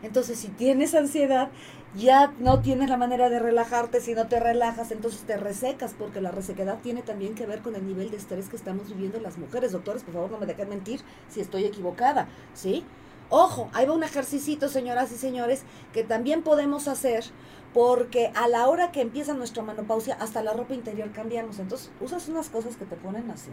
Entonces, 0.04 0.40
si 0.40 0.48
tienes 0.50 0.96
ansiedad, 0.96 1.50
ya 1.96 2.34
no 2.40 2.62
tienes 2.62 2.90
la 2.90 2.98
manera 2.98 3.30
de 3.30 3.40
relajarte. 3.40 4.02
Si 4.02 4.14
no 4.14 4.28
te 4.28 4.40
relajas, 4.40 4.92
entonces 4.92 5.22
te 5.22 5.38
resecas, 5.38 5.94
porque 5.98 6.22
la 6.22 6.32
resequedad 6.32 6.80
tiene 6.80 7.02
también 7.02 7.36
que 7.36 7.46
ver 7.46 7.60
con 7.62 7.76
el 7.76 7.86
nivel 7.86 8.12
de 8.12 8.18
estrés 8.18 8.50
que 8.50 8.56
estamos 8.56 8.90
viviendo 8.90 9.20
las 9.20 9.38
mujeres. 9.38 9.72
Doctores, 9.72 10.04
por 10.04 10.14
favor, 10.14 10.32
no 10.32 10.38
me 10.38 10.46
dejen 10.46 10.70
mentir 10.70 11.02
si 11.30 11.42
estoy 11.42 11.66
equivocada, 11.66 12.28
¿sí? 12.54 12.86
Ojo, 13.30 13.70
ahí 13.74 13.86
va 13.86 13.94
un 13.94 14.04
ejercicio, 14.04 14.68
señoras 14.68 15.12
y 15.12 15.16
señores, 15.16 15.64
que 15.94 16.04
también 16.04 16.44
podemos 16.44 16.90
hacer 16.90 17.24
porque 17.74 18.32
a 18.36 18.48
la 18.48 18.68
hora 18.68 18.92
que 18.92 19.02
empieza 19.02 19.34
nuestra 19.34 19.64
menopausia, 19.64 20.16
hasta 20.20 20.44
la 20.44 20.54
ropa 20.54 20.74
interior 20.74 21.12
cambiamos. 21.12 21.60
Entonces, 21.60 21.90
usas 22.02 22.28
unas 22.28 22.50
cosas 22.50 22.76
que 22.76 22.86
te 22.86 22.96
ponen 22.96 23.32
así, 23.32 23.50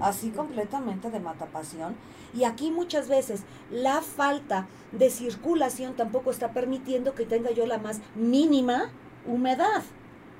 así, 0.00 0.30
completamente 0.30 1.10
de 1.10 1.18
matapasión. 1.18 1.96
Y 2.32 2.44
aquí 2.44 2.70
muchas 2.70 3.08
veces 3.08 3.42
la 3.70 4.02
falta 4.02 4.68
de 4.92 5.10
circulación 5.10 5.94
tampoco 5.94 6.30
está 6.30 6.52
permitiendo 6.52 7.14
que 7.14 7.26
tenga 7.26 7.50
yo 7.50 7.66
la 7.66 7.78
más 7.78 8.00
mínima 8.14 8.90
humedad, 9.26 9.82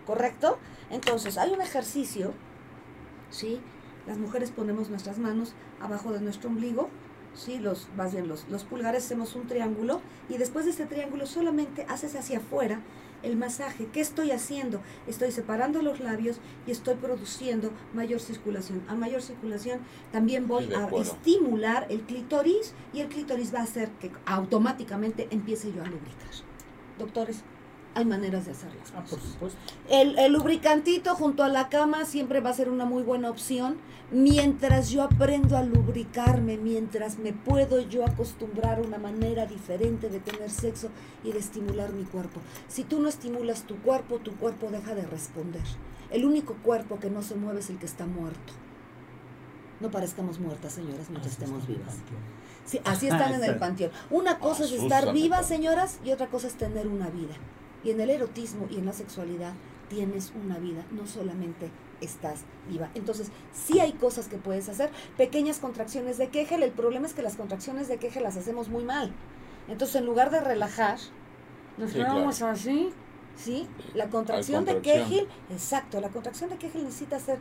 ¿correcto? 0.07 0.59
Entonces, 0.91 1.39
hay 1.39 1.51
un 1.51 1.61
ejercicio, 1.61 2.33
¿sí? 3.31 3.61
Las 4.07 4.19
mujeres 4.19 4.51
ponemos 4.51 4.89
nuestras 4.89 5.19
manos 5.19 5.55
abajo 5.81 6.13
de 6.13 6.21
nuestro 6.21 6.49
ombligo, 6.49 6.91
¿sí? 7.35 7.59
Los, 7.59 7.89
más 7.97 8.13
bien 8.13 8.29
los, 8.29 8.47
los 8.49 8.65
pulgares 8.65 9.05
hacemos 9.05 9.35
un 9.37 9.47
triángulo 9.47 10.01
y 10.29 10.39
después 10.39 10.65
de 10.65 10.71
este 10.73 10.87
triángulo 10.87 11.27
solamente 11.27 11.85
haces 11.89 12.15
hacia 12.17 12.39
afuera 12.39 12.81
el 13.23 13.37
masaje. 13.37 13.87
¿Qué 13.93 14.01
estoy 14.01 14.33
haciendo? 14.33 14.81
Estoy 15.07 15.31
separando 15.31 15.81
los 15.81 16.01
labios 16.01 16.39
y 16.67 16.73
estoy 16.73 16.97
produciendo 16.97 17.71
mayor 17.95 18.21
circulación. 18.21 18.83
A 18.89 18.95
mayor 18.95 19.23
circulación 19.23 19.81
también 20.11 20.49
voy 20.49 20.67
Sí, 20.67 20.75
a 20.75 20.89
estimular 21.01 21.87
el 21.89 22.03
clítoris 22.03 22.75
y 22.93 23.01
el 23.01 23.09
clítoris 23.09 23.55
va 23.55 23.61
a 23.61 23.65
hacer 23.65 23.91
que 24.01 24.11
automáticamente 24.27 25.29
empiece 25.31 25.73
yo 25.73 25.83
a 25.83 25.87
lubricar. 25.87 26.31
Doctores, 26.99 27.43
hay 27.95 28.05
maneras 28.05 28.47
de 28.47 28.53
hacerlas. 28.53 28.93
Ah, 28.97 29.05
por 29.09 29.21
supuesto. 29.21 29.59
El, 29.89 30.19
el 30.19 30.33
lubricantito 30.33 31.15
junto 31.15 31.43
a 31.43 31.49
la 31.49 31.69
cama 31.69 32.05
siempre 32.05 32.41
va 32.41 32.51
a 32.51 32.55
ser 32.55 32.69
una 32.69 32.85
muy 32.85 33.03
buena 33.03 33.31
opción. 33.31 33.77
Mientras 34.11 34.91
yo 34.91 35.03
aprendo 35.03 35.57
a 35.57 35.63
lubricarme, 35.63 36.59
mientras 36.59 37.19
me 37.19 37.33
puedo 37.33 37.81
yo 37.81 38.05
acostumbrar 38.05 38.79
a 38.79 38.83
una 38.83 38.99
manera 38.99 39.47
diferente 39.47 40.11
de 40.11 40.21
tener 40.21 40.51
sexo 40.51 40.91
y 41.25 41.33
de 41.33 41.39
estimular 41.39 41.93
mi 41.93 42.05
cuerpo. 42.05 42.41
Si 42.69 42.85
tú 42.85 43.01
no 43.01 43.09
estimulas 43.09 43.63
tu 43.63 43.77
cuerpo, 43.79 44.19
tu 44.19 44.37
cuerpo 44.37 44.69
deja 44.71 44.95
de 44.95 45.07
responder. 45.07 45.63
El 46.11 46.27
único 46.27 46.55
cuerpo 46.63 46.99
que 46.99 47.09
no 47.09 47.23
se 47.23 47.37
mueve 47.37 47.61
es 47.61 47.71
el 47.71 47.79
que 47.79 47.87
está 47.87 48.05
muerto. 48.05 48.53
No 49.81 49.91
parezcamos 49.91 50.39
muertas, 50.39 50.75
señoras, 50.75 51.09
mientras 51.09 51.33
estemos 51.33 51.67
vivas. 51.67 51.97
Sí, 52.65 52.81
así 52.85 53.09
están 53.09 53.35
en 53.35 53.43
el 53.43 53.57
panteón. 53.57 53.91
Una 54.11 54.39
cosa 54.39 54.65
es 54.65 54.73
estar 54.73 54.99
Asústame, 55.05 55.21
viva, 55.21 55.37
papá. 55.37 55.49
señoras, 55.49 55.99
y 56.05 56.13
otra 56.13 56.29
cosa 56.29 56.47
es 56.47 56.55
tener 56.55 56.87
una 56.87 57.09
vida. 57.11 57.35
Y 57.85 57.91
en 57.91 58.01
el 58.01 58.11
erotismo 58.11 58.67
y 58.71 58.77
en 58.77 58.87
la 58.87 58.93
sexualidad 58.93 59.55
tienes 59.89 60.33
una 60.43 60.59
vida, 60.59 60.85
no 60.91 61.07
solamente 61.07 61.71
estás 62.01 62.41
viva. 62.69 62.91
Entonces, 62.95 63.31
sí 63.53 63.81
hay 63.81 63.93
cosas 63.93 64.29
que 64.29 64.37
puedes 64.39 64.69
hacer. 64.69 64.91
Pequeñas 65.17 65.59
contracciones 65.59 66.19
de 66.19 66.29
Kegel, 66.29 66.63
el 66.63 66.73
problema 66.73 67.07
es 67.07 67.15
que 67.15 67.23
las 67.23 67.37
contracciones 67.37 67.89
de 67.89 67.99
Kegel 67.99 68.23
las 68.23 68.37
hacemos 68.37 68.69
muy 68.69 68.85
mal. 68.85 69.13
Entonces, 69.69 69.97
en 69.97 70.07
lugar 70.07 70.31
de 70.31 70.41
relajar, 70.41 70.99
nos 71.79 71.91
Sí, 71.91 71.99
quedamos 71.99 72.39
claro. 72.39 72.53
así, 72.53 72.91
¿sí? 73.37 73.69
La 73.95 74.09
contracción, 74.09 74.65
de 74.65 74.75
contracción. 74.75 75.09
Kegel, 75.09 75.29
exacto, 75.51 76.01
la 76.01 76.09
contracción 76.09 76.51
de 76.51 76.57
Kegel 76.57 76.85
necesita 76.85 77.19
ser 77.21 77.39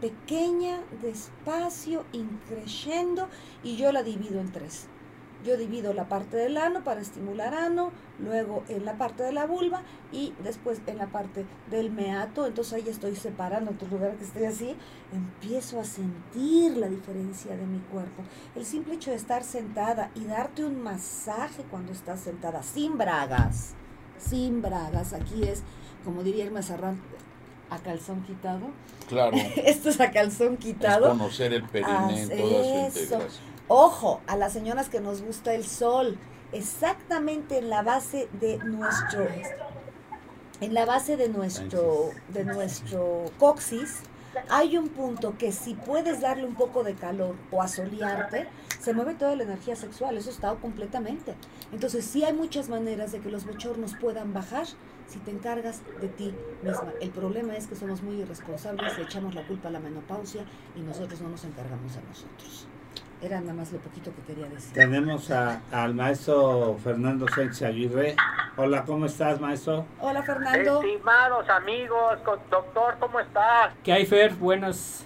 pequeña, 0.00 0.80
despacio, 1.00 2.04
increyendo, 2.12 3.28
y 3.62 3.76
yo 3.76 3.92
la 3.92 4.02
divido 4.02 4.40
en 4.40 4.50
tres. 4.50 4.86
Yo 5.44 5.56
divido 5.56 5.92
la 5.92 6.08
parte 6.08 6.36
del 6.36 6.56
ano 6.56 6.84
para 6.84 7.00
estimular 7.00 7.52
ano, 7.54 7.90
luego 8.20 8.62
en 8.68 8.84
la 8.84 8.96
parte 8.96 9.22
de 9.24 9.32
la 9.32 9.44
vulva 9.46 9.82
y 10.12 10.32
después 10.44 10.80
en 10.86 10.98
la 10.98 11.06
parte 11.08 11.44
del 11.70 11.90
meato. 11.90 12.46
Entonces 12.46 12.74
ahí 12.74 12.84
estoy 12.88 13.16
separando 13.16 13.72
tu 13.72 13.86
lugar 13.88 14.14
que 14.16 14.24
estoy 14.24 14.44
así. 14.44 14.76
Empiezo 15.12 15.80
a 15.80 15.84
sentir 15.84 16.76
la 16.76 16.88
diferencia 16.88 17.56
de 17.56 17.66
mi 17.66 17.78
cuerpo. 17.80 18.22
El 18.54 18.64
simple 18.64 18.94
hecho 18.94 19.10
de 19.10 19.16
estar 19.16 19.42
sentada 19.42 20.10
y 20.14 20.24
darte 20.24 20.64
un 20.64 20.80
masaje 20.82 21.64
cuando 21.70 21.92
estás 21.92 22.20
sentada, 22.20 22.62
sin 22.62 22.96
bragas, 22.96 23.74
sin 24.18 24.62
bragas. 24.62 25.12
Aquí 25.12 25.42
es, 25.42 25.62
como 26.04 26.22
diría 26.22 26.44
Irma 26.44 26.62
Serrán, 26.62 27.00
a 27.68 27.78
calzón 27.78 28.22
quitado. 28.22 28.66
Claro. 29.08 29.36
Esto 29.64 29.88
es 29.88 30.00
a 30.00 30.10
calzón 30.12 30.54
Es 30.54 30.58
quitado. 30.60 31.08
conocer 31.08 31.52
el 31.52 31.64
periné 31.64 32.22
en 32.22 32.30
Haz 32.32 32.38
toda 32.38 32.62
su 32.62 32.68
eso. 32.68 33.00
integración. 33.00 33.51
Ojo, 33.74 34.20
a 34.26 34.36
las 34.36 34.52
señoras 34.52 34.90
que 34.90 35.00
nos 35.00 35.22
gusta 35.22 35.54
el 35.54 35.64
sol, 35.64 36.18
exactamente 36.52 37.56
en 37.56 37.70
la 37.70 37.80
base 37.80 38.28
de 38.38 38.58
nuestro 38.58 39.26
en 40.60 40.74
la 40.74 40.84
base 40.84 41.16
de 41.16 41.30
nuestro 41.30 42.10
de 42.28 42.44
nuestro 42.44 43.24
coxis 43.38 44.02
hay 44.50 44.76
un 44.76 44.90
punto 44.90 45.38
que 45.38 45.52
si 45.52 45.72
puedes 45.72 46.20
darle 46.20 46.44
un 46.44 46.54
poco 46.54 46.84
de 46.84 46.92
calor 46.92 47.34
o 47.50 47.62
asolearte, 47.62 48.46
se 48.78 48.92
mueve 48.92 49.14
toda 49.14 49.34
la 49.36 49.44
energía 49.44 49.74
sexual, 49.74 50.18
eso 50.18 50.28
está 50.28 50.54
completamente. 50.56 51.34
Entonces 51.72 52.04
sí 52.04 52.24
hay 52.24 52.34
muchas 52.34 52.68
maneras 52.68 53.12
de 53.12 53.20
que 53.20 53.30
los 53.30 53.46
bochornos 53.46 53.94
puedan 53.94 54.34
bajar 54.34 54.66
si 55.08 55.18
te 55.20 55.30
encargas 55.30 55.80
de 56.02 56.08
ti 56.08 56.34
misma. 56.62 56.92
El 57.00 57.08
problema 57.08 57.56
es 57.56 57.68
que 57.68 57.76
somos 57.76 58.02
muy 58.02 58.16
irresponsables, 58.16 58.98
le 58.98 59.04
echamos 59.04 59.34
la 59.34 59.46
culpa 59.46 59.68
a 59.68 59.70
la 59.70 59.80
menopausia 59.80 60.44
y 60.76 60.80
nosotros 60.80 61.22
no 61.22 61.30
nos 61.30 61.44
encargamos 61.44 61.96
a 61.96 62.02
nosotros. 62.02 62.68
Era 63.22 63.40
nada 63.40 63.54
más 63.54 63.70
lo 63.72 63.78
poquito 63.78 64.10
que 64.16 64.22
quería 64.34 64.48
decir. 64.48 64.72
Tenemos 64.72 65.30
a- 65.30 65.60
al 65.70 65.94
maestro 65.94 66.76
Fernando 66.82 67.26
Sánchez 67.28 67.62
Aguirre. 67.62 68.16
Hola, 68.56 68.84
¿cómo 68.84 69.06
estás, 69.06 69.40
maestro? 69.40 69.86
Hola 70.00 70.22
Fernando. 70.24 70.82
Estimados 70.82 71.48
amigos, 71.48 72.18
doctor, 72.50 72.96
¿cómo 72.98 73.20
estás? 73.20 73.74
¿Qué 73.84 73.92
hay, 73.92 74.06
Fer? 74.06 74.34
Buenas. 74.34 75.04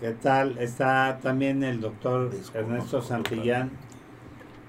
¿Qué 0.00 0.12
tal? 0.12 0.56
Está 0.56 1.18
también 1.22 1.62
el 1.62 1.82
doctor 1.82 2.30
Ernesto 2.54 3.02
Santillán. 3.02 3.70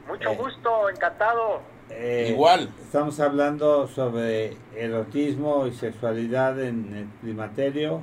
Mucho 0.09 0.29
Eh. 0.31 0.35
gusto, 0.37 0.89
encantado. 0.89 1.61
Eh, 1.89 2.31
Igual. 2.33 2.69
Estamos 2.81 3.17
hablando 3.21 3.87
sobre 3.87 4.57
erotismo 4.75 5.65
y 5.67 5.71
sexualidad 5.73 6.59
en 6.59 6.93
el 6.93 7.05
climaterio. 7.21 8.01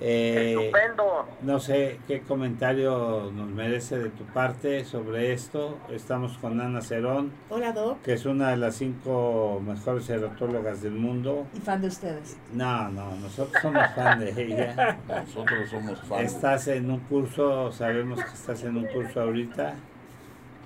Eh, 0.00 0.56
Estupendo. 0.58 1.24
no 1.42 1.60
sé 1.60 2.00
qué 2.08 2.20
comentario 2.22 3.30
nos 3.32 3.48
merece 3.48 3.96
de 3.98 4.10
tu 4.10 4.24
parte 4.24 4.84
sobre 4.84 5.32
esto. 5.32 5.78
Estamos 5.88 6.36
con 6.38 6.60
Ana 6.60 6.80
Cerón, 6.80 7.30
Hola 7.48 7.72
Doc. 7.72 8.02
que 8.02 8.14
es 8.14 8.26
una 8.26 8.50
de 8.50 8.56
las 8.56 8.74
cinco 8.74 9.62
mejores 9.64 10.10
erotólogas 10.10 10.82
del 10.82 10.94
mundo. 10.94 11.46
Y 11.54 11.60
fan 11.60 11.80
de 11.80 11.86
ustedes. 11.88 12.36
No, 12.52 12.88
no, 12.90 13.14
nosotros 13.16 13.62
somos 13.62 13.84
fan 13.94 14.18
de 14.18 14.30
ella. 14.30 14.98
Nosotros 15.08 15.70
somos 15.70 16.00
fans. 16.02 16.22
Estás 16.34 16.66
en 16.68 16.90
un 16.90 16.98
curso, 17.00 17.70
sabemos 17.70 18.22
que 18.22 18.30
estás 18.34 18.64
en 18.64 18.76
un 18.76 18.86
curso 18.86 19.20
ahorita, 19.20 19.74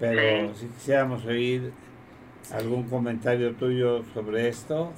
pero 0.01 0.49
Sí. 0.55 0.61
si 0.61 0.67
quisiéramos 0.69 1.25
oír 1.27 1.71
algún 2.55 2.85
comentario 2.85 3.53
tuyo 3.57 4.03
sobre 4.15 4.49
esto, 4.49 4.91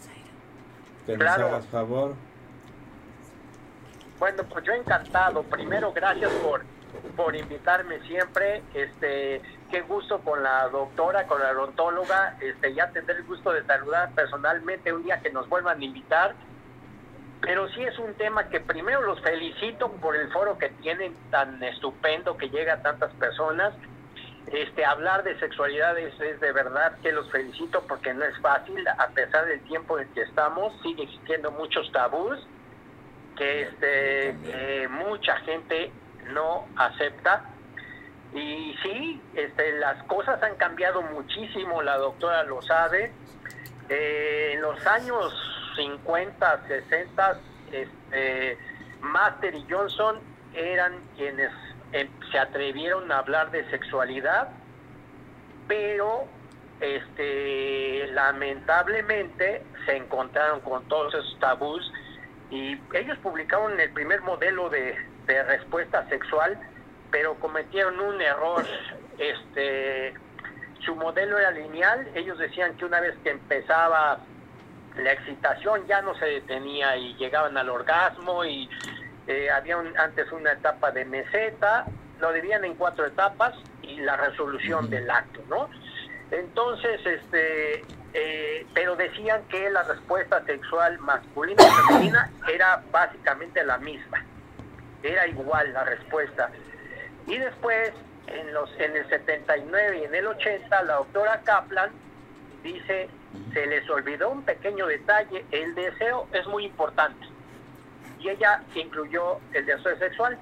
que 1.04 1.16
nos 1.16 1.22
Claro. 1.24 1.46
hagas 1.48 1.66
favor. 1.66 2.14
Bueno, 4.20 4.44
pues 4.44 4.64
yo 4.66 4.74
encantado. 4.74 5.42
Primero, 5.42 5.92
gracias 5.92 6.30
por 6.34 6.62
por 7.16 7.34
invitarme 7.34 8.00
siempre. 8.00 8.62
Este, 8.74 9.40
qué 9.70 9.80
gusto 9.82 10.20
con 10.20 10.42
la 10.42 10.68
doctora, 10.68 11.26
con 11.26 11.40
la 11.40 11.50
odontóloga. 11.52 12.36
Este, 12.40 12.74
ya 12.74 12.90
tendré 12.90 13.16
el 13.16 13.24
gusto 13.24 13.52
de 13.52 13.64
saludar 13.64 14.10
personalmente 14.14 14.92
un 14.92 15.04
día 15.04 15.20
que 15.20 15.30
nos 15.30 15.48
vuelvan 15.48 15.80
a 15.80 15.84
invitar. 15.84 16.34
Pero 17.40 17.66
sí 17.70 17.82
es 17.82 17.98
un 17.98 18.12
tema 18.14 18.48
que 18.48 18.60
primero 18.60 19.00
los 19.00 19.20
felicito 19.22 19.90
por 19.92 20.14
el 20.14 20.30
foro 20.30 20.58
que 20.58 20.68
tienen 20.82 21.14
tan 21.30 21.62
estupendo 21.62 22.36
que 22.36 22.50
llega 22.50 22.74
a 22.74 22.82
tantas 22.82 23.12
personas. 23.14 23.72
Este, 24.52 24.84
hablar 24.84 25.22
de 25.24 25.38
sexualidad 25.38 25.98
es, 25.98 26.18
de 26.18 26.52
verdad 26.52 26.98
que 27.02 27.12
los 27.12 27.30
felicito 27.30 27.82
porque 27.88 28.12
no 28.12 28.24
es 28.24 28.36
fácil, 28.40 28.86
a 28.86 29.08
pesar 29.08 29.46
del 29.46 29.60
tiempo 29.62 29.98
en 29.98 30.08
que 30.08 30.22
estamos, 30.22 30.74
sigue 30.82 31.04
existiendo 31.04 31.50
muchos 31.52 31.90
tabús 31.92 32.38
que 33.40 33.62
este 33.62 34.36
que 34.44 34.88
mucha 34.88 35.36
gente 35.38 35.90
no 36.30 36.68
acepta. 36.76 37.42
Y 38.34 38.76
sí 38.82 39.20
este 39.34 39.78
las 39.78 40.02
cosas 40.04 40.42
han 40.42 40.56
cambiado 40.56 41.00
muchísimo 41.00 41.80
la 41.82 41.96
doctora 41.96 42.44
lo 42.44 42.60
sabe. 42.60 43.12
Eh, 43.88 44.52
en 44.54 44.60
los 44.60 44.86
años 44.86 45.32
50 45.74 46.68
60 46.68 47.40
este 47.72 48.58
Master 49.00 49.54
y 49.54 49.64
Johnson 49.70 50.20
eran 50.52 51.00
quienes 51.16 51.50
eh, 51.92 52.10
se 52.30 52.38
atrevieron 52.38 53.10
a 53.10 53.18
hablar 53.18 53.50
de 53.50 53.68
sexualidad 53.70 54.50
pero 55.66 56.26
este 56.80 58.06
lamentablemente 58.08 59.64
se 59.86 59.96
encontraron 59.96 60.60
con 60.60 60.86
todos 60.88 61.14
esos 61.14 61.38
tabús 61.40 61.90
y 62.50 62.78
ellos 62.94 63.16
publicaron 63.18 63.78
el 63.78 63.90
primer 63.92 64.20
modelo 64.22 64.68
de, 64.68 64.96
de 65.26 65.42
respuesta 65.44 66.06
sexual, 66.08 66.58
pero 67.10 67.34
cometieron 67.36 67.98
un 68.00 68.20
error. 68.20 68.64
Este, 69.18 70.14
su 70.84 70.94
modelo 70.96 71.38
era 71.38 71.50
lineal, 71.50 72.08
ellos 72.14 72.38
decían 72.38 72.74
que 72.76 72.84
una 72.84 73.00
vez 73.00 73.14
que 73.22 73.30
empezaba 73.30 74.18
la 74.96 75.12
excitación 75.12 75.86
ya 75.86 76.02
no 76.02 76.14
se 76.16 76.24
detenía 76.26 76.96
y 76.96 77.14
llegaban 77.14 77.56
al 77.56 77.68
orgasmo 77.68 78.44
y 78.44 78.68
eh, 79.26 79.48
había 79.50 79.76
un- 79.76 79.96
antes 79.98 80.30
una 80.32 80.52
etapa 80.52 80.90
de 80.90 81.04
meseta, 81.04 81.86
lo 82.18 82.32
dividían 82.32 82.64
en 82.64 82.74
cuatro 82.74 83.06
etapas 83.06 83.54
y 83.82 84.00
la 84.00 84.16
resolución 84.16 84.90
del 84.90 85.08
acto, 85.10 85.42
¿no? 85.48 85.68
Entonces, 86.32 87.00
este, 87.06 87.84
eh, 88.12 88.66
pero 88.74 88.96
decían 88.96 89.42
que 89.48 89.70
la 89.70 89.82
respuesta 89.84 90.44
sexual 90.44 90.98
masculina 90.98 91.62
y 91.62 91.86
femenina 91.86 92.30
era 92.52 92.82
básicamente 92.90 93.62
la 93.64 93.78
misma, 93.78 94.24
era 95.02 95.26
igual 95.28 95.72
la 95.72 95.84
respuesta. 95.84 96.50
Y 97.26 97.38
después, 97.38 97.92
en, 98.26 98.52
los, 98.52 98.70
en 98.78 98.96
el 98.96 99.08
79 99.08 99.98
y 99.98 100.04
en 100.04 100.14
el 100.14 100.26
80, 100.26 100.82
la 100.82 100.94
doctora 100.94 101.40
Kaplan 101.44 101.90
dice, 102.64 103.08
se 103.52 103.66
les 103.66 103.88
olvidó 103.88 104.30
un 104.30 104.42
pequeño 104.42 104.86
detalle, 104.86 105.44
el 105.52 105.74
deseo 105.74 106.26
es 106.32 106.46
muy 106.46 106.64
importante. 106.64 107.26
Y 108.18 108.28
ella 108.28 108.62
incluyó 108.74 109.38
el 109.52 109.64
deseo 109.66 109.96
sexual. 109.98 110.38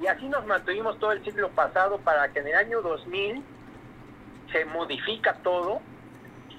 Y 0.00 0.06
así 0.06 0.28
nos 0.28 0.46
mantuvimos 0.46 0.98
todo 0.98 1.12
el 1.12 1.24
siglo 1.24 1.48
pasado 1.50 1.98
para 1.98 2.28
que 2.28 2.40
en 2.40 2.48
el 2.48 2.54
año 2.54 2.82
2000 2.82 3.42
se 4.52 4.64
modifica 4.66 5.34
todo, 5.42 5.80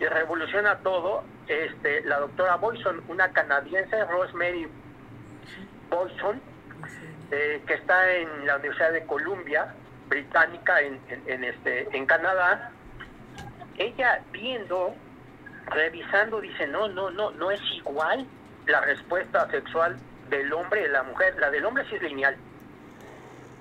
se 0.04 0.10
revoluciona 0.10 0.76
todo. 0.80 1.24
Este, 1.48 2.02
la 2.02 2.20
doctora 2.20 2.56
Boyson, 2.58 3.02
una 3.08 3.30
canadiense, 3.32 4.04
Rosemary 4.06 4.68
Boyson, 5.90 6.42
eh, 7.32 7.62
que 7.66 7.74
está 7.76 8.12
en 8.14 8.46
la 8.46 8.58
Universidad 8.58 8.92
de 8.92 9.06
Columbia, 9.06 9.74
británica, 10.08 10.82
en, 10.82 11.00
en- 11.08 11.24
en 11.28 11.44
este, 11.46 11.88
en 11.96 12.06
Canadá, 12.06 12.72
ella 13.78 14.22
viendo, 14.32 14.94
revisando, 15.68 16.42
dice, 16.42 16.68
no, 16.68 16.88
no, 16.90 17.10
no, 17.12 17.32
no 17.32 17.52
es 17.52 17.62
igual 17.74 18.26
la 18.68 18.82
respuesta 18.82 19.50
sexual 19.52 19.98
del 20.30 20.52
hombre 20.54 20.82
y 20.82 20.84
de 20.84 20.90
la 20.90 21.04
mujer. 21.04 21.36
La 21.40 21.50
del 21.50 21.66
hombre 21.66 21.86
es 21.90 22.02
lineal. 22.02 22.36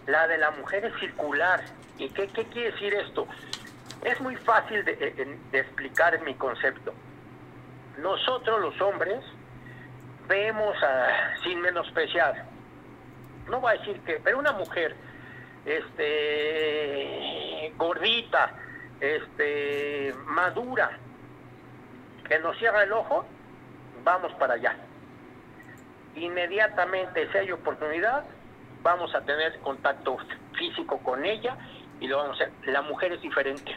La 0.07 0.27
de 0.27 0.39
la 0.39 0.51
mujer 0.53 0.85
es 0.87 0.95
circular. 0.99 1.61
¿Y 1.99 2.09
qué, 2.11 2.27
qué 2.29 2.45
quiere 2.47 2.73
decir 2.73 2.95
esto? 2.95 3.27
Es 4.05 4.21
muy 4.21 4.37
fácil 4.37 4.85
de, 4.85 5.39
explicar 5.53 6.21
mi 6.23 6.35
concepto. 6.35 6.93
Nosotros 7.99 8.61
los 8.61 8.81
hombres 8.81 9.23
vemos, 10.29 10.75
a- 10.83 11.37
sin 11.45 11.61
menospreciar, 11.61 12.47
no 13.49 13.61
voy 13.61 13.75
a 13.75 13.79
decir 13.79 14.01
que, 14.01 14.21
pero 14.25 14.39
una 14.39 14.53
mujer, 14.53 14.97
este, 15.65 17.13
gordita, 17.77 18.53
este, 19.01 20.15
madura, 20.27 20.91
que 22.29 22.39
nos 22.41 22.57
cierra 22.59 22.83
el 22.83 22.93
ojo, 22.93 23.25
vamos 24.05 24.33
para 24.35 24.55
allá. 24.55 24.75
Inmediatamente, 26.17 27.31
si 27.31 27.39
hay 27.39 27.53
oportunidad, 27.53 28.25
vamos 28.83 29.15
a 29.15 29.21
tener 29.23 29.61
contacto 29.61 30.17
físico 30.55 30.99
con 30.99 31.25
ella 31.25 31.57
y 32.03 32.09
lo 32.09 32.19
vamos 32.19 32.41
a 32.41 32.45
hacer. 32.45 32.53
La 32.65 32.83
mujer 32.83 33.13
es 33.13 33.23
diferente. 33.23 33.75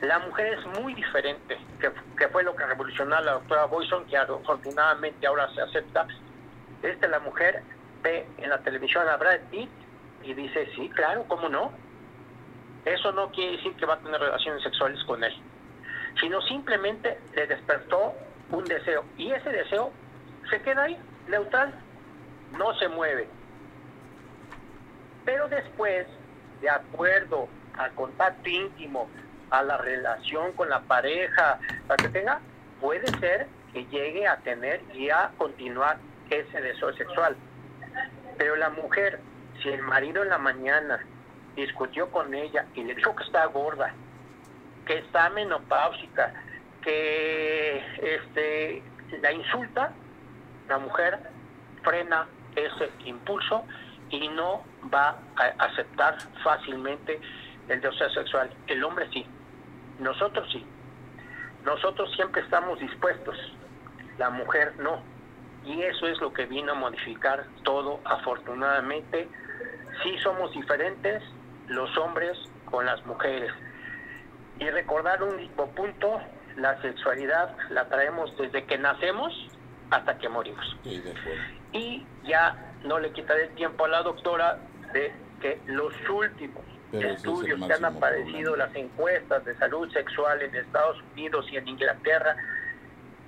La 0.00 0.20
mujer 0.20 0.58
es 0.58 0.80
muy 0.80 0.94
diferente, 0.94 1.58
que, 1.80 1.90
que 2.16 2.28
fue 2.28 2.44
lo 2.44 2.54
que 2.54 2.64
revolucionó 2.64 3.16
a 3.16 3.20
la 3.20 3.32
doctora 3.32 3.64
Boyson, 3.64 4.06
que 4.06 4.16
afortunadamente 4.16 5.26
ahora 5.26 5.52
se 5.54 5.60
acepta. 5.60 6.06
Este, 6.82 7.08
la 7.08 7.18
mujer 7.18 7.62
ve 8.02 8.26
en 8.38 8.50
la 8.50 8.58
televisión 8.58 9.08
a 9.08 9.16
Brad 9.16 9.40
Pitt 9.50 9.70
y 10.22 10.34
dice, 10.34 10.70
sí, 10.76 10.88
claro, 10.90 11.24
¿cómo 11.26 11.48
no? 11.48 11.72
Eso 12.84 13.10
no 13.12 13.30
quiere 13.30 13.56
decir 13.56 13.74
que 13.74 13.86
va 13.86 13.94
a 13.94 13.98
tener 13.98 14.20
relaciones 14.20 14.62
sexuales 14.62 15.02
con 15.04 15.24
él, 15.24 15.34
sino 16.20 16.40
simplemente 16.42 17.18
le 17.34 17.46
despertó 17.46 18.14
un 18.50 18.64
deseo. 18.64 19.04
Y 19.16 19.32
ese 19.32 19.50
deseo 19.50 19.90
se 20.50 20.60
queda 20.62 20.84
ahí, 20.84 20.98
neutral, 21.28 21.74
no 22.56 22.74
se 22.74 22.88
mueve. 22.88 23.26
Pero 25.24 25.48
después, 25.48 26.06
de 26.64 26.70
acuerdo 26.70 27.46
al 27.76 27.92
contacto 27.92 28.48
íntimo, 28.48 29.06
a 29.50 29.62
la 29.62 29.76
relación 29.76 30.52
con 30.52 30.70
la 30.70 30.80
pareja, 30.80 31.60
la 31.86 31.96
que 31.96 32.08
tenga, 32.08 32.40
puede 32.80 33.06
ser 33.20 33.46
que 33.74 33.84
llegue 33.86 34.26
a 34.26 34.38
tener 34.38 34.80
y 34.94 35.10
a 35.10 35.30
continuar 35.36 35.98
ese 36.30 36.60
deseo 36.62 36.94
sexual. 36.94 37.36
Pero 38.38 38.56
la 38.56 38.70
mujer, 38.70 39.20
si 39.62 39.68
el 39.68 39.82
marido 39.82 40.22
en 40.22 40.30
la 40.30 40.38
mañana 40.38 41.04
discutió 41.54 42.10
con 42.10 42.32
ella 42.32 42.64
y 42.74 42.82
le 42.82 42.94
dijo 42.94 43.14
que 43.14 43.24
está 43.24 43.44
gorda, 43.44 43.92
que 44.86 44.98
está 45.00 45.28
menopáusica, 45.28 46.32
que 46.80 47.82
este 48.00 48.82
la 49.20 49.32
insulta, 49.32 49.92
la 50.68 50.78
mujer 50.78 51.18
frena 51.82 52.26
ese 52.56 52.90
impulso 53.04 53.64
y 54.14 54.28
no 54.28 54.62
va 54.92 55.16
a 55.36 55.64
aceptar 55.64 56.16
fácilmente 56.42 57.20
el 57.68 57.80
deseo 57.80 58.10
sexual. 58.10 58.50
El 58.66 58.84
hombre 58.84 59.08
sí, 59.12 59.26
nosotros 59.98 60.48
sí. 60.52 60.64
Nosotros 61.64 62.12
siempre 62.14 62.42
estamos 62.42 62.78
dispuestos, 62.78 63.36
la 64.18 64.30
mujer 64.30 64.74
no. 64.78 65.02
Y 65.64 65.82
eso 65.82 66.06
es 66.06 66.20
lo 66.20 66.32
que 66.32 66.44
vino 66.44 66.72
a 66.72 66.74
modificar 66.74 67.46
todo, 67.62 68.00
afortunadamente. 68.04 69.28
Sí 70.02 70.18
somos 70.22 70.52
diferentes 70.52 71.22
los 71.68 71.96
hombres 71.96 72.36
con 72.66 72.84
las 72.84 73.04
mujeres. 73.06 73.50
Y 74.58 74.68
recordar 74.68 75.22
un 75.22 75.48
punto, 75.74 76.20
la 76.56 76.80
sexualidad 76.82 77.56
la 77.70 77.88
traemos 77.88 78.36
desde 78.36 78.64
que 78.66 78.76
nacemos 78.76 79.32
hasta 79.90 80.18
que 80.18 80.28
morimos. 80.28 80.76
Sí, 80.82 80.98
de 81.00 81.10
acuerdo. 81.10 81.42
Y 81.72 82.06
ya 82.24 82.56
no 82.84 82.98
le 82.98 83.10
quitaré 83.12 83.44
el 83.44 83.54
tiempo 83.54 83.84
a 83.84 83.88
la 83.88 84.02
doctora 84.02 84.58
de 84.92 85.12
que 85.40 85.60
los 85.66 85.92
últimos 86.08 86.62
Pero 86.90 87.08
es 87.08 87.16
estudios 87.16 87.66
que 87.66 87.72
han 87.72 87.84
aparecido, 87.84 88.52
problema. 88.52 88.66
las 88.66 88.76
encuestas 88.76 89.44
de 89.44 89.56
salud 89.56 89.90
sexual 89.92 90.40
en 90.42 90.54
Estados 90.54 91.02
Unidos 91.12 91.46
y 91.50 91.56
en 91.56 91.68
Inglaterra, 91.68 92.36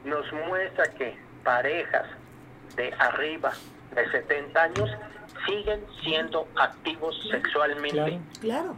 nos 0.04 0.30
muestra 0.32 0.86
que 0.94 1.18
parejas 1.42 2.06
de 2.76 2.92
arriba 2.98 3.52
de 3.94 4.10
70 4.10 4.62
años 4.62 4.90
siguen 5.46 5.84
siendo 6.02 6.46
activos 6.56 7.16
sexualmente. 7.30 7.94
Claro. 7.94 8.20
Claro. 8.40 8.76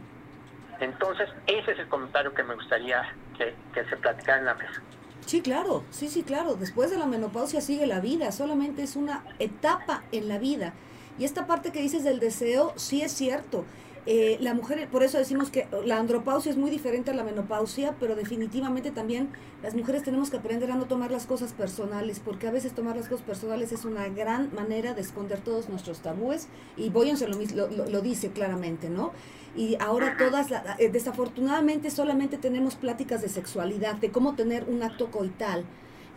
Entonces, 0.79 1.29
ese 1.45 1.71
es 1.73 1.79
el 1.79 1.87
comentario 1.89 2.33
que 2.33 2.41
me 2.43 2.55
gustaría 2.55 3.03
que, 3.37 3.53
que 3.73 3.83
se 3.85 3.97
platicara 3.97 4.39
en 4.39 4.45
la 4.45 4.53
mesa. 4.55 4.81
Sí, 5.29 5.41
claro, 5.41 5.83
sí, 5.91 6.09
sí, 6.09 6.23
claro. 6.23 6.55
Después 6.55 6.89
de 6.89 6.97
la 6.97 7.05
menopausia 7.05 7.61
sigue 7.61 7.85
la 7.85 7.99
vida, 7.99 8.31
solamente 8.31 8.81
es 8.81 8.95
una 8.95 9.23
etapa 9.37 10.01
en 10.11 10.27
la 10.27 10.39
vida. 10.39 10.73
Y 11.19 11.23
esta 11.23 11.45
parte 11.45 11.71
que 11.71 11.83
dices 11.83 12.03
del 12.03 12.19
deseo, 12.19 12.73
sí 12.77 13.03
es 13.03 13.11
cierto. 13.11 13.63
Eh, 14.05 14.37
la 14.39 14.53
mujer, 14.53 14.87
por 14.89 15.03
eso 15.03 15.17
decimos 15.17 15.49
que 15.49 15.67
la 15.85 15.97
andropausia 15.97 16.51
es 16.51 16.57
muy 16.57 16.71
diferente 16.71 17.11
a 17.11 17.13
la 17.13 17.23
menopausia, 17.23 17.95
pero 17.99 18.15
definitivamente 18.15 18.91
también 18.91 19.29
las 19.61 19.75
mujeres 19.75 20.03
tenemos 20.03 20.29
que 20.29 20.37
aprender 20.37 20.71
a 20.71 20.75
no 20.75 20.85
tomar 20.85 21.11
las 21.11 21.25
cosas 21.25 21.53
personales, 21.53 22.19
porque 22.19 22.47
a 22.47 22.51
veces 22.51 22.73
tomar 22.73 22.95
las 22.95 23.07
cosas 23.07 23.25
personales 23.25 23.71
es 23.71 23.85
una 23.85 24.07
gran 24.07 24.53
manera 24.53 24.93
de 24.93 25.01
esconder 25.01 25.39
todos 25.41 25.69
nuestros 25.69 25.99
tabúes, 25.99 26.47
y 26.77 26.89
Boyens 26.89 27.21
lo, 27.21 27.67
lo, 27.67 27.85
lo 27.85 28.01
dice 28.01 28.29
claramente, 28.29 28.89
¿no? 28.89 29.11
Y 29.55 29.75
ahora 29.79 30.15
todas, 30.17 30.47
eh, 30.77 30.89
desafortunadamente 30.89 31.89
solamente 31.89 32.37
tenemos 32.37 32.75
pláticas 32.75 33.21
de 33.21 33.29
sexualidad, 33.29 33.95
de 33.95 34.11
cómo 34.11 34.35
tener 34.35 34.65
un 34.69 34.83
acto 34.83 35.11
coital, 35.11 35.65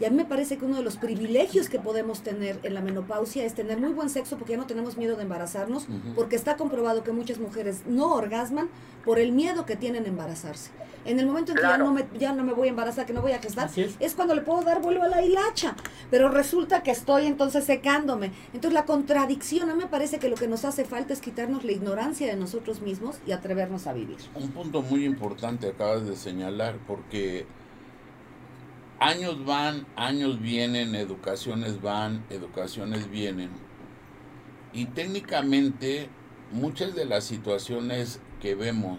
y 0.01 0.05
a 0.05 0.11
mí 0.11 0.17
me 0.17 0.25
parece 0.25 0.59
que 0.59 0.65
uno 0.65 0.77
de 0.77 0.83
los 0.83 0.97
privilegios 0.97 1.69
que 1.69 1.79
podemos 1.79 2.23
tener 2.23 2.59
en 2.63 2.75
la 2.75 2.81
menopausia 2.81 3.45
es 3.45 3.55
tener 3.55 3.79
muy 3.79 3.93
buen 3.93 4.11
sexo 4.11 4.37
porque 4.37 4.53
ya 4.53 4.59
no 4.59 4.67
tenemos 4.67 4.97
miedo 4.97 5.17
de 5.17 5.23
embarazarnos, 5.23 5.87
porque 6.15 6.37
está 6.37 6.57
comprobado 6.57 7.05
que 7.05 7.13
muchas 7.13 7.39
mujeres 7.39 7.83
no 7.87 8.13
orgasman 8.13 8.69
por 9.05 9.19
el 9.19 9.33
miedo 9.33 9.67
que 9.67 9.77
tienen 9.77 10.05
a 10.05 10.09
embarazarse. 10.09 10.71
En 11.05 11.19
el 11.19 11.27
momento 11.27 11.53
en 11.53 11.57
que 11.57 11.63
ya, 11.63 11.79
no 11.79 11.93
me, 11.93 12.07
ya 12.19 12.33
no 12.33 12.45
me 12.45 12.53
voy 12.53 12.69
a 12.69 12.71
embarazar, 12.71 13.07
que 13.07 13.13
no 13.13 13.23
voy 13.23 13.33
a 13.33 13.41
gestar, 13.41 13.69
es. 13.77 14.15
cuando 14.15 14.35
le 14.35 14.43
puedo 14.43 14.63
dar 14.63 14.81
vuelo 14.81 15.03
a 15.03 15.09
la 15.09 15.25
hilacha. 15.25 15.75
Pero 16.11 16.29
resulta 16.29 16.83
que 16.83 16.93
estoy 16.93 17.27
entonces 17.27 17.65
secándome. 17.65 18.31
Entonces 18.53 18.73
la 18.73 18.85
contradicción, 18.85 19.69
a 19.69 19.75
mí 19.75 19.83
me 19.83 19.89
parece 19.89 20.19
que 20.19 20.29
lo 20.29 20.37
que 20.37 20.47
nos 20.47 20.65
hace 20.65 20.85
falta 20.85 21.13
es 21.13 21.21
quitarnos 21.21 21.65
la 21.65 21.73
ignorancia 21.73 22.29
de 22.29 22.37
nosotros 22.37 22.83
mismos 22.83 23.17
y 23.27 23.33
atrevernos 23.33 23.87
a 23.87 23.93
vivir. 23.93 24.19
Un 24.35 24.51
punto 24.51 24.83
muy 24.83 25.05
importante 25.05 25.69
acabas 25.69 26.07
de 26.07 26.15
señalar, 26.15 26.77
porque 26.87 27.47
años 29.03 29.45
van, 29.45 29.85
años 29.97 30.41
vienen, 30.41 30.95
educaciones 30.95 31.83
van, 31.83 32.25
educaciones 32.31 33.11
vienen. 33.11 33.51
Y 34.73 34.87
técnicamente 34.87 36.09
muchas 36.53 36.95
de 36.95 37.05
las 37.05 37.25
situaciones 37.25 38.21
que 38.41 38.55
vemos 38.55 38.99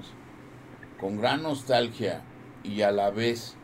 con 0.99 1.21
gran 1.21 1.43
nostalgia 1.43 2.21
y 2.63 2.81
a 2.81 2.91
la 2.91 3.11
vez 3.11 3.55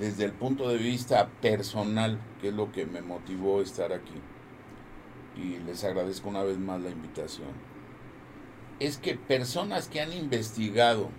desde 0.00 0.24
el 0.24 0.32
punto 0.32 0.68
de 0.68 0.76
vista 0.76 1.28
personal, 1.40 2.18
que 2.40 2.48
es 2.48 2.54
lo 2.54 2.72
que 2.72 2.86
me 2.86 3.00
motivó 3.00 3.62
estar 3.62 3.92
aquí, 3.92 4.20
y 5.36 5.58
les 5.60 5.84
agradezco 5.84 6.28
una 6.28 6.42
vez 6.42 6.58
más 6.58 6.80
la 6.80 6.90
invitación, 6.90 7.50
es 8.80 8.98
que 8.98 9.14
personas 9.14 9.86
que 9.86 10.00
han 10.00 10.12
investigado 10.12 11.10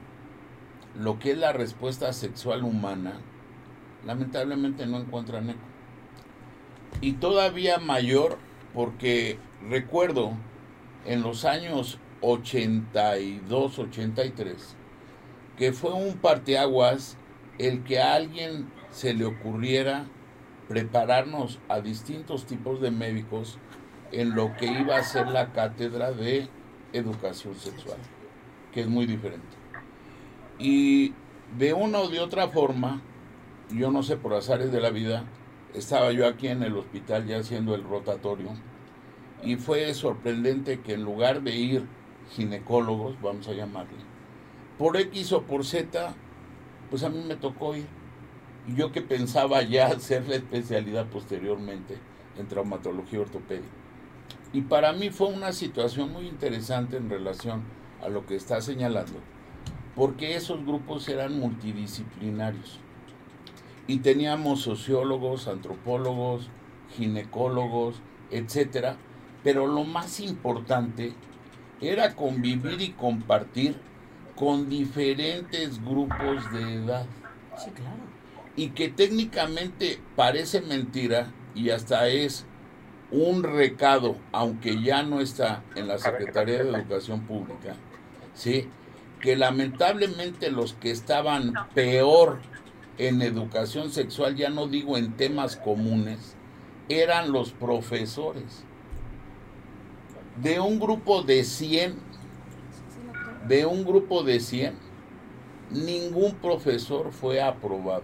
lo 0.98 1.20
que 1.20 1.32
es 1.32 1.38
la 1.38 1.54
respuesta 1.54 2.12
sexual 2.12 2.64
humana, 2.64 3.22
lamentablemente 4.06 4.86
no 4.86 4.98
encuentran 5.00 5.50
eco. 5.50 5.60
Y 7.02 7.14
todavía 7.14 7.78
mayor 7.78 8.38
porque 8.74 9.38
recuerdo 9.70 10.34
en 11.06 11.22
los 11.22 11.46
años 11.46 12.00
82, 12.22 13.80
83, 13.80 14.76
que 15.58 15.72
fue 15.74 15.94
un 15.94 16.18
parteaguas 16.18 17.18
el 17.58 17.84
que 17.84 18.00
a 18.00 18.16
alguien 18.16 18.72
se 18.92 19.14
le 19.14 19.26
ocurriera 19.26 20.06
prepararnos 20.68 21.60
a 21.68 21.82
distintos 21.82 22.46
tipos 22.46 22.80
de 22.82 22.92
médicos 22.92 23.58
en 24.12 24.36
lo 24.36 24.56
que 24.56 24.66
iba 24.66 24.98
a 24.98 25.04
ser 25.04 25.28
la 25.28 25.52
cátedra 25.52 26.12
de 26.12 26.48
educación 26.94 27.56
sexual, 27.56 27.98
que 28.74 28.82
es 28.82 28.88
muy 28.88 29.06
diferente. 29.06 29.58
Y 30.58 31.14
de 31.58 31.74
una 31.74 32.00
o 32.00 32.10
de 32.10 32.20
otra 32.20 32.48
forma, 32.50 33.02
yo 33.70 33.92
no 33.92 34.04
sé, 34.04 34.18
por 34.18 34.34
azares 34.34 34.72
de 34.72 34.82
la 34.82 34.90
vida, 34.90 35.26
estaba 35.74 36.12
yo 36.12 36.28
aquí 36.28 36.48
en 36.48 36.64
el 36.64 36.76
hospital 36.76 37.28
ya 37.28 37.38
haciendo 37.38 37.76
el 37.76 37.84
rotatorio 37.84 38.50
y 39.44 39.56
fue 39.56 39.94
sorprendente 39.94 40.82
que 40.82 40.94
en 40.94 41.04
lugar 41.04 41.42
de 41.42 41.56
ir 41.56 41.88
ginecólogos, 42.32 43.20
vamos 43.22 43.48
a 43.48 43.54
llamarle, 43.54 43.98
por 44.78 44.98
X 44.98 45.34
o 45.34 45.44
por 45.44 45.66
Z, 45.66 46.14
pues 46.90 47.04
a 47.04 47.10
mí 47.10 47.24
me 47.28 47.36
tocó 47.36 47.76
ir. 47.76 47.88
Y 48.68 48.76
yo 48.76 48.92
que 48.92 49.02
pensaba 49.02 49.62
ya 49.64 49.88
hacer 49.96 50.28
la 50.28 50.36
especialidad 50.36 51.08
posteriormente 51.08 51.98
en 52.38 52.48
traumatología 52.48 53.22
ortopedia. 53.22 53.70
Y 54.52 54.62
para 54.62 54.94
mí 54.94 55.10
fue 55.10 55.28
una 55.28 55.54
situación 55.54 56.12
muy 56.12 56.28
interesante 56.28 56.98
en 56.98 57.10
relación 57.10 57.62
a 58.02 58.10
lo 58.10 58.26
que 58.26 58.36
está 58.36 58.62
señalando, 58.62 59.20
porque 59.96 60.36
esos 60.36 60.66
grupos 60.66 61.08
eran 61.08 61.40
multidisciplinarios 61.40 62.80
y 63.90 63.98
teníamos 63.98 64.62
sociólogos, 64.62 65.48
antropólogos, 65.48 66.48
ginecólogos, 66.96 67.96
etcétera, 68.30 68.98
pero 69.44 69.66
lo 69.66 69.84
más 69.84 70.20
importante 70.20 71.14
era 71.82 72.16
convivir 72.16 72.82
y 72.82 72.92
compartir 72.92 73.78
con 74.36 74.70
diferentes 74.70 75.84
grupos 75.84 76.52
de 76.54 76.76
edad. 76.76 77.08
Sí, 77.58 77.72
claro. 77.72 78.04
Y 78.56 78.70
que 78.70 78.90
técnicamente 78.90 80.00
parece 80.16 80.62
mentira 80.62 81.32
y 81.56 81.72
hasta 81.72 82.10
es 82.10 82.46
un 83.10 83.42
recado, 83.42 84.18
aunque 84.32 84.84
ya 84.84 85.02
no 85.02 85.20
está 85.20 85.64
en 85.76 85.88
la 85.88 85.98
Secretaría 85.98 86.64
de 86.64 86.70
Educación 86.70 87.22
Pública, 87.22 87.74
¿sí? 88.36 88.70
que 89.20 89.36
lamentablemente 89.36 90.52
los 90.52 90.74
que 90.74 90.92
estaban 90.92 91.54
peor 91.74 92.40
en 93.00 93.22
educación 93.22 93.92
sexual, 93.92 94.36
ya 94.36 94.50
no 94.50 94.68
digo 94.68 94.98
en 94.98 95.16
temas 95.16 95.56
comunes, 95.56 96.36
eran 96.90 97.32
los 97.32 97.54
profesores. 97.54 98.66
De 100.42 100.60
un 100.60 100.80
grupo 100.80 101.24
de 101.24 101.44
100, 101.46 101.96
de 103.48 103.66
un 103.66 103.86
grupo 103.86 104.24
de 104.24 104.42
100, 104.42 104.74
ningún 105.72 106.36
profesor 106.36 107.12
fue 107.12 107.42
aprobado 107.42 108.04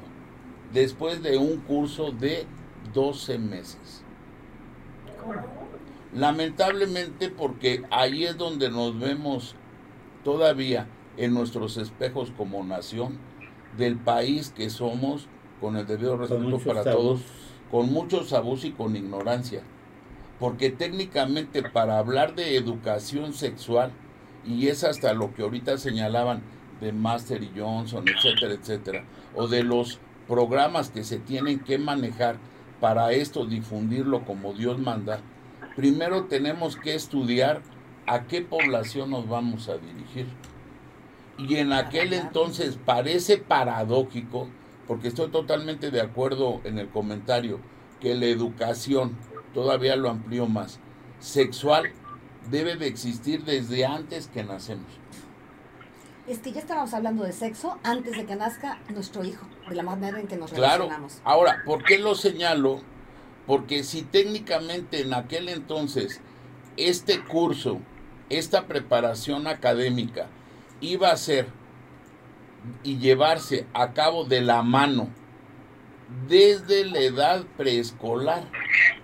después 0.73 1.21
de 1.21 1.37
un 1.37 1.57
curso 1.57 2.11
de 2.11 2.47
12 2.93 3.37
meses. 3.37 4.01
Lamentablemente 6.13 7.29
porque 7.29 7.83
ahí 7.91 8.23
es 8.23 8.37
donde 8.37 8.69
nos 8.69 8.97
vemos 8.97 9.55
todavía 10.23 10.87
en 11.17 11.33
nuestros 11.33 11.75
espejos 11.75 12.31
como 12.37 12.63
nación 12.63 13.17
del 13.77 13.97
país 13.97 14.53
que 14.55 14.69
somos, 14.69 15.27
con 15.61 15.77
el 15.77 15.85
debido 15.85 16.17
respeto 16.17 16.59
para 16.59 16.83
todos, 16.83 17.21
con 17.71 17.91
muchos 17.91 18.33
abusos 18.33 18.65
y 18.65 18.71
con 18.71 18.95
ignorancia. 18.95 19.61
Porque 20.39 20.69
técnicamente 20.69 21.63
para 21.63 21.97
hablar 21.97 22.35
de 22.35 22.57
educación 22.57 23.33
sexual, 23.33 23.91
y 24.45 24.67
es 24.67 24.83
hasta 24.83 25.13
lo 25.13 25.33
que 25.33 25.41
ahorita 25.41 25.77
señalaban 25.77 26.41
de 26.81 26.91
Master 26.91 27.41
y 27.41 27.51
Johnson, 27.57 28.05
etcétera, 28.07 28.53
etcétera, 28.53 29.03
o 29.33 29.47
de 29.47 29.63
los 29.63 29.99
programas 30.27 30.89
que 30.89 31.03
se 31.03 31.19
tienen 31.19 31.59
que 31.59 31.77
manejar 31.77 32.37
para 32.79 33.11
esto, 33.13 33.45
difundirlo 33.45 34.25
como 34.25 34.53
Dios 34.53 34.77
manda, 34.79 35.21
primero 35.75 36.25
tenemos 36.25 36.75
que 36.75 36.95
estudiar 36.95 37.61
a 38.05 38.25
qué 38.25 38.41
población 38.41 39.09
nos 39.09 39.27
vamos 39.27 39.69
a 39.69 39.77
dirigir. 39.77 40.27
Y 41.37 41.55
en 41.57 41.73
aquel 41.73 42.13
entonces 42.13 42.77
parece 42.83 43.37
paradójico, 43.37 44.47
porque 44.87 45.09
estoy 45.09 45.29
totalmente 45.31 45.91
de 45.91 46.01
acuerdo 46.01 46.61
en 46.63 46.79
el 46.79 46.89
comentario, 46.89 47.59
que 47.99 48.15
la 48.15 48.25
educación, 48.25 49.17
todavía 49.53 49.95
lo 49.95 50.09
amplío 50.09 50.47
más, 50.47 50.79
sexual 51.19 51.91
debe 52.49 52.75
de 52.75 52.87
existir 52.87 53.43
desde 53.43 53.85
antes 53.85 54.27
que 54.27 54.43
nacemos. 54.43 54.87
Es 56.27 56.39
que 56.39 56.51
ya 56.51 56.59
estábamos 56.59 56.93
hablando 56.93 57.23
de 57.23 57.33
sexo 57.33 57.77
antes 57.83 58.17
de 58.17 58.25
que 58.25 58.35
nazca 58.35 58.79
nuestro 58.89 59.23
hijo, 59.23 59.45
de 59.69 59.75
la 59.75 59.83
manera 59.83 60.19
en 60.19 60.27
que 60.27 60.37
nos 60.37 60.51
claro. 60.51 60.89
Ahora, 61.23 61.61
¿por 61.65 61.83
qué 61.83 61.99
lo 61.99 62.15
señalo? 62.15 62.81
Porque 63.45 63.83
si 63.83 64.01
técnicamente 64.01 65.01
en 65.01 65.13
aquel 65.13 65.49
entonces 65.49 66.21
este 66.77 67.23
curso, 67.23 67.79
esta 68.29 68.65
preparación 68.65 69.45
académica, 69.45 70.27
iba 70.81 71.11
a 71.11 71.17
ser 71.17 71.47
y 72.83 72.97
llevarse 72.97 73.67
a 73.73 73.93
cabo 73.93 74.25
de 74.25 74.41
la 74.41 74.63
mano 74.63 75.09
desde 76.27 76.85
la 76.85 76.99
edad 76.99 77.43
preescolar, 77.57 78.43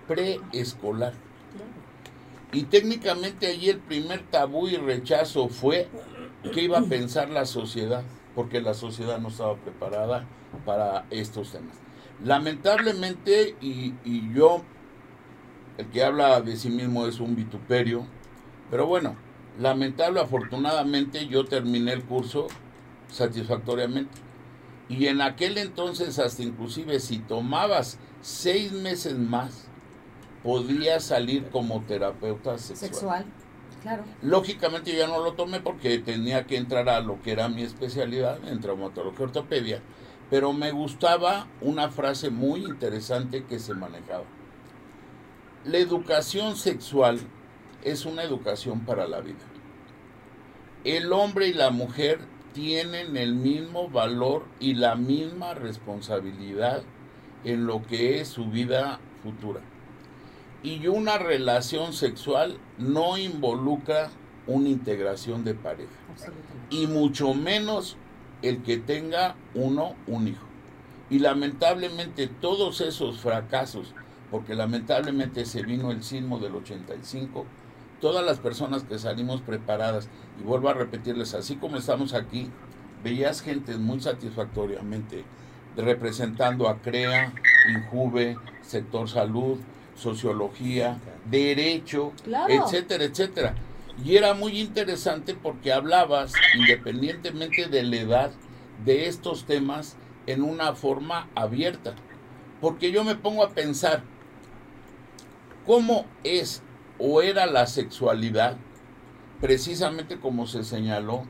preescolar. 0.06 1.14
Y 2.52 2.64
técnicamente 2.64 3.46
allí 3.46 3.70
el 3.70 3.78
primer 3.78 4.22
tabú 4.30 4.68
y 4.68 4.76
rechazo 4.76 5.48
fue 5.48 5.88
qué 6.52 6.62
iba 6.62 6.78
a 6.78 6.82
pensar 6.82 7.30
la 7.30 7.46
sociedad, 7.46 8.02
porque 8.34 8.60
la 8.60 8.74
sociedad 8.74 9.18
no 9.18 9.28
estaba 9.28 9.56
preparada 9.56 10.26
para 10.66 11.06
estos 11.10 11.52
temas. 11.52 11.76
Lamentablemente, 12.22 13.56
y, 13.60 13.94
y 14.04 14.32
yo, 14.34 14.62
el 15.78 15.86
que 15.86 16.04
habla 16.04 16.40
de 16.40 16.56
sí 16.56 16.68
mismo 16.68 17.06
es 17.06 17.20
un 17.20 17.34
vituperio, 17.34 18.06
pero 18.70 18.86
bueno, 18.86 19.16
Lamentable, 19.62 20.18
afortunadamente 20.18 21.28
yo 21.28 21.44
terminé 21.44 21.92
el 21.92 22.02
curso 22.02 22.48
satisfactoriamente. 23.06 24.10
Y 24.88 25.06
en 25.06 25.20
aquel 25.20 25.56
entonces, 25.56 26.18
hasta 26.18 26.42
inclusive 26.42 26.98
si 26.98 27.20
tomabas 27.20 28.00
seis 28.20 28.72
meses 28.72 29.16
más, 29.16 29.68
podías 30.42 31.04
salir 31.04 31.48
como 31.50 31.80
terapeuta 31.82 32.58
sexual. 32.58 33.24
Claro. 33.82 34.02
Lógicamente 34.20 34.90
yo 34.90 34.98
ya 34.98 35.06
no 35.06 35.22
lo 35.22 35.34
tomé 35.34 35.60
porque 35.60 35.96
tenía 36.00 36.44
que 36.44 36.56
entrar 36.56 36.88
a 36.88 37.00
lo 37.00 37.22
que 37.22 37.30
era 37.30 37.48
mi 37.48 37.62
especialidad 37.62 38.40
en 38.48 38.60
traumatología 38.60 39.26
ortopedia, 39.26 39.80
pero 40.28 40.52
me 40.52 40.72
gustaba 40.72 41.46
una 41.60 41.88
frase 41.88 42.30
muy 42.30 42.64
interesante 42.64 43.44
que 43.44 43.60
se 43.60 43.74
manejaba. 43.74 44.24
La 45.64 45.78
educación 45.78 46.56
sexual 46.56 47.20
es 47.84 48.06
una 48.06 48.24
educación 48.24 48.80
para 48.80 49.06
la 49.06 49.20
vida. 49.20 49.51
El 50.84 51.12
hombre 51.12 51.46
y 51.46 51.52
la 51.52 51.70
mujer 51.70 52.18
tienen 52.52 53.16
el 53.16 53.34
mismo 53.34 53.88
valor 53.88 54.46
y 54.58 54.74
la 54.74 54.96
misma 54.96 55.54
responsabilidad 55.54 56.82
en 57.44 57.66
lo 57.66 57.82
que 57.82 58.20
es 58.20 58.28
su 58.28 58.46
vida 58.46 58.98
futura. 59.22 59.60
Y 60.64 60.88
una 60.88 61.18
relación 61.18 61.92
sexual 61.92 62.58
no 62.78 63.16
involucra 63.16 64.10
una 64.48 64.68
integración 64.68 65.44
de 65.44 65.54
pareja. 65.54 65.92
Y 66.70 66.88
mucho 66.88 67.32
menos 67.32 67.96
el 68.42 68.62
que 68.62 68.76
tenga 68.76 69.36
uno 69.54 69.94
un 70.08 70.26
hijo. 70.26 70.46
Y 71.10 71.20
lamentablemente 71.20 72.26
todos 72.26 72.80
esos 72.80 73.20
fracasos, 73.20 73.94
porque 74.32 74.54
lamentablemente 74.54 75.44
se 75.44 75.62
vino 75.62 75.92
el 75.92 76.02
sismo 76.02 76.40
del 76.40 76.56
85, 76.56 77.46
todas 78.02 78.26
las 78.26 78.40
personas 78.40 78.82
que 78.82 78.98
salimos 78.98 79.40
preparadas, 79.40 80.08
y 80.40 80.42
vuelvo 80.42 80.68
a 80.68 80.74
repetirles, 80.74 81.34
así 81.34 81.54
como 81.54 81.76
estamos 81.76 82.14
aquí, 82.14 82.50
veías 83.04 83.40
gente 83.40 83.76
muy 83.78 84.00
satisfactoriamente 84.00 85.24
representando 85.76 86.68
a 86.68 86.80
CREA, 86.80 87.32
INJUVE, 87.70 88.36
sector 88.60 89.08
salud, 89.08 89.58
sociología, 89.94 90.98
derecho, 91.30 92.12
etcétera, 92.48 93.04
etcétera. 93.04 93.54
Y 94.04 94.16
era 94.16 94.34
muy 94.34 94.60
interesante 94.60 95.34
porque 95.40 95.72
hablabas, 95.72 96.32
independientemente 96.58 97.68
de 97.68 97.84
la 97.84 97.96
edad, 97.96 98.30
de 98.84 99.06
estos 99.06 99.44
temas 99.44 99.96
en 100.26 100.42
una 100.42 100.74
forma 100.74 101.28
abierta. 101.36 101.94
Porque 102.60 102.90
yo 102.90 103.04
me 103.04 103.14
pongo 103.14 103.44
a 103.44 103.50
pensar, 103.50 104.02
¿cómo 105.64 106.04
es 106.24 106.62
o 106.98 107.22
era 107.22 107.46
la 107.46 107.66
sexualidad, 107.66 108.56
precisamente 109.40 110.18
como 110.18 110.46
se 110.46 110.64
señaló, 110.64 111.24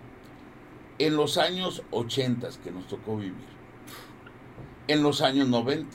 en 0.98 1.16
los 1.16 1.38
años 1.38 1.82
80 1.90 2.48
que 2.62 2.70
nos 2.70 2.86
tocó 2.86 3.16
vivir, 3.16 3.34
en 4.88 5.02
los 5.02 5.22
años 5.22 5.48
90? 5.48 5.88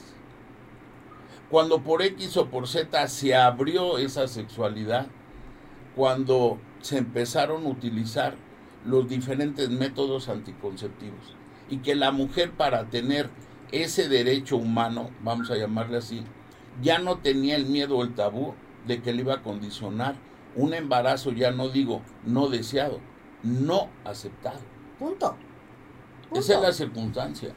Cuando 1.50 1.82
por 1.82 2.02
X 2.02 2.36
o 2.36 2.50
por 2.50 2.68
Z 2.68 3.08
se 3.08 3.34
abrió 3.34 3.98
esa 3.98 4.28
sexualidad, 4.28 5.06
cuando 5.96 6.58
se 6.80 6.98
empezaron 6.98 7.64
a 7.64 7.70
utilizar 7.70 8.34
los 8.84 9.08
diferentes 9.08 9.70
métodos 9.70 10.28
anticonceptivos 10.28 11.36
y 11.68 11.78
que 11.78 11.94
la 11.94 12.12
mujer 12.12 12.52
para 12.52 12.88
tener 12.90 13.30
ese 13.72 14.08
derecho 14.08 14.56
humano, 14.56 15.10
vamos 15.22 15.50
a 15.50 15.56
llamarle 15.56 15.98
así, 15.98 16.22
ya 16.82 16.98
no 16.98 17.18
tenía 17.18 17.56
el 17.56 17.66
miedo 17.66 17.98
o 17.98 18.04
el 18.04 18.14
tabú 18.14 18.54
de 18.88 19.00
que 19.00 19.12
le 19.12 19.22
iba 19.22 19.34
a 19.34 19.42
condicionar 19.42 20.16
un 20.56 20.74
embarazo, 20.74 21.30
ya 21.30 21.52
no 21.52 21.68
digo 21.68 22.02
no 22.24 22.48
deseado, 22.48 22.98
no 23.44 23.88
aceptado. 24.04 24.60
Punto. 24.98 25.36
Esa 26.34 26.54
es 26.54 26.60
la 26.60 26.72
circunstancia. 26.72 27.54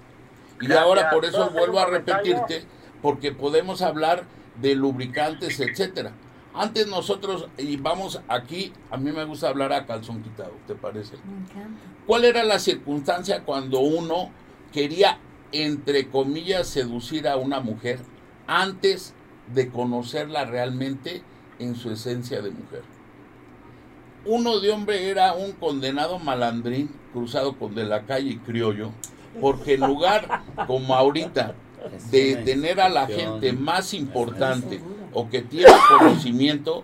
Y 0.62 0.72
ahora 0.74 1.10
por 1.10 1.26
eso 1.26 1.50
vuelvo 1.50 1.80
a 1.80 1.88
repetirte 1.88 2.66
porque 3.02 3.32
podemos 3.32 3.82
hablar 3.82 4.26
de 4.62 4.76
lubricantes, 4.76 5.60
etcétera. 5.60 6.12
Antes 6.54 6.88
nosotros, 6.88 7.48
y 7.58 7.78
vamos 7.78 8.22
aquí, 8.28 8.74
a 8.92 8.98
mí 8.98 9.12
me 9.12 9.24
gusta 9.24 9.48
hablar 9.48 9.72
a 9.72 9.86
calzón 9.86 10.22
quitado, 10.22 10.54
¿te 10.68 10.76
parece? 10.76 11.16
Me 11.26 11.46
encanta. 11.46 11.80
¿Cuál 12.06 12.26
era 12.26 12.44
la 12.44 12.60
circunstancia 12.60 13.44
cuando 13.44 13.80
uno 13.80 14.32
quería, 14.74 15.18
entre 15.54 16.10
comillas, 16.10 16.68
seducir 16.68 17.28
a 17.28 17.38
una 17.38 17.62
mujer 17.62 18.00
antes 18.48 19.16
de 19.54 19.70
conocerla 19.70 20.46
realmente 20.46 21.24
en 21.60 21.76
su 21.76 21.92
esencia 21.92 22.42
de 22.42 22.52
mujer? 22.52 22.84
Uno 24.26 24.60
de 24.60 24.72
hombre 24.72 25.10
era 25.10 25.34
un 25.34 25.54
condenado 25.54 26.20
malandrín 26.20 26.92
cruzado 27.12 27.58
con 27.58 27.74
de 27.74 27.86
la 27.86 28.04
calle 28.06 28.32
y 28.32 28.38
criollo, 28.38 28.92
porque 29.40 29.74
en 29.76 29.82
lugar, 29.82 30.44
como 30.68 30.96
ahorita, 30.96 31.56
de 32.12 32.36
tener 32.38 32.80
a 32.80 32.90
la 32.90 33.08
gente 33.08 33.54
más 33.54 33.94
importante 33.94 34.82
o 35.14 35.30
que 35.30 35.42
tiene 35.42 35.72
conocimiento, 35.98 36.84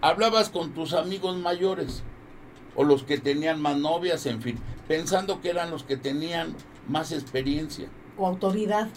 hablabas 0.00 0.48
con 0.48 0.72
tus 0.72 0.94
amigos 0.94 1.36
mayores 1.36 2.02
o 2.74 2.84
los 2.84 3.02
que 3.02 3.18
tenían 3.18 3.60
más 3.60 3.76
novias, 3.76 4.24
en 4.26 4.40
fin, 4.40 4.58
pensando 4.86 5.40
que 5.40 5.50
eran 5.50 5.70
los 5.70 5.82
que 5.82 5.96
tenían 5.96 6.54
más 6.88 7.12
experiencia. 7.12 7.88
O 8.16 8.26
autoridad. 8.26 8.88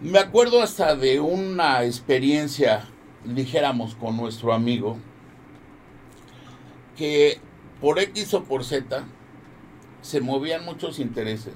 Me 0.00 0.18
acuerdo 0.18 0.60
hasta 0.60 0.96
de 0.96 1.20
una 1.20 1.84
experiencia, 1.84 2.84
dijéramos, 3.24 3.94
con 3.94 4.16
nuestro 4.16 4.52
amigo, 4.52 4.98
que 6.96 7.38
por 7.80 8.00
X 8.00 8.34
o 8.34 8.42
por 8.42 8.64
Z 8.64 9.04
se 10.02 10.20
movían 10.20 10.64
muchos 10.64 10.98
intereses 10.98 11.54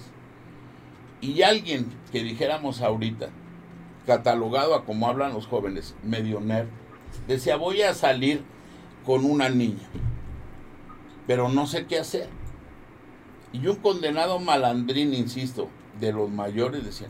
y 1.20 1.43
alguien 1.43 1.91
que 2.12 2.22
dijéramos 2.22 2.80
ahorita, 2.80 3.30
catalogado 4.07 4.76
a 4.76 4.84
como 4.84 5.09
hablan 5.09 5.34
los 5.34 5.49
jóvenes, 5.49 5.97
medio 6.05 6.41
nerd, 6.41 6.68
decía 7.26 7.57
voy 7.57 7.82
a 7.82 7.93
salir 7.93 8.45
con 9.05 9.24
una 9.24 9.49
niña, 9.49 9.89
pero 11.26 11.49
no 11.49 11.66
sé 11.66 11.86
qué 11.86 11.99
hacer. 11.99 12.28
Y 13.53 13.66
un 13.66 13.76
condenado 13.76 14.39
malandrín, 14.39 15.12
insisto, 15.12 15.68
de 15.99 16.12
los 16.12 16.30
mayores 16.30 16.84
decía, 16.84 17.09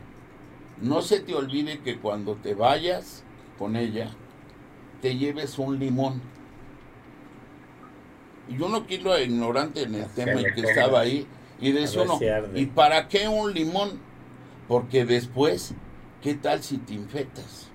no 0.81 1.03
se 1.03 1.21
te 1.21 1.35
olvide 1.35 1.81
que 1.81 1.99
cuando 1.99 2.35
te 2.37 2.55
vayas 2.55 3.25
con 3.59 3.77
ella, 3.77 4.11
te 5.03 5.17
lleves 5.17 5.59
un 5.59 5.79
limón. 5.79 6.21
Y 8.49 8.57
yo 8.57 8.69
no 8.69 8.87
quiero 8.87 9.19
ignorante 9.19 9.83
en 9.83 9.95
el 9.95 10.07
tema 10.07 10.41
y 10.41 10.55
que 10.55 10.63
estaba 10.63 11.01
ahí, 11.01 11.27
y 11.61 11.73
decía 11.73 12.03
uno, 12.03 12.19
¿y 12.55 12.67
para 12.67 13.09
qué 13.09 13.29
un 13.29 13.53
limón? 13.53 14.01
Porque 14.69 15.05
después, 15.05 15.75
¿qué 16.23 16.35
tal 16.35 16.63
si 16.63 16.79
te 16.79 16.95
infectas? 16.95 17.69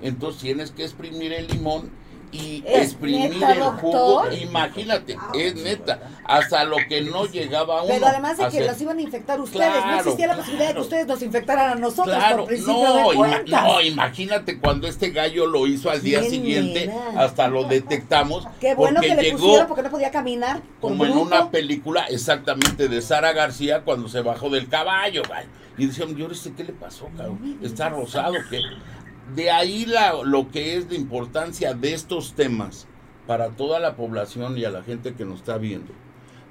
Entonces 0.00 0.42
tienes 0.42 0.70
que 0.70 0.84
exprimir 0.84 1.32
el 1.32 1.46
limón 1.48 1.90
y 2.32 2.64
exprimir 2.66 3.42
el 3.42 3.62
jugo. 3.62 4.24
Imagínate, 4.32 5.16
es 5.34 5.54
neta, 5.54 6.00
hasta 6.24 6.64
lo 6.64 6.76
que 6.88 7.02
no 7.02 7.26
llegaba 7.26 7.82
uno. 7.82 7.92
Pero 7.92 8.06
además 8.06 8.38
de 8.38 8.48
que 8.48 8.64
los 8.64 8.80
iban 8.80 8.98
a 8.98 9.02
infectar 9.02 9.40
ustedes, 9.40 9.84
no 9.84 9.96
existía 9.96 10.26
la 10.28 10.36
posibilidad 10.36 10.68
de 10.68 10.74
que 10.74 10.80
ustedes 10.80 11.06
nos 11.06 11.22
infectaran 11.22 11.72
a 11.72 11.74
nosotros 11.74 12.16
por 12.16 12.46
principio 12.46 12.74
no, 12.74 13.10
de 13.10 13.16
cuentas. 13.16 13.62
no, 13.62 13.80
imagínate 13.82 14.58
cuando 14.58 14.88
este 14.88 15.10
gallo 15.10 15.46
lo 15.46 15.66
hizo 15.66 15.90
al 15.90 16.02
día 16.02 16.22
siguiente, 16.22 16.90
hasta 17.16 17.48
lo 17.48 17.64
detectamos. 17.64 18.48
Qué 18.60 18.74
bueno 18.74 19.00
porque 19.00 19.08
que 19.08 19.14
le 19.14 19.22
llegó 19.22 19.38
pusieron 19.38 19.66
porque 19.68 19.82
no 19.82 19.90
podía 19.90 20.10
caminar. 20.10 20.62
como 20.80 21.04
en 21.04 21.16
una 21.16 21.50
película 21.50 22.06
exactamente 22.06 22.88
de 22.88 23.02
Sara 23.02 23.32
García 23.32 23.82
cuando 23.84 24.08
se 24.08 24.22
bajó 24.22 24.48
del 24.48 24.68
caballo, 24.68 25.22
güey. 25.28 25.44
Y 25.78 25.86
decían, 25.86 26.14
yo 26.16 26.26
este 26.30 26.52
qué 26.52 26.64
le 26.64 26.72
pasó, 26.72 27.08
cabrón. 27.16 27.58
Está 27.62 27.88
rosado, 27.88 28.34
¿qué? 28.50 28.60
De 29.34 29.50
ahí 29.50 29.86
la, 29.86 30.14
lo 30.24 30.50
que 30.50 30.76
es 30.76 30.88
la 30.90 30.96
importancia 30.96 31.74
de 31.74 31.94
estos 31.94 32.34
temas 32.34 32.86
para 33.26 33.50
toda 33.50 33.80
la 33.80 33.96
población 33.96 34.58
y 34.58 34.64
a 34.64 34.70
la 34.70 34.82
gente 34.82 35.14
que 35.14 35.24
nos 35.24 35.40
está 35.40 35.58
viendo. 35.58 35.92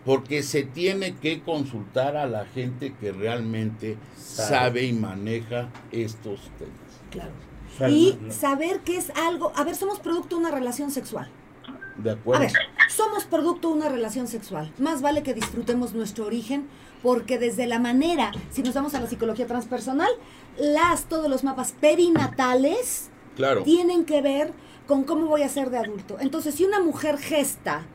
Porque 0.05 0.41
se 0.41 0.63
tiene 0.63 1.15
que 1.15 1.41
consultar 1.41 2.17
a 2.17 2.25
la 2.25 2.45
gente 2.45 2.93
que 2.99 3.11
realmente 3.11 3.97
sabe, 4.17 4.85
y 4.85 4.93
maneja 4.93 5.69
estos 5.91 6.39
temas. 6.57 7.01
Claro. 7.11 7.31
Y 7.91 8.17
saber 8.29 8.79
que 8.79 8.97
es 8.97 9.11
algo, 9.11 9.51
a 9.55 9.63
ver, 9.63 9.75
somos 9.75 9.99
producto 9.99 10.35
de 10.35 10.41
una 10.41 10.51
relación 10.51 10.91
sexual. 10.91 11.29
¿De 11.97 12.09
A 12.09 12.13
acuerdo? 12.13 12.41
ver, 12.41 12.51
somos 12.89 13.25
producto 13.25 13.69
de 13.69 13.75
una 13.75 13.89
relación 13.89 14.27
sexual. 14.27 14.71
Más 14.79 15.01
vale 15.01 15.23
que 15.23 15.33
disfrutemos 15.33 15.93
nuestro 15.93 16.25
origen, 16.25 16.67
porque 17.03 17.37
desde 17.37 17.67
la 17.67 17.79
manera, 17.79 18.31
si 18.51 18.63
nos 18.63 18.73
vamos 18.73 18.93
a 18.95 19.01
la 19.01 19.07
psicología 19.07 19.45
transpersonal, 19.45 20.09
las, 20.57 21.05
todos 21.05 21.29
los 21.29 21.43
mapas 21.43 21.73
perinatales 21.79 23.09
Claro. 23.35 23.63
tienen 23.63 24.05
que 24.05 24.21
ver 24.21 24.53
con 24.87 25.03
cómo 25.03 25.25
voy 25.27 25.43
a 25.43 25.49
ser 25.49 25.69
de 25.69 25.77
adulto. 25.77 26.17
Entonces, 26.19 26.55
si 26.55 26.65
una 26.65 26.79
mujer 26.81 27.17
gesta, 27.17 27.85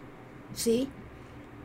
¿sí? 0.54 0.88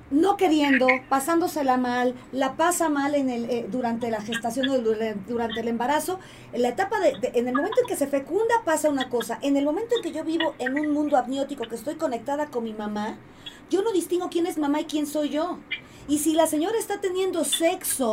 No 0.09 0.35
queriendo, 0.35 0.87
pasándosela 1.07 1.77
mal, 1.77 2.15
la 2.33 2.57
pasa 2.57 2.89
mal 2.89 3.15
en 3.15 3.29
el, 3.29 3.49
eh, 3.49 3.65
durante 3.71 4.11
la 4.11 4.19
gestación 4.19 4.67
o 4.67 4.77
dura- 4.79 5.15
durante 5.25 5.61
el 5.61 5.69
embarazo, 5.69 6.19
en 6.51 6.63
la 6.63 6.67
etapa 6.67 6.99
de, 6.99 7.17
de- 7.17 7.31
en 7.39 7.47
el 7.47 7.55
momento 7.55 7.79
en 7.79 7.87
que 7.87 7.95
se 7.95 8.07
fecunda 8.07 8.55
pasa 8.65 8.89
una 8.89 9.07
cosa, 9.09 9.39
en 9.41 9.55
el 9.55 9.63
momento 9.63 9.95
en 9.95 10.01
que 10.03 10.11
yo 10.11 10.25
vivo 10.25 10.53
en 10.59 10.77
un 10.77 10.91
mundo 10.91 11.15
amniótico, 11.15 11.63
que 11.69 11.75
estoy 11.75 11.95
conectada 11.95 12.47
con 12.47 12.65
mi 12.65 12.73
mamá, 12.73 13.17
yo 13.69 13.81
no 13.83 13.93
distingo 13.93 14.29
quién 14.29 14.47
es 14.47 14.57
mamá 14.57 14.81
y 14.81 14.85
quién 14.85 15.07
soy 15.07 15.29
yo. 15.29 15.59
Y 16.09 16.17
si 16.17 16.33
la 16.33 16.45
señora 16.45 16.77
está 16.77 16.99
teniendo 16.99 17.45
sexo 17.45 18.11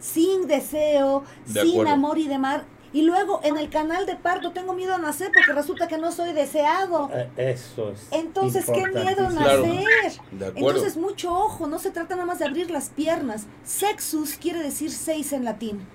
sin 0.00 0.46
deseo, 0.46 1.24
De 1.46 1.62
sin 1.62 1.72
acuerdo. 1.72 1.92
amor 1.92 2.18
y 2.18 2.28
demás, 2.28 2.62
Y 2.92 3.02
luego 3.02 3.40
en 3.42 3.58
el 3.58 3.68
canal 3.68 4.06
de 4.06 4.16
parto 4.16 4.52
tengo 4.52 4.72
miedo 4.72 4.94
a 4.94 4.98
nacer 4.98 5.30
porque 5.34 5.52
resulta 5.52 5.86
que 5.86 5.98
no 5.98 6.12
soy 6.12 6.32
deseado. 6.32 7.10
Eh, 7.12 7.28
Eso 7.36 7.90
es. 7.90 8.06
Entonces, 8.10 8.64
qué 8.66 8.86
miedo. 8.86 9.28
Claro. 9.28 9.66
nacer. 9.66 10.12
Entonces, 10.54 10.96
mucho 10.96 11.34
ojo, 11.34 11.66
no 11.66 11.78
se 11.78 11.90
trata 11.90 12.14
nada 12.14 12.26
más 12.26 12.38
de 12.38 12.46
abrir 12.46 12.70
las 12.70 12.88
piernas. 12.88 13.46
Sexus 13.64 14.36
quiere 14.38 14.62
decir 14.62 14.90
seis 14.90 15.32
en 15.32 15.44
latín. 15.44 15.86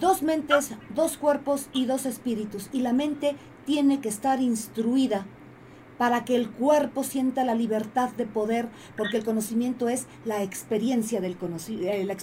Dos 0.00 0.22
mentes, 0.22 0.70
dos 0.94 1.16
cuerpos 1.18 1.66
y 1.72 1.84
dos 1.86 2.06
espíritus. 2.06 2.68
Y 2.72 2.80
la 2.80 2.92
mente 2.94 3.36
tiene 3.66 4.00
que 4.00 4.08
estar 4.08 4.40
instruida 4.40 5.26
para 5.98 6.24
que 6.24 6.36
el 6.36 6.50
cuerpo 6.50 7.04
sienta 7.04 7.44
la 7.44 7.54
libertad 7.54 8.10
de 8.10 8.26
poder, 8.26 8.68
porque 8.96 9.16
el 9.16 9.24
conocimiento 9.24 9.88
es 9.88 10.06
la 10.24 10.42
experiencia 10.42 11.20
del 11.20 11.36
conocimiento. 11.36 12.14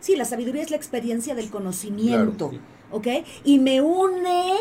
sí, 0.00 0.16
la 0.16 0.24
sabiduría 0.24 0.62
es 0.62 0.70
la 0.70 0.76
experiencia 0.76 1.34
del 1.34 1.50
conocimiento. 1.50 2.50
Claro. 2.50 2.64
¿Ok? 2.90 3.06
Y 3.44 3.58
me 3.58 3.80
une 3.80 4.54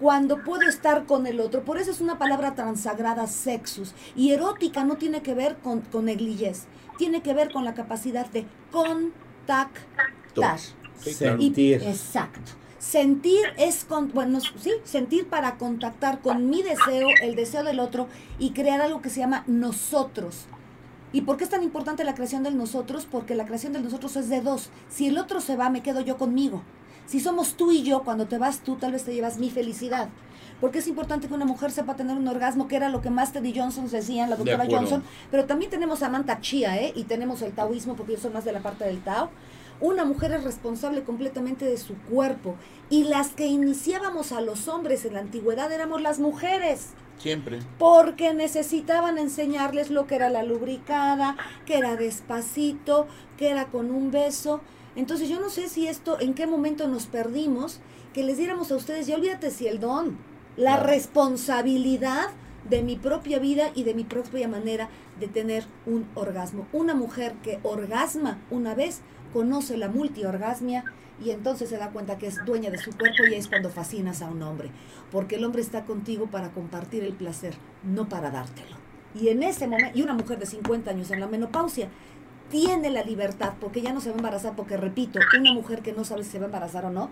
cuando 0.00 0.42
puedo 0.44 0.68
estar 0.68 1.06
con 1.06 1.26
el 1.26 1.40
otro. 1.40 1.64
Por 1.64 1.78
eso 1.78 1.90
es 1.90 2.00
una 2.00 2.18
palabra 2.18 2.54
transagrada, 2.54 3.26
sexus. 3.26 3.94
Y 4.16 4.30
erótica 4.30 4.84
no 4.84 4.96
tiene 4.96 5.22
que 5.22 5.34
ver 5.34 5.56
con, 5.56 5.80
con 5.80 6.04
negligez, 6.04 6.66
tiene 6.98 7.20
que 7.22 7.34
ver 7.34 7.52
con 7.52 7.64
la 7.64 7.74
capacidad 7.74 8.26
de 8.30 8.44
contactar. 8.70 10.58
Sí, 11.00 11.14
claro. 11.14 11.36
Y- 11.38 11.44
Sentir. 11.46 11.82
exacto. 11.82 12.52
Sentir 12.78 13.40
es, 13.56 13.84
con, 13.84 14.12
bueno, 14.12 14.40
sí, 14.40 14.72
sentir 14.84 15.26
para 15.28 15.56
contactar 15.56 16.20
con 16.20 16.48
mi 16.48 16.62
deseo, 16.62 17.08
el 17.22 17.34
deseo 17.34 17.64
del 17.64 17.80
otro 17.80 18.06
y 18.38 18.50
crear 18.50 18.80
algo 18.80 19.02
que 19.02 19.10
se 19.10 19.20
llama 19.20 19.42
nosotros. 19.48 20.46
¿Y 21.12 21.22
por 21.22 21.36
qué 21.36 21.44
es 21.44 21.50
tan 21.50 21.62
importante 21.62 22.04
la 22.04 22.14
creación 22.14 22.42
del 22.44 22.56
nosotros? 22.56 23.06
Porque 23.10 23.34
la 23.34 23.46
creación 23.46 23.72
del 23.72 23.82
nosotros 23.82 24.14
es 24.16 24.28
de 24.28 24.42
dos. 24.42 24.70
Si 24.88 25.08
el 25.08 25.18
otro 25.18 25.40
se 25.40 25.56
va, 25.56 25.70
me 25.70 25.82
quedo 25.82 26.02
yo 26.02 26.18
conmigo. 26.18 26.62
Si 27.06 27.18
somos 27.18 27.54
tú 27.54 27.72
y 27.72 27.82
yo, 27.82 28.04
cuando 28.04 28.26
te 28.26 28.38
vas 28.38 28.60
tú, 28.60 28.76
tal 28.76 28.92
vez 28.92 29.04
te 29.04 29.14
llevas 29.14 29.38
mi 29.38 29.50
felicidad. 29.50 30.08
Porque 30.60 30.80
es 30.80 30.86
importante 30.86 31.26
que 31.26 31.34
una 31.34 31.46
mujer 31.46 31.70
sepa 31.70 31.96
tener 31.96 32.16
un 32.16 32.28
orgasmo, 32.28 32.68
que 32.68 32.76
era 32.76 32.90
lo 32.90 33.00
que 33.00 33.10
Master 33.10 33.44
y 33.46 33.58
Johnson 33.58 33.88
decían, 33.88 34.28
la 34.28 34.36
De 34.36 34.44
doctora 34.44 34.64
acuerdo. 34.64 34.82
Johnson. 34.82 35.04
Pero 35.30 35.46
también 35.46 35.70
tenemos 35.70 36.02
a 36.02 36.06
Samantha 36.06 36.40
Chia, 36.40 36.76
¿eh? 36.76 36.92
Y 36.94 37.04
tenemos 37.04 37.40
el 37.42 37.52
taoísmo, 37.52 37.94
porque 37.96 38.12
yo 38.12 38.18
soy 38.18 38.32
más 38.32 38.44
de 38.44 38.52
la 38.52 38.60
parte 38.60 38.84
del 38.84 39.00
Tao. 39.02 39.30
Una 39.80 40.04
mujer 40.04 40.32
es 40.32 40.44
responsable 40.44 41.04
completamente 41.04 41.64
de 41.64 41.76
su 41.76 41.94
cuerpo. 42.10 42.56
Y 42.90 43.04
las 43.04 43.28
que 43.30 43.46
iniciábamos 43.46 44.32
a 44.32 44.40
los 44.40 44.66
hombres 44.68 45.04
en 45.04 45.14
la 45.14 45.20
antigüedad 45.20 45.70
éramos 45.72 46.02
las 46.02 46.18
mujeres 46.18 46.88
Siempre. 47.18 47.60
porque 47.78 48.34
necesitaban 48.34 49.18
enseñarles 49.18 49.90
lo 49.90 50.06
que 50.06 50.16
era 50.16 50.30
la 50.30 50.42
lubricada, 50.42 51.36
que 51.66 51.78
era 51.78 51.96
despacito, 51.96 53.06
que 53.36 53.50
era 53.50 53.66
con 53.66 53.90
un 53.90 54.10
beso. 54.10 54.60
Entonces 54.96 55.28
yo 55.28 55.38
no 55.40 55.48
sé 55.48 55.68
si 55.68 55.86
esto, 55.86 56.18
en 56.20 56.34
qué 56.34 56.46
momento 56.46 56.88
nos 56.88 57.06
perdimos, 57.06 57.80
que 58.12 58.24
les 58.24 58.36
diéramos 58.38 58.72
a 58.72 58.76
ustedes, 58.76 59.06
ya 59.06 59.14
olvídate 59.16 59.50
si 59.50 59.68
el 59.68 59.78
don, 59.78 60.18
la 60.56 60.74
Claro. 60.74 60.88
responsabilidad 60.88 62.30
de 62.68 62.82
mi 62.82 62.96
propia 62.96 63.38
vida 63.38 63.70
y 63.74 63.84
de 63.84 63.94
mi 63.94 64.04
propia 64.04 64.48
manera 64.48 64.88
de 65.20 65.28
tener 65.28 65.64
un 65.86 66.06
orgasmo. 66.14 66.66
Una 66.72 66.94
mujer 66.94 67.34
que 67.42 67.60
orgasma 67.62 68.38
una 68.50 68.74
vez 68.74 69.00
conoce 69.32 69.76
la 69.76 69.88
multiorgasmia 69.88 70.84
y 71.24 71.30
entonces 71.30 71.68
se 71.68 71.76
da 71.76 71.90
cuenta 71.90 72.18
que 72.18 72.26
es 72.26 72.44
dueña 72.44 72.70
de 72.70 72.78
su 72.78 72.92
cuerpo 72.92 73.24
y 73.28 73.34
es 73.34 73.48
cuando 73.48 73.70
fascinas 73.70 74.22
a 74.22 74.30
un 74.30 74.42
hombre, 74.42 74.70
porque 75.10 75.36
el 75.36 75.44
hombre 75.44 75.62
está 75.62 75.84
contigo 75.84 76.26
para 76.26 76.50
compartir 76.50 77.04
el 77.04 77.14
placer, 77.14 77.54
no 77.82 78.08
para 78.08 78.30
dártelo. 78.30 78.76
Y 79.14 79.28
en 79.28 79.42
ese 79.42 79.66
momento, 79.66 79.98
y 79.98 80.02
una 80.02 80.14
mujer 80.14 80.38
de 80.38 80.46
50 80.46 80.90
años 80.90 81.10
en 81.10 81.20
la 81.20 81.26
menopausia 81.26 81.88
tiene 82.50 82.90
la 82.90 83.02
libertad, 83.02 83.54
porque 83.60 83.82
ya 83.82 83.92
no 83.92 84.00
se 84.00 84.10
va 84.10 84.14
a 84.14 84.18
embarazar, 84.18 84.54
porque 84.56 84.76
repito, 84.76 85.18
una 85.38 85.52
mujer 85.52 85.82
que 85.82 85.92
no 85.92 86.04
sabe 86.04 86.24
si 86.24 86.30
se 86.30 86.38
va 86.38 86.44
a 86.44 86.46
embarazar 86.46 86.84
o 86.84 86.90
no, 86.90 87.10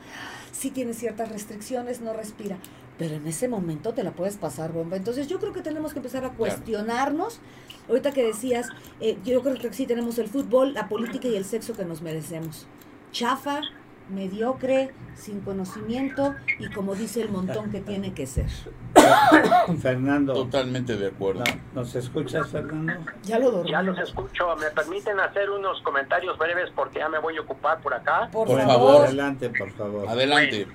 sí 0.53 0.71
tiene 0.71 0.95
ciertas 0.95 1.31
restricciones, 1.31 2.01
no 2.01 2.13
respira, 2.13 2.57
pero 2.99 3.15
en 3.15 3.27
ese 3.27 3.49
momento 3.49 3.93
te 3.93 4.03
la 4.03 4.13
puedes 4.13 4.37
pasar 4.37 4.73
bomba. 4.73 4.97
Entonces 4.97 5.27
yo 5.29 5.39
creo 5.39 5.53
que 5.53 5.63
tenemos 5.63 5.93
que 5.93 5.99
empezar 5.99 6.25
a 6.25 6.31
cuestionarnos. 6.31 7.41
Ahorita 7.89 8.13
que 8.13 8.25
decías, 8.25 8.69
eh, 9.01 9.19
yo 9.25 9.43
creo 9.43 9.55
que 9.57 9.73
sí 9.73 9.87
tenemos 9.87 10.19
el 10.19 10.29
fútbol, 10.29 10.75
la 10.75 10.89
política 10.89 11.29
y 11.29 11.37
el 11.37 11.45
sexo 11.45 11.75
que 11.75 11.85
nos 11.85 12.03
merecemos. 12.03 12.67
Chafa, 13.13 13.61
mediocre, 14.09 14.93
sin 15.15 15.41
conocimiento 15.41 16.35
y 16.59 16.69
como 16.71 16.95
dice 16.95 17.23
el 17.23 17.29
montón 17.31 17.71
que 17.71 17.81
tiene 17.81 18.13
que 18.15 18.27
ser. 18.27 18.47
Fernando, 19.81 20.33
Totalmente 20.35 20.97
de 20.97 21.09
acuerdo. 21.09 21.45
no, 21.75 21.81
¿nos 21.83 21.95
escuchas, 21.95 22.49
Fernando? 22.49 22.93
Ya 23.25 23.39
lo 23.39 23.51
dormí. 23.51 23.71
Ya 23.71 23.83
los 23.83 23.99
escucho. 23.99 24.57
¿Me 24.57 24.71
permiten 24.71 25.19
hacer 25.21 25.51
unos 25.51 25.81
comentarios 25.83 26.37
breves 26.39 26.71
porque 26.75 26.99
ya 27.01 27.09
me 27.09 27.19
voy 27.19 27.37
a 27.37 27.41
ocupar 27.41 27.81
por 27.81 27.95
acá? 27.95 28.29
Por, 28.33 28.47
Por 28.47 28.59
favor. 28.61 28.75
favor. 28.75 29.05
Adelante, 29.07 29.51
por 29.51 29.71
favor. 29.73 30.09
Adelante. 30.09 30.67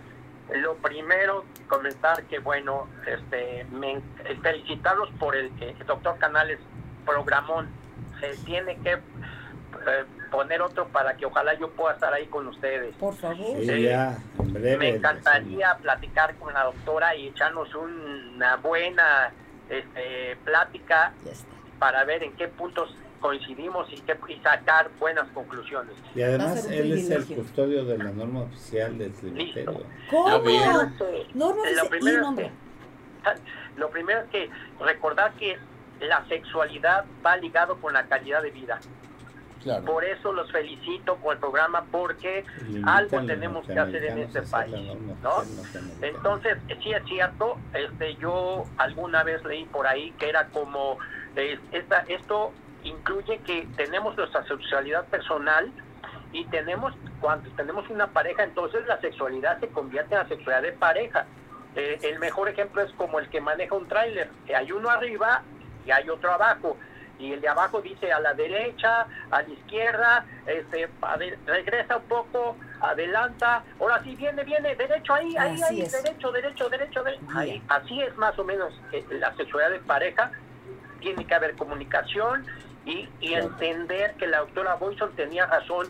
Lo 0.55 0.75
primero, 0.75 1.45
comentar 1.67 2.23
que, 2.23 2.39
bueno, 2.39 2.87
este, 3.05 3.65
me, 3.71 4.01
felicitarlos 4.41 5.09
por 5.19 5.35
el, 5.35 5.51
eh, 5.61 5.75
doctor 5.85 6.17
Canales 6.17 6.59
programón. 7.05 7.69
Se 8.19 8.35
tiene 8.43 8.77
que 8.77 8.93
eh, 8.93 10.05
poner 10.29 10.61
otro 10.61 10.87
para 10.89 11.15
que 11.15 11.25
ojalá 11.25 11.53
yo 11.55 11.69
pueda 11.71 11.93
estar 11.93 12.13
ahí 12.13 12.27
con 12.27 12.47
ustedes. 12.47 12.95
Por 12.95 13.15
favor. 13.15 13.37
Sí, 13.37 13.83
ya, 13.83 14.17
en 14.39 14.53
breve. 14.53 14.77
Me 14.77 14.89
encantaría 14.89 15.75
platicar 15.77 16.35
con 16.35 16.53
la 16.53 16.65
doctora 16.65 17.15
y 17.15 17.27
echarnos 17.27 17.73
una 17.73 18.57
buena 18.57 19.31
este, 19.69 20.37
plática 20.43 21.13
para 21.79 22.03
ver 22.03 22.23
en 22.23 22.33
qué 22.33 22.47
puntos 22.47 22.95
coincidimos 23.22 23.88
y, 23.93 24.01
qué, 24.01 24.17
y 24.28 24.36
sacar 24.41 24.89
buenas 24.99 25.30
conclusiones. 25.30 25.95
Y 26.15 26.22
además 26.24 26.65
él 26.69 26.91
es 26.91 27.09
el 27.09 27.26
custodio 27.26 27.86
de 27.86 27.97
la 27.97 28.11
norma 28.11 28.41
oficial 28.41 28.97
del 28.97 29.13
cementerio. 29.13 29.84
¿Cómo? 30.09 30.28
Norma 31.34 31.63
Lo 31.72 31.89
primero, 31.89 32.17
es 32.17 32.22
nombre. 32.22 32.51
que, 33.24 33.80
lo 33.80 33.89
primero 33.89 34.19
es 34.22 34.30
que 34.30 34.49
recordar 34.84 35.34
que 35.34 35.57
la 36.01 36.26
sexualidad 36.28 37.05
va 37.26 37.38
ligado 37.38 37.78
con 37.78 37.93
la 37.93 38.05
calidad 38.07 38.41
de 38.41 38.51
vida. 38.51 38.80
Claro. 39.61 39.86
Por 39.86 40.03
eso 40.03 40.34
los 40.34 40.51
felicito 40.51 41.17
con 41.17 41.34
el 41.34 41.38
programa 41.38 41.86
porque 41.91 42.43
algo 42.84 43.24
tenemos 43.28 43.67
que 43.67 43.78
hacer 43.78 44.03
en 44.05 44.17
este 44.17 44.41
país, 44.41 44.74
norma. 45.22 45.43
Entonces, 46.01 46.57
sí 46.82 46.91
es 46.91 47.03
cierto, 47.05 47.57
este, 47.72 48.15
yo 48.15 48.65
alguna 48.78 49.22
vez 49.22 49.43
leí 49.45 49.65
por 49.65 49.86
ahí 49.86 50.11
que 50.17 50.30
era 50.30 50.47
como, 50.47 50.97
eh, 51.36 51.59
esta, 51.72 51.99
esto 52.07 52.51
incluye 52.84 53.39
que 53.39 53.67
tenemos 53.75 54.15
nuestra 54.15 54.45
sexualidad 54.47 55.05
personal 55.05 55.71
y 56.34 56.45
tenemos, 56.45 56.93
cuando 57.19 57.49
tenemos 57.51 57.89
una 57.89 58.07
pareja, 58.07 58.43
entonces 58.43 58.86
la 58.88 58.99
sexualidad 59.01 59.59
se 59.59 59.67
convierte 59.67 60.15
en 60.15 60.21
la 60.21 60.27
sexualidad 60.27 60.61
de 60.61 60.73
pareja. 60.73 61.25
Eh, 61.75 61.99
el 62.03 62.19
mejor 62.19 62.49
ejemplo 62.49 62.82
es 62.82 62.91
como 62.93 63.19
el 63.19 63.29
que 63.29 63.41
maneja 63.41 63.75
un 63.75 63.88
tráiler, 63.88 64.29
que 64.45 64.55
hay 64.55 64.71
uno 64.71 64.89
arriba 64.89 65.43
y 65.86 65.91
hay 65.91 66.09
otro 66.09 66.32
abajo. 66.32 66.77
Y 67.19 67.34
el 67.34 67.41
de 67.41 67.49
abajo 67.49 67.82
dice 67.82 68.11
a 68.11 68.19
la 68.19 68.34
derecha, 68.34 69.05
a 69.29 69.41
la 69.43 69.49
izquierda, 69.49 70.25
este, 70.47 70.89
regresa 71.45 71.97
un 71.97 72.03
poco, 72.03 72.57
adelanta, 72.79 73.63
ahora 73.79 74.01
sí 74.03 74.15
viene, 74.15 74.43
viene, 74.43 74.75
derecho 74.75 75.13
ahí, 75.13 75.38
ahí, 75.38 75.61
ahí, 75.61 75.82
derecho, 75.84 76.32
derecho, 76.32 76.69
derecho, 76.69 77.03
derecho. 77.03 77.27
Ahí, 77.36 77.61
así 77.67 78.01
es 78.01 78.15
más 78.17 78.38
o 78.39 78.43
menos 78.43 78.73
eh, 78.91 79.05
la 79.11 79.36
sexualidad 79.36 79.71
de 79.71 79.79
pareja. 79.82 80.32
Tiene 80.99 81.25
que 81.25 81.36
haber 81.36 81.55
comunicación 81.55 82.45
y, 82.86 83.07
y 83.19 83.34
entender 83.34 84.15
que 84.15 84.27
la 84.27 84.39
doctora 84.39 84.75
Boyson 84.75 85.11
tenía 85.15 85.45
razón. 85.45 85.88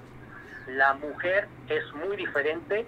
La 0.67 0.93
mujer 0.93 1.47
es 1.69 1.83
muy 1.93 2.15
diferente. 2.17 2.85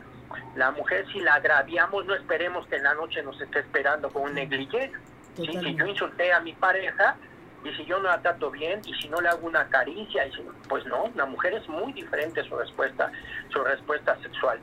La 0.56 0.72
mujer, 0.72 1.06
si 1.12 1.20
la 1.20 1.36
agraviamos, 1.36 2.06
no 2.06 2.16
esperemos 2.16 2.68
que 2.68 2.76
en 2.78 2.84
la 2.84 2.94
noche 2.96 3.22
nos 3.24 3.40
esté 3.42 3.60
esperando 3.60 4.10
con 4.10 4.24
un 4.24 4.34
negligé. 4.34 4.92
Sí, 5.36 5.48
si 5.48 5.76
yo 5.76 5.86
insulté 5.86 6.32
a 6.32 6.40
mi 6.40 6.54
pareja 6.54 7.16
y 7.64 7.72
si 7.76 7.86
yo 7.86 7.98
no 8.00 8.10
la 8.10 8.22
trato 8.22 8.52
bien 8.52 8.82
y 8.86 8.94
si 8.96 9.08
no 9.10 9.22
le 9.22 9.30
hago 9.30 9.48
una 9.48 9.68
caricia, 9.70 10.28
y 10.28 10.32
si- 10.34 10.46
pues 10.68 10.86
no, 10.86 11.10
la 11.16 11.26
mujer 11.26 11.54
es 11.54 11.68
muy 11.70 11.94
diferente 11.94 12.44
su 12.44 12.56
respuesta, 12.58 13.12
su 13.52 13.64
respuesta 13.64 14.16
sexual. 14.22 14.60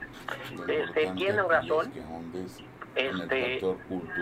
Este, 0.68 0.74
importante 1.04 1.12
tiene 1.14 1.40
aquí 1.40 1.48
razón. 1.48 1.92
Este, 2.94 3.60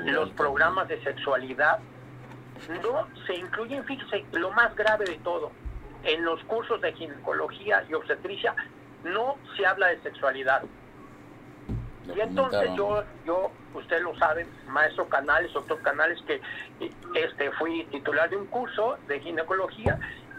los 0.06 0.30
programas 0.30 0.88
de 0.88 1.02
sexualidad 1.02 1.78
no 2.82 3.08
se 3.26 3.34
incluyen, 3.34 3.84
fíjese, 3.84 4.24
lo 4.32 4.50
más 4.50 4.74
grave 4.74 5.04
de 5.04 5.16
todo, 5.18 5.52
en 6.04 6.24
los 6.24 6.42
cursos 6.44 6.80
de 6.80 6.92
ginecología 6.92 7.84
y 7.88 7.94
obstetricia 7.94 8.54
no 9.04 9.36
se 9.56 9.66
habla 9.66 9.88
de 9.88 10.00
sexualidad. 10.02 10.62
Lo 12.06 12.16
Y 12.16 12.20
entonces 12.20 12.70
yo, 12.74 13.04
yo, 13.24 13.50
usted 13.74 14.00
lo 14.02 14.16
sabe, 14.18 14.46
maestro 14.68 15.08
Canales, 15.08 15.52
doctor 15.52 15.80
Canales, 15.82 16.18
que 16.26 16.40
este 17.14 17.50
fui 17.52 17.84
titular 17.86 18.30
de 18.30 18.36
un 18.36 18.46
curso 18.46 18.98
de 19.06 19.20
ginecología 19.20 19.98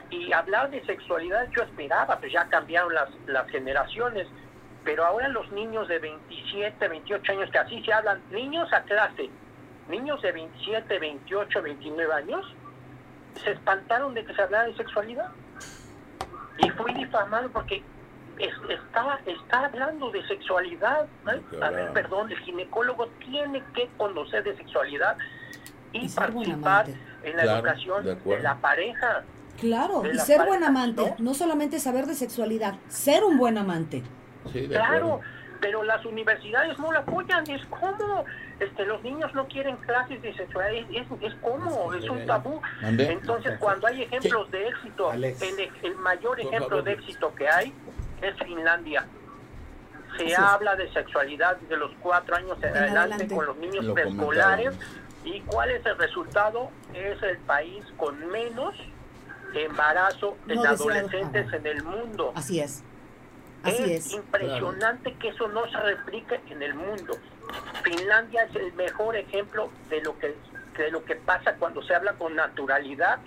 y 0.09 0.32
hablar 0.34 0.72
de 0.72 0.84
sexualidad 0.86 1.47
yo 1.55 1.63
esperaba, 1.63 2.17
pues 2.20 2.32
ya 2.32 2.47
cambiaron 2.49 2.93
las, 2.93 3.09
las 3.28 3.47
generaciones, 3.49 4.28
pero 4.84 5.05
ahora 5.05 5.28
los 5.28 5.51
niños 5.51 5.88
de 5.88 5.99
27, 5.99 6.88
28 6.88 7.32
años, 7.32 7.51
que 7.51 7.59
así 7.59 7.84
se 7.84 7.93
hablan, 7.93 8.22
niños 8.32 8.72
a 8.74 8.82
clase, 8.84 9.30
niños 9.89 10.21
de 10.21 10.31
27, 10.31 10.99
28, 10.99 11.61
29 11.61 12.13
años, 12.13 12.45
se 13.43 13.51
espantaron 13.51 14.13
de 14.13 14.23
que 14.25 14.33
se 14.33 14.41
hablara 14.41 14.65
de 14.65 14.75
sexualidad. 14.75 15.29
Y 16.59 16.69
fui 16.71 16.93
difamado 16.93 17.49
porque 17.51 17.81
es- 18.37 18.53
está, 18.69 19.19
está 19.25 19.65
hablando 19.65 20.11
de 20.11 20.25
sexualidad. 20.27 21.07
A 21.61 21.69
ver, 21.69 21.91
perdón, 21.93 22.31
el 22.31 22.37
ginecólogo 22.39 23.07
tiene 23.19 23.63
que 23.73 23.89
conocer 23.97 24.43
de 24.43 24.55
sexualidad 24.57 25.17
y, 25.91 26.05
Y 26.05 26.09
ser 26.09 26.31
buen 26.31 26.47
participar 26.49 26.85
amante. 26.85 27.01
en 27.23 27.37
la 27.37 27.43
Claro, 27.43 27.59
educación 27.59 28.03
de 28.05 28.39
la 28.41 28.55
pareja. 28.57 29.23
Claro, 29.59 30.01
de 30.01 30.13
y 30.13 30.19
ser 30.19 30.37
pareja, 30.37 30.45
buen 30.45 30.63
amante, 30.63 31.15
¿no? 31.17 31.25
no 31.25 31.33
solamente 31.33 31.79
saber 31.79 32.05
de 32.05 32.13
sexualidad, 32.15 32.75
ser 32.87 33.23
un 33.23 33.37
buen 33.37 33.57
amante. 33.57 34.03
Sí, 34.53 34.61
de 34.61 34.67
Claro, 34.69 34.95
acuerdo. 35.15 35.21
Pero 35.62 35.84
las 35.84 36.05
universidades 36.05 36.78
no 36.80 36.91
la 36.91 36.99
apoyan. 36.99 37.49
Es 37.49 37.66
como 37.68 38.26
este, 38.60 38.86
los 38.86 39.01
niños 39.03 39.34
no 39.34 39.47
quieren 39.47 39.76
clases 39.78 40.22
de 40.22 40.34
sexualidad. 40.36 40.89
Es, 40.91 41.05
es, 41.12 41.22
es 41.22 41.34
como, 41.41 41.93
es 41.93 42.10
un 42.10 42.26
tabú. 42.26 42.62
¿Mande? 42.82 43.12
Entonces, 43.12 43.57
cuando 43.60 43.88
hay 43.88 44.03
ejemplos 44.03 44.49
de 44.51 44.68
éxito, 44.68 45.12
el, 45.14 45.24
el 45.26 45.95
mayor 45.97 46.39
ejemplo 46.39 46.82
de 46.82 46.93
éxito 46.93 47.34
que 47.36 47.47
hay 47.49 47.74
es 48.22 48.36
Finlandia. 48.43 49.05
Se 50.18 50.36
habla 50.36 50.76
de 50.76 50.91
sexualidad 50.91 51.57
desde 51.57 51.78
los 51.78 51.91
cuatro 52.01 52.36
años 52.36 52.57
en 52.62 52.70
En 52.70 52.78
adelante, 52.78 52.99
adelante. 53.14 53.36
con 53.36 53.45
los 53.45 53.57
niños 53.57 53.86
Lo 53.86 53.93
preescolares. 53.93 54.76
¿Y 55.24 55.41
cuál 55.41 55.70
es 55.72 55.86
el 55.86 55.97
resultado? 55.97 56.72
Es 56.93 57.22
el 57.22 57.38
país 57.39 57.84
con 57.97 58.26
menos 58.32 58.74
embarazo 59.53 60.38
en 60.47 60.55
No 60.55 60.62
deseado. 60.64 60.89
adolescentes 60.91 61.53
en 61.53 61.66
el 61.68 61.84
mundo. 61.84 62.32
Así 62.36 62.60
es. 62.60 62.84
Así 63.64 63.84
es, 63.84 64.05
es. 64.07 64.14
impresionante 64.14 65.14
que 65.16 65.30
eso 65.30 65.47
no 65.49 65.70
se 65.70 65.78
replique 65.78 66.39
en 66.49 66.62
el 66.62 66.74
mundo. 66.76 67.14
Finlandia 67.84 68.43
es 68.43 68.55
el 68.55 68.74
mejor 68.74 69.16
ejemplo 69.16 69.70
de 69.89 70.01
lo 70.01 70.18
que 70.20 70.36
de 70.78 70.91
lo 70.91 71.03
que 71.03 71.16
pasa 71.16 71.55
cuando 71.55 71.84
se 71.84 71.93
habla 71.93 72.14
con 72.14 72.36
naturalidad 72.36 73.20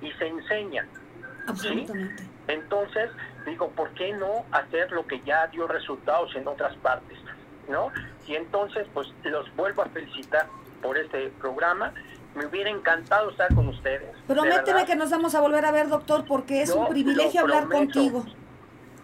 y 0.00 0.12
se 0.12 0.28
enseña. 0.28 0.86
Absolutamente. 1.48 2.22
Entonces, 2.46 3.10
digo, 3.44 3.70
¿por 3.70 3.90
qué 3.94 4.12
no 4.12 4.44
hacer 4.52 4.92
lo 4.92 5.04
que 5.06 5.20
ya 5.22 5.48
dio 5.48 5.66
resultados 5.66 6.34
en 6.36 6.46
otras 6.46 6.76
partes? 6.76 7.18
¿No? 7.68 7.90
Y 8.26 8.36
entonces, 8.36 8.86
pues 8.94 9.08
los 9.24 9.54
vuelvo 9.56 9.82
a 9.82 9.86
felicitar 9.86 10.46
por 10.82 10.96
este 10.98 11.28
programa. 11.40 11.92
Me 12.36 12.46
hubiera 12.46 12.70
encantado 12.70 13.30
estar 13.30 13.52
con 13.54 13.66
ustedes. 13.66 14.02
de 14.02 14.34
Prométeme 14.34 14.86
que 14.86 14.94
nos 14.94 15.10
vamos 15.10 15.34
a 15.34 15.40
volver 15.40 15.64
a 15.64 15.72
ver, 15.72 15.88
doctor, 15.88 16.24
porque 16.26 16.62
es 16.62 16.68
Yo 16.68 16.80
un 16.80 16.88
privilegio 16.88 17.40
hablar 17.40 17.66
prometo. 17.66 17.92
contigo. 17.92 18.24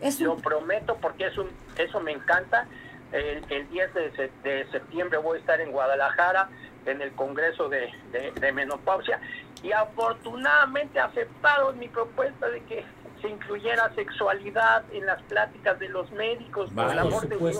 Es 0.01 0.21
Lo 0.21 0.37
prometo 0.37 0.97
porque 1.01 1.27
es 1.27 1.37
un, 1.39 1.49
eso 1.79 2.01
me 2.01 2.13
encanta. 2.13 2.67
El, 3.13 3.45
el 3.51 3.69
10 3.71 3.95
de, 3.95 4.31
de 4.43 4.67
septiembre 4.73 5.19
voy 5.19 5.37
a 5.39 5.41
estar 5.41 5.61
en 5.61 5.71
Guadalajara 5.73 6.49
en 6.87 7.01
el 7.01 7.13
Congreso 7.13 7.69
de, 7.69 7.91
de- 8.13 8.33
de 8.33 8.53
Menopausia 8.53 9.21
y 9.63 9.73
afortunadamente 9.73 10.99
aceptaron 11.01 11.79
mi 11.79 11.89
propuesta 11.89 12.49
de 12.49 12.63
que 12.65 12.85
se 13.23 13.29
incluyera 13.29 13.91
sexualidad 13.95 14.85
en 14.93 15.07
las 15.07 15.23
pláticas 15.23 15.79
de 15.79 15.89
los 15.89 16.11
médicos, 16.13 16.71
por 16.75 16.91
el 16.93 16.99
amor 16.99 17.27
de. 17.29 17.37
Dios. 17.39 17.57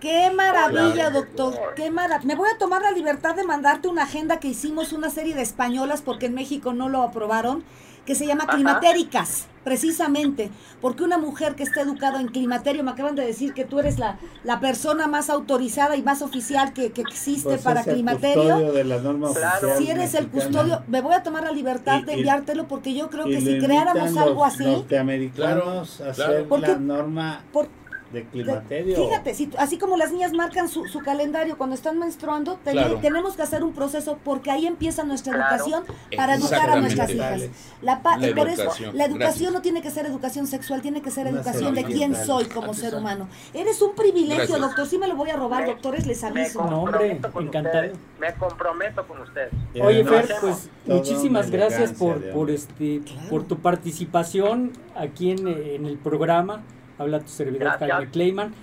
Qué 0.00 0.30
maravilla, 0.34 0.92
Claro. 1.10 1.20
doctor. 1.22 1.74
Qué 1.76 1.90
maravilla. 1.90 2.26
Me 2.26 2.34
voy 2.34 2.48
a 2.52 2.58
tomar 2.58 2.82
la 2.82 2.90
libertad 2.90 3.36
de 3.36 3.44
mandarte 3.44 3.86
una 3.88 4.02
agenda 4.02 4.40
que 4.40 4.48
hicimos 4.48 4.92
una 4.92 5.10
serie 5.10 5.34
de 5.34 5.42
españolas 5.42 6.02
porque 6.02 6.26
en 6.26 6.34
México 6.34 6.72
no 6.72 6.88
lo 6.88 7.02
aprobaron, 7.02 7.62
que 8.06 8.14
se 8.14 8.26
llama 8.26 8.44
Ajá. 8.44 8.54
Climatéricas, 8.54 9.46
precisamente, 9.64 10.50
porque 10.80 11.02
una 11.02 11.18
mujer 11.18 11.56
que 11.56 11.64
está 11.64 11.80
educada 11.80 12.20
en 12.20 12.28
climaterio, 12.28 12.84
me 12.84 12.92
acaban 12.92 13.16
de 13.16 13.26
decir 13.26 13.52
que 13.52 13.64
tú 13.64 13.80
eres 13.80 13.98
la, 13.98 14.16
la 14.44 14.60
persona 14.60 15.08
más 15.08 15.28
autorizada 15.28 15.96
y 15.96 16.02
más 16.02 16.22
oficial 16.22 16.72
que, 16.72 16.92
que 16.92 17.00
existe 17.02 17.48
Pues 17.48 17.62
para 17.62 17.82
climaterio. 17.82 18.72
de 18.72 18.84
la 18.84 18.98
norma 18.98 19.30
Claro. 19.34 19.76
Si 19.76 19.90
eres 19.90 20.14
el 20.14 20.28
custodio, 20.28 20.82
me 20.86 21.00
voy 21.02 21.14
a 21.14 21.22
tomar 21.24 21.42
la 21.44 21.50
libertad 21.50 21.98
Y- 22.00 22.04
de 22.04 22.12
enviártelo 22.14 22.68
porque 22.68 22.94
yo 22.94 23.10
creo 23.10 23.24
que 23.24 23.40
si 23.40 23.58
creáramos 23.58 24.16
algo 24.16 24.44
los 24.44 24.54
así, 24.54 24.64
norteamericanos 24.64 26.00
a 26.00 26.12
claro. 26.12 26.32
hacer 26.32 26.48
Porque- 26.48 26.68
la 26.68 26.78
norma 26.78 27.40
por- 27.52 27.68
de 28.12 28.24
climaterio. 28.24 28.96
Fíjate, 29.08 29.34
si, 29.34 29.50
así 29.58 29.78
como 29.78 29.96
las 29.96 30.12
niñas 30.12 30.32
marcan 30.32 30.68
su, 30.68 30.86
su 30.86 31.00
calendario 31.00 31.58
cuando 31.58 31.74
están 31.74 31.98
menstruando, 31.98 32.58
Claro. 32.64 32.98
tenemos 33.00 33.34
que 33.36 33.42
hacer 33.42 33.64
un 33.64 33.72
proceso 33.72 34.18
porque 34.24 34.50
ahí 34.50 34.66
empieza 34.66 35.02
nuestra 35.04 35.34
Claro. 35.34 35.56
educación 35.56 35.84
para 36.16 36.34
educar 36.36 36.70
a 36.70 36.76
nuestras 36.76 37.10
hijas. 37.10 37.42
La, 37.82 38.02
pa- 38.02 38.16
La 38.18 38.28
y 38.28 38.34
por 38.34 38.48
eso, 38.48 38.62
la 38.92 39.04
educación 39.06 39.18
Gracias. 39.18 39.52
no 39.52 39.60
tiene 39.62 39.82
que 39.82 39.90
ser 39.90 40.06
educación 40.06 40.46
sexual, 40.46 40.82
tiene 40.82 41.02
que 41.02 41.10
ser 41.10 41.26
educación 41.26 41.74
de 41.74 41.84
quién 41.84 42.14
soy 42.14 42.46
como 42.46 42.74
ser 42.74 42.94
humano. 42.94 43.28
Eres 43.54 43.82
un 43.82 43.94
privilegio, 43.94 44.36
Gracias. 44.36 44.60
doctor. 44.60 44.86
Sí 44.86 44.98
me 44.98 45.08
lo 45.08 45.16
voy 45.16 45.30
a 45.30 45.36
robar, 45.36 45.62
Me- 45.62 45.68
doctores, 45.70 46.06
les 46.06 46.22
aviso. 46.22 46.64
No, 46.64 46.82
hombre, 46.82 47.10
encantado. 47.12 47.66
ustedes. 47.86 47.92
Me 48.20 48.34
comprometo 48.34 49.06
con 49.06 49.20
ustedes. 49.20 49.50
Oye, 49.74 50.02
además, 50.02 50.26
Fer, 50.26 50.36
pues 50.40 50.70
muchísimas 50.86 51.50
gracias 51.50 51.92
por, 51.92 52.22
por 52.30 52.50
este 52.50 53.00
Claro. 53.04 53.28
por 53.28 53.44
tu 53.44 53.58
participación 53.58 54.72
aquí 54.94 55.30
en, 55.32 55.46
en 55.48 55.86
el 55.86 55.98
programa. 55.98 56.62
Habla 56.98 57.20
tu 57.20 57.28
servidor 57.28 57.60
Gracias. 57.60 57.90
Jaime 57.90 58.10
Clayman. 58.10 58.54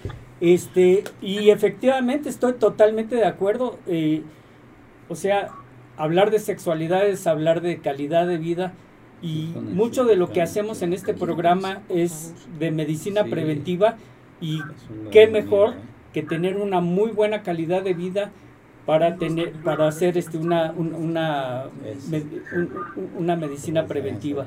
Este, 0.41 1.03
y 1.21 1.49
efectivamente 1.51 2.29
estoy 2.29 2.53
totalmente 2.53 3.15
de 3.15 3.25
acuerdo. 3.25 3.79
eh, 3.88 4.23
o 5.09 5.15
sea, 5.15 5.49
hablar 5.97 6.31
de 6.31 6.39
sexualidad 6.39 7.05
es 7.05 7.27
hablar 7.27 7.61
de 7.61 7.77
calidad 7.79 8.27
de 8.27 8.38
vida. 8.38 8.73
Y 9.21 9.53
mucho 9.55 10.03
de 10.03 10.15
lo 10.17 10.31
que 10.31 10.41
hacemos 10.41 10.81
en 10.81 10.91
este 10.93 11.13
programa 11.13 11.81
es 11.88 12.34
de 12.59 12.71
medicina 12.71 13.23
Sí. 13.23 13.29
preventiva 13.29 13.95
y 14.41 14.59
qué 15.11 15.27
mejor 15.27 15.69
idea. 15.69 15.81
que 16.13 16.23
tener 16.23 16.57
una 16.57 16.81
muy 16.81 17.11
buena 17.11 17.41
calidad 17.41 17.84
de 17.84 17.93
vida 17.93 18.31
para 18.86 19.15
tener 19.17 19.53
para 19.63 19.88
hacer 19.88 20.17
este 20.17 20.38
una 20.38 20.71
un- 20.75 20.93
una 20.93 21.65
una 23.17 23.36
medicina 23.36 23.86
preventiva. 23.88 24.45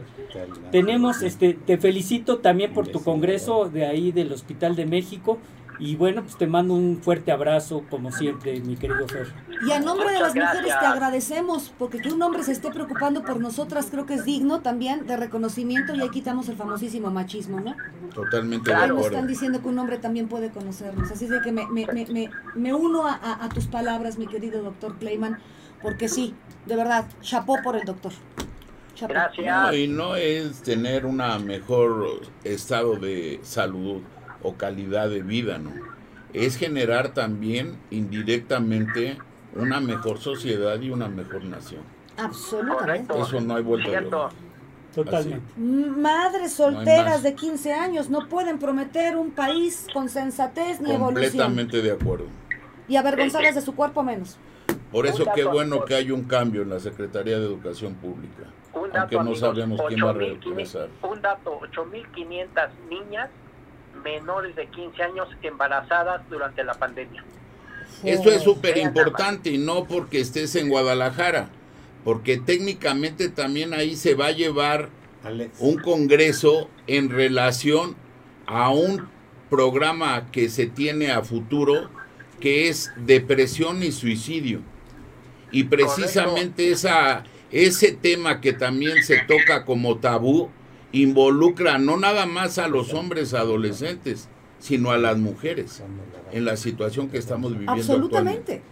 Tenemos 0.70 1.22
este 1.22 1.54
te 1.54 1.78
felicito 1.78 2.38
también 2.38 2.72
por 2.72 2.88
tu 2.88 3.02
congreso 3.02 3.68
de 3.68 3.86
ahí 3.86 4.12
del 4.12 4.32
Hospital 4.32 4.76
de 4.76 4.86
México 4.86 5.38
y 5.78 5.94
bueno 5.96 6.22
pues 6.22 6.36
te 6.36 6.46
mando 6.46 6.74
un 6.74 7.00
fuerte 7.02 7.30
abrazo 7.32 7.82
como 7.90 8.10
siempre 8.12 8.60
mi 8.60 8.76
querido 8.76 9.06
Fer 9.08 9.26
Y 9.66 9.72
a 9.72 9.80
nombre 9.80 10.10
de 10.12 10.20
las 10.20 10.34
mujeres 10.34 10.74
te 10.80 10.86
agradecemos, 10.86 11.72
porque 11.78 12.00
que 12.00 12.10
un 12.12 12.22
hombre 12.22 12.42
se 12.44 12.52
esté 12.52 12.70
preocupando 12.70 13.22
por 13.24 13.40
nosotras 13.40 13.88
creo 13.90 14.06
que 14.06 14.14
es 14.14 14.24
digno 14.24 14.60
también 14.60 15.06
de 15.06 15.16
reconocimiento 15.16 15.94
y 15.94 16.00
ahí 16.00 16.10
quitamos 16.10 16.48
el 16.48 16.56
famosísimo 16.56 17.10
machismo, 17.10 17.60
¿no? 17.60 17.74
Totalmente 18.14 18.64
Claro. 18.64 18.80
de 18.94 19.00
acuerdo. 19.00 19.06
están 19.08 19.26
diciendo 19.26 19.60
que 19.62 19.68
un 19.68 19.78
hombre 19.78 19.98
también 19.98 20.28
puede 20.28 20.50
conocernos. 20.50 21.10
Así 21.10 21.24
es 21.26 21.30
de 21.30 21.40
que 21.42 21.52
me, 21.52 21.66
me, 21.66 21.86
me, 21.86 22.06
me, 22.06 22.30
me 22.54 22.74
uno 22.74 23.06
a, 23.06 23.12
a- 23.14 23.44
a 23.44 23.48
tus 23.50 23.66
palabras, 23.66 24.16
mi 24.18 24.26
querido 24.26 24.62
doctor 24.62 24.96
Clayman, 24.98 25.38
porque 25.82 26.08
sí, 26.08 26.34
de 26.66 26.76
verdad, 26.76 27.06
chapó 27.20 27.58
por 27.62 27.76
el 27.76 27.84
doctor. 27.84 28.12
Chapó. 28.94 29.12
Gracias. 29.12 29.66
No, 29.66 29.74
y 29.74 29.88
no 29.88 30.16
es 30.16 30.62
tener 30.62 31.04
una 31.04 31.38
mejor 31.38 32.20
estado 32.44 32.96
de 32.96 33.40
salud 33.42 34.00
o 34.42 34.54
calidad 34.54 35.08
de 35.08 35.22
vida, 35.22 35.58
¿no? 35.58 35.72
Es 36.32 36.56
generar 36.56 37.14
también 37.14 37.78
indirectamente 37.90 39.18
una 39.54 39.80
mejor 39.80 40.18
sociedad 40.18 40.80
y 40.80 40.90
una 40.90 41.08
mejor 41.08 41.44
nación. 41.44 41.82
Absolutamente. 42.16 43.08
Correcto. 43.08 43.22
Eso 43.22 43.40
no 43.40 43.56
hay 43.56 43.62
vuelta 43.62 43.90
de 43.90 43.98
Cierto. 43.98 44.28
totalmente 44.94 45.46
Madres 45.56 46.58
No 46.58 46.66
hay 46.66 46.74
solteras 46.74 47.22
de 47.22 47.34
15 47.34 47.72
años 47.74 48.08
no 48.08 48.28
pueden 48.28 48.58
prometer 48.58 49.16
un 49.16 49.30
país 49.30 49.86
con 49.92 50.08
sensatez 50.08 50.80
ni 50.80 50.92
evolución. 50.92 51.30
Completamente 51.30 51.82
de 51.82 51.92
acuerdo. 51.92 52.26
Y 52.88 52.96
avergonzadas 52.96 53.54
de 53.54 53.60
su 53.60 53.74
cuerpo 53.74 54.02
menos. 54.02 54.38
Por 54.92 55.06
eso 55.06 55.24
qué 55.34 55.44
bueno 55.44 55.84
que 55.84 55.94
hay 55.94 56.10
un 56.10 56.24
cambio 56.24 56.62
en 56.62 56.70
la 56.70 56.78
Secretaría 56.78 57.38
de 57.38 57.44
Educación 57.44 57.94
Pública. 57.94 58.44
Un 58.72 58.88
dato, 58.88 58.98
Aunque 58.98 59.14
no 59.16 59.20
amigos, 59.22 59.40
sabemos 59.40 59.80
quién 59.88 60.04
va 60.04 60.10
a 60.10 60.12
8,500 60.12 60.46
regresar. 60.46 60.88
Un 61.02 61.22
dato, 61.22 61.60
8.500 61.60 62.68
niñas 62.88 63.30
menores 64.06 64.54
de 64.54 64.68
15 64.68 65.02
años 65.02 65.28
embarazadas 65.42 66.22
durante 66.30 66.62
la 66.62 66.74
pandemia. 66.74 67.24
Esto 68.04 68.30
es 68.30 68.42
súper 68.42 68.78
importante 68.78 69.50
y 69.50 69.58
no 69.58 69.84
porque 69.84 70.20
estés 70.20 70.54
en 70.54 70.68
Guadalajara, 70.68 71.48
porque 72.04 72.36
técnicamente 72.36 73.28
también 73.28 73.74
ahí 73.74 73.96
se 73.96 74.14
va 74.14 74.26
a 74.26 74.32
llevar 74.32 74.90
un 75.58 75.78
congreso 75.78 76.70
en 76.86 77.10
relación 77.10 77.96
a 78.46 78.70
un 78.70 79.08
programa 79.50 80.30
que 80.30 80.48
se 80.48 80.66
tiene 80.66 81.10
a 81.10 81.22
futuro 81.22 81.90
que 82.38 82.68
es 82.68 82.92
depresión 82.96 83.82
y 83.82 83.90
suicidio. 83.90 84.60
Y 85.50 85.64
precisamente 85.64 86.70
esa, 86.70 87.24
ese 87.50 87.90
tema 87.90 88.40
que 88.40 88.52
también 88.52 89.02
se 89.02 89.18
toca 89.22 89.64
como 89.64 89.98
tabú 89.98 90.50
involucra 91.02 91.78
no 91.78 91.96
nada 91.96 92.26
más 92.26 92.58
a 92.58 92.68
los 92.68 92.94
hombres 92.94 93.34
adolescentes, 93.34 94.28
sino 94.58 94.90
a 94.90 94.98
las 94.98 95.18
mujeres 95.18 95.82
en 96.32 96.44
la 96.44 96.56
situación 96.56 97.08
que 97.08 97.18
estamos 97.18 97.52
viviendo 97.52 97.72
actualmente. 97.74 97.92
Absolutamente. 97.94 98.62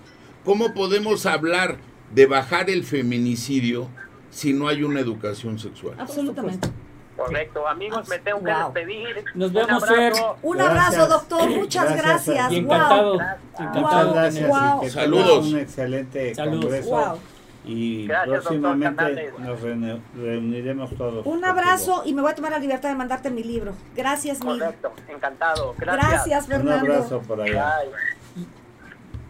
¿Cómo 0.44 0.74
podemos 0.74 1.26
hablar 1.26 1.78
de 2.14 2.26
bajar 2.26 2.70
el 2.70 2.84
feminicidio 2.84 3.88
si 4.30 4.52
no 4.52 4.68
hay 4.68 4.82
una 4.82 5.00
educación 5.00 5.58
sexual? 5.58 5.94
Absolutamente. 5.98 6.68
Correcto. 7.16 7.66
Amigos, 7.68 8.08
me 8.08 8.18
tengo 8.18 8.42
que 8.42 8.52
Wow. 8.52 8.72
despedir. 8.72 9.24
Nos 9.34 9.48
Un 9.50 9.54
vemos, 9.54 9.82
abrazo. 9.84 10.36
Un 10.42 10.56
Gracias. 10.58 10.84
abrazo, 10.98 11.08
doctor. 11.08 11.48
Muchas 11.50 11.84
Gracias, 11.96 12.04
gracias. 12.26 12.48
Wow. 12.50 12.56
encantado 12.58 13.12
Wow. 13.12 13.20
Muchas 13.20 13.60
encantado 13.76 14.12
gracias 14.14 14.92
Saludos. 14.92 15.46
un 15.46 15.58
excelente 15.58 16.34
Saludos. 16.34 16.60
congreso 16.64 16.90
Wow. 16.90 17.18
Y 17.66 18.06
Gracias, 18.06 18.40
próximamente 18.42 19.32
nos 19.38 19.60
reuni- 19.62 20.00
reuniremos 20.14 20.94
todos. 20.96 21.24
Un 21.24 21.44
abrazo 21.44 22.02
y 22.04 22.12
me 22.12 22.20
voy 22.20 22.30
a 22.30 22.34
tomar 22.34 22.52
la 22.52 22.58
libertad 22.58 22.90
de 22.90 22.94
mandarte 22.94 23.30
mi 23.30 23.42
libro. 23.42 23.72
Gracias, 23.96 24.40
mil. 24.44 24.58
Correcto, 24.58 24.92
encantado. 25.08 25.74
Gracias. 25.78 26.10
Gracias, 26.10 26.44
Un 26.44 26.50
Fernando. 26.50 26.92
abrazo 26.92 27.20
por 27.22 27.40
allá. 27.40 27.72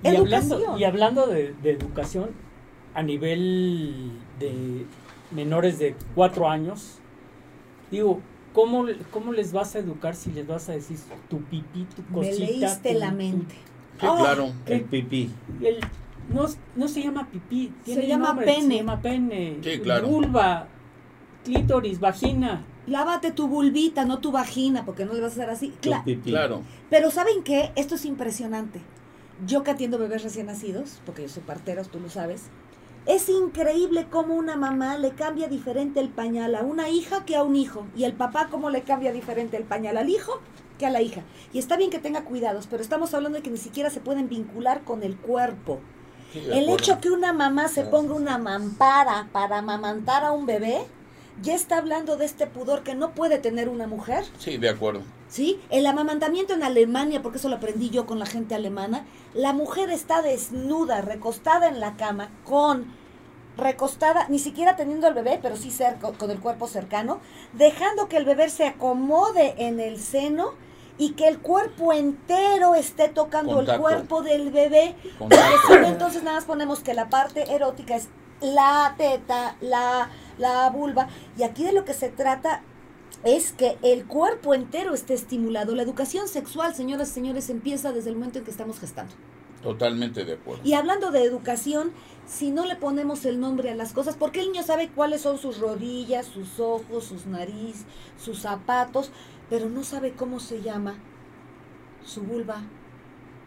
Y 0.02 0.16
hablando, 0.16 0.78
y 0.78 0.84
hablando 0.84 1.26
de, 1.26 1.54
de 1.62 1.70
educación 1.70 2.30
a 2.94 3.02
nivel 3.02 4.10
de 4.38 4.84
menores 5.30 5.78
de 5.78 5.94
cuatro 6.14 6.48
años, 6.50 6.98
digo, 7.90 8.20
¿cómo, 8.52 8.84
cómo 9.10 9.32
les 9.32 9.52
vas 9.52 9.74
a 9.76 9.78
educar 9.78 10.14
si 10.14 10.30
les 10.32 10.46
vas 10.46 10.68
a 10.68 10.72
decir 10.72 10.98
tu 11.30 11.40
pipí, 11.44 11.86
tu 11.96 12.02
Me 12.02 12.28
cosita? 12.28 12.46
leíste 12.46 12.92
tu- 12.92 12.98
la 12.98 13.10
tu- 13.10 13.16
mente. 13.16 13.54
Sí, 14.00 14.06
Oh, 14.08 14.16
claro. 14.18 14.50
El 14.66 14.82
pipí. 14.82 15.30
el- 15.62 15.80
no, 16.30 16.46
no 16.76 16.88
se 16.88 17.02
llama 17.02 17.28
pipí, 17.30 17.72
tiene 17.84 18.02
Se 18.02 18.08
llama 18.08 18.28
nombre, 18.28 18.46
pene. 18.46 18.68
Se 18.68 18.76
llama 18.76 19.00
pene. 19.00 19.58
Sí, 19.62 19.78
claro. 19.80 20.08
Vulva, 20.08 20.68
clítoris, 21.44 22.00
vagina. 22.00 22.64
Lávate 22.86 23.32
tu 23.32 23.48
vulvita, 23.48 24.04
no 24.04 24.18
tu 24.18 24.30
vagina, 24.32 24.84
porque 24.84 25.04
no 25.04 25.14
le 25.14 25.20
vas 25.20 25.32
a 25.32 25.34
hacer 25.34 25.50
así. 25.50 25.68
Tu 25.80 25.90
Cla- 25.90 26.04
pipí. 26.04 26.30
Claro. 26.30 26.62
Pero 26.90 27.10
¿saben 27.10 27.42
qué? 27.42 27.72
Esto 27.76 27.94
es 27.94 28.04
impresionante. 28.04 28.80
Yo 29.46 29.62
que 29.62 29.70
atiendo 29.72 29.98
bebés 29.98 30.22
recién 30.22 30.46
nacidos, 30.46 31.00
porque 31.06 31.22
yo 31.22 31.28
soy 31.28 31.42
partera, 31.42 31.82
tú 31.82 31.98
lo 31.98 32.08
sabes, 32.08 32.44
es 33.06 33.28
increíble 33.28 34.06
cómo 34.10 34.34
una 34.34 34.56
mamá 34.56 34.96
le 34.96 35.10
cambia 35.10 35.48
diferente 35.48 36.00
el 36.00 36.08
pañal 36.08 36.54
a 36.54 36.62
una 36.62 36.88
hija 36.88 37.24
que 37.24 37.36
a 37.36 37.42
un 37.42 37.56
hijo. 37.56 37.86
Y 37.96 38.04
el 38.04 38.12
papá 38.14 38.48
cómo 38.50 38.70
le 38.70 38.82
cambia 38.82 39.12
diferente 39.12 39.56
el 39.56 39.64
pañal 39.64 39.96
al 39.96 40.08
hijo 40.08 40.40
que 40.78 40.86
a 40.86 40.90
la 40.90 41.02
hija. 41.02 41.22
Y 41.52 41.58
está 41.58 41.76
bien 41.76 41.90
que 41.90 41.98
tenga 41.98 42.24
cuidados, 42.24 42.66
pero 42.66 42.82
estamos 42.82 43.12
hablando 43.14 43.36
de 43.36 43.42
que 43.42 43.50
ni 43.50 43.58
siquiera 43.58 43.90
se 43.90 44.00
pueden 44.00 44.28
vincular 44.28 44.82
con 44.84 45.02
el 45.02 45.16
cuerpo. 45.16 45.80
Sí, 46.34 46.42
El 46.50 46.68
hecho 46.68 47.00
que 47.00 47.10
una 47.10 47.32
mamá 47.32 47.68
se 47.68 47.84
ponga 47.84 48.12
una 48.12 48.38
mampara 48.38 49.28
para 49.30 49.58
amamantar 49.58 50.24
a 50.24 50.32
un 50.32 50.46
bebé, 50.46 50.84
ya 51.40 51.54
está 51.54 51.78
hablando 51.78 52.16
de 52.16 52.24
este 52.24 52.48
pudor 52.48 52.82
que 52.82 52.96
no 52.96 53.12
puede 53.12 53.38
tener 53.38 53.68
una 53.68 53.86
mujer. 53.86 54.24
Sí, 54.38 54.56
de 54.56 54.68
acuerdo. 54.68 55.02
¿Sí? 55.28 55.60
El 55.70 55.86
amamantamiento 55.86 56.52
en 56.52 56.64
Alemania, 56.64 57.22
porque 57.22 57.38
eso 57.38 57.48
lo 57.48 57.56
aprendí 57.56 57.88
yo 57.90 58.04
con 58.04 58.18
la 58.18 58.26
gente 58.26 58.56
alemana, 58.56 59.06
la 59.32 59.52
mujer 59.52 59.90
está 59.90 60.22
desnuda, 60.22 61.02
recostada 61.02 61.68
en 61.68 61.78
la 61.78 61.96
cama, 61.96 62.30
con 62.42 62.86
recostada, 63.56 64.26
ni 64.28 64.40
siquiera 64.40 64.74
teniendo 64.74 65.06
el 65.06 65.14
bebé, 65.14 65.38
pero 65.40 65.54
sí 65.54 65.70
cerca, 65.70 66.10
con 66.12 66.32
el 66.32 66.40
cuerpo 66.40 66.66
cercano, 66.66 67.20
dejando 67.52 68.08
que 68.08 68.16
el 68.16 68.24
bebé 68.24 68.48
se 68.48 68.66
acomode 68.66 69.54
en 69.58 69.78
el 69.78 70.00
seno 70.00 70.54
y 70.98 71.10
que 71.12 71.28
el 71.28 71.38
cuerpo 71.38 71.92
entero 71.92 72.74
esté 72.74 73.08
tocando 73.08 73.60
el 73.60 73.78
cuerpo 73.78 74.22
del 74.22 74.50
bebé. 74.50 74.94
Entonces 75.84 76.22
nada 76.22 76.36
más 76.36 76.44
ponemos 76.44 76.80
que 76.80 76.94
la 76.94 77.08
parte 77.08 77.52
erótica 77.52 77.96
es 77.96 78.08
la 78.40 78.94
teta, 78.98 79.56
la, 79.60 80.10
la 80.38 80.68
vulva, 80.70 81.08
y 81.38 81.42
aquí 81.44 81.64
de 81.64 81.72
lo 81.72 81.84
que 81.84 81.94
se 81.94 82.08
trata 82.10 82.62
es 83.24 83.52
que 83.52 83.78
el 83.82 84.04
cuerpo 84.04 84.54
entero 84.54 84.92
esté 84.92 85.14
estimulado. 85.14 85.74
La 85.74 85.82
educación 85.82 86.28
sexual, 86.28 86.74
señoras 86.74 87.10
y 87.10 87.12
señores, 87.12 87.48
empieza 87.48 87.92
desde 87.92 88.10
el 88.10 88.16
momento 88.16 88.38
en 88.38 88.44
que 88.44 88.50
estamos 88.50 88.78
gestando. 88.78 89.14
Totalmente 89.62 90.26
de 90.26 90.34
acuerdo. 90.34 90.60
Y 90.62 90.74
hablando 90.74 91.10
de 91.10 91.24
educación, 91.24 91.92
si 92.26 92.50
no 92.50 92.66
le 92.66 92.76
ponemos 92.76 93.24
el 93.24 93.40
nombre 93.40 93.70
a 93.70 93.74
las 93.74 93.94
cosas, 93.94 94.14
porque 94.14 94.40
el 94.40 94.52
niño 94.52 94.62
sabe 94.62 94.90
cuáles 94.90 95.22
son 95.22 95.38
sus 95.38 95.58
rodillas, 95.58 96.26
sus 96.26 96.60
ojos, 96.60 97.04
sus 97.04 97.24
nariz, 97.24 97.86
sus 98.22 98.40
zapatos, 98.40 99.10
pero 99.50 99.68
no 99.68 99.84
sabe 99.84 100.12
cómo 100.12 100.40
se 100.40 100.62
llama 100.62 100.94
su 102.04 102.22
vulva 102.22 102.62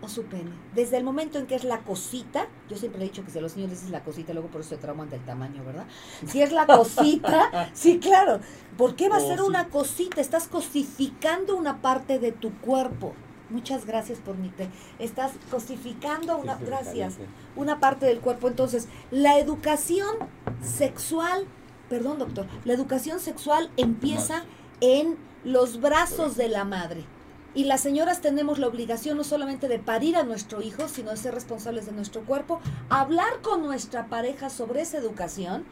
o 0.02 0.08
su 0.08 0.24
pene. 0.26 0.52
Desde 0.76 0.98
el 0.98 1.04
momento 1.04 1.40
en 1.40 1.48
que 1.48 1.56
es 1.56 1.64
la 1.64 1.80
cosita, 1.80 2.48
yo 2.70 2.78
siempre 2.78 3.02
he 3.02 3.06
dicho 3.06 3.24
que 3.26 3.32
si 3.32 3.40
a 3.40 3.42
los 3.42 3.56
niños 3.56 3.72
les 3.72 3.80
dices 3.80 3.92
la 3.92 4.04
cosita, 4.04 4.34
luego 4.34 4.50
por 4.50 4.62
eso 4.62 4.72
se 4.72 4.78
trauman 4.78 5.10
del 5.10 5.22
tamaño, 5.26 5.64
¿verdad? 5.66 5.88
Si 6.26 6.42
es 6.42 6.52
la 6.52 6.66
cosita, 6.68 7.72
sí, 7.74 8.00
claro. 8.00 8.40
¿Por 8.78 8.96
qué 8.96 9.10
va 9.10 9.18
a 9.18 9.20
ser 9.20 9.38
Cosita. 9.38 9.44
una 9.46 9.70
cosita? 9.70 10.22
Estás 10.22 10.48
cosificando 10.48 11.56
una 11.56 11.82
parte 11.82 12.20
de 12.20 12.32
tu 12.32 12.52
cuerpo. 12.60 13.14
Muchas 13.50 13.86
gracias 13.86 14.20
por 14.20 14.38
mi 14.38 14.50
té. 14.50 14.70
Estás 15.00 15.32
cosificando 15.50 16.38
una, 16.38 16.56
gracias, 16.58 17.16
una 17.56 17.80
parte 17.80 18.06
del 18.06 18.20
cuerpo. 18.20 18.50
Entonces, 18.50 18.90
la 19.10 19.40
educación 19.40 20.16
sexual, 20.62 21.46
perdón 21.90 22.20
doctor, 22.20 22.46
la 22.66 22.74
educación 22.74 23.20
sexual 23.20 23.72
empieza 23.78 24.44
en 24.82 25.18
los 25.44 25.80
brazos 25.80 26.38
de 26.38 26.50
la 26.50 26.66
madre. 26.66 27.06
Y 27.54 27.64
las 27.64 27.82
señoras 27.82 28.22
tenemos 28.22 28.60
la 28.60 28.68
obligación 28.68 29.18
no 29.18 29.24
solamente 29.24 29.68
de 29.68 29.80
parir 29.80 30.16
a 30.16 30.24
nuestro 30.24 30.62
hijo, 30.62 30.88
sino 30.88 31.12
de 31.12 31.18
ser 31.18 31.34
responsables 31.34 31.86
de 31.86 31.92
nuestro 31.92 32.22
cuerpo, 32.22 32.62
hablar 32.90 33.42
con 33.42 33.64
nuestra 33.64 34.08
pareja 34.08 34.50
sobre 34.50 34.82
esa 34.82 34.98
educación. 34.98 35.66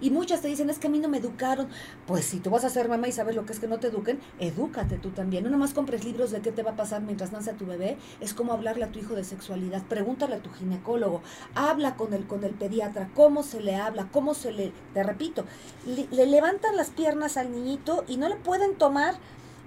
Y 0.00 0.10
muchas 0.10 0.40
te 0.42 0.48
dicen, 0.48 0.68
es 0.70 0.78
que 0.78 0.86
a 0.86 0.90
mí 0.90 0.98
no 0.98 1.08
me 1.08 1.18
educaron. 1.18 1.68
Pues 2.06 2.24
si 2.24 2.38
tú 2.40 2.50
vas 2.50 2.64
a 2.64 2.68
ser 2.70 2.88
mamá 2.88 3.08
y 3.08 3.12
sabes 3.12 3.34
lo 3.36 3.46
que 3.46 3.52
es 3.52 3.60
que 3.60 3.68
no 3.68 3.78
te 3.78 3.88
eduquen, 3.88 4.20
edúcate 4.38 4.98
tú 4.98 5.10
también. 5.10 5.44
No 5.44 5.50
nomás 5.50 5.72
compres 5.74 6.04
libros 6.04 6.30
de 6.30 6.40
qué 6.40 6.52
te 6.52 6.62
va 6.62 6.72
a 6.72 6.76
pasar 6.76 7.02
mientras 7.02 7.32
nace 7.32 7.52
tu 7.54 7.66
bebé, 7.66 7.96
es 8.20 8.34
como 8.34 8.52
hablarle 8.52 8.84
a 8.84 8.92
tu 8.92 8.98
hijo 8.98 9.14
de 9.14 9.24
sexualidad. 9.24 9.82
Pregúntale 9.88 10.36
a 10.36 10.38
tu 10.38 10.50
ginecólogo, 10.50 11.22
habla 11.54 11.96
con 11.96 12.12
el, 12.14 12.26
con 12.26 12.44
el 12.44 12.52
pediatra, 12.52 13.10
cómo 13.14 13.42
se 13.42 13.60
le 13.60 13.76
habla, 13.76 14.08
cómo 14.12 14.34
se 14.34 14.52
le, 14.52 14.72
te 14.94 15.02
repito, 15.02 15.44
le, 15.86 16.06
le 16.10 16.26
levantan 16.26 16.76
las 16.76 16.90
piernas 16.90 17.36
al 17.36 17.50
niñito 17.52 18.04
y 18.08 18.16
no 18.16 18.28
le 18.28 18.36
pueden 18.36 18.74
tomar 18.76 19.14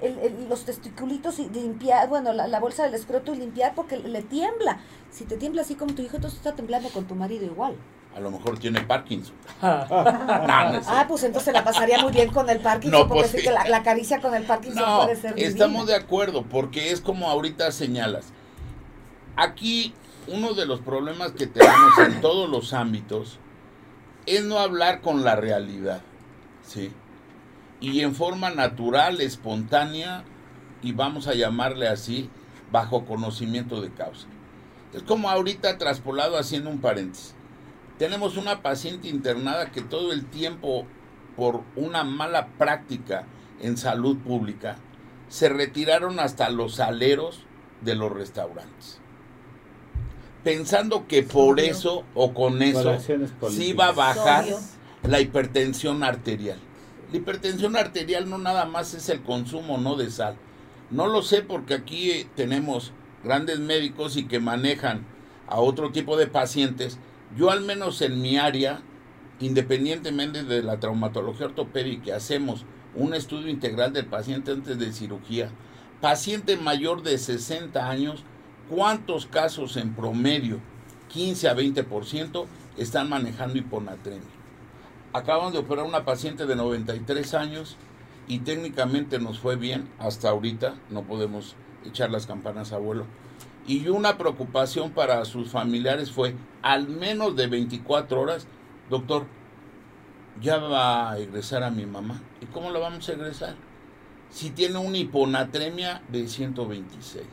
el- 0.02 0.18
el- 0.20 0.48
los 0.50 0.64
testiculitos 0.66 1.40
y 1.40 1.50
limpiar, 1.50 2.08
bueno, 2.08 2.32
la, 2.34 2.48
la 2.48 2.60
bolsa 2.60 2.84
del 2.84 2.94
escroto 2.94 3.34
y 3.34 3.38
limpiar 3.38 3.76
porque 3.76 3.98
le 3.98 4.22
tiembla. 4.22 4.80
Si 5.12 5.26
te 5.26 5.38
tiembla 5.38 5.62
así 5.64 5.76
como 5.76 5.94
tu 5.94 6.02
hijo, 6.02 6.16
entonces 6.18 6.38
está 6.40 6.56
temblando 6.56 6.90
con 6.90 7.06
tu 7.06 7.16
marido 7.16 7.46
igual. 7.46 7.76
A 8.20 8.22
lo 8.22 8.32
mejor 8.32 8.60
tiene 8.60 8.82
Parkinson. 8.82 9.34
No, 9.62 9.86
no 9.88 10.78
es 10.78 10.88
Ah, 10.90 11.06
pues 11.08 11.24
entonces 11.24 11.54
la 11.54 11.64
pasaría 11.64 12.00
muy 12.00 12.12
bien 12.12 12.30
con 12.32 12.50
el 12.50 12.60
Parkinson, 12.60 13.00
No, 13.00 13.08
porque 13.08 13.22
pues 13.22 13.32
sí 13.32 13.38
sí. 13.38 13.44
que 13.44 13.52
la, 13.52 13.66
la 13.70 13.82
caricia 13.82 14.20
con 14.20 14.34
el 14.36 14.44
Parkinson 14.44 14.84
No, 14.84 15.04
puede 15.04 15.16
ser 15.16 15.34
estamos 15.40 15.88
de 15.88 15.96
acuerdo, 15.96 16.44
porque 16.44 16.92
es 16.92 17.00
como 17.00 17.30
ahorita 17.30 17.72
señalas. 17.72 18.26
Aquí 19.38 19.94
uno 20.28 20.54
de 20.54 20.66
los 20.66 20.82
problemas 20.82 21.32
que 21.32 21.48
tenemos 21.48 21.98
en 22.06 22.20
todos 22.22 22.50
los 22.50 22.74
ámbitos 22.74 23.40
es 24.26 24.44
no 24.44 24.60
hablar 24.60 25.00
con 25.00 25.24
la 25.24 25.38
realidad, 25.38 26.02
¿sí? 26.62 26.92
Y 27.80 28.02
en 28.02 28.14
forma 28.16 28.50
natural, 28.50 29.22
espontánea, 29.22 30.26
y 30.82 30.92
vamos 30.92 31.28
a 31.28 31.34
llamarle 31.36 31.88
así, 31.88 32.30
bajo 32.70 33.06
conocimiento 33.06 33.80
de 33.82 33.92
causa. 33.92 34.28
Es 34.94 35.04
como 35.04 35.30
ahorita 35.30 35.78
traspolado 35.78 36.38
haciendo 36.38 36.70
un 36.70 36.80
paréntesis. 36.82 37.34
Tenemos 38.00 38.38
una 38.38 38.62
paciente 38.62 39.10
internada 39.10 39.72
que 39.72 39.82
todo 39.82 40.14
el 40.14 40.26
tiempo, 40.26 40.88
por 41.36 41.64
una 41.76 42.06
mala 42.06 42.48
práctica 42.58 43.26
en 43.62 43.76
salud 43.76 44.18
pública, 44.18 44.78
se 45.28 45.50
retiraron 45.50 46.20
hasta 46.22 46.50
los 46.50 46.80
aleros 46.80 47.42
de 47.82 47.96
los 47.96 48.10
restaurantes. 48.12 49.00
Pensando 50.46 51.08
que 51.08 51.24
por 51.24 51.56
Obvio. 51.56 51.66
eso 51.72 52.06
o 52.16 52.34
con 52.34 52.62
eso 52.64 52.98
se 53.00 53.64
iba 53.66 53.88
a 53.88 53.92
bajar 53.92 54.46
Obvio. 54.46 54.60
la 55.04 55.20
hipertensión 55.20 56.02
arterial. 56.02 56.58
La 57.12 57.18
hipertensión 57.18 57.76
arterial 57.76 58.30
no 58.30 58.38
nada 58.38 58.64
más 58.64 58.94
es 58.94 59.10
el 59.10 59.22
consumo 59.24 59.78
no 59.78 59.96
de 59.98 60.10
sal. 60.10 60.38
No 60.90 61.08
lo 61.08 61.22
sé 61.22 61.42
porque 61.42 61.74
aquí 61.74 62.12
eh, 62.12 62.28
tenemos 62.38 62.94
grandes 63.26 63.60
médicos 63.60 64.16
y 64.16 64.26
que 64.26 64.40
manejan 64.40 65.06
a 65.48 65.60
otro 65.60 65.92
tipo 65.92 66.16
de 66.16 66.28
pacientes. 66.28 66.98
Yo 67.38 67.52
al 67.52 67.62
menos 67.62 68.02
en 68.02 68.22
mi 68.22 68.38
área, 68.38 68.82
independientemente 69.40 70.44
de 70.44 70.64
la 70.64 70.80
traumatología 70.80 71.46
ortopédica, 71.48 72.16
hacemos 72.16 72.66
un 72.96 73.14
estudio 73.14 73.50
integral 73.50 73.94
del 73.94 74.08
paciente 74.08 74.52
antes 74.52 74.80
de 74.80 74.92
cirugía. 74.92 75.52
Paciente 76.02 76.58
mayor 76.58 77.04
de 77.04 77.18
60 77.18 77.88
años, 77.88 78.24
¿cuántos 78.68 79.28
casos 79.28 79.78
en 79.78 79.94
promedio, 79.94 80.60
15 81.10 81.50
a 81.50 81.56
20%, 81.56 82.46
están 82.78 83.10
manejando 83.10 83.60
hiponatremia? 83.60 84.24
Acabamos 85.14 85.54
de 85.54 85.60
operar 85.60 85.86
una 85.86 86.06
paciente 86.06 86.48
de 86.48 86.56
93 86.56 87.34
años 87.36 87.78
y 88.28 88.40
técnicamente 88.40 89.20
nos 89.20 89.40
fue 89.40 89.56
bien 89.56 89.88
hasta 90.00 90.30
ahorita, 90.30 90.76
no 90.90 91.04
podemos 91.04 91.56
echar 91.86 92.10
las 92.10 92.26
campanas 92.26 92.74
a 92.74 92.78
vuelo. 92.78 93.06
Y 93.70 93.88
una 93.88 94.18
preocupación 94.18 94.90
para 94.90 95.24
sus 95.26 95.52
familiares 95.52 96.12
fue 96.12 96.34
al 96.64 96.88
menos 96.88 97.36
de 97.36 97.46
24 97.46 98.20
horas, 98.20 98.48
doctor, 98.90 99.28
ya 100.42 100.58
va 100.58 101.12
a 101.12 101.20
egresar 101.20 101.62
a 101.62 101.70
mi 101.70 101.86
mamá. 101.86 102.20
¿Y 102.42 102.48
cómo 102.48 102.72
la 102.72 102.80
vamos 102.80 103.08
a 103.08 103.12
egresar? 103.12 103.56
Si 104.32 104.50
tiene 104.50 104.80
una 104.80 104.98
hiponatremia 104.98 106.02
de 106.10 106.28
126. 106.28 107.28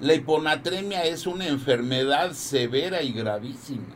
La 0.00 0.14
hiponatremia 0.14 1.04
es 1.04 1.28
una 1.28 1.46
enfermedad 1.46 2.32
severa 2.32 3.00
y 3.00 3.12
gravísima. 3.12 3.94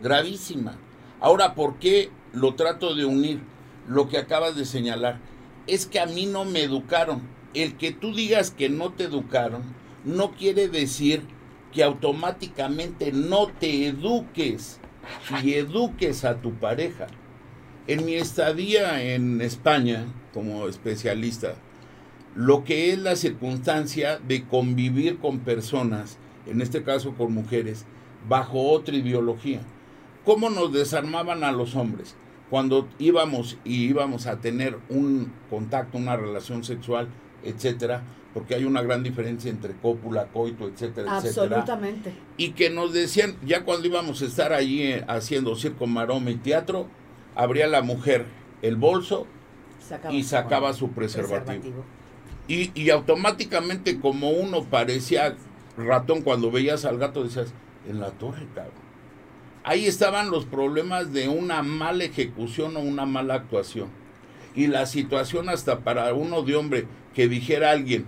Gravísima. 0.00 0.78
Ahora, 1.20 1.54
¿por 1.54 1.74
qué 1.74 2.10
lo 2.32 2.54
trato 2.54 2.94
de 2.94 3.04
unir? 3.04 3.42
Lo 3.86 4.08
que 4.08 4.16
acabas 4.16 4.56
de 4.56 4.64
señalar. 4.64 5.18
Es 5.66 5.84
que 5.84 6.00
a 6.00 6.06
mí 6.06 6.24
no 6.24 6.46
me 6.46 6.62
educaron. 6.62 7.20
El 7.52 7.76
que 7.76 7.92
tú 7.92 8.14
digas 8.14 8.50
que 8.50 8.70
no 8.70 8.94
te 8.94 9.04
educaron 9.04 9.81
no 10.04 10.32
quiere 10.32 10.68
decir 10.68 11.22
que 11.72 11.82
automáticamente 11.82 13.12
no 13.12 13.46
te 13.48 13.86
eduques. 13.86 14.78
y 15.42 15.54
eduques 15.54 16.24
a 16.24 16.40
tu 16.40 16.54
pareja. 16.54 17.08
En 17.88 18.04
mi 18.04 18.14
estadía 18.14 19.02
en 19.02 19.40
España 19.40 20.06
como 20.32 20.68
especialista, 20.68 21.54
lo 22.36 22.62
que 22.62 22.92
es 22.92 22.98
la 22.98 23.16
circunstancia 23.16 24.18
de 24.18 24.44
convivir 24.44 25.18
con 25.18 25.40
personas, 25.40 26.18
en 26.46 26.62
este 26.62 26.84
caso 26.84 27.14
con 27.14 27.34
mujeres, 27.34 27.84
bajo 28.28 28.70
otra 28.70 28.94
ideología. 28.94 29.60
¿Cómo 30.24 30.50
nos 30.50 30.72
desarmaban 30.72 31.42
a 31.42 31.50
los 31.52 31.74
hombres? 31.74 32.14
Cuando 32.48 32.88
íbamos 32.98 33.58
y 33.64 33.84
íbamos 33.84 34.26
a 34.26 34.40
tener 34.40 34.78
un 34.88 35.32
contacto, 35.50 35.98
una 35.98 36.16
relación 36.16 36.62
sexual, 36.62 37.08
etcétera, 37.42 38.04
porque 38.34 38.54
hay 38.54 38.64
una 38.64 38.82
gran 38.82 39.02
diferencia 39.02 39.50
entre 39.50 39.72
cópula, 39.74 40.26
coito, 40.32 40.68
etcétera, 40.68 41.18
etcétera. 41.18 41.58
Absolutamente. 41.58 42.12
Y 42.36 42.52
que 42.52 42.70
nos 42.70 42.92
decían, 42.92 43.36
ya 43.44 43.64
cuando 43.64 43.86
íbamos 43.86 44.22
a 44.22 44.24
estar 44.24 44.52
allí 44.52 44.82
eh, 44.82 45.04
haciendo 45.08 45.54
circo, 45.54 45.86
maroma 45.86 46.30
y 46.30 46.36
teatro, 46.36 46.86
abría 47.34 47.66
la 47.66 47.82
mujer 47.82 48.26
el 48.62 48.76
bolso 48.76 49.26
Sacaba 49.80 50.14
y 50.14 50.22
sacaba 50.22 50.72
su 50.72 50.90
preservativo. 50.90 51.44
preservativo. 51.44 51.84
Y, 52.48 52.70
y 52.74 52.90
automáticamente, 52.90 54.00
como 54.00 54.30
uno 54.30 54.64
parecía 54.64 55.36
ratón 55.76 56.22
cuando 56.22 56.50
veías 56.50 56.84
al 56.84 56.98
gato, 56.98 57.24
decías, 57.24 57.52
en 57.88 58.00
la 58.00 58.10
torre, 58.10 58.46
cabrón. 58.54 58.82
Ahí 59.64 59.86
estaban 59.86 60.30
los 60.30 60.44
problemas 60.44 61.12
de 61.12 61.28
una 61.28 61.62
mala 61.62 62.04
ejecución 62.04 62.76
o 62.76 62.80
una 62.80 63.06
mala 63.06 63.34
actuación. 63.34 63.88
Y 64.54 64.66
la 64.66 64.86
situación 64.86 65.48
hasta 65.48 65.80
para 65.80 66.12
uno 66.14 66.42
de 66.42 66.56
hombre 66.56 66.86
que 67.14 67.28
dijera 67.28 67.70
alguien 67.70 68.06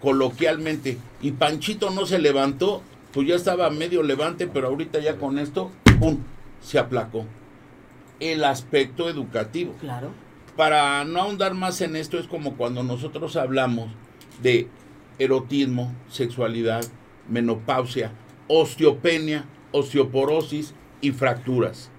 coloquialmente, 0.00 0.98
y 1.20 1.32
Panchito 1.32 1.90
no 1.90 2.06
se 2.06 2.18
levantó, 2.18 2.82
pues 3.12 3.26
ya 3.26 3.34
estaba 3.34 3.70
medio 3.70 4.02
levante, 4.02 4.46
pero 4.46 4.68
ahorita 4.68 5.00
ya 5.00 5.16
con 5.16 5.38
esto, 5.38 5.70
¡pum!, 5.98 6.18
se 6.60 6.78
aplacó. 6.78 7.24
El 8.20 8.44
aspecto 8.44 9.08
educativo 9.08 9.74
Claro. 9.80 10.10
para 10.56 11.04
no 11.04 11.20
ahondar 11.20 11.54
más 11.54 11.80
en 11.80 11.96
esto, 11.96 12.18
es 12.18 12.26
como 12.26 12.56
cuando 12.56 12.82
nosotros 12.82 13.36
hablamos 13.36 13.90
de 14.42 14.68
erotismo, 15.18 15.92
sexualidad, 16.10 16.84
menopausia, 17.28 18.12
osteopenia, 18.48 19.44
osteoporosis 19.72 20.74
y 21.00 21.10
fracturas. 21.12 21.90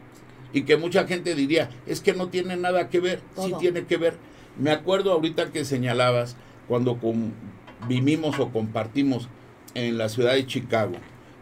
Y 0.53 0.61
que 0.63 0.77
mucha 0.77 1.05
gente 1.07 1.35
diría, 1.35 1.69
es 1.85 1.99
que 1.99 2.13
no 2.13 2.29
tiene 2.29 2.55
nada 2.57 2.89
que 2.89 2.99
ver, 2.99 3.19
sí 3.35 3.49
Todo. 3.49 3.57
tiene 3.57 3.85
que 3.85 3.97
ver. 3.97 4.17
Me 4.59 4.71
acuerdo 4.71 5.11
ahorita 5.11 5.51
que 5.51 5.65
señalabas 5.65 6.35
cuando 6.67 6.97
vivimos 7.87 8.39
o 8.39 8.49
compartimos 8.49 9.29
en 9.75 9.97
la 9.97 10.09
ciudad 10.09 10.33
de 10.33 10.47
Chicago, 10.47 10.95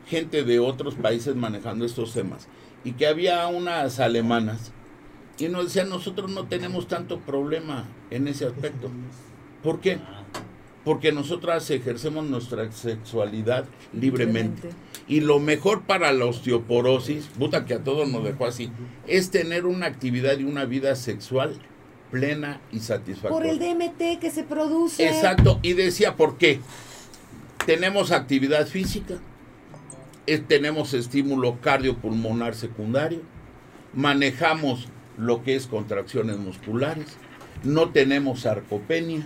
gente 0.08 0.44
de 0.44 0.60
otros 0.60 0.96
países 0.96 1.36
manejando 1.36 1.86
estos 1.86 2.14
temas, 2.14 2.48
y 2.84 2.92
que 2.94 3.08
había 3.08 3.48
unas 3.48 4.00
alemanas 4.00 4.74
y 5.38 5.50
nos 5.50 5.66
decían, 5.66 5.90
nosotros 5.90 6.32
no 6.32 6.46
tenemos 6.46 6.88
tanto 6.88 7.20
problema 7.20 7.86
en 8.10 8.28
ese 8.28 8.46
aspecto. 8.46 8.90
¿Por 9.64 9.82
qué? 9.82 10.00
Porque 10.86 11.12
nosotras 11.12 11.70
ejercemos 11.72 12.26
nuestra 12.26 12.72
sexualidad 12.72 13.66
libremente. 13.92 14.70
Y 15.08 15.22
lo 15.22 15.40
mejor 15.40 15.82
para 15.82 16.14
la 16.14 16.26
osteoporosis, 16.26 17.26
puta 17.38 17.66
que 17.66 17.74
a 17.74 17.84
todos 17.84 18.08
nos 18.10 18.24
dejó 18.24 18.46
así, 18.46 18.70
es 19.08 19.30
tener 19.30 19.66
una 19.66 19.88
actividad 19.88 20.38
y 20.38 20.46
una 20.46 20.66
vida 20.66 20.96
sexual 20.96 21.60
plena 22.12 22.62
y 22.72 22.78
Por 22.78 22.86
satisfactoria. 22.86 23.52
el 23.52 23.60
DMT 23.60 24.20
que 24.20 24.32
se 24.32 24.44
produce. 24.44 25.08
Exacto, 25.08 25.60
y 25.62 25.74
decía, 25.74 26.16
¿por 26.16 26.38
qué? 26.38 26.60
Tenemos 27.66 28.12
actividad 28.12 28.68
física, 28.68 29.16
eh, 30.28 30.38
tenemos 30.40 30.94
estímulo 30.94 31.60
cardiopulmonar 31.62 32.56
secundario, 32.56 33.22
manejamos 33.94 34.88
lo 35.18 35.44
que 35.44 35.56
es 35.56 35.68
contracciones 35.68 36.38
musculares, 36.38 37.08
no 37.64 37.90
tenemos 37.90 38.42
sarcopenia 38.42 39.26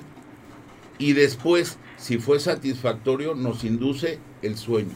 y 0.98 1.14
después, 1.14 1.78
si 1.98 2.18
fue 2.18 2.40
satisfactorio, 2.40 3.36
nos 3.36 3.64
induce 3.64 4.20
el 4.42 4.58
sueño. 4.58 4.94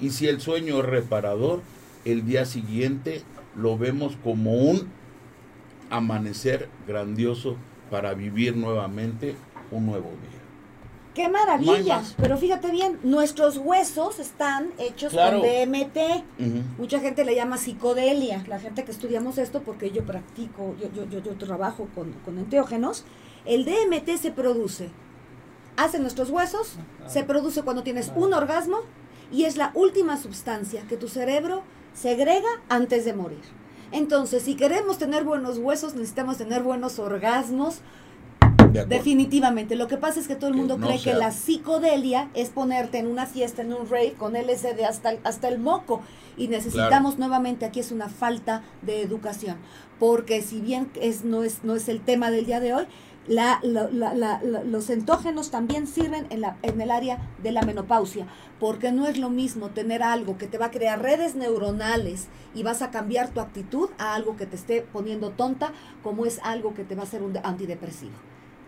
Y 0.00 0.10
si 0.10 0.26
el 0.26 0.40
sueño 0.40 0.80
es 0.80 0.86
reparador, 0.86 1.62
el 2.04 2.24
día 2.24 2.44
siguiente 2.44 3.22
lo 3.54 3.78
vemos 3.78 4.16
como 4.24 4.54
un 4.54 4.88
amanecer 5.92 6.68
grandioso 6.86 7.56
para 7.90 8.14
vivir 8.14 8.56
nuevamente 8.56 9.36
un 9.70 9.86
nuevo 9.86 10.08
día. 10.10 10.40
¡Qué 11.14 11.28
maravilla! 11.28 12.02
Pero 12.16 12.38
fíjate 12.38 12.70
bien, 12.70 12.98
nuestros 13.02 13.58
huesos 13.58 14.18
están 14.18 14.70
hechos 14.78 15.12
Claro. 15.12 15.40
con 15.40 15.48
DMT. 15.48 16.24
Mucha 16.78 17.00
gente 17.00 17.24
le 17.26 17.34
llama 17.34 17.58
psicodelia, 17.58 18.42
la 18.48 18.58
gente 18.58 18.84
que 18.84 18.90
estudiamos 18.92 19.36
esto, 19.36 19.60
porque 19.62 19.90
yo 19.90 20.04
practico, 20.04 20.74
yo, 20.80 20.90
yo, 20.94 21.04
yo, 21.10 21.18
yo 21.22 21.34
trabajo 21.36 21.86
con, 21.94 22.12
con 22.24 22.38
enteógenos. 22.38 23.04
El 23.44 23.66
DMT 23.66 24.16
se 24.18 24.30
produce, 24.30 24.88
hace 25.76 25.98
nuestros 25.98 26.30
huesos, 26.30 26.76
se 27.06 27.24
produce 27.24 27.62
cuando 27.62 27.82
tienes 27.82 28.10
un 28.16 28.32
orgasmo 28.32 28.78
y 29.30 29.44
es 29.44 29.58
la 29.58 29.70
última 29.74 30.16
sustancia 30.16 30.82
que 30.88 30.96
tu 30.96 31.08
cerebro 31.08 31.62
segrega 31.92 32.48
antes 32.70 33.04
de 33.04 33.12
morir. 33.12 33.40
Entonces, 33.92 34.42
si 34.42 34.54
queremos 34.54 34.98
tener 34.98 35.24
buenos 35.24 35.58
huesos, 35.58 35.94
necesitamos 35.94 36.38
tener 36.38 36.62
buenos 36.62 36.98
orgasmos, 36.98 37.80
De. 38.72 38.86
Definitivamente. 38.86 39.76
Lo 39.76 39.86
que 39.86 39.98
pasa 39.98 40.18
es 40.18 40.26
que 40.26 40.34
todo 40.34 40.48
el 40.48 40.54
Que 40.54 40.58
mundo 40.58 40.78
no 40.78 40.86
cree 40.86 41.00
que 41.00 41.12
la 41.12 41.30
psicodelia 41.30 42.30
es 42.32 42.48
ponerte 42.48 42.98
en 42.98 43.06
una 43.06 43.26
fiesta, 43.26 43.62
en 43.62 43.72
un 43.72 43.88
rave 43.88 44.14
con 44.14 44.32
LSD 44.32 44.82
hasta 44.88 45.10
el, 45.10 45.18
hasta 45.24 45.48
el 45.48 45.58
moco. 45.58 46.00
Y 46.38 46.48
necesitamos 46.48 47.18
nuevamente, 47.18 47.66
aquí 47.66 47.80
es 47.80 47.92
una 47.92 48.08
falta 48.08 48.62
de 48.80 49.02
educación. 49.02 49.58
Porque 49.98 50.40
si 50.40 50.60
bien 50.60 50.90
es, 51.00 51.24
no, 51.24 51.42
es, 51.42 51.64
no 51.64 51.74
es 51.74 51.88
el 51.88 52.00
tema 52.00 52.30
del 52.30 52.46
día 52.46 52.60
de 52.60 52.72
hoy, 52.72 52.86
la, 53.26 53.60
la- 53.62 53.88
la- 53.90 54.14
la- 54.14 54.40
la- 54.42 54.64
los 54.64 54.90
entógenos 54.90 55.50
también 55.50 55.86
sirven 55.86 56.26
en, 56.30 56.40
la, 56.40 56.56
en 56.62 56.80
el 56.80 56.90
área 56.90 57.18
de 57.42 57.52
la 57.52 57.62
menopausia. 57.62 58.26
Porque 58.58 58.92
no 58.92 59.06
es 59.06 59.18
lo 59.18 59.30
mismo 59.30 59.70
tener 59.70 60.02
algo 60.02 60.38
que 60.38 60.46
te 60.46 60.58
va 60.58 60.66
a 60.66 60.70
crear 60.70 61.00
redes 61.02 61.34
neuronales 61.34 62.28
y 62.54 62.62
vas 62.62 62.82
a 62.82 62.90
cambiar 62.90 63.30
tu 63.30 63.40
actitud 63.40 63.90
a 63.98 64.14
algo 64.14 64.36
que 64.36 64.46
te 64.46 64.56
esté 64.56 64.82
poniendo 64.92 65.30
tonta, 65.30 65.72
como 66.02 66.26
es 66.26 66.40
algo 66.44 66.74
que 66.74 66.84
te 66.84 66.94
va 66.94 67.02
a 67.02 67.04
hacer 67.04 67.22
un 67.22 67.32
de- 67.32 67.40
antidepresivo. 67.44 68.12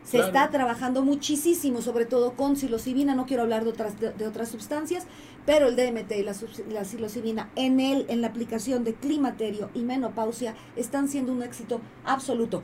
Se 0.05 0.18
Claro. 0.18 0.26
está 0.26 0.51
trabajando 0.51 1.02
muchísimo, 1.02 1.81
sobre 1.81 2.05
todo 2.05 2.32
con 2.35 2.56
psilocibina, 2.56 3.14
no 3.14 3.24
quiero 3.24 3.43
hablar 3.43 3.64
de 3.64 3.70
otras, 3.70 3.98
de, 3.98 4.12
de 4.12 4.26
otras 4.26 4.51
sustancias, 4.51 5.06
pero 5.47 5.66
el 5.68 5.76
DMT 5.76 6.12
y 6.18 6.22
la, 6.22 6.35
la 6.70 6.85
psilocibina 6.85 7.48
en, 7.56 7.81
el, 7.81 8.05
en 8.10 8.20
la 8.20 8.26
aplicación 8.28 8.85
de 8.85 8.93
climaterio 8.94 9.70
y 9.74 9.81
menopausia 9.81 10.55
están 10.76 11.09
siendo 11.09 11.32
un 11.32 11.43
éxito 11.43 11.81
absoluto. 12.05 12.62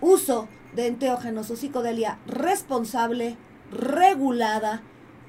Uso 0.00 0.48
de 0.74 0.86
enteógenos 0.86 1.50
o 1.50 1.56
psicodelia 1.56 2.18
responsable, 2.26 3.36
regulada, 3.70 4.82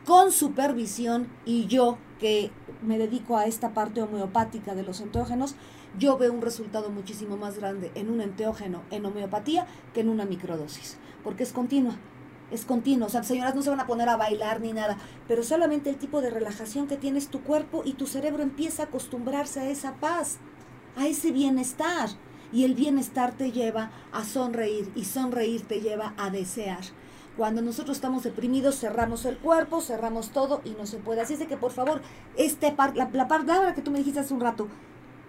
con 0.05 0.31
supervisión 0.31 1.27
y 1.45 1.67
yo 1.67 1.97
que 2.19 2.51
me 2.81 2.97
dedico 2.97 3.37
a 3.37 3.45
esta 3.45 3.73
parte 3.73 4.01
homeopática 4.01 4.75
de 4.75 4.83
los 4.83 4.99
enteógenos, 5.01 5.55
yo 5.97 6.17
veo 6.17 6.33
un 6.33 6.41
resultado 6.41 6.89
muchísimo 6.89 7.37
más 7.37 7.57
grande 7.57 7.91
en 7.95 8.09
un 8.09 8.21
enteógeno 8.21 8.81
en 8.91 9.05
homeopatía 9.05 9.67
que 9.93 10.01
en 10.01 10.09
una 10.09 10.25
microdosis, 10.25 10.97
porque 11.23 11.43
es 11.43 11.51
continua, 11.51 11.95
es 12.49 12.65
continua. 12.65 13.07
O 13.07 13.09
sea, 13.09 13.23
señoras 13.23 13.55
no 13.55 13.61
se 13.61 13.69
van 13.69 13.79
a 13.79 13.87
poner 13.87 14.09
a 14.09 14.17
bailar 14.17 14.61
ni 14.61 14.73
nada, 14.73 14.97
pero 15.27 15.43
solamente 15.43 15.89
el 15.89 15.97
tipo 15.97 16.21
de 16.21 16.29
relajación 16.29 16.87
que 16.87 16.97
tienes 16.97 17.27
tu 17.27 17.41
cuerpo 17.41 17.81
y 17.85 17.93
tu 17.93 18.07
cerebro 18.07 18.43
empieza 18.43 18.83
a 18.83 18.85
acostumbrarse 18.85 19.59
a 19.59 19.69
esa 19.69 19.95
paz, 19.95 20.37
a 20.95 21.07
ese 21.07 21.31
bienestar. 21.31 22.09
Y 22.51 22.65
el 22.65 22.75
bienestar 22.75 23.33
te 23.33 23.51
lleva 23.51 23.91
a 24.11 24.23
sonreír 24.23 24.91
y 24.95 25.05
sonreír 25.05 25.61
te 25.67 25.81
lleva 25.81 26.13
a 26.17 26.29
desear. 26.29 26.81
Cuando 27.37 27.61
nosotros 27.61 27.97
estamos 27.97 28.23
deprimidos, 28.23 28.79
cerramos 28.79 29.25
el 29.25 29.37
cuerpo, 29.37 29.81
cerramos 29.81 30.31
todo 30.31 30.61
y 30.65 30.71
no 30.71 30.85
se 30.85 30.97
puede. 30.97 31.21
Así 31.21 31.35
es 31.35 31.47
que, 31.47 31.57
por 31.57 31.71
favor, 31.71 32.01
este 32.35 32.71
par, 32.71 32.95
la, 32.97 33.09
la 33.13 33.27
palabra 33.27 33.73
que 33.73 33.81
tú 33.81 33.89
me 33.89 33.99
dijiste 33.99 34.19
hace 34.19 34.33
un 34.33 34.41
rato, 34.41 34.67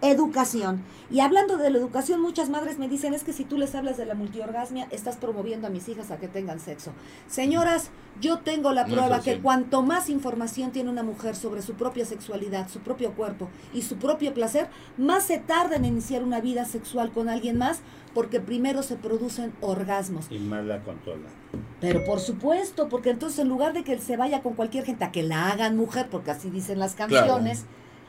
educación. 0.03 0.83
Y 1.11 1.21
hablando 1.21 1.57
de 1.57 1.71
la 1.71 1.79
educación, 1.79 2.21
muchas 2.21 2.51
madres 2.51 2.79
me 2.79 2.89
dicen, 2.89 3.15
es 3.15 3.23
que 3.23 3.33
si 3.33 3.45
tú 3.45 3.57
les 3.57 3.75
hablas 3.75 3.97
de 3.97 4.05
la 4.05 4.15
multiorgasmia, 4.15 4.89
estás 4.91 5.17
promoviendo 5.17 5.69
a 5.69 5.71
mis 5.71 5.89
hijas 5.89 6.11
a 6.11 6.19
que 6.19 6.29
tengan 6.29 6.61
sexo. 6.61 6.93
Señoras, 7.29 7.91
yo 8.21 8.41
tengo 8.41 8.73
la 8.73 8.85
No 8.85 8.95
prueba 8.95 9.21
que 9.21 9.41
cuanto 9.41 9.83
más 9.83 10.11
información 10.11 10.73
tiene 10.73 10.91
una 10.91 11.03
mujer 11.03 11.37
sobre 11.37 11.63
su 11.63 11.75
propia 11.75 12.05
sexualidad, 12.05 12.69
su 12.69 12.81
propio 12.81 13.13
cuerpo 13.13 13.49
y 13.73 13.83
su 13.83 13.97
propio 13.97 14.35
placer, 14.35 14.69
más 14.99 15.25
se 15.25 15.39
tarda 15.39 15.77
en 15.77 15.85
iniciar 15.85 16.25
una 16.25 16.41
vida 16.41 16.65
sexual 16.65 17.13
con 17.13 17.29
alguien 17.29 17.57
más, 17.57 17.81
porque 18.13 18.41
primero 18.41 18.83
se 18.83 18.97
producen 18.97 19.53
orgasmos. 19.61 20.27
Y 20.31 20.39
más 20.39 20.65
la 20.65 20.83
controla. 20.83 21.29
Pero 21.81 22.05
por 22.05 22.21
supuesto, 22.21 22.89
porque 22.89 23.11
entonces 23.11 23.39
en 23.39 23.49
lugar 23.49 23.73
de 23.73 23.85
que 23.85 23.93
él 23.93 24.01
se 24.01 24.17
vaya 24.17 24.43
con 24.43 24.55
cualquier 24.55 24.85
gente 24.85 25.05
a 25.05 25.13
que 25.13 25.23
la 25.23 25.51
hagan 25.51 25.77
mujer, 25.77 26.09
porque 26.11 26.31
así 26.33 26.51
dicen 26.51 26.79
las 26.79 26.95
canciones, 26.95 27.65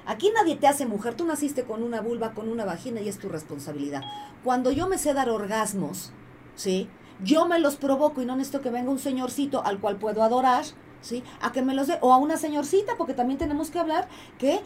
aquí 0.06 0.32
nadie 0.36 0.56
te 0.56 0.68
hace 0.68 0.86
mujer, 0.86 1.16
tú 1.16 1.26
naciste 1.26 1.64
con 1.64 1.84
una 1.84 2.02
vulva, 2.02 2.34
con 2.34 2.50
una 2.50 2.66
vagina 2.66 3.02
y 3.02 3.10
es 3.10 3.20
tu 3.20 3.30
responsabilidad. 3.30 4.02
Cuando 4.44 4.72
yo 4.72 4.88
me 4.88 4.98
sé 4.98 5.14
dar 5.14 5.30
orgasmos, 5.30 6.12
¿sí? 6.56 6.90
Yo 7.24 7.48
me 7.48 7.60
los 7.60 7.76
provoco 7.76 8.22
y 8.22 8.26
no 8.26 8.36
necesito 8.36 8.62
que 8.62 8.70
venga 8.70 8.92
un 8.92 9.00
señorcito 9.00 9.64
al 9.64 9.80
cual 9.80 9.98
puedo 9.98 10.24
adorar, 10.24 10.66
¿sí? 11.04 11.22
A 11.42 11.52
que 11.52 11.62
me 11.62 11.76
los 11.76 11.86
dé, 11.86 12.00
o 12.02 12.12
a 12.12 12.18
una 12.18 12.38
señorcita, 12.38 12.94
porque 12.98 13.14
también 13.14 13.38
tenemos 13.38 13.70
que 13.70 13.78
hablar 13.78 14.08
que 14.40 14.56
eh, 14.56 14.62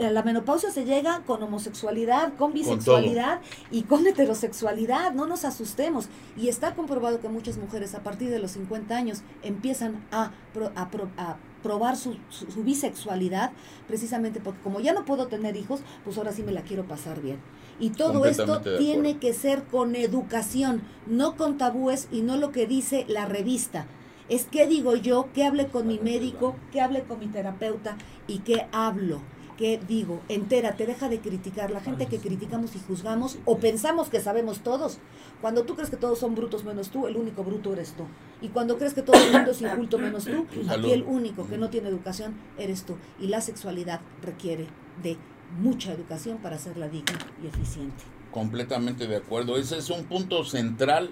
eh, 0.00 0.10
la 0.10 0.24
menopausia 0.24 0.72
se 0.72 0.84
llega 0.84 1.20
con 1.24 1.40
homosexualidad, 1.44 2.34
con 2.34 2.52
bisexualidad 2.52 3.40
y 3.70 3.82
con 3.82 4.04
heterosexualidad, 4.04 5.12
no 5.12 5.26
nos 5.26 5.44
asustemos. 5.44 6.08
Y 6.36 6.48
está 6.48 6.74
comprobado 6.74 7.20
que 7.20 7.28
muchas 7.28 7.56
mujeres 7.58 7.94
a 7.94 8.02
partir 8.02 8.30
de 8.30 8.40
los 8.40 8.50
50 8.52 8.96
años 8.96 9.22
empiezan 9.42 10.04
a, 10.10 10.32
pro- 10.52 10.72
a, 10.74 10.90
pro- 10.90 11.10
a 11.16 11.36
probar 11.62 11.96
su, 11.96 12.16
su- 12.28 12.50
su 12.50 12.62
bisexualidad, 12.64 13.52
precisamente 13.86 14.40
porque 14.40 14.60
como 14.60 14.80
ya 14.80 14.92
no 14.92 15.04
puedo 15.04 15.28
tener 15.28 15.56
hijos, 15.56 15.80
pues 16.04 16.18
ahora 16.18 16.32
sí 16.32 16.42
me 16.42 16.52
la 16.52 16.62
quiero 16.62 16.84
pasar 16.84 17.20
bien. 17.22 17.38
Y 17.80 17.90
todo 17.90 18.20
esto 18.30 18.44
tiene 18.78 19.18
que 19.18 19.32
ser 19.34 19.64
con 19.64 19.96
educación, 19.96 20.82
no 21.06 21.36
con 21.36 21.58
tabúes 21.58 22.08
y 22.12 22.20
no 22.22 22.36
lo 22.36 22.52
que 22.52 22.66
dice 22.66 23.04
la 23.08 23.26
revista. 23.26 23.86
Es 24.28 24.46
qué 24.50 24.66
digo 24.66 24.96
yo, 24.96 25.28
qué 25.34 25.44
hable 25.44 25.66
con 25.68 25.86
mi 25.86 25.98
médico, 25.98 26.56
qué 26.72 26.80
hable 26.80 27.02
con 27.02 27.18
mi 27.18 27.26
terapeuta 27.26 27.96
y 28.26 28.38
qué 28.38 28.66
hablo. 28.72 29.20
¿Qué 29.56 29.78
digo? 29.86 30.20
Entérate, 30.28 30.84
deja 30.84 31.08
de 31.08 31.20
criticar. 31.20 31.70
La 31.70 31.80
gente 31.80 32.06
que 32.06 32.18
criticamos 32.18 32.74
y 32.74 32.80
juzgamos 32.80 33.38
o 33.44 33.58
pensamos 33.58 34.08
que 34.08 34.20
sabemos 34.20 34.60
todos. 34.60 34.98
Cuando 35.40 35.62
tú 35.62 35.76
crees 35.76 35.90
que 35.90 35.96
todos 35.96 36.18
son 36.18 36.34
brutos 36.34 36.64
menos 36.64 36.90
tú, 36.90 37.06
el 37.06 37.16
único 37.16 37.44
bruto 37.44 37.72
eres 37.72 37.92
tú. 37.92 38.04
Y 38.40 38.48
cuando 38.48 38.78
crees 38.78 38.94
que 38.94 39.02
todo 39.02 39.16
el 39.22 39.32
mundo 39.32 39.52
es 39.52 39.62
inculto 39.62 39.98
menos 39.98 40.24
tú, 40.24 40.46
aquí 40.68 40.90
el 40.90 41.04
único 41.04 41.46
que 41.46 41.56
no 41.56 41.70
tiene 41.70 41.88
educación 41.88 42.34
eres 42.58 42.84
tú. 42.84 42.96
Y 43.20 43.28
la 43.28 43.40
sexualidad 43.40 44.00
requiere 44.22 44.66
de 45.02 45.18
mucha 45.60 45.92
educación 45.92 46.38
para 46.38 46.56
hacerla 46.56 46.88
digna 46.88 47.18
y 47.42 47.46
eficiente. 47.46 48.02
Completamente 48.32 49.06
de 49.06 49.16
acuerdo. 49.16 49.56
Ese 49.56 49.78
es 49.78 49.88
un 49.90 50.04
punto 50.04 50.42
central 50.44 51.10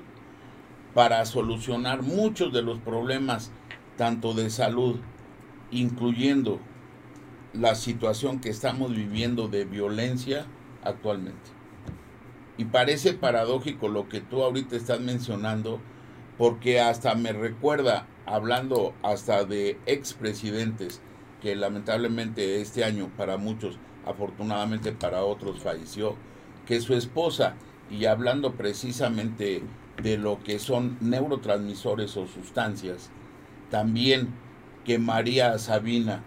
para 0.95 1.25
solucionar 1.25 2.03
muchos 2.03 2.53
de 2.53 2.63
los 2.63 2.79
problemas, 2.79 3.51
tanto 3.97 4.35
de 4.35 4.51
salud, 4.51 4.97
incluyendo 5.71 6.61
la 7.55 7.75
situación 7.75 8.41
que 8.41 8.51
estamos 8.51 8.95
viviendo 8.95 9.49
de 9.49 9.65
violencia 9.65 10.47
actualmente. 10.83 11.51
Y 12.59 12.67
parece 12.67 13.15
paradójico 13.15 13.89
lo 13.89 14.09
que 14.09 14.21
tú 14.21 14.43
ahorita 14.43 14.77
estás 14.77 15.01
mencionando, 15.01 15.81
porque 16.39 16.81
hasta 16.81 17.15
me 17.15 17.33
recuerda, 17.33 18.07
hablando 18.27 18.95
hasta 19.03 19.45
de 19.45 19.79
expresidentes, 19.87 21.01
que 21.41 21.57
lamentablemente 21.57 22.61
este 22.61 22.85
año 22.85 23.11
para 23.17 23.37
muchos, 23.37 23.79
afortunadamente 24.07 24.93
para 24.93 25.25
otros 25.25 25.61
falleció, 25.61 26.17
que 26.67 26.81
su 26.81 26.95
esposa, 26.95 27.55
y 27.91 28.07
hablando 28.07 28.55
precisamente 28.55 29.63
de 30.01 30.17
lo 30.17 30.43
que 30.43 30.59
son 30.59 30.97
neurotransmisores 31.01 32.17
o 32.17 32.27
sustancias, 32.27 33.11
también 33.71 34.29
que 34.85 34.99
María 34.99 35.59
Sabina, 35.59 36.23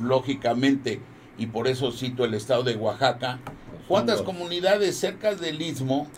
lógicamente, 0.00 1.00
y 1.36 1.46
por 1.46 1.68
eso 1.68 1.92
cito 1.92 2.24
el 2.24 2.34
estado 2.34 2.62
de 2.64 2.76
Oaxaca, 2.76 3.38
¿cuántas 3.86 4.22
comunidades 4.22 4.98
cerca 4.98 5.34
del 5.34 5.62
istmo 5.62 6.08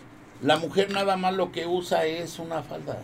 la 0.43 0.57
mujer 0.57 0.91
nada 0.91 1.17
más 1.17 1.35
lo 1.35 1.53
que 1.53 1.67
usa 1.67 2.07
es 2.07 2.39
una 2.39 2.62
falda? 2.62 3.03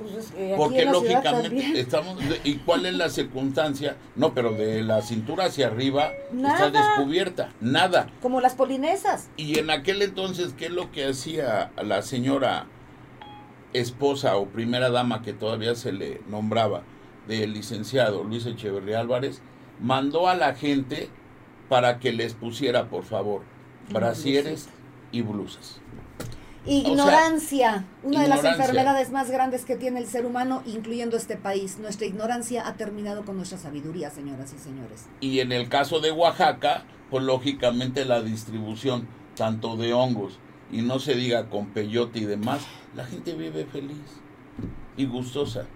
Pues 0.00 0.14
es 0.14 0.30
que 0.30 0.54
Porque 0.56 0.82
en 0.82 0.92
la 0.92 0.98
ciudad 0.98 1.24
lógicamente 1.24 1.80
estamos 1.80 2.18
¿y 2.44 2.56
cuál 2.56 2.86
es 2.86 2.94
la 2.94 3.10
circunstancia? 3.10 3.96
No, 4.16 4.32
pero 4.32 4.52
de 4.52 4.82
la 4.82 5.02
cintura 5.02 5.46
hacia 5.46 5.66
arriba 5.66 6.12
está 6.32 6.70
descubierta, 6.70 7.50
nada. 7.60 8.08
Como 8.22 8.40
las 8.40 8.54
polinesas. 8.54 9.28
Y 9.36 9.58
en 9.58 9.70
aquel 9.70 10.00
entonces, 10.00 10.54
¿qué 10.56 10.66
es 10.66 10.70
lo 10.70 10.90
que 10.90 11.06
hacía 11.08 11.70
la 11.82 12.00
señora 12.02 12.66
esposa 13.72 14.36
o 14.36 14.46
primera 14.46 14.90
dama 14.90 15.22
que 15.22 15.32
todavía 15.32 15.74
se 15.74 15.92
le 15.92 16.20
nombraba 16.28 16.82
del 17.26 17.52
licenciado 17.52 18.24
Luis 18.24 18.46
Echeverría 18.46 19.00
Álvarez? 19.00 19.42
Mandó 19.80 20.28
a 20.28 20.34
la 20.34 20.54
gente 20.54 21.08
para 21.68 21.98
que 21.98 22.12
les 22.12 22.34
pusiera, 22.34 22.88
por 22.88 23.04
favor, 23.04 23.42
brasieres 23.90 24.68
y 25.12 25.22
blusas. 25.22 25.80
Ignorancia, 26.66 27.86
una 28.02 28.22
de 28.22 28.28
las 28.28 28.44
enfermedades 28.44 29.10
más 29.10 29.30
grandes 29.30 29.64
que 29.64 29.76
tiene 29.76 29.98
el 29.98 30.06
ser 30.06 30.26
humano, 30.26 30.62
incluyendo 30.66 31.16
este 31.16 31.36
país. 31.36 31.78
Nuestra 31.78 32.06
ignorancia 32.06 32.66
ha 32.66 32.74
terminado 32.74 33.24
con 33.24 33.36
nuestra 33.36 33.56
sabiduría, 33.56 34.10
señoras 34.10 34.52
y 34.52 34.58
señores. 34.58 35.06
Y 35.20 35.40
en 35.40 35.52
el 35.52 35.70
caso 35.70 36.00
de 36.00 36.12
Oaxaca, 36.12 36.84
pues 37.08 37.24
lógicamente 37.24 38.04
la 38.04 38.20
distribución 38.20 39.08
tanto 39.36 39.76
de 39.76 39.94
hongos 39.94 40.38
y 40.72 40.82
no 40.82 40.98
se 40.98 41.14
diga 41.14 41.48
con 41.48 41.66
peyote 41.66 42.18
y 42.20 42.24
demás, 42.24 42.62
la 42.94 43.04
gente 43.04 43.34
vive 43.34 43.64
feliz 43.66 43.96
y 44.96 45.06
gustosa. 45.06 45.66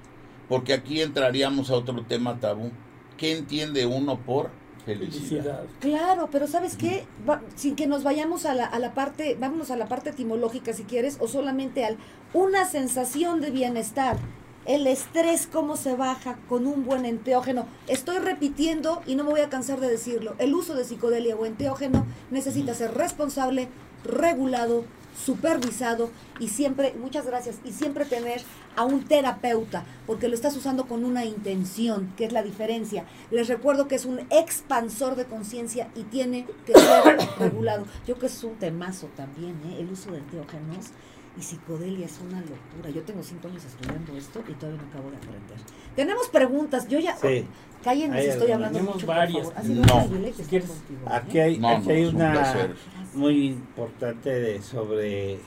Porque 0.48 0.74
aquí 0.74 1.00
entraríamos 1.00 1.70
a 1.70 1.74
otro 1.74 2.04
tema 2.04 2.38
tabú. 2.38 2.70
¿Qué 3.16 3.36
entiende 3.36 3.86
uno 3.86 4.18
por 4.18 4.50
felicidad? 4.84 5.20
Felicidad. 5.20 5.64
Claro, 5.80 6.28
pero 6.30 6.46
¿sabes 6.46 6.76
qué? 6.76 7.06
Va- 7.28 7.40
sin 7.54 7.76
que 7.76 7.86
nos 7.86 8.02
vayamos 8.04 8.44
a 8.44 8.54
la, 8.54 8.66
a 8.66 8.78
la 8.78 8.92
parte, 8.92 9.36
vámonos 9.40 9.70
a 9.70 9.76
la 9.76 9.86
parte 9.86 10.10
etimológica 10.10 10.72
si 10.74 10.82
quieres, 10.84 11.16
o 11.20 11.28
solamente 11.28 11.84
al 11.84 11.96
una 12.34 12.66
sensación 12.66 13.40
de 13.40 13.50
bienestar. 13.50 14.18
El 14.66 14.86
estrés, 14.86 15.46
cómo 15.50 15.76
se 15.76 15.94
baja 15.94 16.38
con 16.48 16.66
un 16.66 16.84
buen 16.84 17.04
enteógeno. 17.04 17.66
Estoy 17.86 18.18
repitiendo 18.18 19.02
y 19.06 19.14
no 19.14 19.24
me 19.24 19.30
voy 19.30 19.40
a 19.40 19.50
cansar 19.50 19.78
de 19.78 19.88
decirlo. 19.88 20.34
El 20.38 20.54
uso 20.54 20.74
de 20.74 20.84
psicodelia 20.84 21.36
o 21.36 21.44
enteógeno 21.46 22.06
necesita 22.30 22.72
ser 22.74 22.92
responsable, 22.94 23.68
regulado, 24.04 24.84
supervisado 25.16 26.10
y 26.40 26.48
siempre, 26.48 26.94
muchas 27.00 27.26
gracias, 27.26 27.56
y 27.64 27.72
siempre 27.72 28.04
tener 28.04 28.42
a 28.76 28.84
un 28.84 29.04
terapeuta, 29.04 29.84
porque 30.06 30.28
lo 30.28 30.34
estás 30.34 30.56
usando 30.56 30.86
con 30.86 31.04
una 31.04 31.24
intención, 31.24 32.12
que 32.16 32.24
es 32.24 32.32
la 32.32 32.42
diferencia. 32.42 33.04
Les 33.30 33.48
recuerdo 33.48 33.86
que 33.86 33.94
es 33.94 34.04
un 34.04 34.20
expansor 34.30 35.14
de 35.14 35.26
conciencia 35.26 35.88
y 35.94 36.02
tiene 36.02 36.46
que 36.66 36.72
ser 36.72 37.18
regulado. 37.38 37.84
Yo 38.06 38.14
creo 38.14 38.18
que 38.18 38.26
es 38.26 38.44
un 38.44 38.56
temazo 38.56 39.08
también, 39.16 39.60
¿eh? 39.66 39.76
el 39.80 39.90
uso 39.90 40.10
de 40.10 40.18
enteógenos 40.18 40.90
y 41.36 41.42
psicodelia 41.42 42.06
es 42.06 42.20
una 42.20 42.40
locura. 42.40 42.90
Yo 42.94 43.02
tengo 43.02 43.22
cinco 43.22 43.48
años 43.48 43.64
estudiando 43.64 44.16
esto 44.16 44.42
y 44.48 44.52
todavía 44.52 44.80
no 44.82 44.88
acabo 44.88 45.10
de 45.10 45.16
aprender. 45.16 45.58
Tenemos 45.96 46.28
preguntas, 46.28 46.88
yo 46.88 46.98
ya... 47.00 47.16
Sí. 47.16 47.44
Cállenme 47.82 48.22
si 48.22 48.28
estoy 48.28 48.50
hablando 48.50 48.78
Tenemos 48.78 48.94
mucho, 48.94 49.06
por 49.06 49.14
varias. 49.16 49.42
favor. 49.48 49.58
Ha 49.58 49.62
sido 49.62 49.84
No. 49.84 49.96
un 50.04 50.08
contigo. 50.08 51.00
Aquí 51.06 51.38
hay, 51.38 51.58
No, 51.58 51.68
aquí 51.68 51.86
no, 51.88 51.92
hay 51.94 52.04
un 52.06 52.14
una 52.16 52.32
placer. 52.32 52.74
muy 53.14 53.46
importante 53.48 54.30
de 54.30 54.62
sobre 54.62 55.38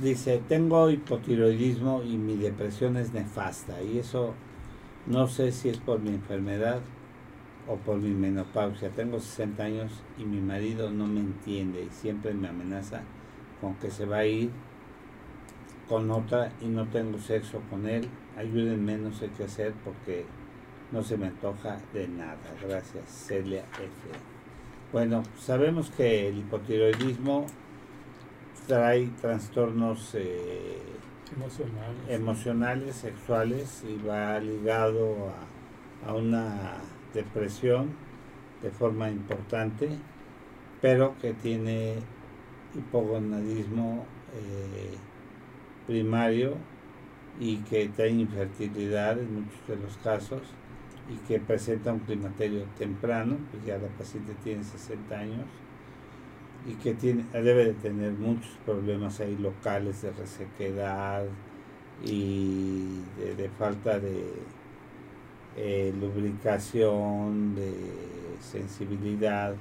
dice 0.00 0.40
tengo 0.48 0.90
hipotiroidismo 0.90 2.02
y 2.04 2.16
mi 2.16 2.36
depresión 2.36 2.96
es 2.96 3.12
nefasta 3.12 3.82
y 3.82 3.98
eso 3.98 4.34
no 5.06 5.26
sé 5.26 5.50
si 5.50 5.68
es 5.70 5.78
por 5.78 5.98
mi 5.98 6.10
enfermedad 6.10 6.78
o 7.66 7.74
por 7.76 7.96
mi 7.96 8.10
menopausia 8.10 8.90
tengo 8.90 9.18
60 9.18 9.60
años 9.64 9.90
y 10.16 10.24
mi 10.24 10.40
marido 10.40 10.90
no 10.90 11.08
me 11.08 11.18
entiende 11.18 11.82
y 11.82 11.88
siempre 11.92 12.32
me 12.32 12.46
amenaza 12.46 13.00
con 13.60 13.74
que 13.76 13.90
se 13.90 14.06
va 14.06 14.18
a 14.18 14.26
ir 14.26 14.50
con 15.88 16.10
otra 16.10 16.52
y 16.60 16.66
no 16.66 16.86
tengo 16.86 17.18
sexo 17.18 17.60
con 17.70 17.88
él 17.88 18.08
ayúdenme 18.36 18.98
no 18.98 19.12
sé 19.12 19.30
qué 19.36 19.44
hacer 19.44 19.72
porque 19.84 20.26
no 20.92 21.02
se 21.02 21.16
me 21.16 21.26
antoja 21.28 21.78
de 21.92 22.08
nada 22.08 22.38
gracias 22.62 23.04
Celia 23.06 23.64
F 23.74 24.38
bueno, 24.90 25.22
sabemos 25.38 25.90
que 25.90 26.28
el 26.28 26.38
hipotiroidismo 26.38 27.44
trae 28.66 29.08
trastornos 29.20 30.14
eh, 30.14 30.78
Emocional. 31.36 31.94
emocionales, 32.08 32.96
sexuales 32.96 33.84
y 33.86 34.02
va 34.02 34.38
ligado 34.40 35.30
a, 36.06 36.08
a 36.08 36.14
una 36.14 36.78
depresión 37.12 37.90
de 38.62 38.70
forma 38.70 39.10
importante, 39.10 39.90
pero 40.80 41.14
que 41.20 41.34
tiene 41.34 41.96
hipogonadismo 42.78 44.04
eh, 44.34 44.96
primario 45.86 46.54
y 47.40 47.58
que 47.58 47.88
trae 47.88 48.10
infertilidad 48.10 49.18
en 49.18 49.42
muchos 49.42 49.66
de 49.66 49.76
los 49.76 49.96
casos 49.98 50.42
y 51.10 51.16
que 51.26 51.40
presenta 51.40 51.92
un 51.92 52.00
climaterio 52.00 52.64
temprano, 52.76 53.38
pues 53.50 53.64
ya 53.64 53.78
la 53.78 53.88
paciente 53.88 54.34
tiene 54.44 54.64
60 54.64 55.18
años 55.18 55.46
y 56.66 56.74
que 56.74 56.94
tiene, 56.94 57.24
debe 57.32 57.64
de 57.64 57.74
tener 57.74 58.12
muchos 58.12 58.50
problemas 58.66 59.20
ahí 59.20 59.36
locales 59.36 60.02
de 60.02 60.12
resequedad 60.12 61.24
y 62.04 63.00
de, 63.18 63.34
de 63.36 63.48
falta 63.48 63.98
de 63.98 64.24
eh, 65.56 65.94
lubricación, 65.98 67.54
de 67.54 67.72
sensibilidad 68.40 69.54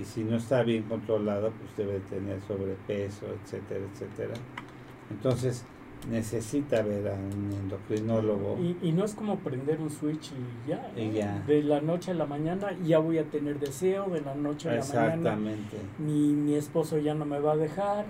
y 0.00 0.04
si 0.04 0.24
no 0.24 0.36
está 0.36 0.62
bien 0.62 0.84
controlado 0.84 1.50
pues 1.50 1.76
debe 1.76 2.00
tener 2.00 2.40
sobrepeso, 2.42 3.26
etcétera, 3.42 3.80
etcétera. 3.92 4.34
Entonces 5.10 5.64
necesita 6.10 6.82
ver 6.82 7.08
a 7.08 7.14
un 7.14 7.52
endocrinólogo. 7.52 8.58
Y, 8.60 8.76
y 8.88 8.92
no 8.92 9.04
es 9.04 9.14
como 9.14 9.38
prender 9.38 9.80
un 9.80 9.90
switch 9.90 10.32
y 10.32 10.68
ya. 10.70 10.90
¿no? 10.94 11.02
Y 11.02 11.12
ya. 11.12 11.42
De 11.46 11.62
la 11.62 11.80
noche 11.80 12.10
a 12.10 12.14
la 12.14 12.26
mañana 12.26 12.76
ya 12.84 12.98
voy 12.98 13.18
a 13.18 13.24
tener 13.24 13.58
deseo, 13.60 14.08
de 14.10 14.20
la 14.20 14.34
noche 14.34 14.68
a 14.68 14.74
la 14.74 14.80
mañana 14.80 15.14
Exactamente. 15.14 15.76
mi, 15.98 16.32
mi 16.32 16.54
esposo 16.54 16.98
ya 16.98 17.14
no 17.14 17.24
me 17.24 17.38
va 17.38 17.52
a 17.52 17.56
dejar. 17.56 18.06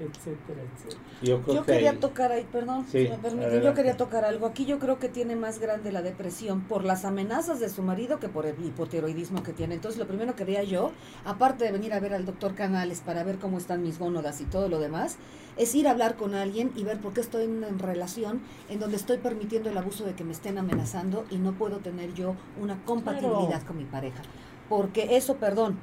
Etcétera, 0.00 0.60
etcétera. 0.74 1.00
Yo 1.22 1.42
creo 1.42 1.54
Yo 1.56 1.64
que 1.64 1.72
quería 1.72 1.90
ahí- 1.92 1.96
tocar 1.98 2.32
ahí, 2.32 2.46
perdón, 2.50 2.84
Sí, 2.90 3.04
si 3.04 3.08
me 3.08 3.18
permiten, 3.18 3.62
yo 3.62 3.74
quería 3.74 3.96
tocar 3.96 4.24
algo. 4.24 4.46
Aquí 4.46 4.64
yo 4.66 4.78
creo 4.78 4.98
que 4.98 5.08
tiene 5.08 5.36
más 5.36 5.58
grande 5.58 5.92
la 5.92 6.02
depresión 6.02 6.62
por 6.62 6.84
las 6.84 7.04
amenazas 7.04 7.60
de 7.60 7.68
su 7.68 7.82
marido 7.82 8.18
que 8.18 8.28
por 8.28 8.46
el 8.46 8.54
hipotiroidismo 8.64 9.42
que 9.42 9.52
tiene. 9.52 9.74
Entonces, 9.74 9.98
lo 9.98 10.06
primero 10.06 10.34
que 10.34 10.42
haría 10.42 10.62
yo, 10.64 10.92
aparte 11.24 11.64
de 11.64 11.72
venir 11.72 11.92
a 11.92 12.00
ver 12.00 12.14
al 12.14 12.24
doctor 12.26 12.54
Canales 12.54 13.00
para 13.00 13.24
ver 13.24 13.38
cómo 13.38 13.58
están 13.58 13.82
mis 13.82 13.98
gónodas 13.98 14.40
y 14.40 14.44
todo 14.44 14.68
lo 14.68 14.78
demás, 14.80 15.16
es 15.56 15.74
ir 15.74 15.86
a 15.86 15.92
hablar 15.92 16.16
con 16.16 16.34
alguien 16.34 16.72
y 16.74 16.82
ver 16.84 16.98
por 17.00 17.12
qué 17.12 17.20
estoy 17.20 17.44
en 17.44 17.58
una 17.58 17.68
relación 17.78 18.42
en 18.68 18.80
donde 18.80 18.96
estoy 18.96 19.18
permitiendo 19.18 19.70
el 19.70 19.78
abuso 19.78 20.04
de 20.04 20.14
que 20.14 20.24
me 20.24 20.32
estén 20.32 20.58
amenazando 20.58 21.24
y 21.30 21.36
no 21.36 21.52
puedo 21.52 21.78
tener 21.78 22.12
yo 22.14 22.34
una 22.60 22.84
compatibilidad 22.84 23.48
Claro. 23.48 23.66
con 23.66 23.76
mi 23.76 23.84
pareja. 23.84 24.20
Porque 24.68 25.16
eso, 25.16 25.36
perdón, 25.36 25.78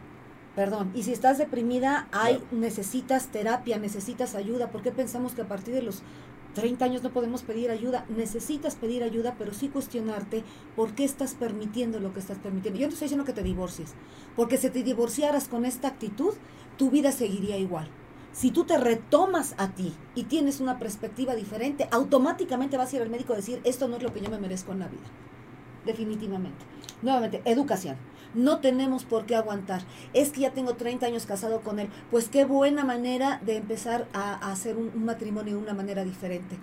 Perdón, 0.56 0.92
y 0.94 1.04
si 1.04 1.14
estás 1.14 1.38
deprimida, 1.38 2.08
hay, 2.12 2.44
necesitas 2.52 3.28
terapia, 3.28 3.78
necesitas 3.78 4.36
ayuda. 4.36 4.70
¿Por 4.70 4.82
qué 4.82 4.92
pensamos 4.92 5.34
que 5.34 5.44
a 5.44 5.48
partir 5.48 5.74
de 5.74 5.82
los 5.82 6.04
30 6.56 6.84
años 6.84 7.04
no 7.04 7.12
podemos 7.12 7.44
pedir 7.44 7.72
ayuda? 7.72 8.06
Necesitas 8.10 8.76
pedir 8.76 9.02
ayuda, 9.04 9.36
pero 9.38 9.54
sí 9.54 9.70
cuestionarte 9.70 10.44
por 10.76 10.94
qué 10.94 11.06
estás 11.06 11.36
permitiendo 11.36 12.02
lo 12.02 12.14
que 12.14 12.20
estás 12.20 12.38
permitiendo. 12.38 12.80
Yo 12.80 12.88
no 12.88 12.94
estoy 12.94 13.06
diciendo 13.06 13.26
que 13.26 13.32
te 13.32 13.44
divorcies, 13.44 13.94
porque 14.36 14.58
si 14.58 14.70
te 14.70 14.84
divorciaras 14.84 15.48
con 15.48 15.64
esta 15.64 15.88
actitud, 15.88 16.34
tu 16.78 16.92
vida 16.92 17.14
seguiría 17.14 17.58
igual. 17.58 17.88
Si 18.34 18.52
tú 18.52 18.66
te 18.66 18.78
retomas 18.78 19.56
a 19.58 19.70
ti 19.70 19.94
y 20.16 20.24
tienes 20.24 20.60
una 20.60 20.80
perspectiva 20.80 21.34
diferente, 21.36 21.88
automáticamente 21.92 22.78
vas 22.78 22.92
a 22.92 22.96
ir 22.98 23.02
al 23.02 23.10
médico 23.10 23.34
a 23.34 23.38
decir, 23.38 23.62
esto 23.64 23.88
no 23.88 23.98
es 23.98 24.04
lo 24.04 24.14
que 24.14 24.22
yo 24.22 24.30
me 24.30 24.40
merezco 24.40 24.74
en 24.74 24.80
la 24.80 24.88
vida. 24.88 25.04
Definitivamente. 25.86 26.66
Nuevamente, 27.02 27.42
educación. 27.46 27.98
No 28.34 28.60
tenemos 28.60 29.04
por 29.04 29.26
qué 29.26 29.36
aguantar. 29.36 29.82
Es 30.14 30.32
que 30.32 30.42
ya 30.42 30.52
tengo 30.52 30.76
30 30.76 31.06
años 31.06 31.26
casado 31.26 31.62
con 31.62 31.80
él. 31.80 31.90
Pues 32.10 32.30
qué 32.30 32.46
buena 32.46 32.84
manera 32.84 33.42
de 33.46 33.58
empezar 33.58 34.08
a, 34.14 34.52
hacer 34.52 34.78
un 34.78 35.06
matrimonio 35.06 35.56
de 35.56 35.62
una 35.62 35.74
manera 35.74 36.04
diferente. 36.04 36.58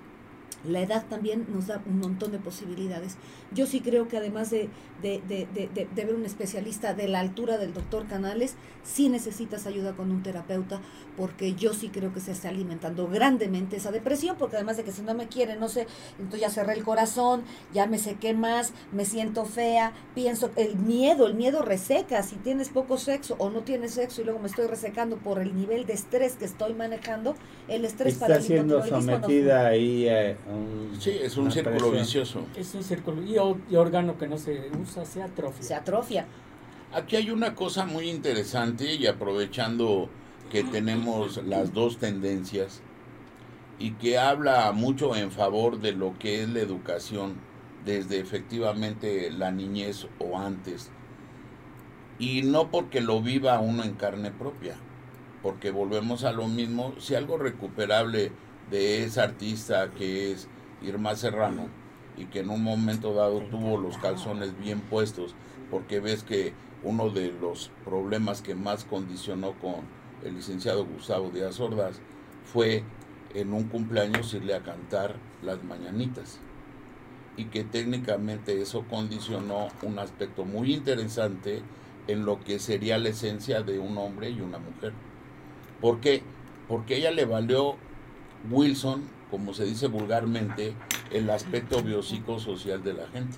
La 0.64 0.80
edad 0.80 1.04
también 1.08 1.46
nos 1.52 1.68
da 1.68 1.82
un 1.86 1.98
montón 2.00 2.32
de 2.32 2.38
posibilidades. 2.38 3.16
Yo 3.52 3.66
sí 3.66 3.80
creo 3.80 4.08
que 4.08 4.16
además 4.16 4.50
de, 4.50 4.68
de, 5.02 5.22
de, 5.28 5.46
de, 5.54 6.04
ver 6.04 6.14
un 6.14 6.24
especialista 6.24 6.94
de 6.94 7.08
la 7.08 7.20
altura 7.20 7.58
del 7.58 7.72
doctor 7.72 8.06
Canales, 8.06 8.54
sí 8.82 9.08
necesitas 9.08 9.66
ayuda 9.66 9.94
con 9.94 10.10
un 10.10 10.22
terapeuta, 10.22 10.80
porque 11.16 11.54
yo 11.54 11.74
sí 11.74 11.88
creo 11.88 12.12
que 12.12 12.20
se 12.20 12.32
está 12.32 12.48
alimentando 12.48 13.06
grandemente 13.08 13.76
esa 13.76 13.92
depresión, 13.92 14.36
porque 14.38 14.56
además 14.56 14.76
de 14.76 14.84
que 14.84 14.92
si 14.92 15.02
no 15.02 15.14
me 15.14 15.28
quiere, 15.28 15.56
no 15.56 15.68
sé, 15.68 15.86
entonces 16.18 16.40
ya 16.40 16.50
cerré 16.50 16.74
el 16.74 16.84
corazón, 16.84 17.42
ya 17.72 17.86
me 17.86 17.98
sequé 17.98 18.34
más, 18.34 18.72
me 18.92 19.04
siento 19.04 19.44
fea, 19.44 19.92
pienso, 20.14 20.50
el 20.56 20.76
miedo, 20.76 21.26
el 21.26 21.34
miedo 21.34 21.62
reseca, 21.62 22.22
si 22.22 22.36
tienes 22.36 22.68
poco 22.68 22.98
sexo 22.98 23.36
o 23.38 23.50
no 23.50 23.60
tienes 23.60 23.92
sexo 23.92 24.20
y 24.20 24.24
luego 24.24 24.40
me 24.40 24.48
estoy 24.48 24.66
resecando 24.66 25.16
por 25.16 25.40
el 25.40 25.54
nivel 25.56 25.86
de 25.86 25.92
estrés 25.92 26.34
que 26.34 26.44
estoy 26.44 26.74
manejando, 26.74 27.36
el 27.68 27.84
estrés 27.84 28.16
para 28.16 28.36
está 28.36 28.54
el 28.54 28.58
siendo 28.58 28.84
sometida 28.84 29.66
ahí 29.66 30.08
a 30.08 30.36
un, 30.48 30.96
Sí, 30.98 31.10
es 31.22 31.36
un 31.36 31.50
círculo 31.52 31.76
presión. 31.90 31.98
vicioso. 31.98 32.46
Es 32.56 32.74
un 32.74 32.82
círculo. 32.82 33.22
Y, 33.22 33.36
y 33.72 33.76
órgano 33.76 34.18
que 34.18 34.26
no 34.28 34.38
se 34.38 34.70
usa 34.80 35.04
se 35.04 35.22
atrofia. 35.22 35.62
se 35.62 35.74
atrofia. 35.74 36.26
Aquí 36.92 37.16
hay 37.16 37.30
una 37.30 37.54
cosa 37.54 37.84
muy 37.84 38.08
interesante 38.08 38.94
y 38.94 39.06
aprovechando 39.06 40.08
que 40.50 40.64
tenemos 40.64 41.42
las 41.44 41.74
dos 41.74 41.98
tendencias 41.98 42.80
y 43.78 43.92
que 43.92 44.18
habla 44.18 44.72
mucho 44.72 45.14
en 45.14 45.30
favor 45.30 45.80
de 45.80 45.92
lo 45.92 46.18
que 46.18 46.42
es 46.42 46.48
la 46.48 46.60
educación 46.60 47.34
desde 47.84 48.18
efectivamente 48.18 49.30
la 49.30 49.50
niñez 49.52 50.06
o 50.18 50.38
antes. 50.38 50.90
Y 52.18 52.42
no 52.42 52.70
porque 52.70 53.00
lo 53.00 53.22
viva 53.22 53.60
uno 53.60 53.84
en 53.84 53.92
carne 53.94 54.30
propia, 54.32 54.74
porque 55.42 55.70
volvemos 55.70 56.24
a 56.24 56.32
lo 56.32 56.48
mismo, 56.48 56.94
si 56.98 57.14
algo 57.14 57.36
recuperable 57.38 58.32
de 58.70 59.04
esa 59.04 59.24
artista 59.24 59.90
que 59.90 60.32
es 60.32 60.48
Irma 60.82 61.16
Serrano 61.16 61.68
y 62.16 62.26
que 62.26 62.40
en 62.40 62.50
un 62.50 62.62
momento 62.62 63.14
dado 63.14 63.40
tuvo 63.42 63.78
los 63.78 63.96
calzones 63.98 64.58
bien 64.58 64.80
puestos, 64.80 65.34
porque 65.70 66.00
ves 66.00 66.22
que 66.22 66.52
uno 66.82 67.10
de 67.10 67.32
los 67.32 67.70
problemas 67.84 68.42
que 68.42 68.54
más 68.54 68.84
condicionó 68.84 69.52
con 69.54 69.76
el 70.24 70.34
licenciado 70.34 70.84
Gustavo 70.84 71.30
Díaz 71.30 71.60
Ordaz 71.60 72.00
fue 72.44 72.82
en 73.34 73.52
un 73.52 73.64
cumpleaños 73.64 74.34
irle 74.34 74.54
a 74.54 74.62
cantar 74.62 75.16
las 75.42 75.62
mañanitas 75.62 76.40
y 77.36 77.46
que 77.46 77.62
técnicamente 77.62 78.60
eso 78.60 78.84
condicionó 78.88 79.68
un 79.82 79.98
aspecto 79.98 80.44
muy 80.44 80.74
interesante 80.74 81.62
en 82.08 82.24
lo 82.24 82.40
que 82.40 82.58
sería 82.58 82.98
la 82.98 83.10
esencia 83.10 83.62
de 83.62 83.78
un 83.78 83.96
hombre 83.98 84.30
y 84.30 84.40
una 84.40 84.58
mujer. 84.58 84.92
¿Por 85.80 86.00
qué? 86.00 86.22
Porque 86.66 86.96
ella 86.96 87.12
le 87.12 87.26
valió 87.26 87.76
Wilson, 88.50 89.02
como 89.30 89.54
se 89.54 89.64
dice 89.64 89.88
vulgarmente, 89.88 90.74
el 91.10 91.30
aspecto 91.30 91.82
biopsicosocial 91.82 92.82
de 92.82 92.94
la 92.94 93.06
gente. 93.08 93.36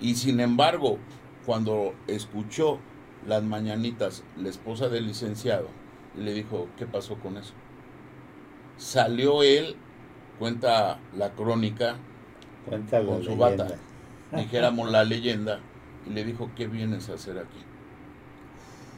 Y 0.00 0.14
sin 0.14 0.40
embargo, 0.40 0.98
cuando 1.44 1.94
escuchó 2.06 2.78
las 3.26 3.42
mañanitas 3.42 4.24
la 4.36 4.48
esposa 4.48 4.88
del 4.88 5.06
licenciado, 5.06 5.68
le 6.16 6.32
dijo, 6.34 6.68
¿qué 6.76 6.86
pasó 6.86 7.16
con 7.16 7.36
eso? 7.36 7.54
Salió 8.76 9.42
él, 9.42 9.76
cuenta 10.38 10.98
la 11.16 11.32
crónica, 11.32 11.96
Cuenta 12.66 13.04
con 13.04 13.22
su 13.22 13.36
leyenda. 13.36 13.64
bata, 13.64 13.76
dijéramos 14.32 14.90
la 14.90 15.04
leyenda, 15.04 15.60
y 16.06 16.10
le 16.10 16.24
dijo, 16.24 16.50
¿qué 16.56 16.66
vienes 16.66 17.08
a 17.08 17.14
hacer 17.14 17.38
aquí? 17.38 17.62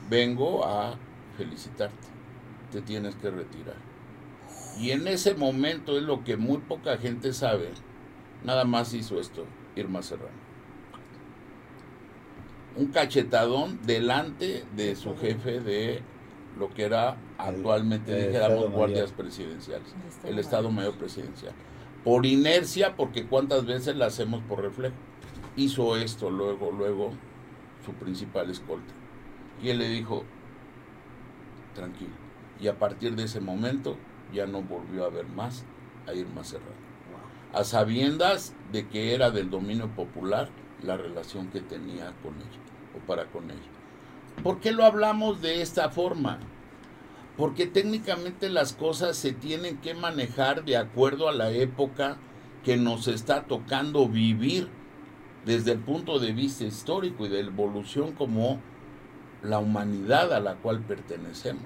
Vengo 0.09 0.65
a 0.65 0.97
felicitarte, 1.37 2.09
te 2.73 2.81
tienes 2.83 3.15
que 3.17 3.31
retirar. 3.31 3.88
Y 4.79 4.93
en 4.93 5.09
ese 5.09 5.35
momento 5.35 5.97
es 5.97 6.05
lo 6.05 6.23
que 6.23 6.37
muy 6.37 6.59
poca 6.59 6.97
gente 6.99 7.33
sabe, 7.33 7.71
nada 8.45 8.65
más 8.65 8.95
hizo 8.95 9.19
esto, 9.19 9.45
Irma 9.75 10.03
Serrano. 10.03 10.49
Un 12.77 12.87
cachetadón 12.89 13.81
delante 13.85 14.65
de 14.77 14.95
su 14.95 15.17
jefe 15.17 15.61
de 15.61 16.03
lo 16.57 16.73
que 16.73 16.85
era 16.85 17.17
actualmente, 17.39 18.13
el 18.13 18.27
dijéramos, 18.27 18.59
Estado 18.59 18.71
guardias 18.71 19.11
Mayor. 19.11 19.17
presidenciales, 19.17 19.89
El 19.93 20.07
Estado 20.09 20.29
el 20.29 20.39
Estado 20.39 20.71
Mayor 20.71 20.95
Presidencial. 20.95 21.53
Por 22.05 22.25
inercia, 22.25 22.95
porque 22.95 23.27
cuántas 23.27 23.67
veces 23.67 23.97
la 23.97 24.07
hacemos 24.07 24.43
por 24.45 24.63
reflejo. 24.63 24.95
Hizo 25.57 25.97
esto 25.97 26.31
luego, 26.31 26.71
luego, 26.71 27.11
su 27.85 27.93
principal 27.95 28.49
escolta. 28.51 28.95
Y 29.61 29.71
él 29.71 29.79
le 29.79 29.89
dijo, 29.89 30.23
tranquilo. 31.75 32.15
Y 32.61 32.69
a 32.69 32.79
partir 32.79 33.17
de 33.17 33.25
ese 33.25 33.41
momento 33.41 33.97
ya 34.33 34.47
no 34.47 34.63
volvió 34.63 35.05
a 35.05 35.11
ver 35.11 35.27
más 35.27 35.65
a 36.07 36.15
Irma 36.15 36.45
Serrano. 36.45 36.89
A 37.53 37.65
sabiendas 37.65 38.55
de 38.73 38.89
que 38.89 39.15
era 39.15 39.31
del 39.31 39.51
dominio 39.51 39.89
popular 39.89 40.49
la 40.83 40.97
relación 40.97 41.49
que 41.49 41.61
tenía 41.61 42.13
con 42.23 42.35
ella 42.35 42.61
o 42.97 43.07
para 43.07 43.27
con 43.27 43.51
ella. 43.51 43.61
¿Por 44.43 44.61
qué 44.61 44.73
lo 44.73 44.85
hablamos 44.85 45.41
de 45.41 45.63
esta 45.63 45.91
forma? 45.91 46.39
Porque 47.37 47.67
técnicamente 47.67 48.49
las 48.49 48.73
cosas 48.73 49.17
se 49.17 49.33
tienen 49.33 49.79
que 49.79 49.95
manejar 49.95 50.65
de 50.65 50.77
acuerdo 50.77 51.29
a 51.29 51.33
la 51.33 51.51
época 51.51 52.19
que 52.65 52.77
nos 52.77 53.09
está 53.09 53.45
tocando 53.45 54.09
vivir 54.09 54.69
desde 55.45 55.73
el 55.73 55.79
punto 55.79 56.19
de 56.19 56.33
vista 56.33 56.65
histórico 56.65 57.27
y 57.27 57.29
de 57.29 57.41
evolución 57.41 58.13
como 58.13 58.61
la 59.43 59.59
humanidad 59.59 60.33
a 60.33 60.41
la 60.41 60.57
cual 60.57 60.81
pertenecemos. 60.81 61.65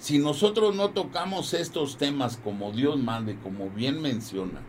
Si 0.00 0.18
nosotros 0.18 0.74
no 0.74 0.92
tocamos 0.92 1.52
estos 1.52 1.98
temas 1.98 2.38
como 2.38 2.72
Dios 2.72 2.98
manda 2.98 3.32
y 3.32 3.34
como 3.34 3.68
bien 3.68 4.00
mencionas, 4.00 4.62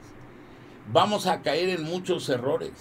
vamos 0.91 1.25
a 1.25 1.41
caer 1.41 1.69
en 1.69 1.85
muchos 1.85 2.27
errores. 2.27 2.73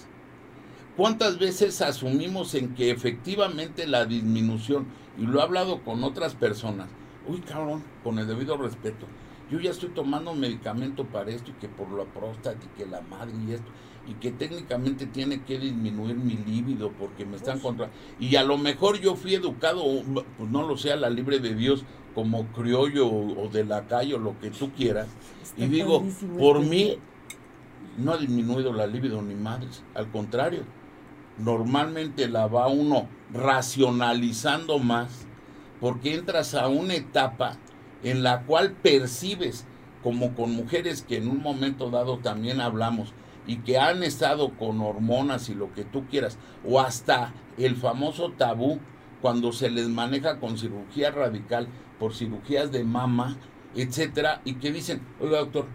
¿Cuántas 0.97 1.39
veces 1.39 1.81
asumimos 1.81 2.53
en 2.55 2.75
que 2.75 2.91
efectivamente 2.91 3.87
la 3.87 4.05
disminución, 4.05 4.87
y 5.17 5.21
lo 5.27 5.39
he 5.39 5.43
hablado 5.43 5.81
con 5.85 6.03
otras 6.03 6.35
personas, 6.35 6.89
uy 7.25 7.39
cabrón, 7.39 7.85
con 8.03 8.19
el 8.19 8.27
debido 8.27 8.57
respeto, 8.57 9.05
yo 9.49 9.61
ya 9.61 9.71
estoy 9.71 9.89
tomando 9.89 10.33
medicamento 10.33 11.05
para 11.05 11.31
esto 11.31 11.51
y 11.51 11.53
que 11.53 11.69
por 11.69 11.89
la 11.91 12.03
próstata 12.03 12.59
y 12.65 12.77
que 12.77 12.85
la 12.85 12.99
madre 12.99 13.31
y 13.47 13.53
esto, 13.53 13.71
y 14.07 14.15
que 14.15 14.31
técnicamente 14.31 15.05
tiene 15.05 15.43
que 15.43 15.57
disminuir 15.57 16.15
mi 16.15 16.35
líbido 16.35 16.91
porque 16.91 17.25
me 17.25 17.37
están 17.37 17.59
contra... 17.59 17.91
Y 18.19 18.35
a 18.35 18.43
lo 18.43 18.57
mejor 18.57 18.99
yo 18.99 19.15
fui 19.15 19.35
educado, 19.35 19.83
pues 20.37 20.49
no 20.49 20.67
lo 20.67 20.75
sé, 20.75 20.91
a 20.91 20.97
la 20.97 21.09
libre 21.09 21.39
de 21.39 21.55
Dios, 21.55 21.85
como 22.13 22.45
criollo 22.47 23.07
o, 23.07 23.49
de 23.49 23.63
la 23.63 23.87
calle 23.87 24.15
o 24.15 24.19
lo 24.19 24.39
que 24.39 24.49
tú 24.49 24.71
quieras, 24.71 25.07
y 25.57 25.67
digo, 25.67 26.03
por 26.37 26.57
este. 26.57 26.69
mí 26.69 26.97
no 27.97 28.13
ha 28.13 28.17
disminuido 28.17 28.73
la 28.73 28.87
libido 28.87 29.21
ni 29.21 29.35
madres, 29.35 29.83
al 29.93 30.09
contrario, 30.11 30.63
normalmente 31.37 32.27
la 32.27 32.47
va 32.47 32.67
uno 32.67 33.07
racionalizando 33.33 34.79
más 34.79 35.27
porque 35.81 36.13
entras 36.13 36.53
a 36.53 36.67
una 36.67 36.93
etapa 36.93 37.57
en 38.03 38.23
la 38.23 38.43
cual 38.43 38.71
percibes, 38.71 39.65
como 40.03 40.33
con 40.35 40.51
mujeres 40.55 41.01
que 41.01 41.17
en 41.17 41.27
un 41.27 41.41
momento 41.41 41.89
dado 41.89 42.19
también 42.19 42.61
hablamos, 42.61 43.13
y 43.47 43.57
que 43.57 43.79
han 43.79 44.03
estado 44.03 44.51
con 44.57 44.79
hormonas 44.79 45.49
y 45.49 45.55
lo 45.55 45.73
que 45.73 45.83
tú 45.83 46.05
quieras, 46.07 46.37
o 46.63 46.79
hasta 46.79 47.33
el 47.57 47.75
famoso 47.75 48.31
tabú 48.31 48.79
cuando 49.21 49.51
se 49.51 49.71
les 49.71 49.89
maneja 49.89 50.39
con 50.39 50.57
cirugía 50.57 51.11
radical 51.11 51.67
por 52.01 52.15
cirugías 52.15 52.71
de 52.71 52.83
mama, 52.83 53.37
etcétera, 53.75 54.41
y 54.43 54.55
que 54.55 54.71
dicen, 54.71 55.01
oiga 55.19 55.37
doctor, 55.37 55.67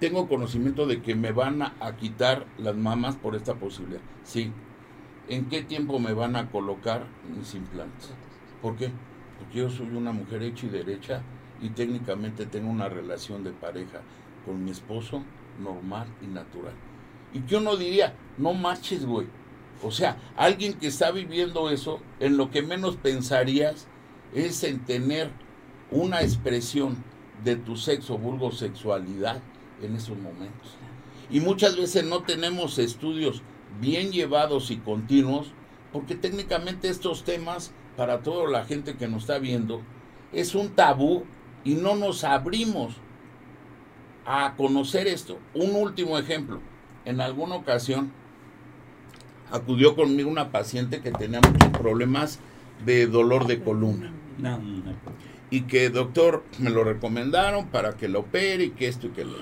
tengo 0.00 0.26
conocimiento 0.30 0.86
de 0.86 1.02
que 1.02 1.14
me 1.14 1.30
van 1.30 1.60
a, 1.60 1.96
quitar 2.00 2.46
las 2.56 2.74
mamas 2.74 3.16
por 3.16 3.36
esta 3.36 3.56
posibilidad. 3.56 4.00
Sí. 4.24 4.50
¿En 5.28 5.50
qué 5.50 5.60
tiempo 5.60 5.98
me 5.98 6.14
van 6.14 6.36
a 6.36 6.50
colocar 6.50 7.04
mis 7.36 7.54
implantes? 7.54 8.14
¿Por 8.62 8.76
qué? 8.76 8.90
Porque 9.38 9.58
yo 9.58 9.68
soy 9.68 9.94
una 9.94 10.12
mujer 10.12 10.42
hecha 10.42 10.64
y 10.64 10.70
derecha 10.70 11.22
y 11.60 11.68
técnicamente 11.68 12.46
tengo 12.46 12.70
una 12.70 12.88
relación 12.88 13.44
de 13.44 13.50
pareja 13.50 14.00
con 14.46 14.64
mi 14.64 14.70
esposo 14.70 15.22
normal 15.62 16.06
y 16.22 16.28
natural. 16.28 16.72
Y 17.34 17.40
que 17.40 17.56
uno 17.56 17.76
diría, 17.76 18.14
no 18.38 18.54
marches, 18.54 19.04
güey. 19.04 19.26
O 19.82 19.90
sea, 19.90 20.16
alguien 20.34 20.72
que 20.72 20.86
está 20.86 21.10
viviendo 21.10 21.68
eso, 21.68 22.00
en 22.20 22.38
lo 22.38 22.50
que 22.50 22.62
menos 22.62 22.96
pensarías 22.96 23.86
es 24.34 24.62
en 24.64 24.84
tener 24.84 25.30
una 25.90 26.22
expresión 26.22 26.96
de 27.44 27.56
tu 27.56 27.76
sexo, 27.76 28.18
vulgo 28.18 28.52
sexualidad 28.52 29.40
en 29.82 29.96
esos 29.96 30.16
momentos. 30.16 30.76
Y 31.30 31.40
muchas 31.40 31.76
veces 31.76 32.04
no 32.04 32.22
tenemos 32.22 32.78
estudios 32.78 33.42
bien 33.80 34.12
llevados 34.12 34.70
y 34.70 34.76
continuos, 34.76 35.52
porque 35.92 36.14
técnicamente 36.14 36.88
estos 36.88 37.24
temas, 37.24 37.72
para 37.96 38.22
toda 38.22 38.50
la 38.50 38.64
gente 38.64 38.96
que 38.96 39.08
nos 39.08 39.22
está 39.22 39.38
viendo, 39.38 39.82
es 40.32 40.54
un 40.54 40.70
tabú 40.70 41.24
y 41.64 41.74
no 41.74 41.94
nos 41.96 42.24
abrimos 42.24 42.94
a 44.24 44.54
conocer 44.56 45.06
esto. 45.06 45.38
Un 45.54 45.74
último 45.74 46.18
ejemplo. 46.18 46.60
En 47.04 47.20
alguna 47.20 47.56
ocasión 47.56 48.12
acudió 49.50 49.96
conmigo 49.96 50.30
una 50.30 50.50
paciente 50.50 51.00
que 51.00 51.10
tenía 51.10 51.40
muchos 51.40 51.70
problemas 51.70 52.38
de 52.84 53.06
dolor 53.06 53.46
de 53.46 53.62
columna. 53.62 54.12
No, 54.38 54.58
no. 54.58 54.94
Y 55.50 55.62
que 55.62 55.90
doctor 55.90 56.44
me 56.58 56.70
lo 56.70 56.82
recomendaron 56.82 57.68
para 57.68 57.96
que 57.96 58.08
lo 58.08 58.20
opere 58.20 58.64
y 58.64 58.70
que 58.70 58.88
esto 58.88 59.08
y 59.08 59.10
que 59.10 59.24
lo. 59.24 59.36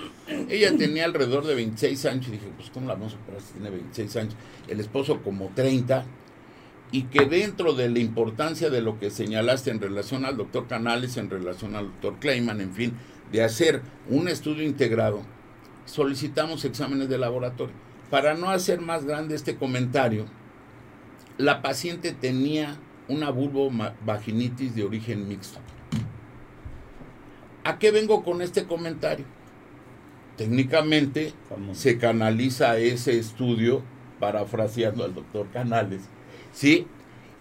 Ella 0.49 0.77
tenía 0.77 1.05
alrededor 1.05 1.47
de 1.47 1.55
26 1.55 2.07
años 2.07 2.29
y 2.29 2.33
dije, 2.33 2.49
pues 2.57 2.71
¿cómo 2.71 2.89
la 2.89 2.95
vamos 2.95 3.15
a 3.15 3.17
operar 3.17 3.41
si 3.41 3.53
tiene 3.53 3.71
26 3.71 4.17
años? 4.17 4.37
El 4.67 4.81
esposo 4.81 5.23
como 5.23 5.51
30 5.55 6.05
y 6.93 7.05
que 7.05 7.27
dentro 7.27 7.75
de 7.75 7.89
la 7.89 8.01
importancia 8.01 8.71
de 8.71 8.83
lo 8.83 8.99
que 8.99 9.11
señalaste 9.11 9.71
en 9.71 9.81
relación 9.81 10.25
al 10.25 10.37
doctor 10.37 10.67
Canales, 10.67 11.17
en 11.17 11.31
relación 11.31 11.77
al 11.77 11.87
doctor 11.87 12.19
Kleiman, 12.19 12.61
en 12.61 12.73
fin, 12.73 12.95
de 13.31 13.45
hacer 13.45 13.83
un 14.09 14.27
estudio 14.27 14.65
integrado, 14.65 15.23
solicitamos 15.85 16.65
exámenes 16.65 17.09
de 17.09 17.19
laboratorio. 17.19 17.75
Para 18.11 18.35
no 18.35 18.51
hacer 18.51 18.81
más 18.81 19.05
grande 19.05 19.37
este 19.37 19.55
comentario, 19.55 20.27
la 21.39 21.63
paciente 21.63 22.13
tenía 22.13 22.77
una 23.11 23.31
vulvovaginitis 23.31 24.75
de 24.75 24.85
origen 24.85 25.29
mixto. 25.29 25.59
¿A 27.65 27.79
qué 27.79 27.91
vengo 27.91 28.23
con 28.25 28.41
este 28.41 28.65
comentario? 28.65 29.27
Técnicamente 30.37 31.35
se 31.73 31.99
canaliza 31.99 32.79
ese 32.79 33.19
estudio, 33.19 33.83
parafraseando 34.19 35.05
al 35.05 35.15
doctor 35.15 35.49
Canales, 35.51 36.03
¿sí? 36.53 36.87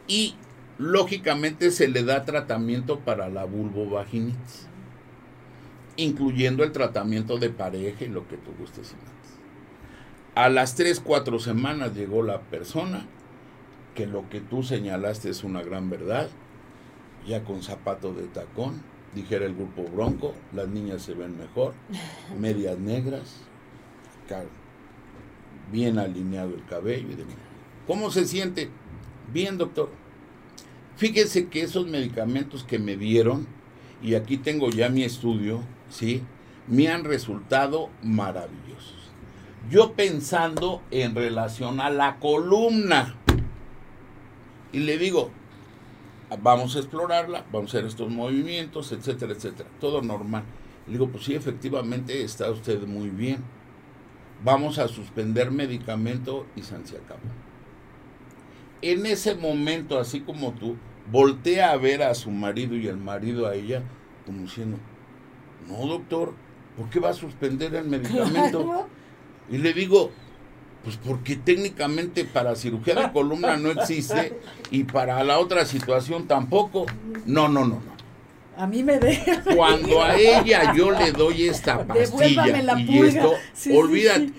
Y 0.08 0.36
lógicamente 0.78 1.72
se 1.72 1.88
le 1.88 2.04
da 2.04 2.26
tratamiento 2.26 3.00
para 3.00 3.30
la 3.30 3.46
vulvovaginitis, 3.46 4.68
incluyendo 5.96 6.64
el 6.64 6.72
tratamiento 6.72 7.38
de 7.38 7.50
pareja 7.50 8.04
y 8.04 8.10
lo 8.10 8.28
que 8.28 8.38
tú 8.38 8.52
gustes 8.60 8.92
y 8.92 8.96
mandes. 8.96 9.14
A 10.36 10.50
las 10.50 10.76
3, 10.76 11.00
4 11.00 11.40
semanas 11.40 11.96
llegó 11.96 12.24
la 12.24 12.42
persona, 12.42 13.06
que 14.00 14.06
lo 14.06 14.30
que 14.30 14.40
tú 14.40 14.64
señalaste 14.64 15.30
es 15.30 15.44
una 15.44 15.62
gran 15.62 15.90
verdad, 15.90 16.30
ya 17.28 17.44
con 17.44 17.62
zapato 17.62 18.14
de 18.14 18.28
tacón, 18.28 18.82
dijera 19.14 19.46
el 19.46 19.56
grupo 19.56 19.84
Bronco, 19.94 20.34
las 20.54 20.70
niñas 20.70 21.02
se 21.02 21.16
ven 21.16 21.38
mejor, 21.38 21.74
medias 22.40 22.80
negras, 22.80 23.42
bien 25.70 26.00
alineado 26.00 26.56
el 26.56 26.64
cabello 26.64 27.10
y 27.12 27.16
demás. 27.16 27.36
¿Cómo 27.88 28.10
se 28.10 28.24
siente? 28.24 28.70
Bien, 29.34 29.58
doctor. 29.58 29.90
Fíjese 30.96 31.50
que 31.50 31.64
esos 31.64 31.86
medicamentos 31.86 32.64
que 32.64 32.80
me 32.80 32.96
dieron, 32.96 33.48
y 34.02 34.16
aquí 34.16 34.38
tengo 34.38 34.70
ya 34.70 34.88
mi 34.88 35.04
estudio, 35.04 35.60
¿sí? 35.90 36.24
Me 36.70 36.88
han 36.88 37.04
resultado 37.04 37.90
maravillosos. 38.02 39.12
Yo 39.70 39.92
pensando 39.92 40.82
en 40.90 41.16
relación 41.16 41.82
a 41.82 41.90
la 41.90 42.18
columna. 42.20 43.19
Y 44.72 44.80
le 44.80 44.98
digo, 44.98 45.32
vamos 46.42 46.76
a 46.76 46.80
explorarla, 46.80 47.46
vamos 47.52 47.74
a 47.74 47.78
hacer 47.78 47.88
estos 47.88 48.10
movimientos, 48.10 48.92
etcétera, 48.92 49.34
etcétera. 49.34 49.70
Todo 49.80 50.02
normal. 50.02 50.44
Le 50.86 50.94
digo, 50.94 51.10
pues 51.10 51.26
sí, 51.26 51.36
efectivamente 51.36 52.24
está 52.24 52.50
usted 52.52 52.82
muy 52.86 53.10
bien. 53.10 53.44
Vamos 54.44 54.80
a 54.80 54.88
suspender 54.88 55.52
medicamento 55.52 56.46
y 56.56 56.62
San 56.62 56.86
se 56.86 56.98
acabó. 56.98 57.20
En 58.82 59.06
ese 59.06 59.36
momento, 59.36 60.00
así 60.00 60.22
como 60.22 60.54
tú, 60.54 60.78
voltea 61.12 61.72
a 61.72 61.78
ver 61.78 62.04
a 62.04 62.14
su 62.14 62.32
marido 62.32 62.76
y 62.76 62.88
el 62.88 62.98
marido 62.98 63.48
a 63.48 63.56
ella, 63.56 63.84
como 64.26 64.44
diciendo, 64.44 64.78
no 65.68 65.86
doctor, 65.86 66.34
¿por 66.78 66.90
qué 66.90 67.00
va 67.00 67.10
a 67.10 67.14
suspender 67.14 67.76
el 67.76 67.86
medicamento? 67.86 68.64
Claro. 68.64 68.88
Y 69.52 69.58
le 69.58 69.74
digo, 69.74 70.12
pues 70.98 71.08
porque 71.08 71.36
técnicamente 71.36 72.26
para 72.26 72.56
cirugía 72.56 72.96
de 72.96 73.12
columna 73.12 73.58
no 73.58 73.70
existe 73.70 74.40
y 74.72 74.84
para 74.86 75.24
la 75.24 75.40
otra 75.40 75.66
situación 75.66 76.28
tampoco. 76.28 76.86
No, 77.26 77.48
no, 77.48 77.62
no, 77.66 77.76
no. 77.76 78.00
A 78.58 78.68
mí 78.68 78.84
me 78.84 79.00
deja. 79.00 79.44
Cuando 79.56 80.04
a 80.04 80.16
ella 80.16 80.74
yo 80.76 80.92
le 80.92 81.12
doy 81.12 81.48
esta 81.48 81.86
pastilla 81.86 82.46
la 82.64 82.80
y 82.80 83.00
esto, 83.00 83.34
Sí, 83.54 83.72
olvídate. 83.76 84.28
sí. 84.28 84.34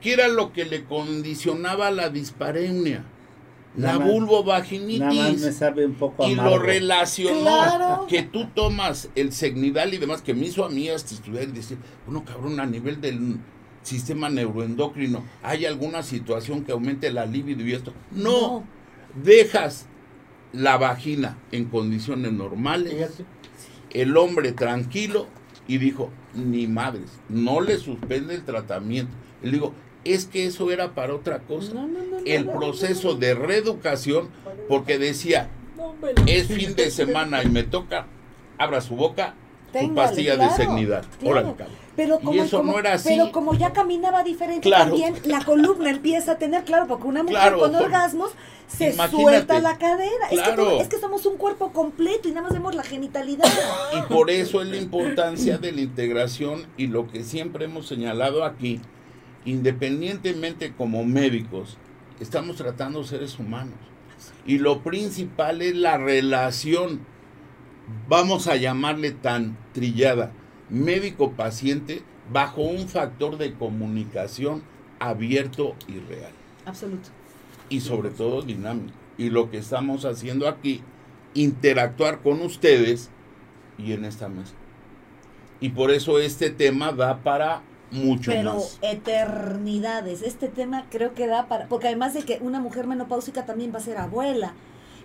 ¿Qué 0.00 0.12
era 0.12 0.28
lo 0.28 0.52
que 0.52 0.64
le 0.66 0.84
condicionaba 0.84 1.90
la 1.90 2.10
dispareunia? 2.10 3.04
La 3.76 3.94
Nada 3.94 3.98
más- 3.98 3.98
Nada 3.98 3.98
más 3.98 4.06
me 4.06 4.12
vulvovaginitis. 4.12 5.56
sabe 5.56 5.86
un 5.86 5.94
poco 5.94 6.28
Y 6.28 6.34
lo 6.36 6.58
relacionó 6.58 7.40
Claro. 7.40 8.06
que 8.08 8.22
tú 8.22 8.46
tomas 8.54 9.08
el 9.16 9.32
Segnidal 9.32 9.92
y 9.94 9.98
demás, 9.98 10.22
que 10.22 10.32
me 10.34 10.46
hizo 10.46 10.64
a 10.64 10.68
mí 10.68 10.88
hasta 10.88 11.14
estudiar 11.14 11.44
y 11.44 11.52
decir, 11.52 11.78
bueno, 12.06 12.24
cabrón, 12.24 12.60
a 12.60 12.66
nivel 12.66 13.00
del 13.00 13.38
sistema 13.84 14.28
neuroendocrino, 14.28 15.22
¿hay 15.42 15.66
alguna 15.66 16.02
situación 16.02 16.64
que 16.64 16.72
aumente 16.72 17.12
la 17.12 17.26
libido 17.26 17.64
y 17.64 17.72
esto? 17.72 17.92
No, 18.10 18.64
dejas 19.22 19.86
la 20.52 20.76
vagina 20.76 21.38
en 21.52 21.66
condiciones 21.66 22.32
normales, 22.32 22.92
Fíjate. 22.92 23.24
el 23.90 24.16
hombre 24.16 24.52
tranquilo 24.52 25.26
y 25.68 25.78
dijo, 25.78 26.10
ni 26.34 26.66
madres, 26.66 27.10
no 27.28 27.60
le 27.60 27.78
suspende 27.78 28.34
el 28.34 28.44
tratamiento. 28.44 29.12
Le 29.42 29.52
digo, 29.52 29.74
es 30.04 30.26
que 30.26 30.46
eso 30.46 30.70
era 30.70 30.94
para 30.94 31.14
otra 31.14 31.40
cosa. 31.40 31.74
No, 31.74 31.86
no, 31.86 31.98
no, 31.98 32.18
el 32.24 32.46
proceso 32.46 33.14
de 33.14 33.34
reeducación, 33.34 34.28
porque 34.68 34.98
decía, 34.98 35.50
es 36.26 36.48
fin 36.48 36.74
de 36.74 36.90
semana 36.90 37.42
y 37.42 37.48
me 37.48 37.62
toca, 37.62 38.06
abra 38.58 38.80
su 38.80 38.96
boca, 38.96 39.34
su 39.78 39.94
pastilla 39.94 40.36
de 40.36 40.48
claro. 40.48 41.06
Órale, 41.22 41.54
cabrón. 41.56 41.83
Pero 41.96 42.18
Y 42.20 42.24
como, 42.24 42.42
eso 42.42 42.56
como- 42.58 42.72
no 42.72 42.78
era 42.80 42.94
así. 42.94 43.08
pero 43.08 43.30
como 43.30 43.54
ya 43.54 43.72
caminaba 43.72 44.24
diferente 44.24 44.62
Claro. 44.62 44.90
también, 44.90 45.14
la 45.26 45.44
columna 45.44 45.90
empieza 45.90 46.32
a 46.32 46.38
tener, 46.38 46.64
claro, 46.64 46.86
porque 46.88 47.06
una 47.06 47.22
mujer 47.22 47.38
Claro, 47.38 47.58
con 47.60 47.74
orgasmos 47.76 48.32
se 48.66 48.90
Imagínate. 48.94 49.22
suelta 49.22 49.60
la 49.60 49.78
cadera. 49.78 50.24
Es, 50.30 50.40
que 50.40 50.44
Claro. 50.44 50.80
es 50.80 50.88
que 50.88 50.98
somos 50.98 51.24
un 51.26 51.36
cuerpo 51.36 51.72
completo 51.72 52.28
y 52.28 52.32
nada 52.32 52.42
más 52.42 52.52
vemos 52.52 52.74
la 52.74 52.82
genitalidad. 52.82 53.44
Y 53.96 54.02
por 54.12 54.30
eso 54.30 54.60
es 54.60 54.68
la 54.68 54.76
importancia 54.76 55.58
de 55.58 55.70
la 55.70 55.82
integración 55.82 56.66
y 56.76 56.88
lo 56.88 57.06
que 57.06 57.22
siempre 57.22 57.66
hemos 57.66 57.86
señalado 57.86 58.44
aquí, 58.44 58.80
independientemente 59.44 60.72
como 60.74 61.04
médicos, 61.04 61.78
estamos 62.20 62.56
tratando 62.56 63.04
seres 63.04 63.38
humanos. 63.38 63.78
Y 64.46 64.58
lo 64.58 64.82
principal 64.82 65.62
es 65.62 65.74
la 65.76 65.96
relación, 65.96 67.00
vamos 68.08 68.46
a 68.48 68.56
llamarle 68.56 69.12
tan 69.12 69.56
trillada, 69.72 70.32
médico-paciente, 70.74 72.02
bajo 72.32 72.62
un 72.62 72.88
factor 72.88 73.36
de 73.38 73.54
comunicación 73.54 74.62
abierto 74.98 75.74
y 75.88 75.98
real. 75.98 76.32
Absoluto. 76.66 77.10
y 77.68 77.80
sobre 77.80 78.10
todo 78.10 78.42
dinámico. 78.42 78.94
Y 79.18 79.30
lo 79.30 79.50
que 79.50 79.58
estamos 79.58 80.04
haciendo 80.04 80.48
aquí, 80.48 80.82
interactuar 81.34 82.20
con 82.20 82.40
ustedes 82.42 83.10
y 83.78 83.92
en 83.92 84.04
esta 84.04 84.28
mesa. 84.28 84.54
Y 85.60 85.70
por 85.70 85.90
eso 85.90 86.18
este 86.18 86.50
tema 86.50 86.92
da 86.92 87.18
para 87.22 87.62
mucho 87.90 88.30
Pero 88.30 88.54
más. 88.54 88.78
eternidades. 88.82 90.22
Este 90.22 90.48
tema 90.48 90.86
creo 90.90 91.14
que 91.14 91.26
da 91.26 91.46
para. 91.48 91.68
Porque 91.68 91.86
además 91.88 92.14
de 92.14 92.22
que 92.24 92.38
una 92.40 92.60
mujer 92.60 92.86
menopáusica 92.86 93.46
también 93.46 93.72
va 93.72 93.78
a 93.78 93.82
ser 93.82 93.98
abuela. 93.98 94.52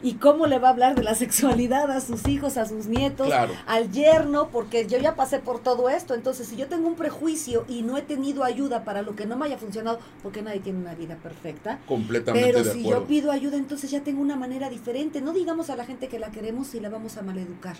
Y 0.02 0.14
cómo 0.14 0.48
le 0.48 0.60
va 0.60 0.70
a 0.70 0.72
hablar 0.72 0.96
de 0.96 1.04
la 1.04 1.14
sexualidad 1.16 1.92
a 1.92 2.00
sus 2.02 2.28
hijos, 2.28 2.58
a 2.58 2.66
sus 2.66 2.86
nietos, 2.88 3.28
Claro. 3.28 3.54
al 3.68 3.92
yerno, 3.92 4.48
porque 4.50 4.88
yo 4.88 4.98
ya 4.98 5.16
pasé 5.16 5.40
por 5.40 5.60
todo 5.60 5.90
esto. 5.90 6.14
Entonces, 6.14 6.48
si 6.48 6.56
yo 6.56 6.68
tengo 6.68 6.88
un 6.88 6.96
prejuicio 6.96 7.66
y 7.68 7.82
no 7.82 7.98
he 7.98 8.02
tenido 8.02 8.44
ayuda 8.44 8.84
para 8.86 9.02
lo 9.02 9.16
que 9.16 9.26
no 9.26 9.36
me 9.38 9.46
haya 9.48 9.58
funcionado, 9.58 10.00
porque 10.24 10.42
nadie 10.42 10.62
tiene 10.62 10.80
una 10.80 10.96
vida 10.96 11.16
perfecta, 11.16 11.80
Completamente 11.88 12.48
pero 12.48 12.64
de 12.64 12.72
si 12.72 12.80
acuerdo. 12.82 13.02
yo 13.02 13.08
pido 13.08 13.32
ayuda, 13.32 13.58
entonces 13.58 13.92
ya 13.92 14.02
tengo 14.02 14.22
una 14.22 14.36
manera 14.38 14.70
diferente. 14.70 15.22
No 15.22 15.34
digamos 15.34 15.70
a 15.70 15.76
la 15.76 15.86
gente 15.86 16.08
que 16.08 16.20
la 16.20 16.32
queremos 16.32 16.74
y 16.76 16.80
la 16.80 16.90
vamos 16.90 17.18
a 17.18 17.22
maleducar, 17.22 17.76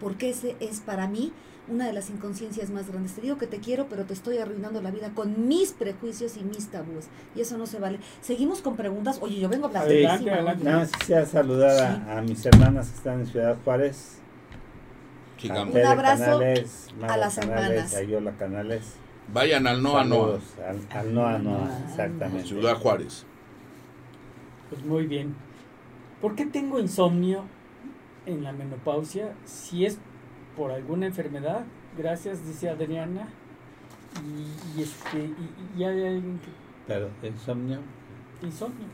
porque 0.00 0.30
ese 0.30 0.56
es 0.60 0.80
para 0.80 1.06
mí 1.06 1.32
una 1.68 1.86
de 1.86 1.92
las 1.92 2.10
inconsciencias 2.10 2.70
más 2.70 2.88
grandes. 2.90 3.12
Te 3.14 3.20
digo 3.20 3.38
que 3.38 3.46
te 3.46 3.58
quiero, 3.58 3.86
pero 3.88 4.04
te 4.04 4.12
estoy 4.12 4.38
arruinando 4.38 4.82
la 4.82 4.90
vida 4.90 5.10
con 5.14 5.46
mis 5.46 5.72
prejuicios 5.72 6.36
y 6.36 6.42
mis 6.42 6.68
tabúes. 6.68 7.08
Y 7.36 7.40
eso 7.42 7.56
no 7.58 7.66
se 7.66 7.78
vale. 7.78 7.98
Seguimos 8.20 8.60
con 8.60 8.76
preguntas. 8.76 9.18
Oye, 9.20 9.38
yo 9.38 9.48
vengo 9.48 9.66
a 9.66 9.68
hablar 9.68 9.86
de. 9.86 10.02
Nada 10.64 10.78
más 10.78 10.90
quisiera 10.92 11.26
saludar 11.26 12.02
a, 12.08 12.18
a 12.18 12.22
mis 12.22 12.44
hermanas 12.44 12.88
que 12.88 12.96
están 12.96 13.20
en 13.20 13.26
Ciudad 13.26 13.56
Juárez. 13.64 14.16
A 15.48 15.64
Tere 15.66 15.86
abrazo 15.86 16.24
Canales, 16.24 16.88
Mara 17.00 17.14
a 17.14 17.16
las 17.16 17.34
Canales, 17.38 17.68
hermanas. 17.70 17.94
Ayola 17.94 18.32
Canales. 18.32 18.82
Vayan 19.32 19.66
al 19.66 19.82
Noa 19.82 20.04
Noa, 20.04 20.38
Al, 20.68 20.80
al 20.90 21.14
Noa 21.14 21.38
Noa, 21.38 21.68
Ah, 21.70 21.84
exactamente. 21.88 22.48
Ciudad 22.48 22.74
Juárez. 22.76 23.24
Pues 24.68 24.84
muy 24.84 25.06
bien. 25.06 25.34
¿Por 26.20 26.34
qué 26.34 26.44
tengo 26.46 26.78
insomnio 26.78 27.44
en 28.30 28.44
la 28.44 28.52
menopausia? 28.52 29.34
Si 29.44 29.84
es 29.84 29.98
por 30.56 30.70
alguna 30.70 31.06
enfermedad, 31.06 31.64
gracias, 31.96 32.46
dice 32.46 32.68
Adriana. 32.68 33.28
Y, 34.24 34.78
y 34.78 34.82
este, 34.82 35.18
y, 35.18 35.78
y 35.80 35.84
hay 35.84 36.04
alguien 36.04 36.38
que 36.40 36.48
Pero, 36.86 37.08
insomnio. 37.22 37.78
insomnio. 38.42 38.86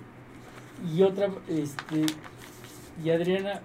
Y 0.95 1.03
otra, 1.03 1.29
este, 1.49 2.05
y 3.03 3.11
Adriana 3.11 3.61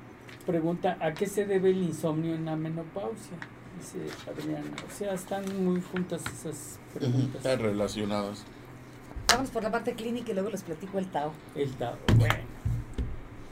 pregunta, 0.45 0.98
¿a 1.02 1.14
qué 1.14 1.27
se 1.27 1.45
debe 1.45 1.72
el 1.72 1.84
insomnio 1.84 2.34
en 2.35 2.45
la 2.45 2.56
menopausia? 2.56 3.38
Dice 3.77 3.99
Adriana. 4.30 4.72
O 4.88 4.91
sea, 4.93 5.14
están 5.14 5.43
muy 5.65 5.81
juntas 5.81 6.23
esas 6.26 6.80
preguntas. 6.93 7.35
Están 7.35 7.60
relacionadas. 7.60 8.45
Vamos 9.30 9.49
por 9.49 9.64
la 9.64 9.72
parte 9.72 9.93
clínica 9.93 10.31
y 10.31 10.34
luego 10.34 10.49
les 10.49 10.64
platico 10.64 10.99
el 10.99 11.07
Tao. 11.07 11.31
El 11.56 11.72
Tao. 11.76 11.98
Bueno, 12.18 12.35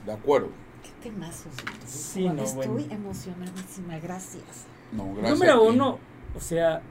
De 0.05 0.11
acuerdo. 0.13 0.49
Qué 0.83 1.09
temazos. 1.09 1.51
Sí, 1.85 2.27
no, 2.27 2.43
Estoy 2.43 2.67
bueno. 2.67 2.93
emocionadísima. 2.93 3.99
Gracias. 3.99 4.65
No, 4.91 5.13
gracias. 5.13 5.31
Número 5.39 5.63
uno, 5.63 5.99
o 6.35 6.39
sea, 6.39 6.81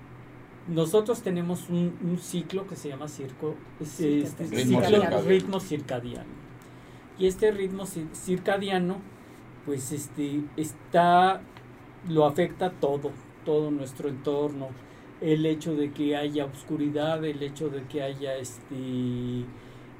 nosotros 0.68 1.22
tenemos 1.22 1.68
un, 1.68 1.96
un 2.02 2.18
ciclo 2.18 2.66
que 2.66 2.76
se 2.76 2.88
llama 2.88 3.08
circo, 3.08 3.54
es- 3.80 3.88
Sí, 3.88 4.22
este, 4.22 4.44
ritmo 4.44 4.80
ciclo 4.80 4.80
circadiano. 5.00 5.22
ritmo 5.28 5.60
circadiano. 5.60 6.38
Y 7.18 7.26
este 7.26 7.50
ritmo 7.50 7.84
ci- 7.84 8.12
circadiano, 8.14 8.98
pues 9.66 9.90
este, 9.92 10.42
está, 10.56 11.40
lo 12.08 12.26
afecta 12.26 12.70
todo, 12.70 13.10
todo 13.44 13.70
nuestro 13.70 14.08
entorno. 14.08 14.68
El 15.20 15.44
hecho 15.46 15.74
de 15.74 15.90
que 15.92 16.16
haya 16.16 16.44
oscuridad, 16.44 17.24
el 17.24 17.42
hecho 17.42 17.68
de 17.70 17.82
que 17.84 18.02
haya 18.02 18.36
este, 18.36 18.74
eh, 18.76 19.44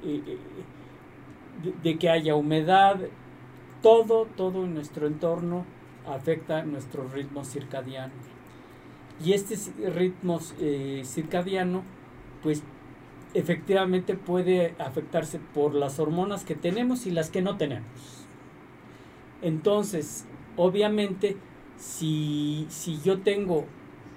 eh, 0.03 0.37
de, 1.63 1.73
de 1.83 1.99
que 1.99 2.09
haya 2.09 2.35
humedad, 2.35 3.01
todo, 3.81 4.25
todo 4.37 4.65
en 4.65 4.73
nuestro 4.73 5.07
entorno 5.07 5.65
afecta 6.07 6.63
nuestro 6.63 7.07
ritmo 7.07 7.43
circadiano. 7.45 8.13
Y 9.23 9.33
este 9.33 9.55
ritmo 9.89 10.39
eh, 10.59 11.01
circadiano, 11.05 11.83
pues 12.41 12.63
efectivamente 13.33 14.15
puede 14.15 14.75
afectarse 14.79 15.39
por 15.53 15.75
las 15.75 15.99
hormonas 15.99 16.45
que 16.45 16.55
tenemos 16.55 17.05
y 17.05 17.11
las 17.11 17.29
que 17.29 17.41
no 17.41 17.57
tenemos. 17.57 17.85
Entonces, 19.41 20.25
obviamente, 20.57 21.37
si, 21.77 22.65
si 22.69 22.99
yo 23.01 23.19
tengo 23.19 23.65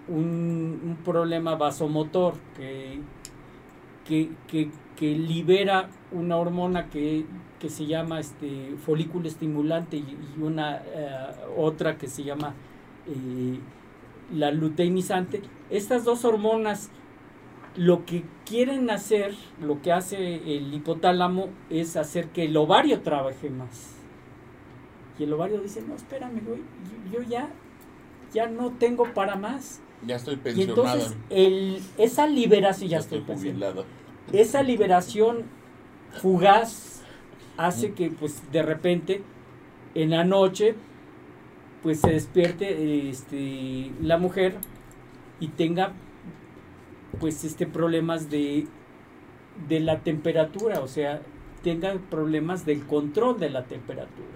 un, 0.09 0.99
problema 1.05 1.57
vasomotor 1.57 2.35
que, 2.57 3.01
que- 4.05 4.71
que 4.97 5.17
libera 5.17 5.89
una 6.13 6.37
hormona 6.37 6.89
que, 6.91 7.25
que 7.63 7.71
se 7.71 7.87
llama 7.87 8.19
este 8.19 8.75
folículo 8.85 9.29
estimulante 9.29 9.97
y, 9.97 10.01
y 10.37 10.43
una 10.43 10.79
eh, 10.85 11.17
otra 11.57 11.97
que 11.97 12.09
se 12.09 12.25
llama 12.25 12.55
eh, 13.07 13.61
la 14.35 14.51
luteinizante, 14.51 15.43
estas 15.71 16.05
dos 16.05 16.25
hormonas 16.25 16.91
lo 17.77 18.05
que 18.05 18.25
quieren 18.45 18.91
hacer, 18.91 19.33
lo 19.61 19.81
que 19.81 19.93
hace 19.93 20.57
el 20.57 20.75
hipotálamo 20.75 21.51
es 21.71 21.97
hacer 21.97 22.31
que 22.31 22.47
el 22.47 22.57
ovario 22.57 23.01
trabaje 23.01 23.49
más. 23.49 23.95
Y 25.19 25.23
el 25.23 25.33
ovario 25.33 25.61
dice, 25.61 25.83
no, 25.87 25.95
espérame, 25.95 26.41
güey, 26.45 26.59
yo, 27.13 27.21
yo 27.21 27.29
ya, 27.29 27.49
ya 28.35 28.49
no 28.49 28.73
tengo 28.73 29.05
para 29.15 29.37
más. 29.37 29.81
Ya 30.05 30.17
estoy 30.17 30.35
Y 30.35 30.39
pensionada. 30.39 30.93
entonces 30.93 31.17
el, 31.31 31.81
esa 31.97 32.27
liberación, 32.27 32.91
ya 32.91 32.97
ya 32.97 33.01
estoy 33.01 33.19
estoy 33.21 33.35
pensionado. 33.37 33.85
jubilada. 33.85 34.43
esa 34.43 34.63
liberación 34.65 35.45
fugaz 36.21 37.02
hace 37.57 37.93
que 37.93 38.11
pues 38.11 38.43
de 38.53 38.63
repente 38.63 39.23
en 39.95 40.11
la 40.11 40.25
noche 40.25 40.75
pues 41.83 42.01
se 42.01 42.11
despierte 42.11 43.09
este 43.09 43.91
la 44.01 44.19
mujer 44.19 44.57
y 45.41 45.49
tenga 45.49 45.93
pues 47.21 47.45
este 47.45 47.67
problemas 47.67 48.31
de 48.31 48.67
de 49.69 49.81
la 49.81 50.01
temperatura, 50.01 50.81
o 50.81 50.89
sea, 50.89 51.21
tenga 51.63 51.95
problemas 52.11 52.65
del 52.65 52.87
control 52.87 53.39
de 53.39 53.51
la 53.51 53.65
temperatura. 53.65 54.29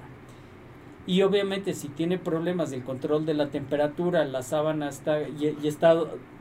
Y 1.06 1.22
obviamente 1.22 1.74
si 1.74 1.88
tiene 1.88 2.18
problemas 2.18 2.70
del 2.70 2.82
control 2.82 3.26
de 3.26 3.34
la 3.34 3.48
temperatura, 3.48 4.24
la 4.24 4.42
sábana 4.42 4.88
está 4.88 5.22
y, 5.22 5.56
y 5.62 5.68
está 5.68 5.96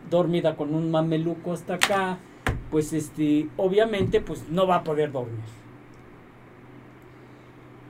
dormida 0.10 0.56
con 0.56 0.74
un 0.74 0.92
mameluco 0.92 1.54
hasta 1.54 1.76
acá, 1.76 2.20
pues 2.72 2.94
este, 2.94 3.48
obviamente 3.58 4.22
pues 4.22 4.50
no 4.50 4.68
va 4.68 4.78
a 4.78 4.84
poder 4.84 5.12
dormir. 5.12 5.65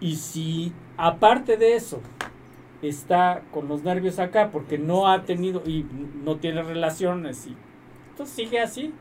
Y 0.06 0.16
si 0.16 0.72
aparte 0.98 1.58
de 1.58 1.76
eso 1.76 2.00
está 2.82 3.42
con 3.52 3.68
los 3.68 3.84
nervios 3.84 4.20
acá 4.20 4.52
porque 4.52 4.78
no 4.78 5.08
ha 5.08 5.24
tenido 5.24 5.64
y 5.66 5.86
no 6.24 6.38
tiene 6.38 6.62
relaciones 6.62 7.48
y 7.48 7.56
entonces 8.12 8.36
sigue 8.36 8.60
así, 8.60 8.94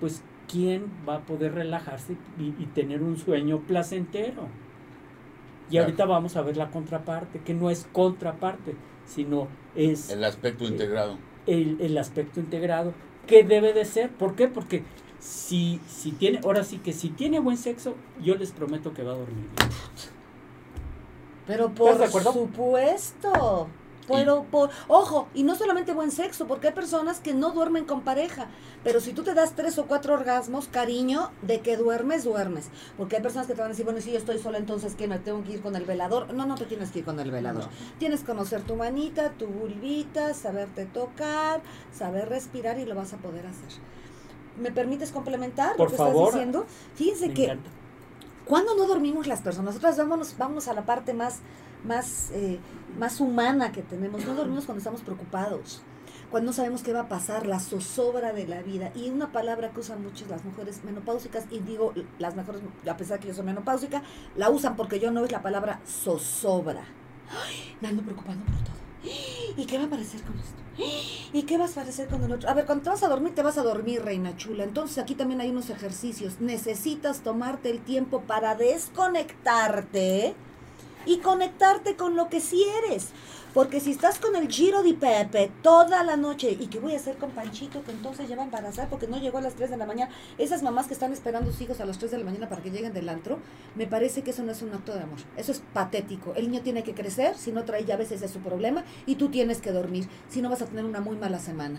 pues 0.00 0.22
¿quién 0.50 0.84
va 1.08 1.16
a 1.16 1.20
poder 1.20 1.54
relajarse 1.54 2.16
y, 2.38 2.48
y 2.62 2.66
tener 2.74 3.02
un 3.02 3.16
sueño 3.16 3.60
placentero? 3.60 4.48
Y 5.70 5.76
Claro. 5.76 5.86
ahorita 5.86 6.04
vamos 6.04 6.36
a 6.36 6.42
ver 6.42 6.56
la 6.58 6.70
contraparte, 6.70 7.40
que 7.40 7.54
no 7.54 7.70
es 7.70 7.88
contraparte, 7.92 8.74
sino 9.06 9.48
es 9.74 10.10
El 10.10 10.22
aspecto 10.24 10.64
integrado. 10.64 11.16
el, 11.46 11.80
el 11.80 11.96
aspecto 11.96 12.40
integrado 12.40 12.92
que 13.26 13.44
debe 13.44 13.72
de 13.72 13.84
ser. 13.86 14.10
¿Por 14.10 14.34
qué? 14.36 14.48
Porque 14.48 14.84
si, 15.24 15.80
si 15.88 16.12
tiene, 16.12 16.40
ahora 16.44 16.62
sí 16.64 16.78
que 16.78 16.92
si 16.92 17.08
tiene 17.08 17.40
buen 17.40 17.56
sexo, 17.56 17.94
yo 18.22 18.34
les 18.34 18.52
prometo 18.52 18.92
que 18.92 19.02
va 19.02 19.12
a 19.12 19.16
dormir 19.16 19.48
bien. 19.56 19.70
Pero 21.46 21.68
¿Estás 21.68 22.10
por 22.10 22.24
de 22.24 22.32
supuesto. 22.32 23.68
Pero, 24.06 24.44
por, 24.50 24.68
ojo, 24.86 25.28
y 25.32 25.44
no 25.44 25.54
solamente 25.54 25.94
buen 25.94 26.10
sexo, 26.10 26.46
porque 26.46 26.68
hay 26.68 26.72
personas 26.74 27.20
que 27.20 27.32
no 27.32 27.52
duermen 27.52 27.86
con 27.86 28.02
pareja. 28.02 28.48
Pero 28.82 29.00
si 29.00 29.14
tú 29.14 29.22
te 29.22 29.32
das 29.32 29.54
tres 29.56 29.78
o 29.78 29.86
cuatro 29.86 30.12
orgasmos, 30.12 30.68
cariño, 30.68 31.30
de 31.40 31.60
que 31.60 31.78
duermes, 31.78 32.24
duermes. 32.24 32.68
Porque 32.98 33.16
hay 33.16 33.22
personas 33.22 33.46
que 33.46 33.54
te 33.54 33.60
van 33.60 33.68
a 33.68 33.70
decir, 33.70 33.86
bueno, 33.86 34.02
si 34.02 34.12
yo 34.12 34.18
estoy 34.18 34.38
sola, 34.38 34.58
entonces 34.58 34.94
que 34.94 35.08
me 35.08 35.18
tengo 35.18 35.42
que 35.42 35.52
ir 35.52 35.62
con 35.62 35.74
el 35.74 35.86
velador. 35.86 36.34
No, 36.34 36.44
no 36.44 36.54
te 36.56 36.66
tienes 36.66 36.90
que 36.90 36.98
ir 36.98 37.06
con 37.06 37.18
el 37.18 37.30
velador. 37.30 37.64
Tienes 37.98 38.20
que 38.20 38.26
conocer 38.26 38.60
tu 38.60 38.76
manita, 38.76 39.30
tu 39.30 39.46
vulvita, 39.46 40.34
saberte 40.34 40.84
tocar, 40.84 41.62
saber 41.92 42.28
respirar 42.28 42.78
y 42.78 42.84
lo 42.84 42.94
vas 42.94 43.14
a 43.14 43.16
poder 43.16 43.46
hacer. 43.46 43.70
¿Me 44.58 44.70
permites 44.70 45.10
complementar 45.10 45.76
Por 45.76 45.86
lo 45.86 45.90
que 45.90 45.96
favor. 45.96 46.28
estás 46.28 46.34
diciendo? 46.34 46.66
Fíjense 46.94 47.28
Me 47.28 47.34
que 47.34 47.44
encanta. 47.44 47.70
¿Cuándo 48.44 48.76
no 48.76 48.86
dormimos 48.86 49.26
las 49.26 49.40
personas? 49.40 49.74
Nosotras 49.74 49.96
vámonos, 49.96 50.36
vámonos 50.36 50.68
a 50.68 50.74
la 50.74 50.84
parte 50.84 51.14
más, 51.14 51.38
más, 51.84 52.30
eh, 52.32 52.58
más 52.98 53.20
humana 53.20 53.72
que 53.72 53.82
tenemos. 53.82 54.24
No 54.26 54.34
dormimos 54.34 54.66
cuando 54.66 54.78
estamos 54.78 55.00
preocupados, 55.00 55.80
cuando 56.30 56.50
no 56.50 56.52
sabemos 56.52 56.82
qué 56.82 56.92
va 56.92 57.00
a 57.00 57.08
pasar, 57.08 57.46
la 57.46 57.58
zozobra 57.58 58.32
de 58.34 58.46
la 58.46 58.60
vida. 58.62 58.92
Y 58.94 59.08
una 59.08 59.32
palabra 59.32 59.70
que 59.70 59.80
usan 59.80 60.02
muchas 60.02 60.28
las 60.28 60.44
mujeres 60.44 60.84
menopáusicas, 60.84 61.46
y 61.50 61.60
digo 61.60 61.94
las 62.18 62.36
mejores, 62.36 62.60
a 62.88 62.96
pesar 62.96 63.18
que 63.18 63.28
yo 63.28 63.34
soy 63.34 63.44
menopáusica, 63.44 64.02
la 64.36 64.50
usan 64.50 64.76
porque 64.76 65.00
yo 65.00 65.10
no 65.10 65.24
es 65.24 65.32
la 65.32 65.40
palabra 65.42 65.80
zozobra. 65.86 66.84
Ay, 67.30 67.76
me 67.80 67.88
ando 67.88 68.02
preocupando 68.02 68.44
por 68.44 68.62
todo. 68.62 68.83
¿Y 69.56 69.66
qué 69.66 69.76
va 69.76 69.84
a 69.84 69.86
aparecer 69.86 70.22
con 70.22 70.34
esto? 70.38 70.62
¿Y 71.32 71.42
qué 71.42 71.58
vas 71.58 71.76
a 71.76 71.82
hacer 71.82 72.08
con 72.08 72.22
el 72.24 72.32
otro? 72.32 72.48
A 72.48 72.54
ver, 72.54 72.66
cuando 72.66 72.84
te 72.84 72.90
vas 72.90 73.02
a 73.02 73.08
dormir, 73.08 73.34
te 73.34 73.42
vas 73.42 73.58
a 73.58 73.62
dormir, 73.62 74.02
reina 74.02 74.36
chula. 74.36 74.64
Entonces 74.64 74.98
aquí 74.98 75.14
también 75.14 75.40
hay 75.40 75.50
unos 75.50 75.70
ejercicios. 75.70 76.40
Necesitas 76.40 77.20
tomarte 77.20 77.70
el 77.70 77.80
tiempo 77.80 78.22
para 78.22 78.54
desconectarte 78.54 80.34
y 81.06 81.18
conectarte 81.18 81.96
con 81.96 82.16
lo 82.16 82.28
que 82.28 82.40
sí 82.40 82.64
eres. 82.84 83.08
Porque 83.54 83.78
si 83.78 83.92
estás 83.92 84.18
con 84.18 84.34
el 84.34 84.48
giro 84.48 84.82
di 84.82 84.94
pepe 84.94 85.48
toda 85.62 86.02
la 86.02 86.16
noche, 86.16 86.56
¿y 86.58 86.66
qué 86.66 86.80
voy 86.80 86.94
a 86.94 86.96
hacer 86.96 87.16
con 87.18 87.30
Panchito 87.30 87.84
que 87.84 87.92
entonces 87.92 88.28
ya 88.28 88.34
va 88.34 88.42
a 88.42 88.46
embarazar 88.46 88.88
porque 88.88 89.06
no 89.06 89.16
llegó 89.16 89.38
a 89.38 89.42
las 89.42 89.54
3 89.54 89.70
de 89.70 89.76
la 89.76 89.86
mañana? 89.86 90.10
Esas 90.38 90.64
mamás 90.64 90.88
que 90.88 90.94
están 90.94 91.12
esperando 91.12 91.48
a 91.48 91.52
sus 91.52 91.62
hijos 91.62 91.80
a 91.80 91.84
las 91.84 91.98
3 91.98 92.10
de 92.10 92.18
la 92.18 92.24
mañana 92.24 92.48
para 92.48 92.62
que 92.62 92.72
lleguen 92.72 92.92
del 92.92 93.08
antro, 93.08 93.38
me 93.76 93.86
parece 93.86 94.22
que 94.22 94.32
eso 94.32 94.42
no 94.42 94.50
es 94.50 94.60
un 94.62 94.74
acto 94.74 94.92
de 94.92 95.02
amor. 95.02 95.20
Eso 95.36 95.52
es 95.52 95.62
patético. 95.72 96.34
El 96.34 96.50
niño 96.50 96.64
tiene 96.64 96.82
que 96.82 96.94
crecer, 96.94 97.36
si 97.36 97.52
no 97.52 97.62
trae 97.62 97.84
llaves 97.84 98.10
ese 98.10 98.24
es 98.24 98.32
su 98.32 98.40
problema, 98.40 98.82
y 99.06 99.14
tú 99.14 99.28
tienes 99.28 99.60
que 99.60 99.70
dormir, 99.70 100.08
si 100.28 100.42
no 100.42 100.50
vas 100.50 100.62
a 100.62 100.66
tener 100.66 100.84
una 100.84 101.00
muy 101.00 101.16
mala 101.16 101.38
semana. 101.38 101.78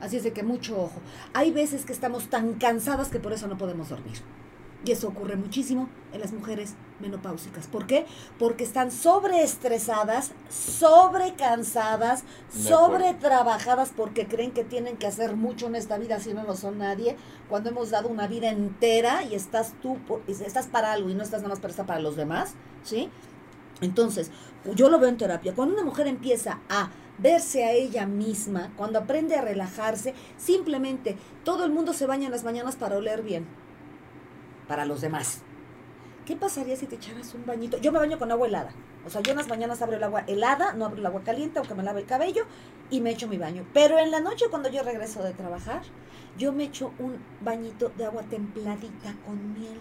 Así 0.00 0.18
es 0.18 0.22
de 0.22 0.32
que 0.32 0.44
mucho 0.44 0.80
ojo. 0.80 1.00
Hay 1.32 1.50
veces 1.50 1.84
que 1.84 1.92
estamos 1.92 2.30
tan 2.30 2.54
cansadas 2.54 3.08
que 3.08 3.18
por 3.18 3.32
eso 3.32 3.48
no 3.48 3.58
podemos 3.58 3.88
dormir. 3.88 4.18
Y 4.84 4.92
eso 4.92 5.08
ocurre 5.08 5.36
muchísimo 5.36 5.88
en 6.12 6.20
las 6.20 6.32
mujeres 6.32 6.74
menopáusicas. 7.00 7.66
¿Por 7.66 7.86
qué? 7.86 8.06
Porque 8.38 8.62
están 8.64 8.90
sobreestresadas, 8.92 10.32
sobrecansadas, 10.48 12.24
sobretrabajadas 12.50 13.90
porque 13.96 14.26
creen 14.26 14.52
que 14.52 14.64
tienen 14.64 14.96
que 14.96 15.06
hacer 15.06 15.34
mucho 15.36 15.66
en 15.66 15.74
esta 15.76 15.98
vida 15.98 16.20
si 16.20 16.34
no 16.34 16.44
lo 16.44 16.54
son 16.56 16.78
nadie, 16.78 17.16
cuando 17.48 17.70
hemos 17.70 17.90
dado 17.90 18.08
una 18.08 18.26
vida 18.28 18.48
entera 18.50 19.24
y 19.24 19.34
estás 19.34 19.74
tú, 19.82 19.98
por- 20.06 20.22
y 20.28 20.32
estás 20.32 20.66
para 20.68 20.92
algo 20.92 21.10
y 21.10 21.14
no 21.14 21.22
estás 21.22 21.40
nada 21.42 21.50
más 21.54 21.60
para 21.60 21.70
estar 21.72 21.86
para 21.86 22.00
los 22.00 22.16
demás, 22.16 22.54
¿sí? 22.82 23.10
Entonces, 23.80 24.30
yo 24.74 24.88
lo 24.88 24.98
veo 24.98 25.08
en 25.08 25.16
terapia. 25.18 25.54
Cuando 25.54 25.74
una 25.74 25.84
mujer 25.84 26.06
empieza 26.06 26.60
a 26.68 26.90
verse 27.18 27.64
a 27.64 27.72
ella 27.72 28.06
misma, 28.06 28.72
cuando 28.76 28.98
aprende 28.98 29.34
a 29.36 29.42
relajarse, 29.42 30.14
simplemente 30.38 31.16
todo 31.44 31.64
el 31.64 31.72
mundo 31.72 31.92
se 31.92 32.06
baña 32.06 32.26
en 32.26 32.32
las 32.32 32.44
mañanas 32.44 32.76
para 32.76 32.96
oler 32.96 33.22
bien, 33.22 33.46
para 34.68 34.84
los 34.84 35.00
demás. 35.00 35.42
¿Qué 36.24 36.34
pasaría 36.36 36.76
si 36.76 36.86
te 36.86 36.96
echaras 36.96 37.34
un 37.34 37.46
bañito? 37.46 37.76
Yo 37.78 37.92
me 37.92 37.98
baño 38.00 38.18
con 38.18 38.30
agua 38.32 38.48
helada. 38.48 38.70
O 39.06 39.10
sea, 39.10 39.20
yo 39.22 39.30
en 39.30 39.36
las 39.38 39.46
mañanas 39.48 39.80
abro 39.82 39.96
el 39.96 40.02
agua 40.02 40.24
helada, 40.26 40.72
no 40.72 40.84
abro 40.86 40.98
el 40.98 41.06
agua 41.06 41.22
caliente, 41.22 41.58
aunque 41.60 41.74
me 41.76 41.84
lave 41.84 42.00
el 42.00 42.06
cabello, 42.06 42.44
y 42.90 43.00
me 43.00 43.10
echo 43.10 43.28
mi 43.28 43.38
baño. 43.38 43.64
Pero 43.72 43.98
en 43.98 44.10
la 44.10 44.18
noche, 44.18 44.46
cuando 44.50 44.68
yo 44.68 44.82
regreso 44.82 45.22
de 45.22 45.32
trabajar, 45.32 45.82
yo 46.36 46.52
me 46.52 46.64
echo 46.64 46.92
un 46.98 47.16
bañito 47.42 47.90
de 47.96 48.06
agua 48.06 48.22
templadita 48.24 49.14
con 49.24 49.54
miel. 49.54 49.78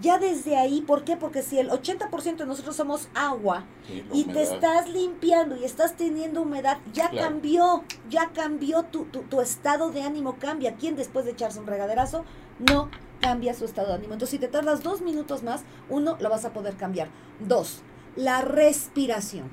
Ya 0.00 0.18
desde 0.18 0.56
ahí, 0.56 0.80
¿por 0.80 1.04
qué? 1.04 1.16
Porque 1.16 1.42
si 1.42 1.58
el 1.58 1.68
80% 1.70 2.36
de 2.36 2.46
nosotros 2.46 2.74
somos 2.76 3.08
agua, 3.14 3.64
Sí, 3.86 4.04
y 4.12 4.24
te 4.24 4.42
estás 4.42 4.88
limpiando 4.88 5.56
y 5.56 5.64
estás 5.64 5.96
teniendo 5.96 6.42
humedad, 6.42 6.78
ya 6.92 7.10
Claro. 7.10 7.28
cambió, 7.28 7.84
ya 8.08 8.30
cambió 8.32 8.84
tu, 8.84 9.04
tu, 9.06 9.22
tu 9.22 9.40
estado 9.40 9.90
de 9.90 10.02
ánimo, 10.02 10.36
cambia. 10.38 10.76
¿Quién 10.76 10.94
después 10.96 11.24
de 11.24 11.32
echarse 11.32 11.58
un 11.60 11.66
regaderazo 11.66 12.24
no 12.70 12.88
cambia 13.22 13.54
su 13.54 13.64
estado 13.64 13.88
de 13.88 13.94
ánimo? 13.94 14.12
Entonces, 14.12 14.32
si 14.32 14.38
te 14.38 14.48
tardas 14.48 14.82
dos 14.82 15.00
minutos 15.00 15.42
más, 15.42 15.62
uno, 15.88 16.18
lo 16.20 16.28
vas 16.28 16.44
a 16.44 16.52
poder 16.52 16.76
cambiar. 16.76 17.08
Dos, 17.40 17.80
la 18.16 18.42
respiración. 18.42 19.50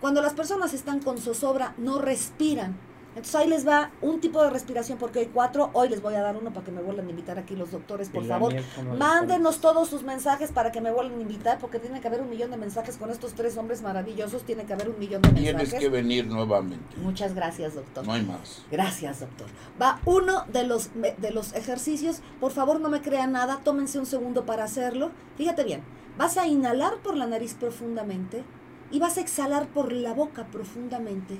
Cuando 0.00 0.22
las 0.22 0.32
personas 0.32 0.74
están 0.74 1.00
con 1.00 1.18
zozobra, 1.18 1.74
no 1.78 2.00
respiran. 2.00 2.76
Entonces 3.20 3.38
ahí 3.38 3.48
les 3.48 3.68
va 3.68 3.90
un 4.00 4.18
tipo 4.18 4.42
de 4.42 4.48
respiración 4.48 4.96
porque 4.96 5.18
hay 5.18 5.26
cuatro. 5.26 5.68
Hoy 5.74 5.90
les 5.90 6.00
voy 6.00 6.14
a 6.14 6.22
dar 6.22 6.38
uno 6.38 6.54
para 6.54 6.64
que 6.64 6.72
me 6.72 6.80
vuelvan 6.80 7.06
a 7.06 7.10
invitar 7.10 7.38
aquí 7.38 7.54
los 7.54 7.70
doctores, 7.70 8.08
por 8.08 8.24
favor. 8.24 8.50
miel, 8.50 8.64
¿cómo 8.74 8.92
le 8.94 8.98
Mándenos 8.98 9.60
todos 9.60 9.90
sus 9.90 10.04
mensajes 10.04 10.52
para 10.52 10.72
que 10.72 10.80
me 10.80 10.90
vuelvan 10.90 11.18
a 11.18 11.22
invitar, 11.22 11.58
porque 11.58 11.78
tiene 11.78 12.00
que 12.00 12.08
haber 12.08 12.22
un 12.22 12.30
millón 12.30 12.50
de 12.50 12.56
mensajes 12.56 12.96
con 12.96 13.10
estos 13.10 13.34
tres 13.34 13.58
hombres 13.58 13.82
maravillosos. 13.82 14.44
Tiene 14.44 14.64
que 14.64 14.72
haber 14.72 14.88
un 14.88 14.98
millón 14.98 15.20
de 15.20 15.28
Tienes 15.32 15.54
mensajes. 15.54 15.80
que 15.80 15.88
venir 15.90 16.28
nuevamente. 16.28 16.96
Muchas 16.96 17.34
gracias, 17.34 17.74
doctor. 17.74 18.06
No 18.06 18.14
hay 18.14 18.22
más. 18.22 18.62
Gracias, 18.70 19.20
doctor. 19.20 19.48
Va 19.80 20.00
uno 20.06 20.46
de 20.50 20.64
los, 20.64 20.88
de 20.94 21.30
los 21.30 21.52
ejercicios. 21.52 22.22
Por 22.40 22.52
favor, 22.52 22.80
no 22.80 22.88
me 22.88 23.02
crean 23.02 23.32
nada. 23.32 23.60
Tómense 23.62 23.98
un 23.98 24.06
segundo 24.06 24.46
para 24.46 24.64
hacerlo. 24.64 25.10
Fíjate 25.36 25.62
bien. 25.62 25.82
Vas 26.16 26.38
a 26.38 26.46
inhalar 26.46 26.94
por 27.02 27.18
la 27.18 27.26
nariz 27.26 27.52
profundamente 27.52 28.44
y 28.90 28.98
vas 28.98 29.18
a 29.18 29.20
exhalar 29.20 29.66
por 29.66 29.92
la 29.92 30.14
boca 30.14 30.46
profundamente 30.46 31.38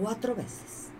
cuatro 0.00 0.34
veces. 0.34 0.91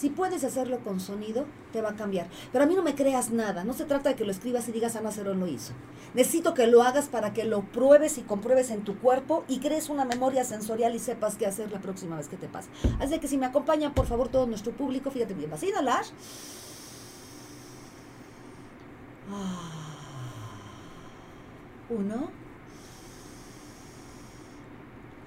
Si 0.00 0.08
puedes 0.08 0.44
hacerlo 0.44 0.78
con 0.78 0.98
sonido, 0.98 1.44
te 1.74 1.82
va 1.82 1.90
a 1.90 1.94
cambiar. 1.94 2.26
Pero 2.52 2.64
a 2.64 2.66
mí 2.66 2.74
no 2.74 2.82
me 2.82 2.94
creas 2.94 3.32
nada. 3.32 3.64
No 3.64 3.74
se 3.74 3.84
trata 3.84 4.08
de 4.08 4.14
que 4.14 4.24
lo 4.24 4.30
escribas 4.30 4.66
y 4.66 4.72
digas 4.72 4.96
Ana 4.96 5.12
Cerón 5.12 5.40
lo 5.40 5.46
hizo. 5.46 5.74
Necesito 6.14 6.54
que 6.54 6.66
lo 6.66 6.82
hagas 6.82 7.08
para 7.08 7.34
que 7.34 7.44
lo 7.44 7.60
pruebes 7.64 8.16
y 8.16 8.22
compruebes 8.22 8.70
en 8.70 8.82
tu 8.82 8.98
cuerpo 8.98 9.44
y 9.46 9.58
crees 9.58 9.90
una 9.90 10.06
memoria 10.06 10.42
sensorial 10.42 10.94
y 10.94 10.98
sepas 11.00 11.36
qué 11.36 11.44
hacer 11.44 11.70
la 11.70 11.82
próxima 11.82 12.16
vez 12.16 12.28
que 12.28 12.38
te 12.38 12.48
pase. 12.48 12.70
Así 12.98 13.18
que 13.18 13.28
si 13.28 13.36
me 13.36 13.44
acompañan, 13.44 13.92
por 13.92 14.06
favor, 14.06 14.28
todo 14.28 14.46
nuestro 14.46 14.72
público, 14.72 15.10
fíjate 15.10 15.34
bien, 15.34 15.50
vas 15.50 15.62
a 15.62 15.66
inhalar. 15.66 16.04
Ah. 19.30 19.70
Uno. 21.90 22.30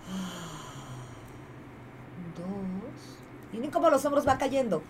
Ah. 0.10 0.54
Dos. 2.36 2.73
Miren 3.54 3.72
cómo 3.72 3.90
los 3.90 4.04
hombros 4.04 4.28
va 4.28 4.38
cayendo. 4.38 4.82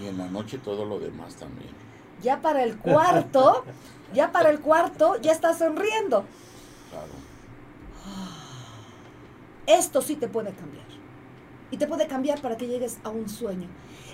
Y 0.00 0.06
en 0.06 0.18
la 0.18 0.26
noche 0.26 0.58
todo 0.58 0.84
lo 0.84 0.98
demás 0.98 1.36
también. 1.36 1.70
Ya 2.22 2.40
para 2.40 2.64
el 2.64 2.78
cuarto, 2.78 3.64
ya 4.14 4.32
para 4.32 4.50
el 4.50 4.60
cuarto, 4.60 5.20
ya 5.20 5.32
estás 5.32 5.58
sonriendo. 5.58 6.24
Claro. 6.90 7.12
Esto 9.66 10.00
sí 10.02 10.16
te 10.16 10.28
puede 10.28 10.52
cambiar. 10.52 10.86
Y 11.70 11.76
te 11.76 11.86
puede 11.86 12.06
cambiar 12.06 12.40
para 12.40 12.56
que 12.56 12.66
llegues 12.66 12.98
a 13.04 13.10
un 13.10 13.28
sueño. 13.28 13.68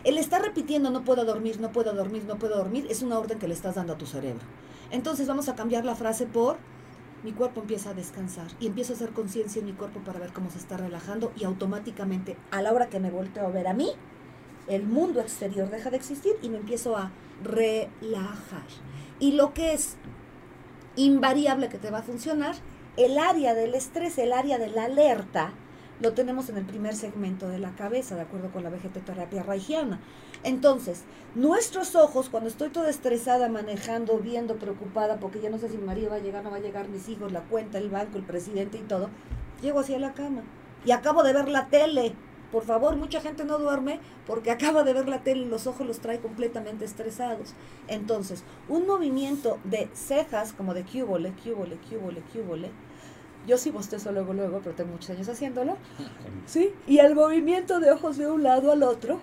El 0.05 0.19
estar 0.19 0.43
repitiendo 0.43 0.91
no 0.91 1.03
puedo 1.05 1.25
dormir, 1.25 1.61
no 1.61 1.71
puedo 1.71 1.93
dormir, 1.93 2.25
no 2.25 2.37
puedo 2.37 2.57
dormir 2.57 2.87
es 2.91 3.03
una 3.03 3.19
orden 3.19 3.39
que 3.39 3.49
le 3.49 3.55
estás 3.55 3.77
dando 3.77 3.93
a 3.93 3.99
tu 3.99 4.07
cerebro. 4.07 4.45
Entonces 4.91 5.27
vamos 5.27 5.49
a 5.49 5.55
cambiar 5.55 5.85
la 5.85 5.95
frase 5.95 6.27
por 6.27 6.57
mi 7.24 7.32
cuerpo 7.32 7.61
empieza 7.61 7.90
a 7.90 7.95
descansar 7.95 8.47
y 8.61 8.66
empiezo 8.66 8.93
a 8.93 8.97
hacer 8.97 9.11
conciencia 9.11 9.61
en 9.61 9.66
mi 9.66 9.73
cuerpo 9.73 10.01
para 10.01 10.20
ver 10.20 10.32
cómo 10.32 10.51
se 10.51 10.59
está 10.59 10.77
relajando 10.77 11.32
y 11.36 11.45
automáticamente 11.45 12.36
a 12.51 12.62
la 12.62 12.73
hora 12.73 12.89
que 12.89 13.01
me 13.01 13.11
volteo 13.11 13.47
a 13.47 13.51
ver 13.51 13.66
a 13.66 13.74
mí, 13.74 13.90
el 14.69 14.85
mundo 14.85 15.20
exterior 15.20 15.70
deja 15.70 15.90
de 15.90 15.97
existir 15.97 16.35
y 16.43 16.49
me 16.49 16.59
empiezo 16.59 16.97
a 16.97 17.11
relajar. 17.43 18.66
Y 19.19 19.32
lo 19.32 19.55
que 19.55 19.73
es 19.73 19.97
invariable 20.97 21.69
que 21.69 21.78
te 21.78 21.90
va 21.90 21.99
a 21.99 22.03
funcionar, 22.03 22.57
el 22.97 23.19
área 23.19 23.55
del 23.55 23.74
estrés, 23.74 24.19
el 24.19 24.32
área 24.32 24.59
de 24.59 24.69
la 24.69 24.85
alerta, 24.85 25.53
lo 26.01 26.12
tenemos 26.12 26.49
en 26.49 26.57
el 26.57 26.65
primer 26.65 26.95
segmento 26.95 27.49
de 27.49 27.59
la 27.59 27.75
cabeza, 27.75 28.15
de 28.15 28.23
acuerdo 28.23 28.51
con 28.51 28.62
la 28.62 28.70
vegetoterapia 28.70 29.43
raigiana. 29.43 30.01
Entonces, 30.45 31.03
nuestros 31.35 31.97
ojos, 31.97 32.29
cuando 32.29 32.49
estoy 32.49 32.69
toda 32.69 32.91
estresada, 32.91 33.49
manejando, 33.49 34.19
viendo, 34.19 34.57
preocupada, 34.57 35.19
porque 35.19 35.41
ya 35.41 35.51
no 35.51 35.59
sé 35.59 35.69
si 35.69 35.77
mi 35.77 35.85
marido 35.85 36.11
va 36.11 36.16
a 36.16 36.20
llegar, 36.20 36.45
no 36.45 36.51
va 36.51 36.59
a 36.59 36.61
llegar, 36.61 36.89
mis 36.89 37.09
hijos, 37.09 37.33
la 37.33 37.43
cuenta, 37.43 37.79
el 37.79 37.91
banco, 37.91 38.19
el 38.19 38.25
presidente 38.25 38.79
y 38.79 38.83
todo, 38.83 39.11
llego 39.61 39.81
hacia 39.81 39.99
la 39.99 40.15
cama 40.15 40.43
y 40.85 40.93
acabo 40.93 41.23
de 41.23 41.33
ver 41.33 41.49
la 41.49 41.66
tele. 41.66 42.15
Por 42.53 42.65
favor, 42.65 42.97
mucha 42.97 43.20
gente 43.20 43.45
no 43.45 43.59
duerme 43.59 44.01
porque 44.27 44.51
acaba 44.51 44.83
de 44.83 44.95
ver 44.95 45.07
la 45.07 45.23
tele 45.23 45.43
y 45.43 45.49
los 45.49 45.66
ojos 45.66 45.87
los 45.87 45.99
trae 45.99 46.19
completamente 46.19 46.85
estresados. 46.85 47.53
Entonces, 47.89 48.43
un 48.69 48.87
movimiento 48.87 49.59
de 49.65 49.91
cejas, 49.93 50.55
como 50.55 50.73
de 50.73 50.85
cúbole, 50.85 51.35
cúbole, 51.45 51.77
cúbole, 51.91 52.23
cúbole. 52.33 52.70
Yo 53.47 53.56
sí 53.56 53.70
bostezo 53.70 54.12
luego, 54.12 54.35
luego, 54.35 54.60
pero 54.62 54.74
tengo 54.74 54.93
muchos 54.93 55.10
años 55.10 55.28
haciéndolo. 55.28 55.77
¿Sí? 56.47 56.73
Y 56.86 56.98
el 56.98 57.15
movimiento 57.15 57.81
de 57.81 57.90
ojos 57.90 58.19
de 58.19 58.31
un 58.31 58.43
lado 58.43 58.73
al 58.73 58.82
otro 58.82 59.20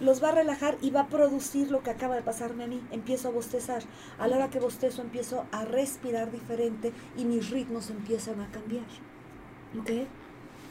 los 0.00 0.22
va 0.22 0.30
a 0.30 0.32
relajar 0.32 0.76
y 0.80 0.90
va 0.90 1.02
a 1.02 1.08
producir 1.08 1.70
lo 1.70 1.82
que 1.82 1.90
acaba 1.90 2.16
de 2.16 2.22
pasarme 2.22 2.64
a 2.64 2.66
mí. 2.66 2.80
Empiezo 2.90 3.28
a 3.28 3.32
bostezar. 3.32 3.82
A 4.18 4.26
la 4.26 4.36
hora 4.36 4.50
que 4.50 4.60
bostezo 4.60 5.02
empiezo 5.02 5.44
a 5.52 5.64
respirar 5.64 6.30
diferente 6.30 6.92
y 7.16 7.24
mis 7.24 7.50
ritmos 7.50 7.90
empiezan 7.90 8.40
a 8.40 8.50
cambiar. 8.50 8.86
¿Ok? 9.80 9.90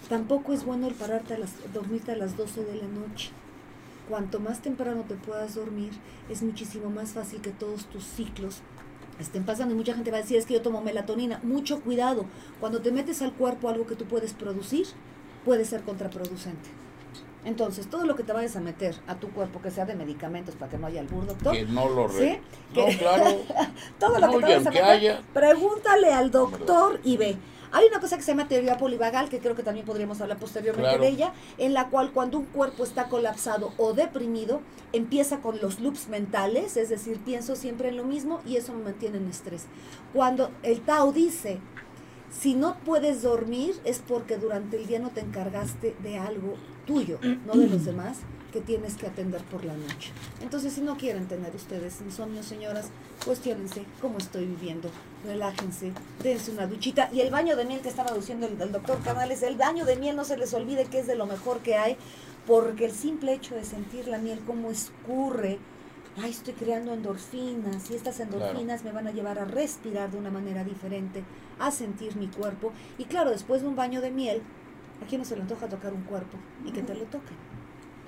Tampoco 0.09 0.51
es 0.53 0.65
bueno 0.65 0.87
el 0.87 0.93
pararte 0.93 1.35
a 1.35 1.37
las, 1.37 1.51
dormirte 1.73 2.11
a 2.11 2.17
las 2.17 2.35
12 2.35 2.65
de 2.65 2.75
la 2.75 2.87
noche. 2.87 3.31
Cuanto 4.09 4.39
más 4.39 4.61
temprano 4.61 5.05
te 5.07 5.15
puedas 5.15 5.55
dormir, 5.55 5.91
es 6.29 6.43
muchísimo 6.43 6.89
más 6.89 7.11
fácil 7.11 7.39
que 7.41 7.51
todos 7.51 7.85
tus 7.85 8.03
ciclos 8.03 8.61
estén 9.19 9.43
pasando. 9.43 9.73
Y 9.73 9.77
mucha 9.77 9.93
gente 9.93 10.11
va 10.11 10.17
a 10.17 10.21
decir, 10.21 10.37
es 10.37 10.45
que 10.45 10.53
yo 10.55 10.61
tomo 10.61 10.81
melatonina. 10.81 11.39
Mucho 11.43 11.81
cuidado. 11.81 12.25
Cuando 12.59 12.81
te 12.81 12.91
metes 12.91 13.21
al 13.21 13.33
cuerpo 13.33 13.69
algo 13.69 13.85
que 13.87 13.95
tú 13.95 14.05
puedes 14.05 14.33
producir, 14.33 14.87
puede 15.45 15.65
ser 15.65 15.81
contraproducente. 15.81 16.69
Entonces, 17.43 17.87
todo 17.89 18.05
lo 18.05 18.15
que 18.15 18.21
te 18.23 18.33
vayas 18.33 18.55
a 18.55 18.59
meter 18.59 18.95
a 19.07 19.15
tu 19.15 19.29
cuerpo, 19.29 19.61
que 19.63 19.71
sea 19.71 19.85
de 19.85 19.95
medicamentos 19.95 20.53
para 20.55 20.69
que 20.69 20.77
no 20.77 20.85
haya 20.85 21.01
albur, 21.01 21.25
doctor, 21.25 21.53
Que 21.55 21.65
no 21.65 21.89
lo 21.89 22.07
¿sí? 22.07 22.19
re... 22.19 22.41
Que- 22.73 22.91
No, 22.91 22.97
claro. 22.99 23.23
todo 23.99 24.19
lo 24.19 24.27
que 24.29 24.35
te 24.37 24.41
vayas 24.43 24.67
a 24.67 24.69
meter, 24.69 24.83
haya- 24.85 25.21
pregúntale 25.33 26.13
al 26.13 26.29
doctor 26.29 26.99
y 27.03 27.17
ve. 27.17 27.37
Hay 27.73 27.85
una 27.87 27.99
cosa 27.99 28.17
que 28.17 28.23
se 28.23 28.31
llama 28.31 28.47
teoría 28.47 28.77
polivagal, 28.77 29.29
que 29.29 29.39
creo 29.39 29.55
que 29.55 29.63
también 29.63 29.85
podríamos 29.85 30.19
hablar 30.21 30.37
posteriormente 30.37 30.89
Claro. 30.89 31.03
de 31.03 31.09
ella, 31.09 31.33
en 31.57 31.73
la 31.73 31.89
cual 31.89 32.11
cuando 32.11 32.37
un 32.39 32.45
cuerpo 32.45 32.83
está 32.83 33.07
colapsado 33.07 33.73
o 33.77 33.93
deprimido, 33.93 34.61
empieza 34.93 35.39
con 35.39 35.59
los 35.61 35.79
loops 35.79 36.09
mentales, 36.09 36.75
es 36.77 36.89
decir, 36.89 37.19
pienso 37.19 37.55
siempre 37.55 37.89
en 37.89 37.97
lo 37.97 38.03
mismo 38.03 38.41
y 38.45 38.57
eso 38.57 38.73
me 38.73 38.83
mantiene 38.83 39.17
en 39.17 39.27
estrés. 39.27 39.65
Cuando 40.13 40.51
el 40.63 40.81
Tao 40.81 41.11
dice, 41.13 41.59
si 42.29 42.55
no 42.55 42.77
puedes 42.85 43.21
dormir 43.21 43.75
es 43.85 43.99
porque 44.05 44.37
durante 44.37 44.77
el 44.77 44.85
día 44.87 44.99
no 44.99 45.09
te 45.09 45.21
encargaste 45.21 45.95
de 46.03 46.17
algo 46.17 46.55
tuyo, 46.85 47.19
no 47.45 47.53
de 47.53 47.67
los 47.67 47.85
demás, 47.85 48.17
que 48.51 48.61
tienes 48.61 48.95
que 48.95 49.07
atender 49.07 49.41
por 49.43 49.63
la 49.65 49.73
noche. 49.73 50.11
Entonces, 50.41 50.73
si 50.73 50.81
no 50.81 50.97
quieren 50.97 51.27
tener 51.27 51.55
ustedes 51.55 52.01
insomnio, 52.01 52.43
señoras, 52.43 52.89
cuestionense 53.25 53.85
cómo 54.01 54.17
estoy 54.17 54.45
viviendo, 54.45 54.89
relájense, 55.25 55.93
dense 56.21 56.51
una 56.51 56.67
duchita. 56.67 57.09
Y 57.13 57.21
el 57.21 57.31
baño 57.31 57.55
de 57.55 57.65
miel 57.65 57.81
que 57.81 57.89
estaba 57.89 58.11
diciendo 58.11 58.47
el, 58.47 58.61
el 58.61 58.71
doctor 58.71 59.01
Canales, 59.01 59.41
el 59.43 59.57
baño 59.57 59.85
de 59.85 59.95
miel 59.95 60.15
no 60.15 60.25
se 60.25 60.37
les 60.37 60.53
olvide 60.53 60.85
que 60.85 60.99
es 60.99 61.07
de 61.07 61.15
lo 61.15 61.25
mejor 61.25 61.59
que 61.59 61.75
hay, 61.75 61.97
porque 62.45 62.85
el 62.85 62.91
simple 62.91 63.33
hecho 63.33 63.55
de 63.55 63.63
sentir 63.63 64.07
la 64.07 64.17
miel 64.17 64.39
como 64.45 64.71
escurre, 64.71 65.59
ay, 66.21 66.31
estoy 66.31 66.53
creando 66.53 66.93
endorfinas 66.93 67.89
y 67.89 67.95
estas 67.95 68.19
endorfinas 68.19 68.83
me 68.83 68.91
van 68.91 69.07
a 69.07 69.11
llevar 69.11 69.39
a 69.39 69.45
respirar 69.45 70.11
de 70.11 70.17
una 70.17 70.31
manera 70.31 70.63
diferente, 70.63 71.23
a 71.59 71.71
sentir 71.71 72.15
mi 72.17 72.27
cuerpo. 72.27 72.73
Y 72.97 73.05
claro, 73.05 73.29
después 73.29 73.61
de 73.61 73.67
un 73.67 73.75
baño 73.75 74.01
de 74.01 74.11
miel, 74.11 74.41
¿a 75.01 75.07
quién 75.07 75.21
no 75.21 75.25
se 75.25 75.35
le 75.35 75.43
antoja 75.43 75.67
tocar 75.67 75.93
un 75.93 76.03
cuerpo 76.03 76.37
y 76.65 76.71
que 76.71 76.81
te 76.81 76.95
lo 76.95 77.05
toquen? 77.05 77.50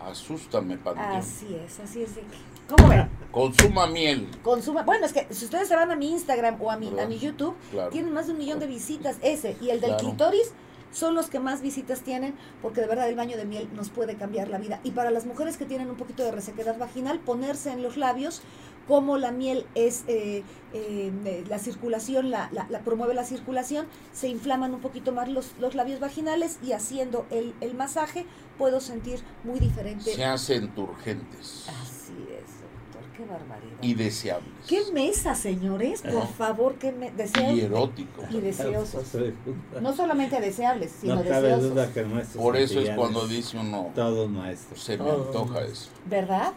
Asústame, 0.05 0.77
Panteón. 0.77 1.07
Así 1.11 1.55
es, 1.65 1.79
así 1.79 2.03
es. 2.03 2.15
de 2.15 2.21
que- 2.21 2.53
¿Cómo 2.75 2.87
ven? 2.89 3.09
Consuma 3.31 3.87
miel. 3.87 4.29
Consuma. 4.41 4.83
Bueno, 4.83 5.05
es 5.05 5.13
que 5.13 5.27
si 5.31 5.45
ustedes 5.45 5.67
se 5.67 5.75
van 5.75 5.91
a 5.91 5.95
mi 5.95 6.11
Instagram 6.11 6.61
o 6.61 6.71
a 6.71 6.77
mi, 6.77 6.97
a 6.99 7.05
mi 7.07 7.19
YouTube, 7.19 7.55
Claro. 7.71 7.89
tienen 7.89 8.13
más 8.13 8.27
de 8.27 8.33
un 8.33 8.37
millón 8.39 8.59
de 8.59 8.67
visitas. 8.67 9.17
Ese 9.21 9.57
y 9.59 9.69
el 9.69 9.81
del 9.81 9.91
Claro. 9.91 10.05
clitoris 10.09 10.51
son 10.91 11.15
los 11.15 11.27
que 11.27 11.39
más 11.39 11.61
visitas 11.61 12.01
tienen, 12.01 12.35
porque 12.61 12.79
de 12.81 12.87
verdad 12.87 13.09
el 13.09 13.15
baño 13.15 13.35
de 13.35 13.45
miel 13.45 13.67
nos 13.73 13.89
puede 13.89 14.15
cambiar 14.15 14.47
la 14.47 14.59
vida. 14.59 14.79
Y 14.83 14.91
para 14.91 15.09
las 15.11 15.25
mujeres 15.25 15.57
que 15.57 15.65
tienen 15.65 15.89
un 15.89 15.95
poquito 15.97 16.23
de 16.23 16.31
resequedad 16.31 16.77
vaginal, 16.77 17.19
ponerse 17.19 17.71
en 17.71 17.81
los 17.81 17.97
labios, 17.97 18.41
como 18.87 19.17
la 19.17 19.31
miel 19.31 19.65
es 19.75 20.03
eh, 20.07 20.43
eh, 20.73 21.11
eh, 21.25 21.43
la 21.47 21.57
circulación, 21.59 22.29
la, 22.31 22.49
la- 22.51 22.67
la 22.69 22.79
promueve 22.79 23.13
la 23.13 23.23
circulación, 23.23 23.85
se 24.11 24.27
inflaman 24.27 24.73
un 24.73 24.81
poquito 24.81 25.11
más 25.11 25.29
los, 25.29 25.53
los 25.59 25.75
labios 25.75 25.99
vaginales 25.99 26.59
y 26.63 26.73
haciendo 26.73 27.25
el, 27.31 27.53
el 27.61 27.75
masaje 27.75 28.25
puedo 28.57 28.79
sentir 28.81 29.19
muy 29.43 29.59
diferente. 29.59 30.13
Se 30.13 30.25
hacen 30.25 30.69
turgentes 30.75 31.65
Así 31.81 32.13
es, 32.29 32.61
doctor, 32.61 33.09
qué 33.15 33.25
barbaridad. 33.25 33.77
y 33.81 33.93
deseables. 33.93 34.49
¿Qué 34.67 34.81
mesa, 34.93 35.33
señores? 35.35 36.01
Por 36.01 36.27
favor, 36.27 36.75
qué 36.75 36.91
me 36.91 37.11
deseos 37.11 37.53
Y 37.53 37.61
eróticos. 37.61 38.25
y 38.31 38.41
deseosos. 38.41 39.03
No 39.81 39.93
solamente 39.95 40.39
deseables, 40.39 40.91
sino 41.01 41.15
No 41.15 41.23
cabe 41.23 41.47
deseosos. 41.49 41.69
duda 41.71 41.91
que 41.93 42.03
Por 42.37 42.57
eso 42.57 42.79
es 42.79 42.89
cuando 42.91 43.27
dice 43.27 43.57
uno, 43.57 43.91
Todo 43.95 44.25
un 44.25 44.33
maestro. 44.33 44.77
se 44.77 44.97
me 44.97 45.09
antoja 45.09 45.61
eso. 45.61 45.89
¿Verdad? 46.05 46.53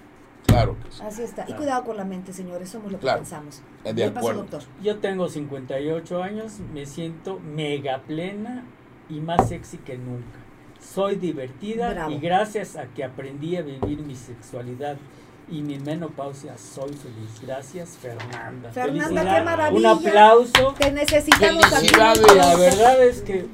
Claro 0.47 0.77
que 0.83 0.91
sí. 0.91 1.03
Así 1.05 1.23
está. 1.23 1.45
Y 1.49 1.53
cuidado 1.55 1.85
con 1.85 1.97
la 1.97 2.05
mente, 2.05 2.33
señores, 2.33 2.71
somos 2.71 2.93
lo 2.93 2.99
que 2.99 3.03
Claro. 3.03 3.19
pensamos. 3.21 3.63
De 3.85 3.95
¿Qué 3.95 4.05
pasó, 4.11 4.19
acuerdo. 4.19 4.41
doctor? 4.43 4.63
Yo 4.83 4.99
tengo 4.99 5.29
58 5.29 6.23
años, 6.23 6.61
me 6.73 6.87
siento 6.87 7.39
mega 7.41 8.03
plena 8.07 8.65
y 9.09 9.21
más 9.21 9.49
sexy 9.49 9.79
que 9.79 9.97
nunca. 9.99 10.39
Soy 10.81 11.17
divertida 11.17 11.91
Bravo. 11.91 12.11
y 12.13 12.19
gracias 12.19 12.77
a 12.77 12.87
que 12.87 13.03
aprendí 13.05 13.57
a 13.57 13.63
vivir 13.63 14.01
mi 14.01 14.15
sexualidad 14.15 14.97
y 15.49 15.63
mi 15.63 15.79
menopausia 15.79 16.57
soy 16.59 16.93
feliz. 16.93 17.41
Gracias, 17.43 17.97
Fernanda. 18.01 18.71
Fernanda, 18.73 19.23
qué 19.37 19.43
maravilla. 19.43 19.93
Un 19.93 19.99
aplauso. 20.07 20.75
Te 20.79 20.91
necesitamos 20.93 21.65
aquí. 21.73 21.89
La 21.97 22.57
verdad 22.57 23.03
es 23.05 23.23
que 23.23 23.47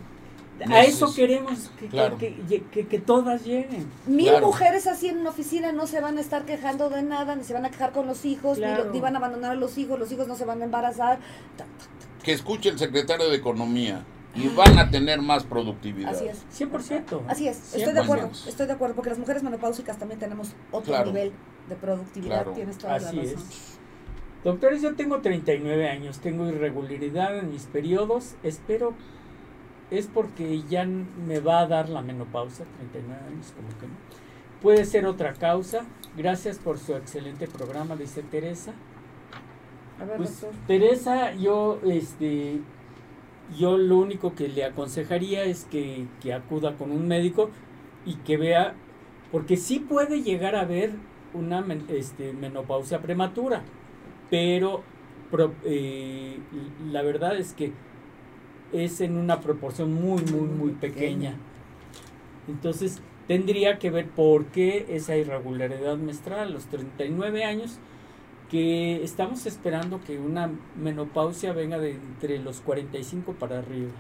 a 0.71 0.83
eso 0.85 1.13
queremos 1.15 1.71
que, 1.79 1.87
Claro. 1.89 2.19
que, 2.19 2.35
que- 2.49 2.63
que- 2.65 2.87
que 2.87 2.99
todas 2.99 3.45
lleguen. 3.45 3.87
Mil 4.07 4.29
Claro. 4.29 4.47
mujeres 4.47 4.87
así 4.87 5.09
en 5.09 5.19
una 5.19 5.31
oficina 5.31 5.73
no 5.73 5.87
se 5.87 6.01
van 6.01 6.19
a 6.19 6.21
estar 6.21 6.45
quejando 6.45 6.91
de 6.91 7.03
nada, 7.03 7.35
ni 7.37 7.45
se 7.45 7.53
van 7.55 7.65
a 7.65 7.71
quejar 7.71 7.93
con 7.93 8.07
los 8.07 8.25
hijos, 8.25 8.59
ni, 8.59 8.67
lo- 8.67 8.91
ni 8.93 9.01
van 9.01 9.15
a 9.15 9.19
abandonar 9.19 9.53
a 9.53 9.55
los 9.55 9.79
hijos, 9.79 9.99
los 9.99 10.11
hijos 10.13 10.27
no 10.29 10.37
se 10.37 10.45
van 10.45 10.61
a 10.63 10.65
embarazar. 10.65 11.19
Que 12.23 12.33
escuche 12.33 12.69
el 12.69 12.79
secretario 12.79 13.29
de 13.31 13.37
Economía 13.37 14.05
y 14.35 14.49
van 14.49 14.79
a 14.79 14.91
tener 14.91 15.21
más 15.21 15.45
productividad. 15.45 16.11
Así 16.15 16.27
es. 16.27 16.45
100%. 16.51 17.23
Así 17.29 17.49
es, 17.49 17.59
estoy 17.75 17.93
de 17.93 18.01
100%. 18.01 18.05
acuerdo, 18.05 18.31
estoy 18.49 18.67
de 18.67 18.73
acuerdo, 18.73 18.95
porque 18.95 19.11
las 19.11 19.19
mujeres 19.19 19.43
menopáusicas 19.43 19.99
también 19.99 20.19
tenemos 20.21 20.53
otro 20.71 20.93
Claro. 20.95 21.07
nivel 21.13 21.33
de 21.69 21.75
productividad, 21.77 22.37
Claro. 22.43 22.53
tienes 22.53 22.79
toda 22.79 22.95
Así 22.95 23.17
la 23.17 23.23
razón. 23.23 23.39
es. 23.39 23.79
Doctores, 24.45 24.83
yo 24.83 24.95
tengo 24.97 25.21
39 25.21 25.89
años, 25.89 26.19
tengo 26.19 26.49
irregularidad 26.49 27.39
en 27.39 27.51
mis 27.53 27.65
periodos, 27.67 28.35
espero 28.43 28.95
es 29.93 30.06
porque 30.06 30.62
ya 30.69 30.86
me 30.86 31.40
va 31.40 31.60
a 31.60 31.66
dar 31.66 31.90
la 31.90 32.01
menopausia, 32.01 32.64
39 32.78 33.23
años, 33.28 33.52
como 33.55 33.69
que 33.78 33.86
no. 33.86 33.93
Puede 34.62 34.85
ser 34.86 35.06
otra 35.06 35.35
causa. 35.35 35.85
Gracias 36.16 36.59
por 36.59 36.78
su 36.78 36.94
excelente 36.94 37.47
programa, 37.47 37.94
dice 37.94 38.23
Teresa. 38.23 38.73
A 40.01 40.05
ver, 40.05 40.16
Pues. 40.16 40.47
Teresa, 40.66 41.35
yo, 41.35 41.78
este, 41.85 42.60
yo 43.59 43.77
lo 43.77 43.98
único 43.98 44.35
que 44.35 44.48
le 44.48 44.64
aconsejaría 44.64 45.44
es 45.44 45.64
que, 45.66 46.06
que 46.23 46.32
acuda 46.32 46.77
con 46.77 46.90
un 46.90 47.06
médico 47.06 47.51
y 48.06 48.14
que 48.16 48.39
vea, 48.39 48.74
porque 49.31 49.56
sí 49.59 49.78
puede 49.78 50.23
llegar 50.23 50.56
a 50.56 50.62
haber 50.62 50.93
una 51.35 51.64
este, 51.89 52.32
menopausia 52.32 53.01
prematura, 53.01 53.62
pero 54.31 54.82
eh, 55.64 56.39
la 56.90 57.02
verdad 57.02 57.36
es 57.36 57.52
que 57.52 57.73
es 58.73 59.01
en 59.01 59.16
una 59.16 59.40
proporción 59.40 59.93
muy, 59.94 60.23
muy, 60.24 60.49
muy 60.49 60.70
pequeña. 60.73 61.35
Entonces, 62.49 63.01
tendría 63.28 63.78
que 63.78 63.90
ver 63.90 64.09
por 64.09 64.47
qué 64.47 64.86
esa 64.90 65.16
irregularidad 65.16 65.97
menstrual 65.97 66.40
a 66.40 66.47
los 66.47 66.65
39 66.66 67.44
años 67.44 67.78
que 68.51 69.03
estamos 69.03 69.47
esperando 69.47 70.01
que 70.05 70.19
una 70.19 70.51
menopausia 70.77 71.53
venga 71.53 71.78
de 71.78 71.93
entre 71.93 72.39
los 72.39 72.61
45 72.61 73.32
para 73.32 73.61
arriba. 73.61 73.90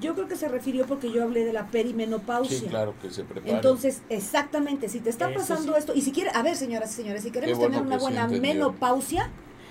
Yo 0.00 0.14
creo 0.14 0.26
que 0.28 0.36
se 0.36 0.48
refirió 0.48 0.84
porque 0.86 1.10
yo 1.12 1.22
hablé 1.22 1.44
de 1.44 1.52
la 1.52 1.68
perimenopausia. 1.68 2.58
Sí, 2.58 2.66
claro 2.66 2.94
que 3.00 3.08
se 3.10 3.24
prepare. 3.24 3.54
Entonces, 3.54 4.02
exactamente, 4.08 4.88
si 4.88 4.98
te 5.00 5.08
está 5.10 5.30
Eso 5.30 5.38
pasando 5.38 5.72
sí. 5.72 5.78
esto, 5.78 5.94
y 5.94 6.02
si 6.02 6.12
quiere, 6.12 6.30
a 6.34 6.42
ver, 6.42 6.56
señoras 6.56 6.92
y 6.92 6.96
señores, 6.96 7.22
si 7.22 7.30
queremos 7.30 7.56
bueno 7.58 7.74
tener 7.76 7.86
una 7.86 7.96
que 7.96 8.02
buena 8.02 8.26
menopausia, 8.28 9.30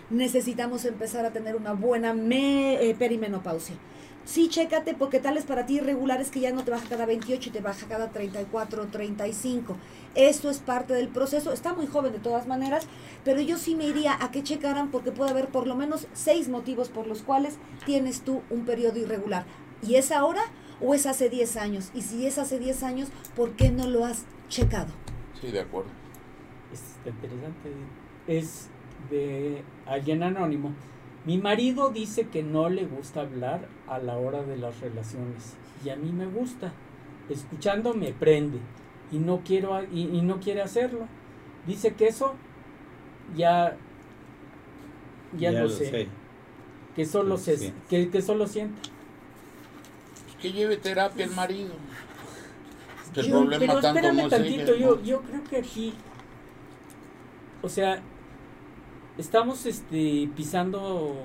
necesitamos 0.10 0.86
empezar 0.86 1.26
a 1.26 1.32
tener 1.32 1.56
una 1.56 1.74
buena 1.74 2.14
me- 2.14 2.76
eh, 2.82 2.96
perimenopausia. 2.96 3.76
Sí, 4.24 4.50
chécate, 4.50 4.94
porque 4.94 5.20
tal 5.20 5.36
es 5.36 5.46
para 5.46 5.66
ti 5.66 5.78
irregular 5.78 6.22
es 6.22 6.30
que 6.30 6.40
ya 6.40 6.52
no 6.52 6.64
te 6.64 6.72
baja 6.72 6.88
cada 6.88 7.06
28 7.06 7.50
y 7.50 7.52
te 7.52 7.60
baja 7.60 7.88
cada 7.88 8.12
34 8.12 8.84
o 8.84 8.86
35. 8.86 9.76
Esto 10.14 10.50
es 10.50 10.60
parte 10.60 10.94
del 10.94 11.08
proceso. 11.08 11.52
Está 11.52 11.74
muy 11.74 11.88
joven 11.88 12.14
de 12.14 12.20
todas 12.20 12.48
maneras, 12.48 12.88
pero 13.26 13.42
yo 13.42 13.58
sí 13.58 13.76
me 13.76 13.86
iría 13.86 14.16
a 14.24 14.32
que 14.32 14.44
checaran 14.44 14.92
porque 14.92 15.12
puede 15.12 15.32
haber 15.32 15.48
por 15.48 15.68
lo 15.68 15.76
menos 15.76 16.08
seis 16.14 16.50
motivos 16.50 16.90
por 16.90 17.08
los 17.08 17.24
cuales 17.24 17.58
tienes 17.86 18.22
tú 18.22 18.44
un 18.50 18.66
periodo 18.66 19.00
irregular. 19.00 19.46
¿Y 19.82 19.96
es 19.96 20.12
ahora 20.12 20.42
o 20.80 20.94
es 20.94 21.08
hace 21.08 21.30
10 21.30 21.58
años? 21.58 21.92
Y 21.96 22.04
si 22.04 22.28
es 22.28 22.38
hace 22.38 22.60
10 22.60 22.84
años, 22.84 23.10
¿por 23.36 23.54
qué 23.54 23.72
no 23.72 23.88
lo 23.88 24.06
has 24.06 24.26
checado? 24.50 24.92
Sí, 25.40 25.52
de 25.52 25.62
acuerdo. 25.62 25.90
Está 26.72 27.10
interesante. 27.10 27.72
Es 28.28 28.70
de 29.10 29.64
alguien 29.88 30.22
anónimo. 30.22 30.72
Mi 31.26 31.38
marido 31.38 31.90
dice 31.90 32.28
que 32.28 32.42
no 32.44 32.70
le 32.70 32.86
gusta 32.86 33.22
hablar 33.22 33.68
a 33.88 34.00
la 34.00 34.18
hora 34.18 34.42
de 34.44 34.58
las 34.58 34.80
relaciones 34.80 35.54
y 35.86 35.90
a 35.90 35.96
mí 35.96 36.12
me 36.12 36.26
gusta. 36.26 36.74
Escuchando 37.30 37.94
me 37.94 38.12
prende 38.12 38.60
y 39.12 39.20
no 39.20 39.42
quiero 39.46 39.84
y, 39.84 40.02
y 40.08 40.22
no 40.22 40.40
quiere 40.40 40.62
hacerlo. 40.62 41.08
Dice 41.68 41.94
que 41.94 42.08
eso 42.08 42.34
ya 43.36 43.78
ya, 45.38 45.52
lo, 45.52 45.70
sé, 45.70 46.08
que 46.96 47.06
solo 47.06 47.38
se 47.38 47.58
sí. 47.58 47.74
que, 47.90 48.10
que 48.10 48.22
solo 48.22 48.48
siente. 48.48 48.82
Pues 50.26 50.36
que 50.38 50.52
lleve 50.52 50.78
terapia 50.78 51.24
el 51.26 51.32
marido. 51.32 51.74
El 53.16 53.26
Yo- 53.28 53.32
problema 53.32 53.60
pero 53.60 53.80
espérame 53.80 54.30
tantito, 54.30 54.76
yo, 54.76 55.02
yo 55.04 55.22
creo 55.22 55.44
que 55.44 55.58
aquí, 55.58 55.94
o 57.62 57.70
sea, 57.70 58.02
estamos 59.18 59.66
este 59.66 60.30
pisando 60.36 61.16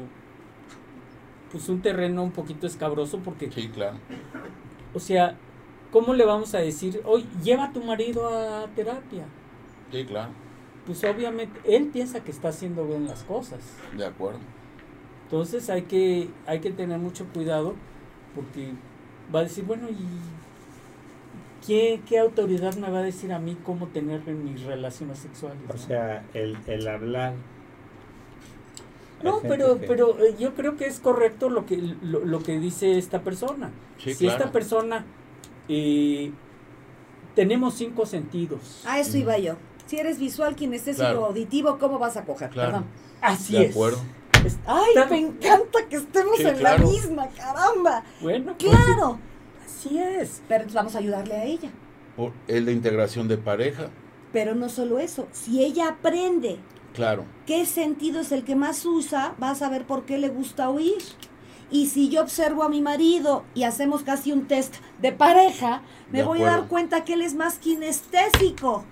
pues 1.50 1.68
un 1.68 1.80
terreno 1.80 2.22
un 2.22 2.32
poquito 2.32 2.66
escabroso 2.66 3.20
porque, 3.24 3.50
Sí, 3.50 3.68
claro. 3.68 3.96
o 4.94 4.98
sea, 5.00 5.36
¿cómo 5.92 6.14
le 6.14 6.24
vamos 6.24 6.54
a 6.54 6.58
decir, 6.58 7.00
oye, 7.04 7.26
lleva 7.42 7.64
a 7.66 7.72
tu 7.72 7.82
marido 7.82 8.28
a 8.28 8.66
terapia? 8.74 9.24
Sí, 9.92 10.04
claro. 10.04 10.32
Pues 10.84 11.02
obviamente, 11.04 11.58
él 11.64 11.86
piensa 11.92 12.22
que 12.22 12.30
está 12.30 12.48
haciendo 12.48 12.86
bien 12.86 13.06
las 13.06 13.24
cosas. 13.24 13.60
De 13.96 14.04
acuerdo. 14.04 14.40
Entonces 15.24 15.68
hay 15.70 15.82
que, 15.82 16.30
hay 16.46 16.60
que 16.60 16.70
tener 16.70 16.98
mucho 16.98 17.26
cuidado 17.32 17.74
porque 18.34 18.72
va 19.34 19.40
a 19.40 19.42
decir, 19.44 19.64
bueno, 19.64 19.88
¿y 19.88 19.96
qué, 21.66 22.00
qué 22.08 22.18
autoridad 22.18 22.74
me 22.76 22.90
va 22.90 22.98
a 23.00 23.02
decir 23.02 23.32
a 23.32 23.38
mí 23.38 23.56
cómo 23.64 23.88
tener 23.88 24.22
en 24.28 24.44
mis 24.44 24.62
relaciones 24.62 25.18
sexuales? 25.18 25.58
O 25.68 25.72
no? 25.72 25.78
sea, 25.78 26.24
el, 26.34 26.56
el 26.66 26.86
hablar. 26.88 27.34
No, 29.22 29.40
pero, 29.40 29.80
que- 29.80 29.86
pero 29.86 30.18
eh, 30.24 30.36
yo 30.38 30.54
creo 30.54 30.76
que 30.76 30.86
es 30.86 31.00
correcto 31.00 31.48
lo 31.48 31.64
que, 31.66 31.76
lo, 31.76 32.24
lo 32.24 32.42
que 32.42 32.58
dice 32.58 32.98
esta 32.98 33.22
persona. 33.22 33.70
Sí, 33.98 34.14
si 34.14 34.24
claro. 34.26 34.38
esta 34.38 34.52
persona, 34.52 35.04
eh, 35.68 36.30
tenemos 37.34 37.74
cinco 37.74 38.06
sentidos. 38.06 38.82
A 38.86 39.00
eso 39.00 39.16
iba 39.16 39.38
yo. 39.38 39.56
Si 39.86 39.98
eres 39.98 40.18
visual, 40.18 40.56
kinestésico, 40.56 41.04
Claro. 41.06 41.26
auditivo, 41.26 41.78
¿cómo 41.78 41.98
vas 41.98 42.16
a 42.16 42.24
coger? 42.24 42.50
Claro. 42.50 42.70
Perdón. 42.72 42.86
Así 43.20 43.54
de 43.54 43.64
es. 43.66 43.70
acuerdo. 43.70 43.98
Ay, 44.66 44.90
Está- 44.94 45.06
me 45.08 45.18
encanta 45.18 45.86
que 45.88 45.96
estemos 45.96 46.36
Sí, 46.36 46.44
en 46.46 46.56
claro. 46.56 46.84
la 46.84 46.90
misma, 46.90 47.28
caramba. 47.28 48.04
Bueno, 48.20 48.54
pues, 48.58 48.70
Claro. 48.70 49.18
así 49.64 49.98
es. 49.98 50.42
Pero 50.48 50.64
vamos 50.72 50.94
a 50.94 50.98
ayudarle 50.98 51.34
a 51.34 51.44
ella. 51.44 51.70
Por- 52.16 52.32
Es 52.46 52.62
la 52.62 52.70
integración 52.72 53.28
de 53.28 53.38
pareja. 53.38 53.88
Pero 54.32 54.54
no 54.54 54.68
solo 54.68 54.98
eso, 54.98 55.26
si 55.32 55.64
ella 55.64 55.88
aprende 55.88 56.58
Claro. 56.96 57.24
qué 57.46 57.64
sentido 57.66 58.20
es 58.20 58.32
el 58.32 58.42
que 58.42 58.56
más 58.56 58.84
usa, 58.84 59.34
va 59.40 59.50
a 59.50 59.54
saber 59.54 59.84
por 59.86 60.04
qué 60.06 60.18
le 60.18 60.28
gusta 60.30 60.68
oír. 60.70 60.96
Y 61.70 61.86
si 61.88 62.08
yo 62.08 62.22
observo 62.22 62.62
a 62.62 62.68
mi 62.68 62.80
marido 62.80 63.44
y 63.54 63.64
hacemos 63.64 64.02
casi 64.02 64.32
un 64.32 64.46
test 64.46 64.76
de 65.00 65.12
pareja, 65.12 65.82
me 66.10 66.18
De 66.20 66.24
voy 66.24 66.42
a 66.42 66.46
dar 66.46 66.68
cuenta 66.68 67.04
que 67.04 67.12
él 67.14 67.22
es 67.22 67.34
más 67.34 67.58
kinestésico. 67.58 68.84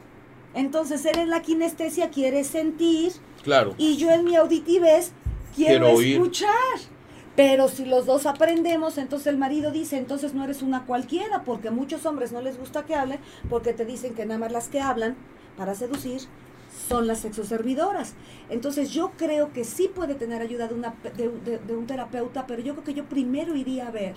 Entonces 0.54 1.04
él 1.06 1.18
en 1.18 1.30
la 1.30 1.40
kinestesia 1.42 2.10
quiere 2.10 2.44
sentir 2.44 3.12
Claro. 3.42 3.74
y 3.78 3.96
yo 3.96 4.10
en 4.10 4.24
mi 4.24 4.36
auditivez 4.36 5.12
quiero, 5.54 5.86
Quiero 5.86 5.96
oír. 5.98 6.16
escuchar. 6.16 6.50
Pero 7.36 7.68
si 7.68 7.84
los 7.84 8.06
dos 8.06 8.26
aprendemos, 8.26 8.96
entonces 8.98 9.26
el 9.28 9.38
marido 9.38 9.70
dice, 9.72 9.96
entonces 9.96 10.34
no 10.34 10.44
eres 10.44 10.62
una 10.62 10.84
cualquiera, 10.86 11.42
porque 11.42 11.68
a 11.68 11.72
muchos 11.72 12.06
hombres 12.06 12.30
no 12.32 12.40
les 12.40 12.58
gusta 12.58 12.84
que 12.84 12.94
hablen, 12.94 13.18
porque 13.50 13.72
te 13.72 13.84
dicen 13.84 14.14
que 14.14 14.24
nada 14.24 14.38
más 14.38 14.52
las 14.52 14.68
que 14.68 14.80
hablan 14.80 15.16
para 15.56 15.74
seducir 15.74 16.20
son 16.88 17.06
las 17.06 17.20
sexoservidoras. 17.20 18.14
Entonces 18.50 18.90
yo 18.90 19.12
creo 19.16 19.52
que 19.52 19.64
sí 19.64 19.88
puede 19.94 20.14
tener 20.14 20.42
ayuda 20.42 20.68
de, 20.68 20.74
una, 20.74 20.92
pe- 20.94 21.10
de, 21.10 21.28
un- 21.28 21.44
de- 21.44 21.58
de 21.58 21.76
un 21.76 21.86
terapeuta, 21.86 22.46
pero 22.46 22.62
yo 22.62 22.72
creo 22.74 22.84
que 22.84 22.94
yo 22.94 23.04
primero 23.04 23.54
iría 23.56 23.88
a 23.88 23.90
ver 23.90 24.14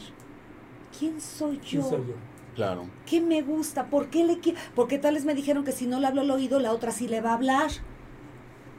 quién 0.98 1.22
soy 1.22 1.58
yo. 1.58 1.62
¿Quién 1.70 1.84
soy 1.84 2.00
yo? 2.08 2.14
Claro. 2.56 2.86
¿Qué 3.06 3.22
me 3.22 3.42
gusta? 3.44 3.86
¿Por 3.86 4.08
qué 4.08 4.24
le 4.26 4.40
quiero? 4.40 4.60
Porque 4.76 4.98
tales 4.98 5.26
me 5.26 5.36
dijeron 5.36 5.64
que 5.64 5.72
si 5.72 5.86
no 5.86 6.00
le 6.00 6.08
hablo 6.08 6.22
al 6.22 6.32
oído, 6.32 6.60
la 6.60 6.72
otra 6.74 6.92
sí 6.92 7.08
le 7.08 7.22
va 7.22 7.32
a 7.32 7.36
hablar. 7.36 7.70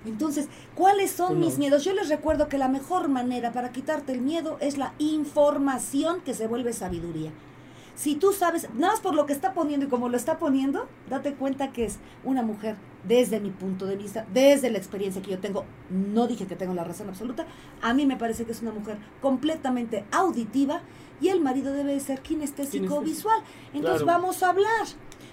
Entonces, 0.05 0.49
¿cuáles 0.75 1.11
son 1.11 1.39
no. 1.39 1.47
mis 1.47 1.59
miedos? 1.59 1.85
Yo 1.85 1.93
les 1.93 2.09
recuerdo 2.09 2.49
que 2.49 2.59
la 2.59 2.69
mejor 2.69 3.09
manera 3.09 3.53
para 3.53 3.71
quitarte 3.73 4.13
el 4.13 4.21
miedo 4.21 4.57
es 4.61 4.79
la 4.79 4.95
información 4.99 6.21
que 6.23 6.35
se 6.35 6.47
vuelve 6.47 6.73
sabiduría. 6.73 7.31
Si 7.99 8.15
tú 8.15 8.33
sabes, 8.33 8.69
nada 8.75 8.93
más 8.93 9.01
por 9.01 9.17
lo 9.17 9.27
que 9.27 9.33
está 9.33 9.55
poniendo 9.55 9.87
y 9.87 9.89
como 9.89 10.09
lo 10.09 10.17
está 10.17 10.39
poniendo, 10.39 10.87
date 11.11 11.35
cuenta 11.35 11.73
que 11.73 11.85
es 11.85 11.99
una 12.23 12.43
mujer, 12.43 12.77
desde 13.03 13.41
mi 13.41 13.51
punto 13.51 13.87
de 13.87 13.97
vista, 13.97 14.25
desde 14.33 14.71
la 14.71 14.79
experiencia 14.79 15.21
que 15.21 15.33
yo 15.33 15.41
tengo, 15.41 15.65
no 15.91 16.29
dije 16.29 16.47
que 16.47 16.55
tengo 16.55 16.75
la 16.75 16.85
razón 16.85 17.09
absoluta, 17.09 17.45
a 17.83 17.95
mí 17.95 18.07
me 18.07 18.17
parece 18.17 18.45
que 18.45 18.53
es 18.53 18.63
una 18.63 18.71
mujer 18.71 18.99
completamente 19.21 20.05
auditiva 20.13 20.83
y 21.21 21.31
el 21.31 21.41
marido 21.41 21.73
debe 21.73 21.93
de 21.95 21.99
ser 21.99 22.21
kinestésico 22.21 23.01
visual. 23.01 23.41
Entonces 23.75 24.05
Claro. 24.05 24.21
vamos 24.21 24.45
a 24.45 24.51
hablar. 24.51 24.87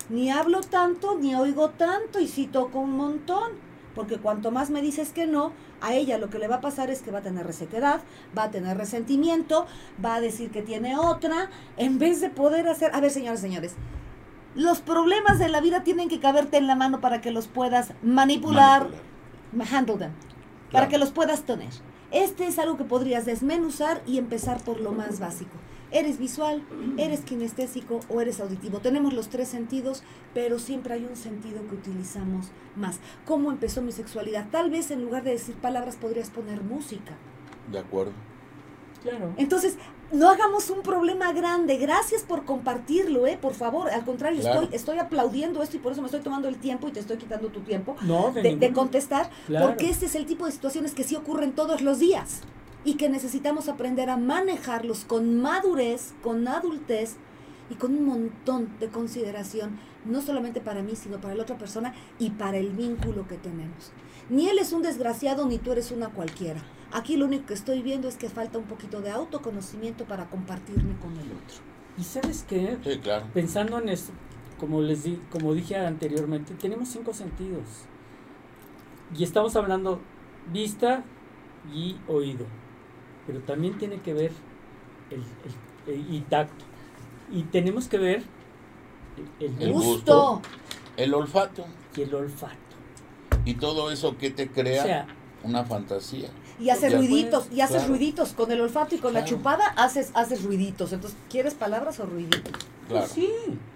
Ni 0.09 0.31
hablo 0.31 0.61
tanto, 0.61 1.19
ni 1.19 1.35
oigo 1.35 1.69
tanto 1.69 2.19
y 2.19 2.27
sí 2.27 2.47
toco 2.47 2.79
un 2.79 2.93
montón. 2.97 3.51
Porque 3.95 4.17
cuanto 4.17 4.51
más 4.51 4.69
me 4.69 4.81
dices 4.81 5.13
que 5.13 5.25
no, 5.25 5.53
a 5.81 5.93
ella 5.93 6.17
lo 6.17 6.29
que 6.29 6.37
le 6.37 6.47
va 6.47 6.57
a 6.57 6.61
pasar 6.61 6.89
es 6.89 7.01
que 7.01 7.11
va 7.11 7.19
a 7.19 7.23
tener 7.23 7.47
resequedad, 7.47 8.01
va 8.37 8.43
a 8.43 8.51
tener 8.51 8.77
resentimiento, 8.77 9.65
va 10.03 10.15
a 10.15 10.21
decir 10.21 10.51
que 10.51 10.61
tiene 10.61 10.97
otra, 10.97 11.49
en 11.77 11.97
vez 11.97 12.19
de 12.21 12.29
poder 12.29 12.67
hacer... 12.67 12.91
A 12.93 12.99
ver, 12.99 13.09
señores, 13.11 13.39
señores, 13.39 13.75
los 14.53 14.81
problemas 14.81 15.39
de 15.39 15.49
la 15.49 15.61
vida 15.61 15.83
tienen 15.83 16.09
que 16.09 16.19
caberte 16.19 16.57
en 16.57 16.67
la 16.67 16.75
mano 16.75 16.99
para 17.01 17.21
que 17.21 17.31
los 17.31 17.47
puedas 17.47 17.93
manipular, 18.03 18.89
Manipular. 19.53 19.73
handle 19.73 19.97
them, 19.97 20.11
para 20.71 20.87
que 20.89 20.97
los 20.97 21.11
puedas 21.11 21.43
tener. 21.43 21.69
Este 22.11 22.47
es 22.47 22.59
algo 22.59 22.77
que 22.77 22.83
podrías 22.83 23.25
desmenuzar 23.25 24.01
y 24.05 24.17
empezar 24.17 24.61
por 24.63 24.79
lo 24.79 24.91
más 24.91 25.19
básico. 25.19 25.57
¿Eres 25.91 26.17
visual, 26.17 26.63
eres 26.97 27.21
kinestésico 27.21 27.99
o 28.09 28.19
eres 28.21 28.39
auditivo? 28.39 28.79
Tenemos 28.79 29.13
los 29.13 29.29
tres 29.29 29.47
sentidos, 29.47 30.03
pero 30.33 30.59
siempre 30.59 30.93
hay 30.95 31.05
un 31.05 31.15
sentido 31.15 31.65
que 31.69 31.75
utilizamos 31.75 32.47
más. 32.75 32.99
¿Cómo 33.25 33.51
empezó 33.51 33.81
mi 33.81 33.91
sexualidad? 33.91 34.47
Tal 34.51 34.69
vez 34.71 34.91
en 34.91 35.01
lugar 35.03 35.23
de 35.23 35.31
decir 35.31 35.55
palabras 35.55 35.95
podrías 35.95 36.29
poner 36.29 36.61
música. 36.63 37.13
De 37.71 37.79
acuerdo. 37.79 38.11
Claro. 39.03 39.33
Entonces, 39.37 39.77
no 40.11 40.29
hagamos 40.29 40.71
un 40.71 40.81
problema 40.81 41.31
grande. 41.31 41.77
Gracias 41.77 42.23
por 42.23 42.43
compartirlo, 42.43 43.27
¿eh? 43.27 43.37
Por 43.39 43.53
favor, 43.53 43.89
al 43.89 44.03
contrario, 44.03 44.41
Claro. 44.41 44.61
estoy, 44.63 44.75
estoy 44.75 44.97
aplaudiendo 44.97 45.61
esto 45.61 45.77
y 45.77 45.79
por 45.79 45.91
eso 45.91 46.01
me 46.01 46.07
estoy 46.07 46.21
tomando 46.21 46.47
el 46.47 46.57
tiempo 46.57 46.87
y 46.87 46.91
te 46.91 46.99
estoy 47.01 47.17
quitando 47.17 47.49
tu 47.49 47.59
tiempo 47.61 47.95
No, 48.01 48.31
de, 48.31 48.55
de, 48.55 48.73
contestar, 48.73 49.29
Claro. 49.45 49.67
porque 49.67 49.89
este 49.89 50.07
es 50.07 50.15
el 50.15 50.25
tipo 50.25 50.47
de 50.47 50.51
situaciones 50.51 50.93
que 50.95 51.03
sí 51.03 51.15
ocurren 51.15 51.53
todos 51.53 51.81
los 51.81 51.99
días 51.99 52.41
y 52.85 52.93
que 52.93 53.09
necesitamos 53.09 53.67
aprender 53.67 54.09
a 54.09 54.17
manejarlos 54.17 55.03
con 55.05 55.41
madurez, 55.41 56.13
con 56.21 56.47
adultez 56.47 57.15
y 57.69 57.75
con 57.75 57.95
un 57.95 58.05
montón 58.05 58.69
de 58.79 58.89
consideración, 58.89 59.79
no 60.05 60.21
solamente 60.21 60.61
para 60.61 60.83
mí, 60.83 60.95
sino 60.95 61.19
para 61.19 61.33
la 61.33 61.43
otra 61.43 61.57
persona 61.57 61.95
y 62.19 62.29
para 62.29 62.57
el 62.57 62.69
vínculo 62.69 63.27
que 63.27 63.37
tenemos. 63.37 63.91
Ni 64.29 64.47
él 64.47 64.59
es 64.59 64.71
un 64.71 64.83
desgraciado, 64.83 65.47
ni 65.47 65.57
tú 65.57 65.71
eres 65.71 65.91
una 65.91 66.09
cualquiera. 66.09 66.61
Aquí 66.91 67.17
lo 67.17 67.25
único 67.25 67.47
que 67.47 67.55
estoy 67.55 67.81
viendo 67.81 68.07
es 68.07 68.17
que 68.17 68.29
falta 68.29 68.59
un 68.59 68.65
poquito 68.65 69.01
de 69.01 69.09
autoconocimiento 69.09 70.05
para 70.05 70.29
compartirme 70.29 70.95
con 70.99 71.11
el 71.13 71.31
otro. 71.31 71.57
¿Y 71.97 72.03
sabes 72.03 72.45
qué? 72.47 72.77
Sí, 72.83 72.99
claro. 72.99 73.25
Pensando 73.33 73.79
en 73.79 73.89
esto, 73.89 74.13
como 74.59 74.81
les 74.81 75.03
di, 75.03 75.19
como 75.31 75.53
dije 75.55 75.75
anteriormente, 75.75 76.53
tenemos 76.53 76.89
cinco 76.89 77.13
sentidos. 77.13 77.63
Y 79.17 79.23
estamos 79.23 79.55
hablando 79.55 79.99
vista 80.51 81.03
y 81.73 81.97
oído. 82.07 82.45
Pero 83.27 83.39
también 83.41 83.77
tiene 83.77 83.99
que 84.01 84.13
ver 84.13 84.31
el, 85.09 85.19
el- 85.87 85.93
el- 85.93 86.13
y 86.15 86.19
tacto. 86.21 86.63
Y 87.31 87.43
tenemos 87.43 87.87
que 87.87 87.97
ver 87.97 88.23
el, 89.39 89.45
el 89.47 89.61
El 89.61 89.73
gusto 89.73 89.89
gusto. 89.91 90.41
El 90.97 91.13
olfato. 91.13 91.65
y 91.95 92.01
el 92.01 92.13
olfato. 92.13 92.55
Y 93.45 93.55
todo 93.55 93.91
eso 93.91 94.17
que 94.17 94.29
te 94.31 94.49
crea 94.49 94.81
O 94.83 94.85
sea, 94.85 95.07
una 95.43 95.63
fantasía. 95.65 96.29
Y 96.59 96.69
haces 96.69 96.95
ruiditos, 96.95 97.47
y 97.51 97.59
haces 97.61 97.77
claro. 97.77 97.89
ruiditos 97.89 98.31
con 98.33 98.49
el 98.51 98.61
olfato 98.61 98.95
y 98.95 98.99
con 98.99 99.13
la 99.13 99.25
chupada 99.25 99.65
haces, 99.75 100.11
haces 100.13 100.43
ruiditos. 100.43 100.93
Entonces, 100.93 101.17
¿quieres 101.29 101.53
palabras 101.53 101.99
o 101.99 102.05
ruiditos? 102.05 102.53
Claro. 102.87 103.07
pues 103.07 103.11
sí, 103.11 103.29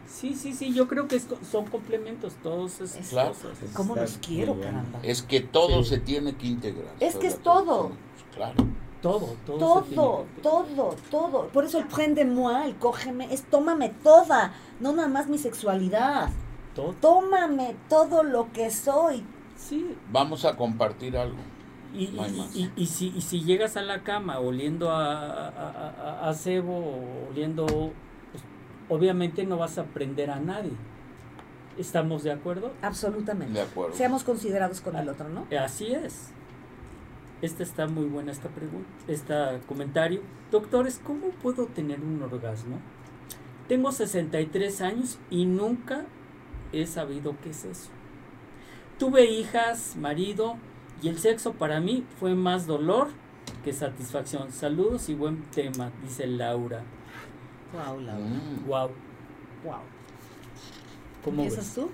sí, 0.08 0.36
sí, 0.36 0.54
sí, 0.54 0.72
yo 0.74 0.88
creo 0.88 1.08
que 1.08 1.16
es 1.18 1.28
son 1.52 1.66
complementos 1.66 2.34
todas 2.44 2.80
esas 2.80 3.10
Claro. 3.10 3.30
cosas. 3.30 3.58
¿Cómo 3.74 3.96
los 3.96 4.18
quiero, 4.26 4.60
caramba? 4.62 5.00
Es 5.04 5.24
que 5.24 5.42
todo 5.42 5.84
Sí. 5.84 5.90
se 5.90 5.98
tiene 6.00 6.36
que 6.36 6.46
integrar. 6.48 6.94
Es 7.00 7.16
que 7.16 7.26
es 7.28 7.40
todo. 7.40 7.92
Claro. 8.36 8.56
Todo, 9.02 9.36
todo. 9.46 9.84
se 9.86 9.96
Todo, 9.96 10.26
que- 10.36 10.42
todo, 10.42 10.96
todo. 11.10 11.48
Por 11.48 11.64
eso 11.64 11.80
el 11.80 11.86
prende-moi, 11.88 12.66
el 12.68 12.76
cógeme, 12.76 13.34
es 13.34 13.44
tómame 13.44 13.90
toda, 14.04 14.52
no 14.82 14.92
nada 14.94 15.08
más 15.08 15.28
mi 15.28 15.38
sexualidad. 15.38 16.30
todo. 16.76 16.94
Tómame 17.02 17.76
todo 17.90 18.24
lo 18.24 18.52
que 18.54 18.70
soy. 18.72 19.24
Sí, 19.58 19.96
Vamos 20.12 20.46
a 20.46 20.56
compartir 20.56 21.18
algo. 21.18 21.38
Y, 21.94 22.08
No 22.10 22.28
y- 22.28 22.32
más. 22.32 22.56
y- 22.56 22.72
y 22.76 22.86
si, 22.86 23.08
y 23.16 23.22
si 23.22 23.44
llegas 23.44 23.76
a 23.76 23.82
la 23.82 24.04
cama 24.04 24.40
oliendo 24.40 24.92
a, 24.92 25.48
a, 25.48 25.50
a- 26.26 26.30
a 26.30 26.34
cebo 26.34 26.78
o 26.78 27.30
oliendo, 27.32 27.66
pues, 27.66 28.44
obviamente 28.90 29.44
no 29.46 29.58
vas 29.58 29.78
a 29.78 29.84
prender 29.86 30.30
a 30.30 30.40
nadie. 30.40 30.72
¿Estamos 31.78 32.24
de 32.24 32.32
acuerdo? 32.32 32.72
Absolutamente. 32.82 33.54
De 33.54 33.62
acuerdo. 33.62 33.96
Seamos 33.96 34.24
considerados 34.24 34.82
con 34.82 34.96
el 34.98 35.08
otro, 35.10 35.30
¿no? 35.30 35.46
Así 35.58 35.94
es. 35.94 36.32
Esta 37.42 37.64
está 37.64 37.88
muy 37.88 38.06
buena 38.06 38.32
esta 38.32 38.50
pregunta, 38.50 38.90
este 39.08 39.34
comentario. 39.68 40.22
Doctores, 40.52 41.00
¿cómo 41.04 41.30
puedo 41.42 41.66
tener 41.68 42.02
un 42.02 42.22
orgasmo? 42.22 42.80
Tengo 43.68 43.92
63 43.92 44.82
años 44.82 45.20
y 45.30 45.46
nunca 45.46 46.06
he 46.74 46.86
sabido 46.86 47.36
qué 47.42 47.52
es 47.52 47.64
eso. 47.66 47.90
Tuve 48.98 49.26
hijas, 49.26 49.96
marido 49.96 50.58
y 51.02 51.08
el 51.08 51.18
sexo 51.20 51.54
para 51.54 51.80
mí 51.80 52.04
fue 52.20 52.36
más 52.36 52.68
dolor 52.68 53.08
que 53.64 53.72
satisfacción. 53.72 54.52
Saludos 54.52 55.08
y 55.08 55.14
buen 55.14 55.44
tema, 55.52 55.92
dice 56.04 56.28
Laura. 56.28 56.84
Wow, 57.72 58.00
Mm. 58.00 58.68
Wow. 58.68 58.90
Wow. 59.64 59.80
¿Cómo 61.24 61.44
ves? 61.44 61.54
¿Empiezas 61.54 61.76
tú? 61.76 61.90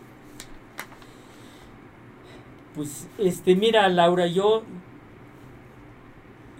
Pues, 2.75 3.07
este, 3.17 3.55
mira, 3.55 3.87
Laura, 3.89 4.27
yo, 4.27 4.63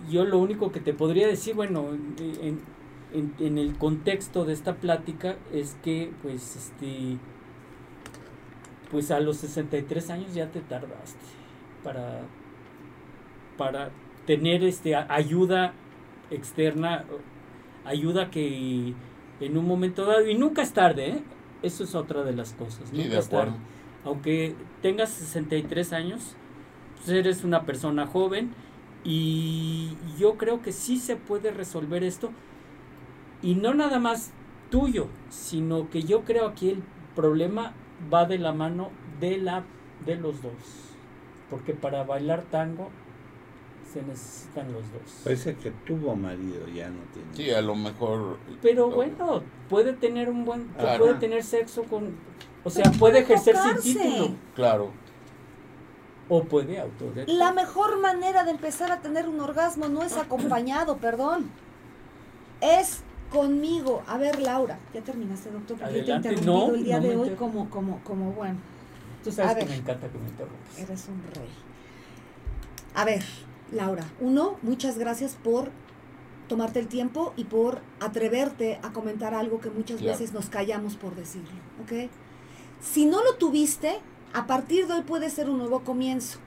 yo 0.10 0.26
lo 0.26 0.38
único 0.40 0.72
que 0.72 0.80
te 0.80 0.94
podría 0.94 1.27
decir, 1.27 1.56
bueno, 1.56 1.90
en, 1.94 2.60
en- 3.14 3.34
en 3.40 3.57
el 3.57 3.77
contexto 3.77 4.44
de 4.45 4.52
esta 4.53 4.76
plática 4.76 5.38
es 5.53 5.77
que, 5.84 6.11
pues, 6.22 6.56
este, 6.57 7.18
pues 8.91 9.10
a 9.11 9.19
los 9.19 9.38
63 9.38 10.10
años 10.10 10.34
ya 10.34 10.48
te 10.52 10.60
tardaste 10.61 11.19
para, 11.84 12.22
para 13.57 13.90
tener, 14.26 14.64
este, 14.64 14.95
ayuda 14.95 15.73
externa, 16.30 17.06
ayuda 17.86 18.30
que 18.32 18.94
en 19.40 19.57
un 19.57 19.65
momento 19.65 20.06
dado, 20.06 20.27
y 20.30 20.36
nunca 20.36 20.61
es 20.61 20.73
tarde, 20.73 21.07
¿eh? 21.10 21.23
Eso 21.61 21.84
es 21.84 21.95
otra 21.95 22.23
de 22.23 22.34
las 22.34 22.53
cosas, 22.53 22.90
Sí, 22.90 22.98
nunca 22.98 23.19
es 23.19 23.30
tarde 23.30 23.52
aunque 24.03 24.56
tengas 24.84 25.10
63 25.10 25.91
años, 25.94 26.36
pues 26.98 27.10
eres 27.10 27.44
una 27.44 27.64
persona 27.65 28.06
joven 28.06 28.52
y 29.06 29.95
yo 30.18 30.36
creo 30.36 30.61
que 30.61 30.72
sí 30.73 30.98
se 30.98 31.15
puede 31.15 31.52
resolver 31.52 32.03
esto 32.03 32.32
y 33.44 33.53
no 33.53 33.73
nada 33.76 33.99
más 33.99 34.32
tuyo, 34.72 35.07
sino 35.30 35.90
que 35.91 36.02
yo 36.03 36.23
creo 36.23 36.48
aquí 36.48 36.72
el 36.72 36.84
problema 37.15 37.73
va 38.11 38.26
de 38.26 38.40
la 38.40 38.52
mano 38.52 38.90
de 39.19 39.38
la 39.38 39.64
de 40.06 40.15
los 40.15 40.41
dos, 40.41 40.52
porque 41.49 41.73
para 41.73 42.03
bailar 42.03 42.41
tango 42.44 42.90
se 43.94 44.02
necesitan 44.02 44.73
los 44.73 44.82
dos. 44.91 45.22
Parece 45.23 45.56
que 45.56 45.72
tuvo 45.72 46.15
marido, 46.15 46.68
ya 46.68 46.90
no 46.90 46.99
tiene. 47.14 47.30
Sí, 47.34 47.49
a 47.52 47.61
lo 47.61 47.76
mejor. 47.76 48.38
Pero 48.61 48.90
bueno, 48.90 49.41
puede 49.69 49.94
tener 49.94 50.30
un 50.30 50.44
buen, 50.44 50.65
Claro. 50.77 51.06
puede 51.06 51.15
tener 51.19 51.44
sexo 51.44 51.84
con 51.84 52.15
O 52.64 52.69
sea, 52.69 52.91
puede 52.99 53.19
ejercer 53.19 53.56
sin 53.80 53.95
título 53.98 54.36
Claro. 54.56 54.91
O 56.30 56.44
puede 56.44 56.80
autor. 56.80 57.14
La 57.28 57.52
mejor 57.54 58.00
manera 58.00 58.44
de 58.44 58.52
empezar 58.52 58.92
a 58.92 59.00
tener 59.02 59.28
un 59.30 59.40
orgasmo 59.40 59.88
no 59.90 60.04
es 60.04 60.18
acompañado, 60.18 60.98
perdón. 60.98 61.50
Es 62.62 63.02
conmigo. 63.32 64.04
A 64.08 64.18
ver, 64.18 64.40
Laura, 64.42 64.80
ya 64.94 65.02
terminaste, 65.02 65.52
doctor, 65.52 65.78
porque 65.78 66.00
yo 66.00 66.06
te 66.06 66.12
he 66.12 66.14
Adelante. 66.16 66.30
interrumpido 66.30 66.68
No, 66.70 66.76
el 66.76 66.84
día 66.84 66.98
no 67.00 67.08
de 67.08 67.16
hoy 67.16 67.30
como, 67.32 67.70
como, 67.70 68.00
como, 68.04 68.32
bueno, 68.32 68.58
Tú 69.24 69.32
A 69.32 69.34
sabes 69.34 69.54
que 69.56 69.60
ver. 69.62 69.70
me 69.70 69.76
encanta 69.78 70.08
que 70.08 70.18
me 70.20 70.28
interrumpas. 70.30 70.78
eres 70.80 71.08
un 71.08 71.22
rey. 71.34 71.50
A 72.94 73.06
ver, 73.06 73.24
Laura, 73.72 74.04
uno, 74.22 74.58
muchas 74.62 74.98
gracias 75.00 75.36
por 75.44 75.72
tomarte 76.48 76.80
el 76.80 76.88
tiempo 76.88 77.34
y 77.36 77.46
por 77.46 77.82
atreverte 78.00 78.80
a 78.84 78.94
comentar 78.94 79.34
algo 79.34 79.60
que 79.60 79.72
muchas 79.72 79.98
Claro. 80.00 80.12
veces 80.18 80.32
nos 80.32 80.50
callamos 80.50 80.96
por 80.96 81.16
decirlo, 81.16 81.50
¿ok? 81.84 82.10
Si 82.82 83.06
no 83.08 83.24
lo 83.24 83.34
tuviste, 83.36 84.00
a 84.36 84.48
partir 84.48 84.86
de 84.86 84.95
hoy 84.95 85.02
puede 85.03 85.30
ser 85.30 85.49
un 85.49 85.57
nuevo 85.60 85.86
comienzo, 85.86 86.40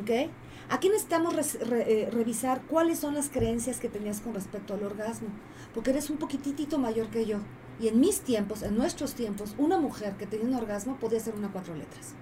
¿ok? 0.00 0.30
Aquí 0.68 0.88
necesitamos 0.88 1.34
eh, 1.56 2.08
revisar 2.12 2.62
cuáles 2.62 3.00
son 3.00 3.14
las 3.14 3.28
creencias 3.28 3.80
que 3.80 3.88
tenías 3.88 4.20
con 4.20 4.32
respecto 4.32 4.74
al 4.74 4.84
orgasmo, 4.84 5.26
porque 5.74 5.90
eres 5.90 6.08
un 6.08 6.18
poquitito 6.18 6.78
mayor 6.78 7.08
que 7.08 7.26
yo. 7.26 7.38
Y 7.80 7.88
en 7.88 7.98
mis 7.98 8.20
tiempos, 8.20 8.62
en 8.62 8.76
nuestros 8.76 9.14
tiempos, 9.14 9.56
una 9.58 9.76
mujer 9.76 10.14
que 10.18 10.26
tenía 10.26 10.46
un 10.46 10.54
orgasmo 10.54 10.98
podía 11.00 11.18
ser 11.18 11.34
una 11.34 11.50
cuatro 11.50 11.74
letras. 11.74 12.14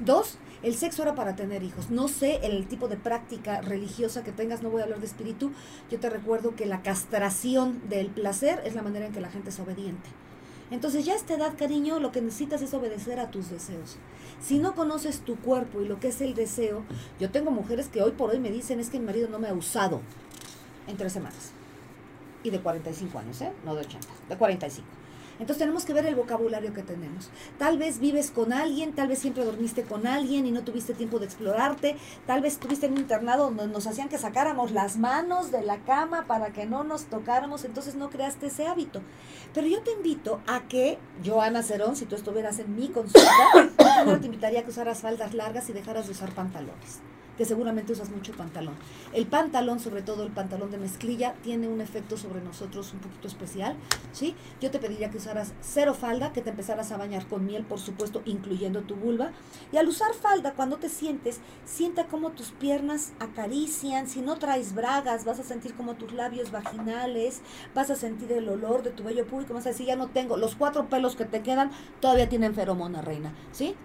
Dos, 0.00 0.38
el 0.64 0.74
sexo 0.74 1.02
era 1.02 1.14
para 1.14 1.36
tener 1.36 1.62
hijos. 1.62 1.88
No 1.88 2.08
sé 2.08 2.40
el 2.42 2.66
tipo 2.66 2.88
de 2.88 2.96
práctica 2.96 3.60
religiosa 3.60 4.24
que 4.24 4.32
tengas, 4.32 4.60
no 4.60 4.70
voy 4.70 4.80
a 4.80 4.84
hablar 4.84 4.98
de 4.98 5.06
espíritu. 5.06 5.52
Yo 5.88 6.00
te 6.00 6.10
recuerdo 6.10 6.56
que 6.56 6.66
la 6.66 6.82
castración 6.82 7.80
del 7.88 8.08
placer 8.08 8.60
es 8.64 8.74
la 8.74 8.82
manera 8.82 9.06
en 9.06 9.12
que 9.12 9.20
la 9.20 9.30
gente 9.30 9.50
es 9.50 9.60
obediente. 9.60 10.08
Entonces 10.70 11.04
ya 11.04 11.14
a 11.14 11.16
esta 11.16 11.34
edad, 11.34 11.54
cariño, 11.56 11.98
lo 11.98 12.12
que 12.12 12.20
necesitas 12.20 12.60
es 12.62 12.74
obedecer 12.74 13.20
a 13.20 13.30
tus 13.30 13.50
deseos. 13.50 13.96
Si 14.40 14.58
no 14.58 14.74
conoces 14.74 15.20
tu 15.20 15.36
cuerpo 15.36 15.80
y 15.80 15.88
lo 15.88 15.98
que 15.98 16.08
es 16.08 16.20
el 16.20 16.34
deseo, 16.34 16.82
yo 17.18 17.30
tengo 17.30 17.50
mujeres 17.50 17.88
que 17.88 18.02
hoy 18.02 18.12
por 18.12 18.30
hoy 18.30 18.38
me 18.38 18.50
dicen 18.50 18.78
es 18.78 18.90
que 18.90 18.98
mi 18.98 19.06
marido 19.06 19.28
no 19.28 19.38
me 19.38 19.48
ha 19.48 19.54
usado 19.54 20.00
en 20.86 20.96
tres 20.96 21.12
semanas. 21.12 21.52
Y 22.44 22.50
de 22.50 22.60
45 22.60 23.18
años, 23.18 23.40
¿eh? 23.40 23.52
No 23.64 23.74
de 23.74 23.80
80, 23.80 24.06
de 24.28 24.36
45. 24.36 24.97
Entonces 25.38 25.58
tenemos 25.58 25.84
que 25.84 25.92
ver 25.92 26.06
el 26.06 26.14
vocabulario 26.14 26.72
que 26.72 26.82
tenemos. 26.82 27.30
Tal 27.58 27.78
vez 27.78 28.00
vives 28.00 28.30
con 28.30 28.52
alguien, 28.52 28.92
tal 28.92 29.08
vez 29.08 29.18
siempre 29.18 29.44
dormiste 29.44 29.82
con 29.82 30.06
alguien 30.06 30.46
y 30.46 30.50
no 30.50 30.62
tuviste 30.62 30.94
tiempo 30.94 31.18
de 31.18 31.26
explorarte, 31.26 31.96
tal 32.26 32.40
vez 32.40 32.54
estuviste 32.54 32.86
en 32.86 32.92
un 32.92 32.98
internado 32.98 33.44
donde 33.44 33.66
nos 33.68 33.86
hacían 33.86 34.08
que 34.08 34.18
sacáramos 34.18 34.72
las 34.72 34.96
manos 34.96 35.50
de 35.50 35.62
la 35.62 35.78
cama 35.78 36.26
para 36.26 36.52
que 36.52 36.66
no 36.66 36.84
nos 36.84 37.04
tocáramos, 37.04 37.64
entonces 37.64 37.94
no 37.94 38.10
creaste 38.10 38.46
ese 38.46 38.66
hábito. 38.66 39.00
Pero 39.54 39.66
yo 39.66 39.82
te 39.82 39.92
invito 39.92 40.40
a 40.46 40.60
que, 40.68 40.98
Joana 41.24 41.62
Cerón, 41.62 41.96
si 41.96 42.06
tú 42.06 42.16
estuvieras 42.16 42.58
en 42.58 42.74
mi 42.74 42.88
consulta, 42.88 43.28
yo 44.06 44.20
te 44.20 44.26
invitaría 44.26 44.60
a 44.60 44.62
que 44.64 44.70
usaras 44.70 45.00
faldas 45.00 45.34
largas 45.34 45.68
y 45.68 45.72
dejaras 45.72 46.06
de 46.06 46.12
usar 46.12 46.30
pantalones 46.34 47.00
que 47.38 47.44
seguramente 47.44 47.92
usas 47.92 48.10
mucho 48.10 48.32
pantalón. 48.32 48.74
El 49.14 49.26
pantalón, 49.26 49.80
sobre 49.80 50.02
todo 50.02 50.24
el 50.24 50.32
pantalón 50.32 50.70
de 50.70 50.76
mezclilla, 50.76 51.34
tiene 51.42 51.68
un 51.68 51.80
efecto 51.80 52.16
sobre 52.16 52.42
nosotros 52.42 52.92
un 52.92 52.98
poquito 52.98 53.28
especial, 53.28 53.76
¿sí? 54.12 54.34
Yo 54.60 54.70
te 54.70 54.78
pediría 54.78 55.10
que 55.10 55.16
usaras 55.16 55.54
cero 55.62 55.94
falda, 55.94 56.32
que 56.32 56.42
te 56.42 56.50
empezaras 56.50 56.92
a 56.92 56.96
bañar 56.98 57.26
con 57.26 57.46
miel, 57.46 57.64
por 57.64 57.78
supuesto, 57.78 58.22
incluyendo 58.26 58.82
tu 58.82 58.96
vulva. 58.96 59.30
Y 59.72 59.76
al 59.76 59.88
usar 59.88 60.12
falda, 60.14 60.52
cuando 60.52 60.78
te 60.78 60.88
sientes, 60.88 61.40
sienta 61.64 62.08
cómo 62.08 62.32
tus 62.32 62.50
piernas 62.50 63.12
acarician. 63.20 64.08
Si 64.08 64.20
no 64.20 64.36
traes 64.36 64.74
bragas, 64.74 65.24
vas 65.24 65.38
a 65.38 65.44
sentir 65.44 65.74
como 65.74 65.94
tus 65.94 66.12
labios 66.12 66.50
vaginales, 66.50 67.40
vas 67.74 67.90
a 67.90 67.94
sentir 67.94 68.32
el 68.32 68.48
olor 68.48 68.82
de 68.82 68.90
tu 68.90 69.04
vello 69.04 69.26
público, 69.26 69.54
vas 69.54 69.66
a 69.66 69.70
decir, 69.70 69.86
ya 69.86 69.96
no 69.96 70.08
tengo, 70.08 70.36
los 70.36 70.56
cuatro 70.56 70.88
pelos 70.88 71.14
que 71.14 71.24
te 71.24 71.42
quedan 71.42 71.70
todavía 72.00 72.28
tienen 72.28 72.54
feromona, 72.54 73.00
reina, 73.00 73.32
¿sí? 73.52 73.76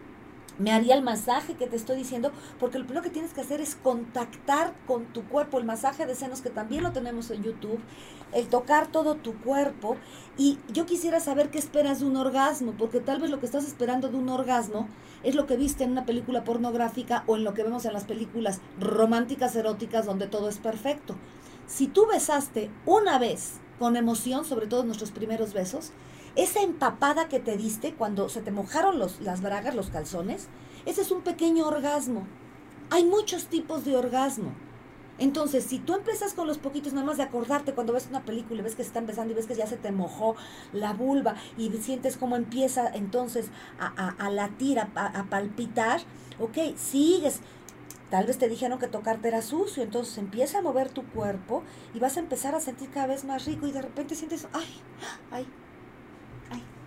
Me 0.60 0.72
haría 0.72 0.96
el 0.96 1.02
masaje 1.02 1.56
que 1.56 1.68
te 1.68 1.76
estoy 1.76 1.98
diciendo, 1.98 2.32
porque 2.60 2.80
lo 2.80 2.86
primero 2.86 3.04
que 3.04 3.10
tienes 3.10 3.34
que 3.34 3.42
hacer 3.42 3.62
es 3.62 3.76
contactar 3.76 4.74
con 4.88 5.06
tu 5.06 5.24
cuerpo, 5.24 5.58
el 5.58 5.66
masaje 5.66 6.06
de 6.06 6.16
senos 6.16 6.42
que 6.42 6.50
también 6.50 6.84
lo 6.84 6.92
tenemos 6.92 7.32
en 7.32 7.44
YouTube, 7.44 7.80
el 8.34 8.48
tocar 8.48 8.88
todo 8.88 9.16
tu 9.16 9.34
cuerpo 9.42 9.98
y 10.38 10.58
yo 10.72 10.86
quisiera 10.86 11.20
saber 11.20 11.50
qué 11.50 11.60
esperas 11.60 12.00
de 12.00 12.06
un 12.06 12.18
orgasmo, 12.18 12.74
porque 12.78 13.00
tal 13.00 13.20
vez 13.20 13.30
lo 13.30 13.40
que 13.40 13.46
estás 13.46 13.66
esperando 13.66 14.10
de 14.10 14.18
un 14.18 14.30
orgasmo 14.30 14.88
es 15.24 15.36
lo 15.36 15.46
que 15.46 15.58
viste 15.58 15.84
en 15.84 15.92
una 15.92 16.06
película 16.06 16.44
pornográfica 16.44 17.24
o 17.28 17.36
en 17.36 17.44
lo 17.44 17.54
que 17.54 17.64
vemos 17.64 17.86
en 17.86 17.94
las 17.94 18.04
películas 18.06 18.60
románticas 18.80 19.56
eróticas 19.56 20.06
donde 20.06 20.28
todo 20.28 20.50
es 20.50 20.58
perfecto. 20.58 21.16
Si 21.68 21.88
tú 21.88 22.06
besaste 22.08 22.70
una 22.86 23.20
vez 23.20 23.54
con 23.80 23.96
emoción, 23.96 24.46
sobre 24.46 24.68
todo 24.68 24.84
nuestros 24.84 25.12
primeros 25.12 25.54
besos, 25.54 25.92
esa 26.36 26.62
empapada 26.62 27.28
que 27.30 27.40
te 27.40 27.58
diste 27.58 27.94
cuando 27.94 28.30
se 28.30 28.42
te 28.42 28.52
mojaron 28.52 29.00
los, 29.00 29.22
las 29.22 29.42
bragas, 29.42 29.76
los 29.76 29.90
calzones, 29.90 30.48
ese 30.86 31.02
es 31.02 31.12
un 31.12 31.22
pequeño 31.22 31.68
orgasmo. 31.68 32.26
Hay 32.90 33.06
muchos 33.06 33.46
tipos 33.48 33.86
de 33.86 33.96
orgasmo. 33.96 34.52
Entonces, 35.20 35.64
si 35.64 35.78
tú 35.78 35.94
empiezas 35.94 36.34
con 36.34 36.48
los 36.48 36.58
poquitos, 36.58 36.94
nada 36.94 37.06
más 37.06 37.18
de 37.18 37.24
acordarte 37.24 37.74
cuando 37.74 37.94
ves 37.94 38.08
una 38.10 38.24
película 38.26 38.60
y 38.62 38.64
ves 38.64 38.76
que 38.76 38.84
se 38.84 38.88
está 38.88 39.00
empezando 39.00 39.32
y 39.32 39.36
ves 39.36 39.46
que 39.46 39.54
ya 39.56 39.68
se 39.68 39.78
te 39.78 39.92
mojó 39.92 40.36
la 40.74 40.94
vulva 40.94 41.36
y 41.56 41.70
sientes 41.78 42.18
cómo 42.18 42.36
empieza 42.36 42.88
entonces 42.94 43.48
a, 43.80 44.10
a- 44.10 44.30
latir, 44.32 44.80
a, 44.80 44.90
a- 44.96 45.20
a 45.20 45.24
palpitar, 45.30 46.02
ok, 46.40 46.76
sigues. 46.76 47.42
Tal 48.10 48.26
vez 48.28 48.38
te 48.40 48.50
dijeron 48.50 48.80
que 48.80 48.88
tocarte 48.88 49.28
era 49.28 49.42
sucio, 49.42 49.84
entonces 49.84 50.18
empieza 50.18 50.60
a 50.60 50.62
mover 50.62 50.90
tu 50.90 51.04
cuerpo 51.06 51.64
y 51.94 52.00
vas 52.00 52.18
a 52.18 52.20
empezar 52.20 52.56
a 52.56 52.60
sentir 52.60 52.90
cada 52.90 53.08
vez 53.08 53.24
más 53.24 53.46
rico 53.46 53.68
y 53.68 53.72
de 53.72 53.82
repente 53.82 54.16
sientes, 54.16 54.48
ay, 54.54 54.68
ay, 55.32 55.48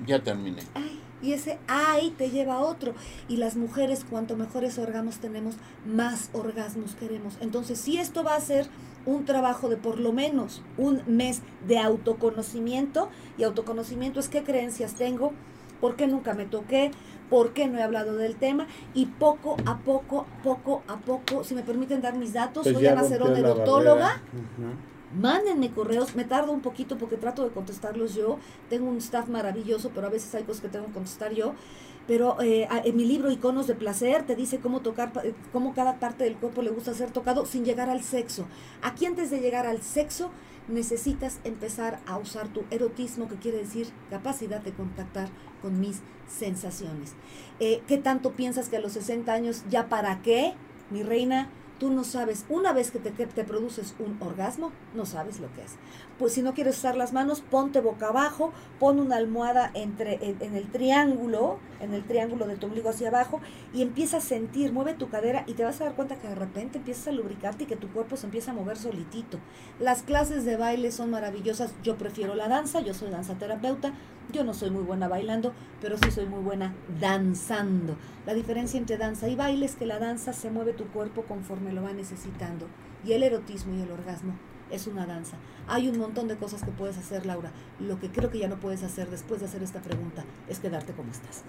Ya 0.05 0.23
terminé. 0.23 0.63
ay, 0.75 1.01
y 1.23 1.33
ese 1.33 1.59
ay 1.67 2.15
te 2.17 2.31
lleva 2.31 2.57
a 2.57 2.61
otro. 2.61 2.95
Y 3.29 3.37
las 3.39 3.57
mujeres, 3.57 4.05
cuanto 4.09 4.37
mejores 4.37 4.79
orgasmos 4.79 5.19
tenemos, 5.19 5.55
más 5.87 6.31
orgasmos 6.33 6.95
queremos. 6.95 7.35
Entonces, 7.41 7.81
si 7.81 7.99
esto 7.99 8.23
va 8.23 8.35
a 8.37 8.41
ser 8.41 8.69
un 9.07 9.25
trabajo 9.25 9.69
de 9.69 9.77
por 9.77 9.99
lo 9.99 10.13
menos 10.13 10.63
un 10.77 11.03
mes 11.07 11.43
de 11.67 11.79
autoconocimiento, 11.79 13.09
y 13.39 13.45
autoconocimiento 13.45 14.21
es 14.21 14.29
qué 14.29 14.43
creencias 14.43 14.95
tengo, 14.95 15.33
por 15.81 15.97
qué 15.97 16.07
nunca 16.07 16.35
me 16.35 16.45
toqué, 16.45 16.91
por 17.31 17.53
qué 17.53 17.67
no 17.67 17.79
he 17.79 17.83
hablado 17.83 18.17
del 18.17 18.37
tema, 18.37 18.67
y 18.95 19.07
poco 19.07 19.57
a 19.65 19.79
poco, 19.79 20.27
poco 20.43 20.83
a 20.89 20.97
poco, 20.99 21.45
si 21.45 21.55
me 21.55 21.63
permiten 21.63 22.01
dar 22.03 22.17
mis 22.17 22.33
datos, 22.33 22.65
Pues 22.65 22.75
soy 22.75 22.85
ya 22.85 22.93
Ana 22.93 23.05
Cerón, 23.05 23.33
odontóloga. 23.33 24.21
Mándenme 25.15 25.71
correos, 25.71 26.15
me 26.17 26.25
tardo 26.25 26.53
un 26.53 26.61
poquito 26.61 26.99
porque 26.99 27.17
trato 27.17 27.45
de 27.45 27.51
contestarlos 27.51 28.15
yo. 28.15 28.39
Tengo 28.69 28.89
un 28.89 28.99
staff 28.99 29.29
maravilloso, 29.29 29.91
pero 29.95 30.09
a 30.09 30.11
veces 30.11 30.35
hay 30.35 30.45
cosas 30.45 30.63
que 30.63 30.69
tengo 30.69 30.87
que 30.87 30.93
contestar 30.93 31.33
yo. 31.33 31.55
Pero 32.07 32.41
eh, 32.41 32.69
en 32.85 32.97
mi 32.97 33.05
libro 33.05 33.31
Iconos 33.31 33.67
de 33.67 33.75
Placer 33.75 34.25
te 34.25 34.37
dice 34.37 34.59
cómo 34.59 34.81
tocar, 34.81 35.13
eh, 35.25 35.35
cómo 35.53 35.75
cada 35.75 35.99
parte 35.99 36.25
del 36.25 36.37
cuerpo 36.37 36.63
le 36.63 36.71
gusta 36.71 36.95
ser 36.95 37.11
tocado 37.11 37.47
sin 37.47 37.65
llegar 37.65 37.91
al 37.91 38.03
sexo. 38.03 38.47
Aquí 38.83 39.07
antes 39.07 39.31
de 39.31 39.41
llegar 39.41 39.67
al 39.67 39.83
sexo 39.83 40.31
necesitas 40.69 41.39
empezar 41.45 42.01
a 42.07 42.19
usar 42.19 42.49
tu 42.49 42.65
erotismo, 42.71 43.29
que 43.29 43.37
quiere 43.37 43.59
decir 43.59 43.89
capacidad 44.11 44.61
de 44.61 44.73
contactar 44.73 45.29
con 45.63 45.81
mis 45.81 46.01
sensaciones. 46.29 47.15
Eh, 47.61 47.83
¿Qué 47.87 47.99
tanto 47.99 48.33
piensas 48.33 48.69
que 48.69 48.77
a 48.77 48.81
los 48.81 48.93
60 48.93 49.33
años 49.33 49.65
ya 49.69 49.89
para 49.89 50.23
qué, 50.23 50.55
mi 50.91 51.03
reina? 51.03 51.49
Tú 51.79 51.91
no 51.91 52.05
sabes, 52.05 52.47
una 52.49 52.73
vez 52.73 52.91
que 52.91 52.99
te, 52.99 53.11
te 53.11 53.45
produces 53.45 53.95
un 53.99 54.17
orgasmo, 54.23 54.73
no 54.95 55.05
sabes 55.05 55.41
lo 55.41 55.53
que 55.53 55.63
es. 55.63 55.73
Pues 56.19 56.33
si 56.33 56.41
no 56.41 56.55
quieres 56.55 56.79
usar 56.79 56.97
las 56.97 57.13
manos, 57.13 57.43
ponte 57.43 57.81
boca 57.81 58.09
abajo, 58.09 58.51
pon 58.81 58.99
una 58.99 59.17
almohada 59.17 59.71
entre, 59.75 60.19
en, 60.27 60.39
en 60.41 60.55
el 60.55 60.71
triángulo, 60.71 61.59
en 61.81 61.93
el 61.93 62.03
triángulo 62.05 62.47
de 62.47 62.57
tu 62.57 62.67
ombligo 62.67 62.89
hacia 62.89 63.09
abajo, 63.09 63.43
y 63.75 63.83
empieza 63.83 64.17
a 64.17 64.21
sentir, 64.23 64.73
mueve 64.73 64.95
tu 64.95 65.11
cadera 65.11 65.45
y 65.47 65.53
te 65.53 65.65
vas 65.65 65.79
a 65.83 65.85
dar 65.85 65.95
cuenta 65.95 66.17
que 66.17 66.29
de 66.29 66.35
repente 66.35 66.79
empiezas 66.79 67.09
a 67.09 67.13
lubricarte 67.13 67.65
y 67.65 67.67
que 67.67 67.77
tu 67.77 67.89
cuerpo 67.89 68.17
se 68.17 68.25
empieza 68.25 68.53
a 68.53 68.55
mover 68.55 68.79
solitito. 68.79 69.39
Las 69.79 70.03
clases 70.03 70.47
de 70.47 70.57
baile 70.57 70.91
son 70.93 71.11
maravillosas, 71.11 71.75
yo 71.83 71.97
prefiero 71.99 72.35
la 72.35 72.49
danza, 72.49 72.81
yo 72.81 72.95
soy 72.95 73.11
danzaterapeuta, 73.11 73.93
yo 74.33 74.45
no 74.45 74.55
soy 74.55 74.71
muy 74.71 74.83
buena 74.83 75.09
bailando, 75.09 75.53
pero 75.81 75.97
sí 75.99 76.11
soy 76.11 76.27
muy 76.27 76.41
buena 76.41 76.75
danzando. 77.01 77.97
La 78.27 78.35
diferencia 78.35 78.79
entre 78.79 78.97
danza 78.97 79.29
y 79.29 79.37
baile 79.37 79.67
es 79.67 79.77
que 79.77 79.87
la 79.87 79.99
danza 79.99 80.33
se 80.33 80.51
mueve 80.51 80.73
tu 80.73 80.87
cuerpo 80.87 81.23
conforme 81.23 81.66
lo 81.73 81.83
va 81.83 81.93
necesitando. 81.93 82.67
Y 83.05 83.13
el 83.13 83.23
erotismo 83.23 83.75
y 83.75 83.83
el 83.83 83.91
orgasmo 83.91 84.35
es 84.71 84.87
una 84.87 85.07
danza. 85.07 85.37
Hay 85.69 85.89
un 85.89 85.99
montón 85.99 86.29
de 86.29 86.37
cosas 86.37 86.63
que 86.65 86.71
puedes 86.71 86.99
hacer, 86.99 87.27
Laura. 87.27 87.53
Lo 87.79 87.99
que 88.01 88.11
creo 88.11 88.31
que 88.31 88.39
ya 88.39 88.49
no 88.49 88.57
puedes 88.57 88.83
hacer 88.83 89.09
después 89.11 89.41
de 89.41 89.47
hacer 89.47 89.63
esta 89.63 89.81
pregunta 89.81 90.25
es 90.49 90.59
quedarte 90.59 90.93
como 90.93 91.11
estás. 91.13 91.45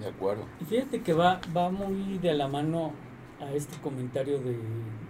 De 0.00 0.08
acuerdo. 0.08 0.44
Y 0.60 0.64
fíjate 0.64 1.02
que 1.02 1.12
va, 1.12 1.40
va 1.56 1.70
muy 1.70 2.18
de 2.18 2.34
la 2.34 2.48
mano 2.48 2.92
a 3.40 3.52
este 3.52 3.76
comentario 3.80 4.40
de 4.40 4.58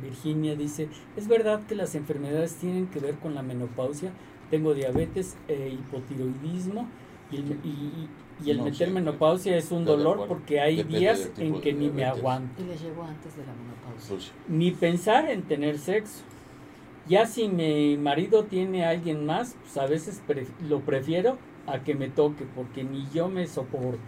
Virginia. 0.02 0.54
Dice, 0.56 0.88
es 1.16 1.26
verdad 1.28 1.64
que 1.66 1.74
las 1.74 1.94
enfermedades 1.94 2.54
tienen 2.56 2.86
que 2.88 3.00
ver 3.00 3.16
con 3.18 3.34
la 3.34 3.42
menopausia. 3.42 4.12
Tengo 4.50 4.74
diabetes 4.74 5.36
e 5.48 5.70
hipotiroidismo 5.70 6.86
y- 7.32 8.08
y 8.44 8.50
el 8.50 8.58
No 8.58 8.64
meter 8.64 8.90
menopausia 8.90 9.56
es 9.56 9.70
un 9.70 9.84
dolor 9.84 10.14
acuerdo. 10.14 10.34
porque 10.34 10.60
hay 10.60 10.82
días 10.82 11.30
en 11.38 11.60
que 11.60 11.72
ni 11.72 11.88
me 11.90 12.04
aguanto. 12.04 12.62
Y 12.62 12.66
le 12.66 12.76
llegó 12.76 13.04
antes 13.04 13.36
de 13.36 13.44
la 13.44 13.52
menopausia. 13.52 14.08
Pues, 14.16 14.32
Ni 14.48 14.70
pensar 14.70 15.30
en 15.30 15.42
tener 15.42 15.78
sexo. 15.78 16.22
Ya 17.06 17.26
si 17.26 17.48
mi 17.48 17.96
marido 17.98 18.44
tiene 18.44 18.84
a 18.86 18.90
alguien 18.90 19.26
más, 19.26 19.56
pues 19.62 19.76
a 19.76 19.86
veces 19.86 20.22
pre- 20.26 20.46
lo 20.68 20.80
prefiero 20.80 21.36
a 21.66 21.80
que 21.80 21.94
me 21.94 22.08
toque, 22.08 22.44
porque 22.56 22.82
ni 22.82 23.06
yo 23.12 23.28
me 23.28 23.46
soporto. 23.46 24.00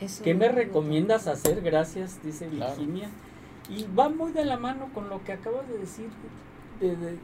Eso 0.00 0.22
¿Qué 0.24 0.34
me 0.34 0.48
recomiendas 0.48 1.26
hacer? 1.26 1.60
Gracias, 1.60 2.22
dice 2.22 2.46
Claro. 2.48 2.74
Virginia. 2.76 3.10
Y 3.68 3.84
va 3.94 4.08
muy 4.08 4.32
de 4.32 4.44
la 4.46 4.56
mano 4.56 4.88
con 4.94 5.10
lo 5.10 5.22
que 5.24 5.32
acabas 5.32 5.68
de 5.68 5.76
decir. 5.78 6.08
de- 6.80 6.96
de- 6.96 7.18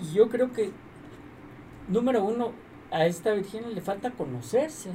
y, 0.00 0.06
y 0.10 0.12
yo 0.14 0.28
creo 0.28 0.52
que, 0.52 0.70
número 1.88 2.24
uno, 2.24 2.52
a 2.90 3.06
esta 3.06 3.32
Virginia 3.32 3.68
le 3.68 3.80
falta 3.80 4.10
conocerse 4.10 4.90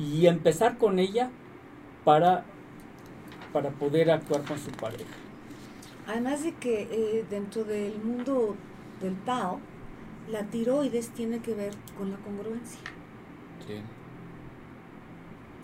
y 0.00 0.26
empezar 0.26 0.78
con 0.78 0.98
ella 0.98 1.30
para, 2.04 2.44
para 3.52 3.70
poder 3.70 4.10
actuar 4.10 4.42
con 4.44 4.58
su 4.58 4.70
pareja. 4.70 5.04
Además 6.06 6.42
de 6.42 6.54
que 6.54 6.88
eh, 6.90 7.24
dentro 7.28 7.64
del 7.64 7.98
mundo 8.02 8.56
del 9.00 9.16
Tao, 9.24 9.60
la 10.30 10.44
tiroides 10.44 11.10
tiene 11.10 11.40
que 11.40 11.54
ver 11.54 11.72
con 11.98 12.10
la 12.10 12.16
congruencia. 12.18 12.80
Sí. 13.66 13.82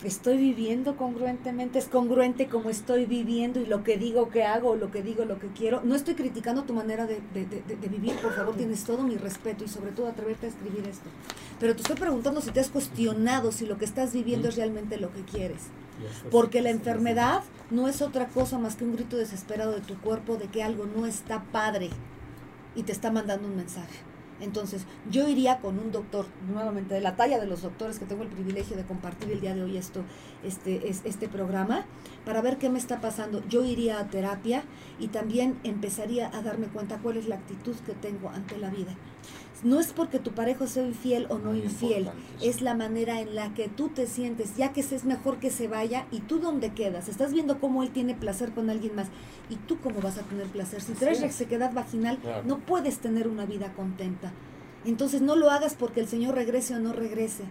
Estoy 0.03 0.37
viviendo 0.37 0.95
congruentemente, 0.95 1.79
es 1.79 1.85
congruente 1.87 2.47
como 2.47 2.69
estoy 2.69 3.05
viviendo 3.07 3.59
y 3.59 3.65
lo 3.65 3.83
que 3.83 3.97
digo 3.97 4.29
que 4.29 4.43
hago, 4.43 4.75
lo 4.75 4.91
que 4.91 5.01
digo, 5.01 5.25
lo 5.25 5.39
que 5.39 5.47
quiero. 5.47 5.81
No 5.83 5.95
estoy 5.95 6.13
criticando 6.13 6.63
tu 6.63 6.73
manera 6.73 7.07
de, 7.07 7.19
de- 7.33 7.45
de- 7.47 7.75
de 7.75 7.87
vivir, 7.87 8.15
por 8.17 8.31
favor, 8.35 8.55
tienes 8.55 8.83
todo 8.83 9.01
mi 9.01 9.17
respeto 9.17 9.63
y 9.63 9.67
sobre 9.67 9.91
todo 9.91 10.07
atreverte 10.07 10.45
a 10.45 10.49
escribir 10.49 10.87
esto. 10.87 11.09
Pero 11.59 11.75
te 11.75 11.81
estoy 11.81 11.95
preguntando 11.97 12.41
si 12.41 12.51
te 12.51 12.59
has 12.59 12.69
cuestionado 12.69 13.51
si 13.51 13.65
lo 13.65 13.79
que 13.79 13.85
estás 13.85 14.13
viviendo 14.13 14.49
es 14.49 14.55
realmente 14.55 14.97
lo 14.97 15.11
que 15.11 15.21
quieres. 15.23 15.61
Porque 16.29 16.61
la 16.61 16.69
enfermedad 16.69 17.41
no 17.71 17.87
es 17.87 18.03
otra 18.03 18.27
cosa 18.27 18.59
más 18.59 18.75
que 18.75 18.83
un 18.83 18.93
grito 18.95 19.17
desesperado 19.17 19.71
de 19.71 19.81
tu 19.81 19.97
cuerpo 19.99 20.37
de 20.37 20.45
que 20.47 20.61
algo 20.61 20.85
no 20.85 21.07
está 21.07 21.41
padre 21.51 21.89
y 22.75 22.83
te 22.83 22.91
está 22.91 23.09
mandando 23.11 23.47
un 23.47 23.55
mensaje. 23.55 23.95
Entonces, 24.39 24.85
yo 25.09 25.27
iría 25.27 25.59
con 25.59 25.79
un 25.79 25.91
doctor, 25.91 26.25
nuevamente 26.51 26.93
de 26.93 27.01
la 27.01 27.15
talla 27.15 27.39
de 27.39 27.47
los 27.47 27.61
doctores 27.61 27.99
que 27.99 28.05
tengo 28.05 28.23
el 28.23 28.29
privilegio 28.29 28.77
de 28.77 28.83
compartir 28.83 29.31
el 29.31 29.41
día 29.41 29.55
de 29.55 29.63
hoy 29.63 29.77
esto, 29.77 30.03
este, 30.43 30.89
es, 30.89 31.01
este 31.05 31.27
programa, 31.27 31.85
para 32.25 32.41
ver 32.41 32.57
qué 32.57 32.69
me 32.69 32.79
está 32.79 33.01
pasando. 33.01 33.43
Yo 33.47 33.63
iría 33.63 33.99
a 33.99 34.09
terapia 34.09 34.63
y 34.99 35.07
también 35.07 35.59
empezaría 35.63 36.29
a 36.35 36.41
darme 36.41 36.67
cuenta 36.67 36.97
cuál 36.97 37.17
es 37.17 37.27
la 37.27 37.35
actitud 37.35 37.75
que 37.85 37.93
tengo 37.93 38.29
ante 38.29 38.57
la 38.57 38.69
vida. 38.69 38.95
No 39.63 39.79
es 39.79 39.91
porque 39.91 40.19
tu 40.19 40.31
pareja 40.31 40.67
sea 40.67 40.85
infiel 40.85 41.25
o 41.29 41.39
no 41.39 41.51
Muy 41.51 41.61
infiel, 41.63 42.09
es 42.41 42.61
la 42.61 42.75
manera 42.75 43.21
en 43.21 43.33
la 43.33 43.53
que 43.55 43.67
tú 43.67 43.89
te 43.89 44.05
sientes, 44.05 44.55
ya 44.55 44.71
que 44.71 44.81
es 44.81 45.03
mejor 45.03 45.39
que 45.39 45.49
se 45.49 45.67
vaya 45.67 46.05
y 46.11 46.19
tú 46.19 46.39
dónde 46.39 46.73
quedas. 46.73 47.09
Estás 47.09 47.33
viendo 47.33 47.59
cómo 47.59 47.81
él 47.81 47.89
tiene 47.89 48.13
placer 48.13 48.51
con 48.51 48.69
alguien 48.69 48.95
más 48.95 49.07
y 49.49 49.55
tú 49.55 49.79
cómo 49.79 49.99
vas 49.99 50.17
a 50.19 50.21
tener 50.21 50.45
placer. 50.47 50.81
Si 50.81 50.93
traes 50.93 51.21
resequedad 51.21 51.73
vaginal, 51.73 52.19
Claro. 52.19 52.43
no 52.45 52.59
puedes 52.59 52.99
tener 52.99 53.27
una 53.27 53.45
vida 53.45 53.73
contenta. 53.73 54.31
Entonces 54.85 55.21
no 55.21 55.35
lo 55.35 55.49
hagas 55.49 55.73
porque 55.73 56.01
el 56.01 56.07
Señor 56.07 56.35
regrese 56.35 56.75
o 56.75 56.79
no 56.79 56.93
regrese. 56.93 57.43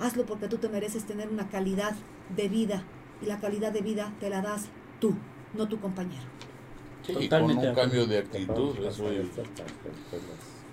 Hazlo 0.00 0.26
porque 0.26 0.48
tú 0.48 0.58
te 0.58 0.68
mereces 0.68 1.04
tener 1.04 1.28
una 1.28 1.48
calidad 1.48 1.94
de 2.36 2.48
vida 2.48 2.84
y 3.22 3.26
la 3.26 3.38
calidad 3.40 3.72
de 3.72 3.80
vida 3.80 4.12
te 4.20 4.28
la 4.28 4.42
das 4.42 4.66
tú, 5.00 5.14
no 5.54 5.66
tu 5.66 5.80
compañero. 5.80 6.24
Sí, 7.02 7.12
y 7.12 7.14
con 7.14 7.22
Totalmente 7.24 7.62
de 7.62 7.68
un 7.70 7.74
cambio 7.74 8.06
de 8.06 8.18
actitud. 8.18 8.76
Eso 8.84 9.04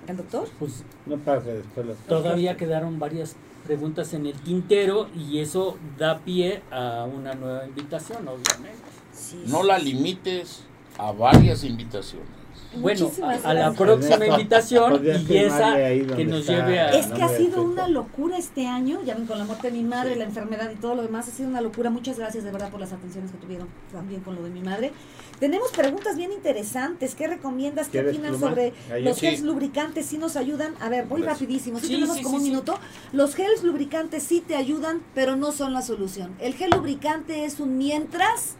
¿El 0.07 0.17
doctor? 0.17 0.49
Pues 0.59 0.83
No 1.05 1.17
que 1.17 1.53
después 1.53 1.87
todavía 2.07 2.57
quedaron 2.57 2.99
varias 2.99 3.35
preguntas 3.65 4.13
en 4.13 4.25
el 4.25 4.33
tintero 4.33 5.07
y 5.15 5.39
eso 5.39 5.77
da 5.97 6.19
pie 6.19 6.61
a 6.71 7.05
una 7.05 7.33
nueva 7.35 7.65
invitación, 7.65 8.27
obviamente. 8.27 8.81
Sí. 9.13 9.43
No 9.47 9.63
la 9.63 9.77
limites 9.77 10.63
a 10.97 11.11
varias 11.11 11.63
invitaciones. 11.63 12.40
Bueno, 12.75 12.99
a, 12.99 13.03
Muchísimas 13.03 13.45
a 13.45 13.53
la 13.53 13.73
próxima 13.73 14.25
invitación 14.25 15.05
y 15.05 15.37
esa 15.37 15.75
que 15.75 16.25
nos 16.25 16.41
está. 16.41 16.53
lleve 16.53 16.79
a... 16.79 16.91
Es 16.91 17.07
que 17.07 17.21
ha 17.21 17.29
sido 17.29 17.63
una 17.63 17.87
locura 17.87 18.37
este 18.37 18.65
año, 18.67 19.01
ya 19.03 19.15
ven 19.15 19.25
con 19.25 19.37
la 19.37 19.45
muerte 19.45 19.71
de 19.71 19.77
mi 19.77 19.83
madre, 19.83 20.15
la 20.15 20.23
enfermedad 20.23 20.71
y 20.71 20.75
todo 20.75 20.95
lo 20.95 21.01
demás, 21.01 21.27
ha 21.27 21.31
sido 21.31 21.49
una 21.49 21.61
locura. 21.61 21.89
Muchas 21.89 22.17
gracias 22.17 22.43
de 22.43 22.51
verdad 22.51 22.69
por 22.71 22.79
las 22.79 22.93
atenciones 22.93 23.31
que 23.31 23.37
tuvieron 23.37 23.67
también 23.91 24.21
con 24.21 24.35
lo 24.35 24.43
de 24.43 24.49
mi 24.49 24.61
madre. 24.61 24.93
Tenemos 25.39 25.71
preguntas 25.71 26.15
bien 26.17 26.31
interesantes. 26.31 27.15
¿Qué 27.15 27.27
recomiendas? 27.27 27.87
¿Qué 27.87 27.93
¿Quieres 27.93 28.13
opinan 28.13 28.31
pluma? 28.33 28.49
sobre 28.49 28.73
Ahí 28.91 29.03
los 29.03 29.17
sí. 29.17 29.25
gels 29.25 29.41
lubricantes? 29.41 30.05
¿Sí 30.05 30.17
nos 30.17 30.35
ayudan? 30.35 30.75
A 30.79 30.87
ver, 30.87 31.05
voy 31.05 31.23
rapidísimo. 31.23 31.79
Sí, 31.79 31.87
sí, 31.87 31.93
tenemos 31.95 32.17
sí, 32.17 32.23
como 32.23 32.37
sí, 32.37 32.41
un 32.41 32.45
sí. 32.45 32.49
minuto. 32.51 32.79
Los 33.11 33.35
gels 33.35 33.63
lubricantes 33.63 34.23
sí 34.23 34.43
te 34.45 34.55
ayudan, 34.55 35.01
pero 35.15 35.35
no 35.35 35.51
son 35.51 35.73
la 35.73 35.81
solución. 35.81 36.35
El 36.39 36.53
gel 36.53 36.69
lubricante 36.69 37.43
es 37.45 37.59
un 37.59 37.77
mientras 37.79 38.55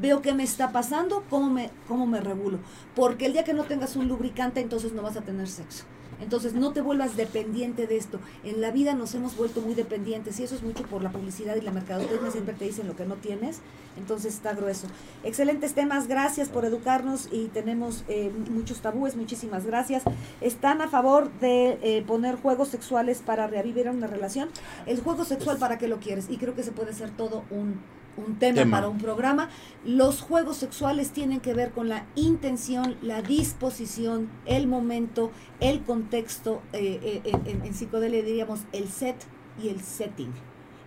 veo 0.00 0.22
qué 0.22 0.34
me 0.34 0.42
está 0.42 0.72
pasando, 0.72 1.24
cómo 1.28 1.50
me, 1.50 1.70
cómo 1.86 2.06
me 2.06 2.20
regulo. 2.20 2.58
Porque 2.94 3.26
el 3.26 3.32
día 3.32 3.44
que 3.44 3.54
no 3.54 3.64
tengas 3.64 3.96
un 3.96 4.08
lubricante, 4.08 4.60
entonces 4.60 4.92
no 4.92 5.02
vas 5.02 5.16
a 5.16 5.22
tener 5.22 5.48
sexo. 5.48 5.84
Entonces 6.20 6.54
no 6.54 6.72
te 6.72 6.80
vuelvas 6.80 7.16
dependiente 7.16 7.86
de 7.86 7.96
esto. 7.96 8.18
En 8.42 8.60
la 8.60 8.70
vida 8.70 8.94
nos 8.94 9.14
hemos 9.14 9.36
vuelto 9.36 9.60
muy 9.60 9.74
dependientes 9.74 10.40
y 10.40 10.44
eso 10.44 10.56
es 10.56 10.62
mucho 10.62 10.82
por 10.84 11.02
la 11.02 11.10
publicidad 11.10 11.54
y 11.56 11.60
la 11.60 11.70
mercadotecnia. 11.70 12.30
Siempre 12.30 12.54
te 12.54 12.64
dicen 12.64 12.88
lo 12.88 12.96
que 12.96 13.04
no 13.04 13.14
tienes. 13.14 13.60
Entonces 13.96 14.34
está 14.34 14.52
grueso. 14.52 14.88
Excelentes 15.22 15.74
temas. 15.74 16.08
Gracias 16.08 16.48
por 16.48 16.64
educarnos 16.64 17.28
y 17.30 17.46
tenemos 17.46 18.04
eh, 18.08 18.32
muchos 18.50 18.80
tabúes. 18.80 19.16
Muchísimas 19.16 19.64
gracias. 19.64 20.02
¿Están 20.40 20.82
a 20.82 20.88
favor 20.88 21.30
de 21.40 21.78
eh, 21.82 22.04
poner 22.06 22.36
juegos 22.36 22.68
sexuales 22.68 23.22
para 23.24 23.46
revivir 23.46 23.88
una 23.88 24.06
relación? 24.06 24.48
El 24.86 25.00
juego 25.00 25.24
sexual, 25.24 25.58
¿para 25.58 25.78
qué 25.78 25.86
lo 25.86 25.98
quieres? 25.98 26.28
Y 26.30 26.36
creo 26.36 26.54
que 26.54 26.64
se 26.64 26.72
puede 26.72 26.94
ser 26.94 27.10
todo 27.10 27.44
un, 27.50 27.80
un 28.26 28.38
tema, 28.38 28.56
Tema. 28.56 28.76
para 28.78 28.88
un 28.88 28.98
programa. 28.98 29.48
Los 29.84 30.20
juegos 30.20 30.56
sexuales 30.56 31.10
tienen 31.12 31.40
que 31.40 31.54
ver 31.54 31.70
con 31.72 31.88
la 31.88 32.06
intención, 32.16 32.96
la 33.02 33.22
disposición, 33.22 34.28
el 34.46 34.66
momento, 34.66 35.30
el 35.60 35.82
contexto. 35.84 36.62
eh, 36.72 37.22
eh, 37.24 37.32
en, 37.46 37.64
en- 37.64 37.74
psicodelia 37.74 38.22
diríamos 38.22 38.60
el 38.72 38.88
set 38.88 39.16
y 39.62 39.68
el 39.68 39.80
setting. 39.80 40.32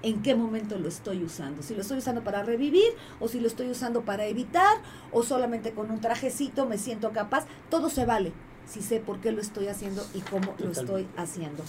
¿En 0.03 0.21
qué 0.23 0.33
momento 0.35 0.79
lo 0.79 0.87
estoy 0.87 1.23
usando? 1.23 1.61
Si 1.61 1.75
lo 1.75 1.81
estoy 1.81 1.99
usando 1.99 2.23
para 2.23 2.41
revivir 2.43 2.89
o 3.19 3.27
si 3.27 3.39
lo 3.39 3.47
estoy 3.47 3.69
usando 3.69 4.01
para 4.01 4.25
evitar 4.25 4.77
o 5.11 5.21
solamente 5.23 5.73
con 5.73 5.91
un 5.91 6.01
trajecito 6.01 6.65
me 6.65 6.77
siento 6.79 7.11
capaz. 7.11 7.45
Todo 7.69 7.89
se 7.89 8.05
vale 8.05 8.31
si 8.65 8.81
sé 8.81 8.99
por 8.99 9.19
qué 9.19 9.31
lo 9.31 9.41
estoy 9.41 9.67
haciendo 9.67 10.03
y 10.15 10.19
cómo 10.21 10.55
lo 10.57 10.71
estoy 10.71 11.07
haciendo. 11.17 11.63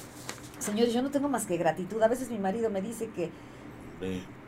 Señores, 0.58 0.94
yo 0.94 1.02
no 1.02 1.10
tengo 1.10 1.28
más 1.28 1.44
que 1.44 1.56
gratitud. 1.58 2.00
A 2.02 2.08
veces 2.08 2.30
mi 2.30 2.38
marido 2.38 2.70
me 2.70 2.80
dice 2.80 3.08
que 3.14 3.30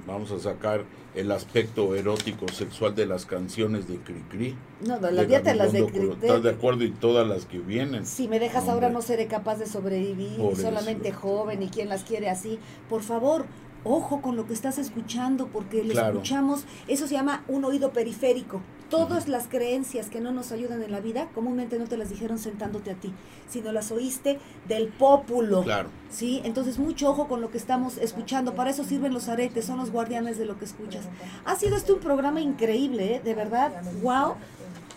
vamos 0.07 0.31
a 0.33 0.39
sacar 0.39 0.83
el 1.15 1.31
aspecto 1.31 1.95
erótico 1.95 2.49
sexual 2.49 2.95
de 2.97 3.07
las 3.07 3.25
canciones 3.25 3.87
de 3.87 3.97
Cricri. 3.99 4.57
no, 4.85 4.97
no, 4.99 5.07
de 5.07 5.13
las 5.13 5.29
dietas 5.29 5.57
las 5.57 5.73
de 5.73 5.85
Colo- 5.85 6.15
¿Estás 6.15 6.43
de 6.43 6.51
acuerdo? 6.51 6.83
Y 6.85 6.91
todas 6.91 7.27
las 7.27 7.47
que 7.47 7.59
vienen. 7.61 8.05
Si 8.05 8.27
me 8.27 8.41
dejas 8.41 8.69
ahora 8.69 8.91
no 8.91 9.01
seré 9.01 9.27
capaz 9.29 9.57
de 9.57 9.67
sobrevivir, 9.67 10.37
Por 10.37 10.57
solamente 10.57 11.11
eso. 11.11 11.19
joven 11.19 11.63
y 11.63 11.69
quien 11.69 11.89
las 11.89 12.03
quiere 12.03 12.29
así. 12.29 12.59
Por 12.91 13.03
favor, 13.03 13.47
ojo 13.85 14.21
con 14.23 14.37
lo 14.37 14.47
que 14.47 14.53
estás 14.55 14.79
escuchando 14.79 15.47
porque 15.49 15.85
lo 15.85 15.93
Claro. 15.93 16.15
escuchamos, 16.15 16.65
eso 16.89 17.07
se 17.07 17.15
llama 17.15 17.45
un 17.49 17.65
oído 17.65 17.93
periférico. 17.93 18.61
Todas 18.91 19.29
las 19.29 19.49
creencias 19.49 20.09
que 20.09 20.21
no 20.21 20.31
nos 20.31 20.53
ayudan 20.53 20.83
en 20.83 20.93
la 20.93 21.01
vida, 21.01 21.29
comúnmente 21.35 21.79
no 21.79 21.87
te 21.87 21.97
las 21.97 22.11
dijeron 22.11 22.39
sentándote 22.39 22.91
a 22.93 22.95
ti, 22.95 23.13
sino 23.49 23.73
las 23.73 23.91
oíste 23.91 24.39
del 24.69 24.89
pópulo. 24.89 25.63
Claro. 25.63 25.89
¿sí? 26.11 26.41
Entonces, 26.45 26.79
mucho 26.79 27.11
ojo 27.11 27.27
con 27.27 27.41
lo 27.41 27.51
que 27.51 27.59
estamos 27.59 27.99
escuchando. 27.99 28.55
Para 28.55 28.71
eso 28.71 28.85
sirven 28.85 29.13
los 29.13 29.29
aretes, 29.29 29.65
son 29.65 29.79
los 29.79 29.91
guardianes 29.91 30.39
de 30.39 30.45
lo 30.45 30.59
que 30.59 30.65
escuchas. 30.65 31.07
Ha 31.45 31.57
sido 31.57 31.77
este 31.77 31.93
un 31.93 32.01
programa 32.01 32.41
increíble, 32.41 33.17
¿eh? 33.17 33.21
De 33.25 33.35
verdad. 33.35 33.83
¡Wow! 34.03 34.35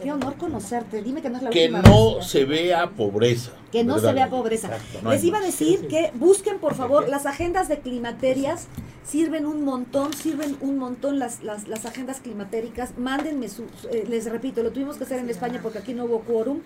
Qué 0.02 0.12
honor 0.12 0.36
conocerte. 0.36 1.02
Dime 1.02 1.22
que 1.22 1.30
no 1.30 1.38
es 1.38 1.44
la 1.44 1.50
Que 1.50 1.64
última 1.66 1.82
no 1.82 2.18
vez. 2.18 2.28
se 2.28 2.46
vea 2.46 2.90
pobreza. 2.92 3.52
Que 3.72 3.84
no 3.84 4.00
se 4.00 4.14
vea 4.14 4.30
pobreza. 4.30 4.68
Exacto, 4.68 5.00
no 5.04 5.10
hay 5.10 5.18
Les 5.18 5.26
iba 5.26 5.38
a 5.40 5.42
decir 5.42 5.88
que 5.88 6.12
busquen, 6.16 6.60
por 6.60 6.76
favor, 6.76 7.10
las 7.10 7.26
agendas 7.26 7.68
de 7.68 7.80
climaterias. 7.80 8.68
Sirven 9.06 9.46
un 9.46 9.64
montón, 9.64 10.14
sirven 10.14 10.58
un 10.60 10.78
montón 10.78 11.18
las, 11.18 11.42
las, 11.42 11.68
las 11.70 11.86
agendas 11.86 12.20
climatéricas. 12.20 12.98
Mándenme 12.98 13.48
su, 13.48 13.64
su- 13.82 13.88
eh, 13.90 14.04
les 14.08 14.26
repito, 14.30 14.62
lo 14.64 14.72
tuvimos 14.72 14.98
que 14.98 15.06
hacer 15.06 15.20
en 15.20 15.30
España 15.30 15.60
porque 15.64 15.80
aquí 15.80 15.94
no 15.94 16.06
hubo 16.06 16.20
quórum. 16.22 16.60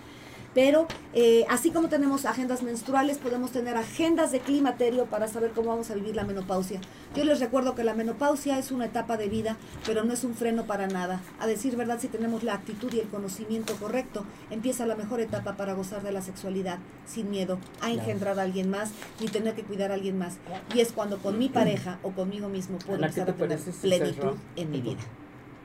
Pero 0.54 0.86
eh, 1.14 1.44
así 1.48 1.70
como 1.70 1.88
tenemos 1.88 2.26
agendas 2.26 2.62
menstruales, 2.62 3.18
podemos 3.18 3.52
tener 3.52 3.76
agendas 3.76 4.32
de 4.32 4.40
climaterio 4.40 5.06
para 5.06 5.28
saber 5.28 5.52
cómo 5.52 5.70
vamos 5.70 5.90
a 5.90 5.94
vivir 5.94 6.14
la 6.14 6.24
menopausia. 6.24 6.80
Yo 7.14 7.24
les 7.24 7.40
recuerdo 7.40 7.74
que 7.74 7.84
la 7.84 7.94
menopausia 7.94 8.58
es 8.58 8.70
una 8.70 8.86
etapa 8.86 9.16
de 9.16 9.28
vida, 9.28 9.56
pero 9.86 10.04
no 10.04 10.12
es 10.12 10.24
un 10.24 10.34
freno 10.34 10.64
para 10.64 10.86
nada. 10.86 11.20
A 11.40 11.46
decir 11.46 11.76
verdad, 11.76 11.98
si 12.00 12.08
tenemos 12.08 12.42
la 12.42 12.54
actitud 12.54 12.92
y 12.92 13.00
el 13.00 13.08
conocimiento 13.08 13.74
correcto, 13.76 14.24
empieza 14.50 14.86
la 14.86 14.94
mejor 14.94 15.20
etapa 15.20 15.56
para 15.56 15.74
gozar 15.74 16.02
de 16.02 16.12
la 16.12 16.22
sexualidad 16.22 16.78
sin 17.06 17.30
miedo 17.30 17.58
a 17.80 17.90
engendrar 17.90 18.38
a 18.38 18.42
alguien 18.42 18.70
más 18.70 18.90
ni 19.20 19.28
tener 19.28 19.54
que 19.54 19.62
cuidar 19.62 19.90
a 19.90 19.94
alguien 19.94 20.18
más. 20.18 20.36
Y 20.74 20.80
es 20.80 20.92
cuando 20.92 21.18
con 21.18 21.38
mi 21.38 21.48
pareja 21.48 21.98
o 22.02 22.10
conmigo 22.12 22.48
mismo 22.48 22.78
puedo 22.78 22.98
Ana, 22.98 23.10
¿qué 23.10 23.20
empezar 23.20 23.34
a 23.34 23.48
tener 23.48 23.58
si 23.58 23.70
plenitud 23.72 24.14
cerramos? 24.14 24.40
en 24.56 24.70
mi 24.70 24.80
vida. 24.80 25.00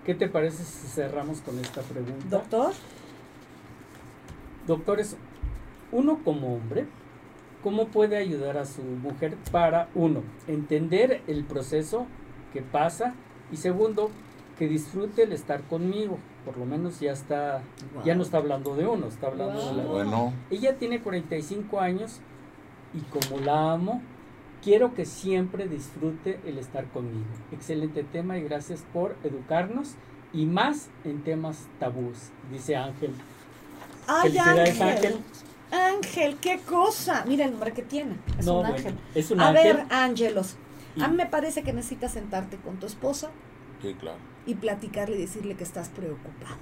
¿Qué 0.06 0.16
te 0.16 0.30
parece 0.30 0.64
si 0.64 0.88
cerramos 0.88 1.42
con 1.42 1.60
esta 1.60 1.82
pregunta? 1.82 2.26
Doctor, 2.30 2.72
Doctores, 4.68 5.18
uno 5.92 6.20
como 6.24 6.56
hombre, 6.56 6.86
¿cómo 7.64 7.88
puede 7.88 8.18
ayudar 8.18 8.58
a 8.58 8.66
su 8.66 8.82
mujer 8.82 9.38
para, 9.52 9.90
uno, 9.96 10.22
entender 10.48 11.22
el 11.28 11.46
proceso 11.46 12.06
que 12.54 12.62
pasa 12.62 13.16
y 13.52 13.58
segundo, 13.58 14.12
que 14.58 14.68
disfrute 14.68 15.24
el 15.24 15.32
estar 15.32 15.62
conmigo. 15.64 16.18
Por 16.46 16.58
lo 16.58 16.66
menos 16.66 17.00
ya 17.00 17.12
está, 17.12 17.62
ya 18.04 18.16
no 18.16 18.24
está 18.24 18.38
hablando 18.38 18.76
de 18.76 18.88
uno, 18.88 19.08
está 19.08 19.28
hablando 19.28 19.66
de 19.68 19.74
la 19.74 19.84
Bueno, 19.84 20.34
Ella 20.50 20.78
tiene 20.78 21.02
45 21.02 21.80
años 21.80 22.20
y 22.94 23.02
como 23.02 23.40
la 23.42 23.74
amo, 23.74 24.02
quiero 24.64 24.94
que 24.94 25.06
siempre 25.06 25.68
disfrute 25.68 26.40
el 26.46 26.58
estar 26.58 26.86
conmigo. 26.88 27.26
Excelente 27.52 28.04
tema 28.04 28.38
y 28.38 28.44
gracias 28.44 28.86
por 28.94 29.16
educarnos 29.24 29.96
y 30.34 30.46
más 30.46 30.90
en 31.04 31.24
temas 31.24 31.68
tabús, 31.80 32.32
dice 32.52 32.76
Ángel. 32.76 33.12
Ay, 34.08 34.30
Felicidades, 34.32 34.82
Ángel. 34.82 34.88
Ángel. 34.98 35.18
Ángel, 35.70 36.38
qué 36.38 36.60
cosa. 36.60 37.26
Mira 37.28 37.46
el 37.46 37.52
nombre 37.52 37.74
que 37.74 37.82
tiene. 37.84 38.16
Es 38.40 38.46
No, 38.46 38.54
un 38.56 38.60
bueno, 38.62 38.76
ángel. 38.76 38.96
es 39.16 39.32
un 39.32 39.40
A 39.42 39.50
ángel. 39.50 39.78
ver, 39.78 39.86
Ángelos. 39.90 40.56
A 41.00 41.08
mí 41.10 41.16
me 41.16 41.26
parece 41.28 41.62
que 41.62 41.74
necesitas 41.74 42.14
sentarte 42.14 42.58
con 42.58 42.78
tu 42.80 42.88
esposa 42.88 43.30
sí, 43.84 43.94
claro. 44.00 44.18
y 44.48 44.56
platicarle 44.56 45.16
y 45.18 45.20
decirle 45.22 45.56
que 45.56 45.64
estás 45.64 45.90
preocupado. 45.90 46.56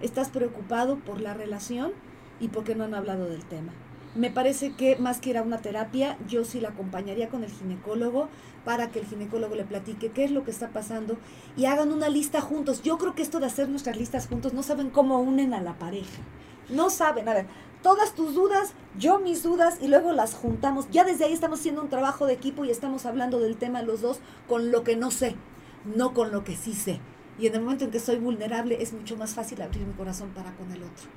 Estás 0.00 0.28
preocupado 0.28 0.96
por 0.98 1.20
la 1.20 1.34
relación 1.34 1.92
y 2.38 2.48
porque 2.48 2.74
no 2.76 2.84
han 2.84 2.94
hablado 2.94 3.26
del 3.28 3.44
tema. 3.44 3.72
Me 4.14 4.30
parece 4.30 4.72
que 4.74 4.96
más 4.96 5.20
que 5.20 5.30
ir 5.30 5.38
a 5.38 5.42
una 5.42 5.58
terapia, 5.58 6.16
yo 6.28 6.44
sí 6.44 6.60
la 6.60 6.70
acompañaría 6.70 7.28
con 7.28 7.42
el 7.44 7.50
ginecólogo 7.50 8.28
para 8.64 8.88
que 8.90 9.00
el 9.00 9.06
ginecólogo 9.06 9.54
le 9.54 9.64
platique 9.64 10.10
qué 10.10 10.24
es 10.24 10.30
lo 10.30 10.44
que 10.44 10.50
está 10.50 10.68
pasando 10.68 11.16
y 11.56 11.64
hagan 11.66 11.92
una 11.92 12.08
lista 12.08 12.40
juntos. 12.40 12.82
Yo 12.82 12.98
creo 12.98 13.14
que 13.14 13.22
esto 13.22 13.40
de 13.40 13.46
hacer 13.46 13.68
nuestras 13.68 13.96
listas 13.96 14.26
juntos 14.28 14.52
no 14.52 14.62
saben 14.62 14.90
cómo 14.90 15.20
unen 15.20 15.54
a 15.54 15.60
la 15.60 15.74
pareja. 15.78 16.22
No 16.70 16.90
saben, 16.90 17.28
a 17.28 17.34
ver, 17.34 17.46
todas 17.82 18.14
tus 18.14 18.34
dudas, 18.34 18.72
yo 18.98 19.18
mis 19.18 19.42
dudas 19.42 19.78
y 19.80 19.88
luego 19.88 20.12
las 20.12 20.34
juntamos. 20.34 20.88
Ya 20.90 21.04
desde 21.04 21.24
ahí 21.24 21.32
estamos 21.32 21.60
haciendo 21.60 21.82
un 21.82 21.88
trabajo 21.88 22.26
de 22.26 22.34
equipo 22.34 22.64
y 22.64 22.70
estamos 22.70 23.06
hablando 23.06 23.40
del 23.40 23.56
tema 23.56 23.82
los 23.82 24.00
dos 24.00 24.20
con 24.48 24.70
lo 24.70 24.84
que 24.84 24.96
no 24.96 25.10
sé, 25.10 25.36
no 25.84 26.14
con 26.14 26.32
lo 26.32 26.44
que 26.44 26.56
sí 26.56 26.74
sé. 26.74 27.00
Y 27.38 27.46
en 27.46 27.54
el 27.54 27.62
momento 27.62 27.84
en 27.84 27.90
que 27.90 28.00
soy 28.00 28.18
vulnerable 28.18 28.82
es 28.82 28.92
mucho 28.92 29.16
más 29.16 29.34
fácil 29.34 29.62
abrir 29.62 29.86
mi 29.86 29.94
corazón 29.94 30.30
para 30.34 30.52
con 30.56 30.70
el 30.72 30.82
otro. 30.82 31.08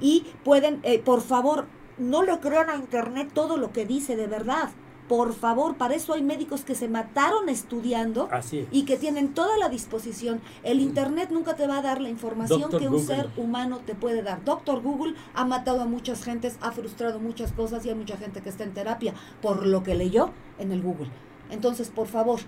Y 0.00 0.26
pueden, 0.44 0.80
eh, 0.82 0.98
por 0.98 1.20
favor, 1.20 1.66
no 1.98 2.22
le 2.22 2.38
crean 2.40 2.70
a 2.70 2.76
internet 2.76 3.30
todo 3.32 3.56
lo 3.56 3.72
que 3.72 3.86
dice 3.86 4.16
de 4.16 4.26
verdad. 4.26 4.70
Por 5.08 5.32
favor, 5.32 5.76
para 5.76 5.94
eso 5.94 6.12
hay 6.12 6.22
médicos 6.22 6.64
que 6.64 6.74
se 6.74 6.86
mataron 6.86 7.48
estudiando 7.48 8.28
Así 8.30 8.58
es. 8.60 8.68
y 8.70 8.84
que 8.84 8.96
tienen 8.98 9.32
toda 9.32 9.56
la 9.56 9.68
disposición. 9.70 10.40
El 10.62 10.80
Internet 10.80 11.30
nunca 11.32 11.56
te 11.56 11.66
va 11.66 11.78
a 11.78 11.82
dar 11.82 12.00
la 12.00 12.10
información 12.10 12.60
Doctor 12.60 12.80
que 12.80 12.88
un 12.88 12.92
Google. 12.92 13.16
ser 13.16 13.30
humano 13.38 13.80
te 13.86 13.94
puede 13.94 14.22
dar. 14.22 14.44
Doctor 14.44 14.82
Google 14.82 15.14
ha 15.34 15.44
matado 15.46 15.80
a 15.80 15.86
muchas 15.86 16.22
gentes, 16.22 16.58
ha 16.60 16.72
frustrado 16.72 17.20
muchas 17.20 17.52
cosas 17.52 17.86
y 17.86 17.88
hay 17.88 17.94
mucha 17.94 18.18
gente 18.18 18.42
que 18.42 18.50
está 18.50 18.64
en 18.64 18.74
terapia 18.74 19.14
por 19.40 19.66
lo 19.66 19.82
que 19.82 19.94
leyó 19.94 20.30
en 20.58 20.72
el 20.72 20.82
Google. 20.82 21.08
Entonces, 21.50 21.88
por 21.88 22.06
favor, 22.06 22.40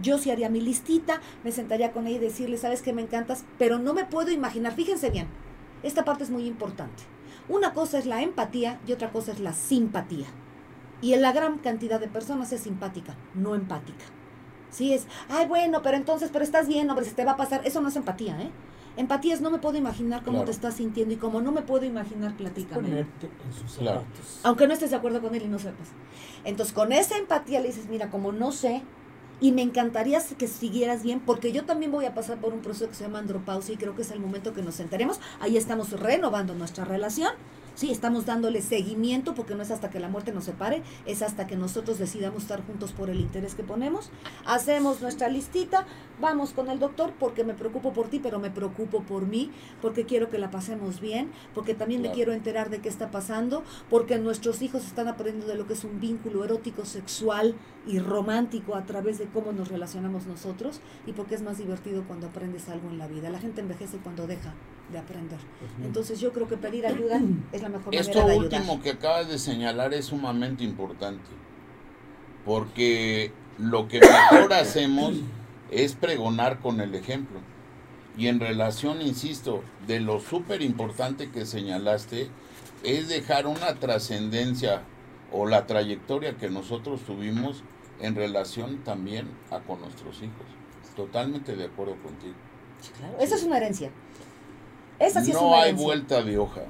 yo 0.00 0.16
sí 0.18 0.30
haría 0.30 0.48
mi 0.48 0.60
listita, 0.60 1.20
me 1.44 1.52
sentaría 1.52 1.92
con 1.92 2.06
ella 2.06 2.16
y 2.16 2.20
decirle, 2.20 2.56
sabes 2.56 2.80
que 2.80 2.92
me 2.92 3.02
encantas, 3.02 3.44
pero 3.58 3.78
no 3.78 3.92
me 3.92 4.04
puedo 4.06 4.30
imaginar. 4.30 4.72
Fíjense 4.74 5.10
bien, 5.10 5.26
esta 5.82 6.04
parte 6.04 6.24
es 6.24 6.30
muy 6.30 6.46
importante. 6.46 7.02
Una 7.48 7.74
cosa 7.74 7.98
es 7.98 8.06
la 8.06 8.22
empatía 8.22 8.80
y 8.86 8.92
otra 8.92 9.10
cosa 9.12 9.32
es 9.32 9.40
la 9.40 9.52
simpatía. 9.52 10.26
Y 11.02 11.12
en 11.12 11.22
la 11.22 11.32
gran 11.32 11.58
cantidad 11.58 12.00
de 12.00 12.08
personas 12.08 12.52
es 12.52 12.62
simpática, 12.62 13.14
no 13.34 13.54
empática. 13.54 14.04
Sí 14.70 14.92
es, 14.92 15.06
ay, 15.28 15.46
bueno, 15.46 15.82
pero 15.82 15.96
entonces, 15.96 16.30
pero 16.32 16.44
estás 16.44 16.66
bien, 16.68 16.88
hombre, 16.90 17.04
se 17.04 17.12
te 17.14 17.24
va 17.24 17.32
a 17.32 17.36
pasar. 17.36 17.62
Eso 17.64 17.80
no 17.80 17.88
es 17.88 17.96
empatía, 17.96 18.40
¿eh? 18.40 18.50
Empatía 18.96 19.34
es 19.34 19.42
no 19.42 19.50
me 19.50 19.58
puedo 19.58 19.76
imaginar 19.76 20.22
cómo 20.22 20.38
Claro. 20.38 20.46
te 20.46 20.52
estás 20.52 20.74
sintiendo 20.74 21.12
y 21.12 21.18
como 21.18 21.42
no 21.42 21.52
me 21.52 21.60
puedo 21.62 21.84
imaginar, 21.84 22.34
platícame. 22.34 22.82
Ponerte 22.88 23.26
en 23.26 23.52
sus 23.52 23.76
Claro. 23.76 24.00
zapatos. 24.00 24.40
Aunque 24.42 24.66
no 24.66 24.72
estés 24.72 24.90
de 24.90 24.96
acuerdo 24.96 25.20
con 25.20 25.34
él 25.34 25.42
y 25.42 25.48
no 25.48 25.58
sepas. 25.58 25.88
Entonces, 26.44 26.74
con 26.74 26.92
esa 26.92 27.18
empatía 27.18 27.60
le 27.60 27.68
dices, 27.68 27.88
mira, 27.88 28.10
como 28.10 28.32
no 28.32 28.52
sé, 28.52 28.82
y 29.38 29.52
me 29.52 29.60
encantaría 29.60 30.18
que 30.38 30.48
siguieras 30.48 31.02
bien, 31.02 31.20
porque 31.20 31.52
yo 31.52 31.64
también 31.66 31.92
voy 31.92 32.06
a 32.06 32.14
pasar 32.14 32.38
por 32.38 32.54
un 32.54 32.60
proceso 32.60 32.88
que 32.88 32.94
se 32.94 33.04
llama 33.04 33.18
andropausia 33.18 33.74
y 33.74 33.76
creo 33.76 33.94
que 33.94 34.00
es 34.00 34.10
el 34.10 34.18
momento 34.20 34.54
que 34.54 34.62
nos 34.62 34.80
enteremos. 34.80 35.20
Ahí 35.40 35.58
estamos 35.58 35.92
renovando 35.92 36.54
nuestra 36.54 36.86
relación. 36.86 37.32
Sí, 37.76 37.90
estamos 37.90 38.24
dándole 38.24 38.62
seguimiento 38.62 39.34
porque 39.34 39.54
no 39.54 39.62
es 39.62 39.70
hasta 39.70 39.90
que 39.90 40.00
la 40.00 40.08
muerte 40.08 40.32
nos 40.32 40.44
separe, 40.44 40.82
es 41.04 41.20
hasta 41.20 41.46
que 41.46 41.56
nosotros 41.56 41.98
decidamos 41.98 42.44
estar 42.44 42.64
juntos 42.66 42.92
por 42.92 43.10
el 43.10 43.20
interés 43.20 43.54
que 43.54 43.62
ponemos. 43.62 44.10
Hacemos 44.46 45.02
nuestra 45.02 45.28
listita, 45.28 45.86
vamos 46.18 46.54
con 46.54 46.70
el 46.70 46.78
doctor 46.78 47.12
porque 47.20 47.44
me 47.44 47.52
preocupo 47.52 47.92
por 47.92 48.08
ti, 48.08 48.18
pero 48.18 48.38
me 48.38 48.50
preocupo 48.50 49.02
por 49.02 49.26
mí, 49.26 49.50
porque 49.82 50.06
quiero 50.06 50.30
que 50.30 50.38
la 50.38 50.50
pasemos 50.50 51.00
bien, 51.00 51.30
porque 51.54 51.74
también 51.74 52.00
me 52.00 52.06
Claro. 52.08 52.16
quiero 52.16 52.32
enterar 52.32 52.70
de 52.70 52.78
qué 52.80 52.88
está 52.88 53.10
pasando, 53.10 53.62
porque 53.90 54.18
nuestros 54.18 54.62
hijos 54.62 54.86
están 54.86 55.08
aprendiendo 55.08 55.46
de 55.46 55.58
lo 55.58 55.66
que 55.66 55.74
es 55.74 55.84
un 55.84 56.00
vínculo 56.00 56.44
erótico, 56.44 56.86
sexual 56.86 57.54
y 57.86 57.98
romántico 57.98 58.74
a 58.74 58.84
través 58.84 59.18
de 59.18 59.26
cómo 59.26 59.52
nos 59.52 59.68
relacionamos 59.68 60.26
nosotros 60.26 60.80
y 61.06 61.12
porque 61.12 61.34
es 61.34 61.42
más 61.42 61.58
divertido 61.58 62.04
cuando 62.06 62.26
aprendes 62.26 62.68
algo 62.68 62.88
en 62.90 62.98
la 62.98 63.06
vida. 63.06 63.30
La 63.30 63.38
gente 63.38 63.60
envejece 63.60 63.98
cuando 63.98 64.26
deja 64.26 64.54
de 64.90 64.98
aprender. 64.98 65.38
Entonces 65.84 66.20
yo 66.20 66.32
creo 66.32 66.48
que 66.48 66.56
pedir 66.56 66.86
ayuda 66.86 67.20
es 67.52 67.62
la 67.62 67.68
mejor 67.68 67.94
Esto 67.94 68.18
manera 68.20 68.26
de 68.26 68.32
ayudar. 68.32 68.60
último 68.60 68.82
que 68.82 68.90
acabas 68.90 69.28
de 69.28 69.38
señalar 69.38 69.94
es 69.94 70.06
sumamente 70.06 70.64
importante, 70.64 71.24
porque 72.44 73.32
lo 73.58 73.88
que 73.88 74.00
mejor 74.00 74.52
hacemos 74.52 75.14
es 75.70 75.94
pregonar 75.94 76.60
con 76.60 76.80
el 76.80 76.94
ejemplo. 76.94 77.40
Y 78.18 78.28
en 78.28 78.40
relación, 78.40 79.02
insisto, 79.02 79.62
de 79.86 80.00
lo 80.00 80.20
súper 80.20 80.62
importante 80.62 81.30
que 81.30 81.44
señalaste, 81.44 82.28
es 82.82 83.08
dejar 83.08 83.46
una 83.46 83.74
trascendencia 83.74 84.82
o 85.32 85.46
la 85.46 85.66
trayectoria 85.66 86.36
que 86.36 86.48
nosotros 86.48 87.00
tuvimos 87.02 87.62
en 88.00 88.14
relación 88.14 88.78
también 88.84 89.28
a 89.50 89.60
con 89.60 89.80
nuestros 89.80 90.16
hijos. 90.22 90.46
Totalmente 90.94 91.54
de 91.56 91.64
acuerdo 91.64 91.94
contigo. 92.02 92.34
Sí, 92.80 92.90
claro. 92.98 93.16
Esa 93.20 93.34
es 93.36 93.42
una 93.42 93.56
herencia. 93.58 93.90
Esa 94.98 95.22
sí 95.22 95.30
es 95.30 95.36
no 95.36 95.48
una 95.48 95.56
hay 95.58 95.62
herencia. 95.64 95.84
vuelta 95.86 96.22
de 96.22 96.38
hoja. 96.38 96.62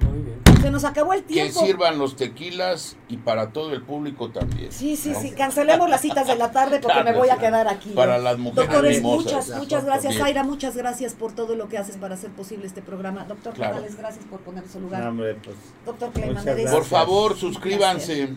Muy 0.00 0.22
bien. 0.22 0.42
Se 0.60 0.70
nos 0.70 0.84
acabó 0.84 1.12
el 1.12 1.22
Que 1.24 1.34
tiempo. 1.34 1.60
sirvan 1.60 1.98
los 1.98 2.16
tequilas 2.16 2.96
y 3.08 3.18
para 3.18 3.52
todo 3.52 3.72
el 3.74 3.82
público 3.82 4.30
también. 4.30 4.72
Sí, 4.72 4.96
sí, 4.96 5.10
¿no? 5.10 5.20
sí. 5.20 5.30
Cancelemos 5.32 5.88
las 5.90 6.00
citas 6.00 6.26
de 6.26 6.36
la 6.36 6.50
tarde 6.50 6.80
porque 6.80 6.94
Claro, 7.00 7.12
me 7.12 7.16
voy 7.18 7.28
a 7.28 7.36
quedar 7.36 7.68
aquí. 7.68 7.90
Para 7.90 8.18
las 8.18 8.38
mujeres 8.38 8.68
Doctores, 8.70 9.02
muchas, 9.02 9.50
muchas 9.50 9.84
gracias. 9.84 10.16
Zaira, 10.16 10.42
muchas 10.42 10.74
gracias 10.76 11.12
por 11.14 11.32
todo 11.32 11.54
lo 11.54 11.68
que 11.68 11.76
haces 11.78 11.96
para 11.98 12.14
hacer 12.14 12.30
posible 12.30 12.66
este 12.66 12.80
programa. 12.80 13.24
Doctor 13.24 13.52
Claro. 13.52 13.82
Gracias 13.98 14.24
por 14.24 14.40
poner 14.40 14.66
su 14.66 14.78
No, 14.80 14.86
lugar. 14.86 15.06
hombre, 15.06 15.34
pues 15.44 15.54
Doctor 15.84 16.10
gracias. 16.14 16.72
Por 16.72 16.84
favor, 16.84 17.36
suscríbanse. 17.36 18.30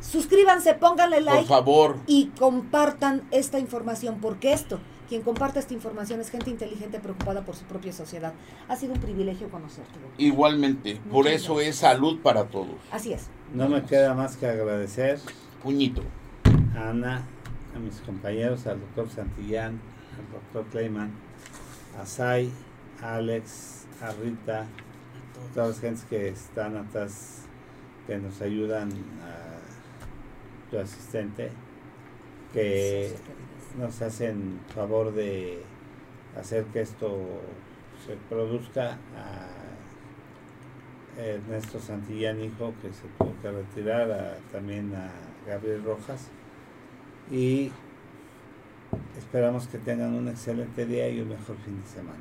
Suscríbanse, 0.00 0.74
pónganle 0.74 1.16
Por 1.16 1.24
like 1.24 1.48
favor. 1.48 1.96
y 2.06 2.26
compartan 2.38 3.22
esta 3.30 3.58
información, 3.58 4.18
porque 4.20 4.52
esto, 4.52 4.78
quien 5.08 5.22
comparte 5.22 5.58
esta 5.58 5.74
información 5.74 6.20
es 6.20 6.30
gente 6.30 6.50
inteligente 6.50 7.00
preocupada 7.00 7.42
por 7.44 7.56
su 7.56 7.64
propia 7.64 7.92
sociedad. 7.92 8.32
Ha 8.68 8.76
sido 8.76 8.94
un 8.94 9.00
privilegio 9.00 9.48
conocerte. 9.50 9.92
doctor. 9.94 10.10
Igualmente. 10.18 11.00
Por 11.10 11.26
eso 11.28 11.54
gracias. 11.56 11.74
es 11.74 11.80
salud 11.80 12.20
para 12.20 12.44
todos. 12.44 12.76
Así 12.92 13.12
es. 13.12 13.26
no 13.52 13.68
me 13.68 13.82
queda 13.84 14.14
más 14.14 14.36
que 14.36 14.46
agradecer 14.46 15.18
Puñito. 15.62 16.02
a 16.76 16.90
Ana, 16.90 17.22
a 17.74 17.78
mis 17.78 17.96
compañeros, 18.00 18.66
al 18.66 18.80
doctor 18.80 19.10
Santillán, 19.10 19.80
al 20.16 20.32
doctor 20.32 20.64
Kleiman, 20.70 21.10
a 22.00 22.06
Sai, 22.06 22.50
a 23.02 23.16
Alex, 23.16 23.86
a 24.00 24.12
Rita, 24.12 24.60
a 24.62 25.54
todas 25.54 25.70
las 25.70 25.80
gentes 25.80 26.04
que 26.04 26.28
están 26.28 26.76
atrás, 26.76 27.42
que 28.06 28.16
nos 28.18 28.40
ayudan, 28.40 28.90
a 29.22 29.49
tu 30.70 30.78
asistente, 30.78 31.50
que 32.52 33.12
nos 33.78 34.00
hacen 34.02 34.60
favor 34.74 35.12
de 35.14 35.62
hacer 36.38 36.64
que 36.66 36.80
esto 36.80 37.16
se 38.06 38.16
produzca 38.28 38.98
a 39.16 39.48
Ernesto 41.20 41.80
Santillán 41.80 42.42
hijo 42.42 42.72
que 42.80 42.92
se 42.92 43.06
tuvo 43.18 43.34
que 43.42 43.50
retirar 43.50 44.38
también 44.52 44.94
a 44.94 45.10
Gabriel 45.46 45.84
Rojas 45.84 46.28
y 47.30 47.70
esperamos 49.18 49.68
que 49.68 49.78
tengan 49.78 50.14
un 50.14 50.28
excelente 50.28 50.86
día 50.86 51.08
y 51.08 51.20
un 51.20 51.28
mejor 51.28 51.56
fin 51.64 51.80
de 51.80 51.88
semana. 51.88 52.18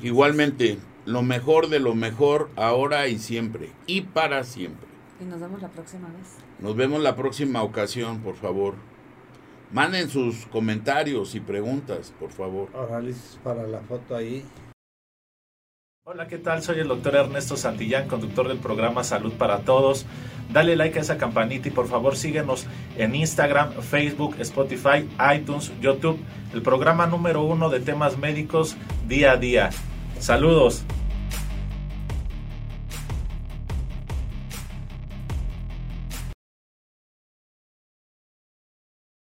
Igualmente, 0.00 0.78
lo 1.04 1.22
mejor 1.22 1.68
de 1.68 1.78
lo 1.78 1.94
mejor 1.94 2.50
ahora 2.56 3.08
y 3.08 3.18
siempre. 3.18 3.70
Y 3.86 4.02
para 4.02 4.44
siempre. 4.44 4.87
Y 5.20 5.24
nos 5.24 5.40
vemos 5.40 5.60
la 5.60 5.68
próxima 5.68 6.08
vez. 6.08 6.36
Nos 6.60 6.76
vemos 6.76 7.02
la 7.02 7.16
próxima 7.16 7.62
ocasión, 7.62 8.20
por 8.20 8.36
favor. 8.36 8.74
Manden 9.72 10.08
sus 10.08 10.46
comentarios 10.46 11.34
y 11.34 11.40
preguntas, 11.40 12.14
por 12.18 12.30
favor. 12.30 12.68
ahora 12.74 13.00
listos 13.00 13.38
para 13.42 13.66
la 13.66 13.80
foto 13.80 14.16
ahí 14.16 14.44
Hola, 16.10 16.26
¿qué 16.26 16.38
tal? 16.38 16.62
Soy 16.62 16.80
el 16.80 16.88
doctor 16.88 17.16
Ernesto 17.16 17.54
Santillán, 17.54 18.08
conductor 18.08 18.48
del 18.48 18.56
programa 18.56 19.04
Salud 19.04 19.34
para 19.34 19.58
Todos. 19.58 20.06
Dale 20.50 20.74
like 20.74 20.98
a 20.98 21.02
esa 21.02 21.18
campanita 21.18 21.68
y 21.68 21.70
por 21.70 21.86
favor 21.86 22.16
síguenos 22.16 22.66
en 22.96 23.14
Instagram, 23.14 23.74
Facebook, 23.82 24.36
Spotify, 24.38 25.06
iTunes, 25.36 25.70
YouTube, 25.82 26.18
el 26.54 26.62
programa 26.62 27.06
número 27.06 27.42
uno 27.42 27.68
de 27.68 27.80
temas 27.80 28.16
médicos 28.16 28.74
día 29.06 29.32
a 29.32 29.36
día. 29.36 29.68
Saludos. 30.18 30.82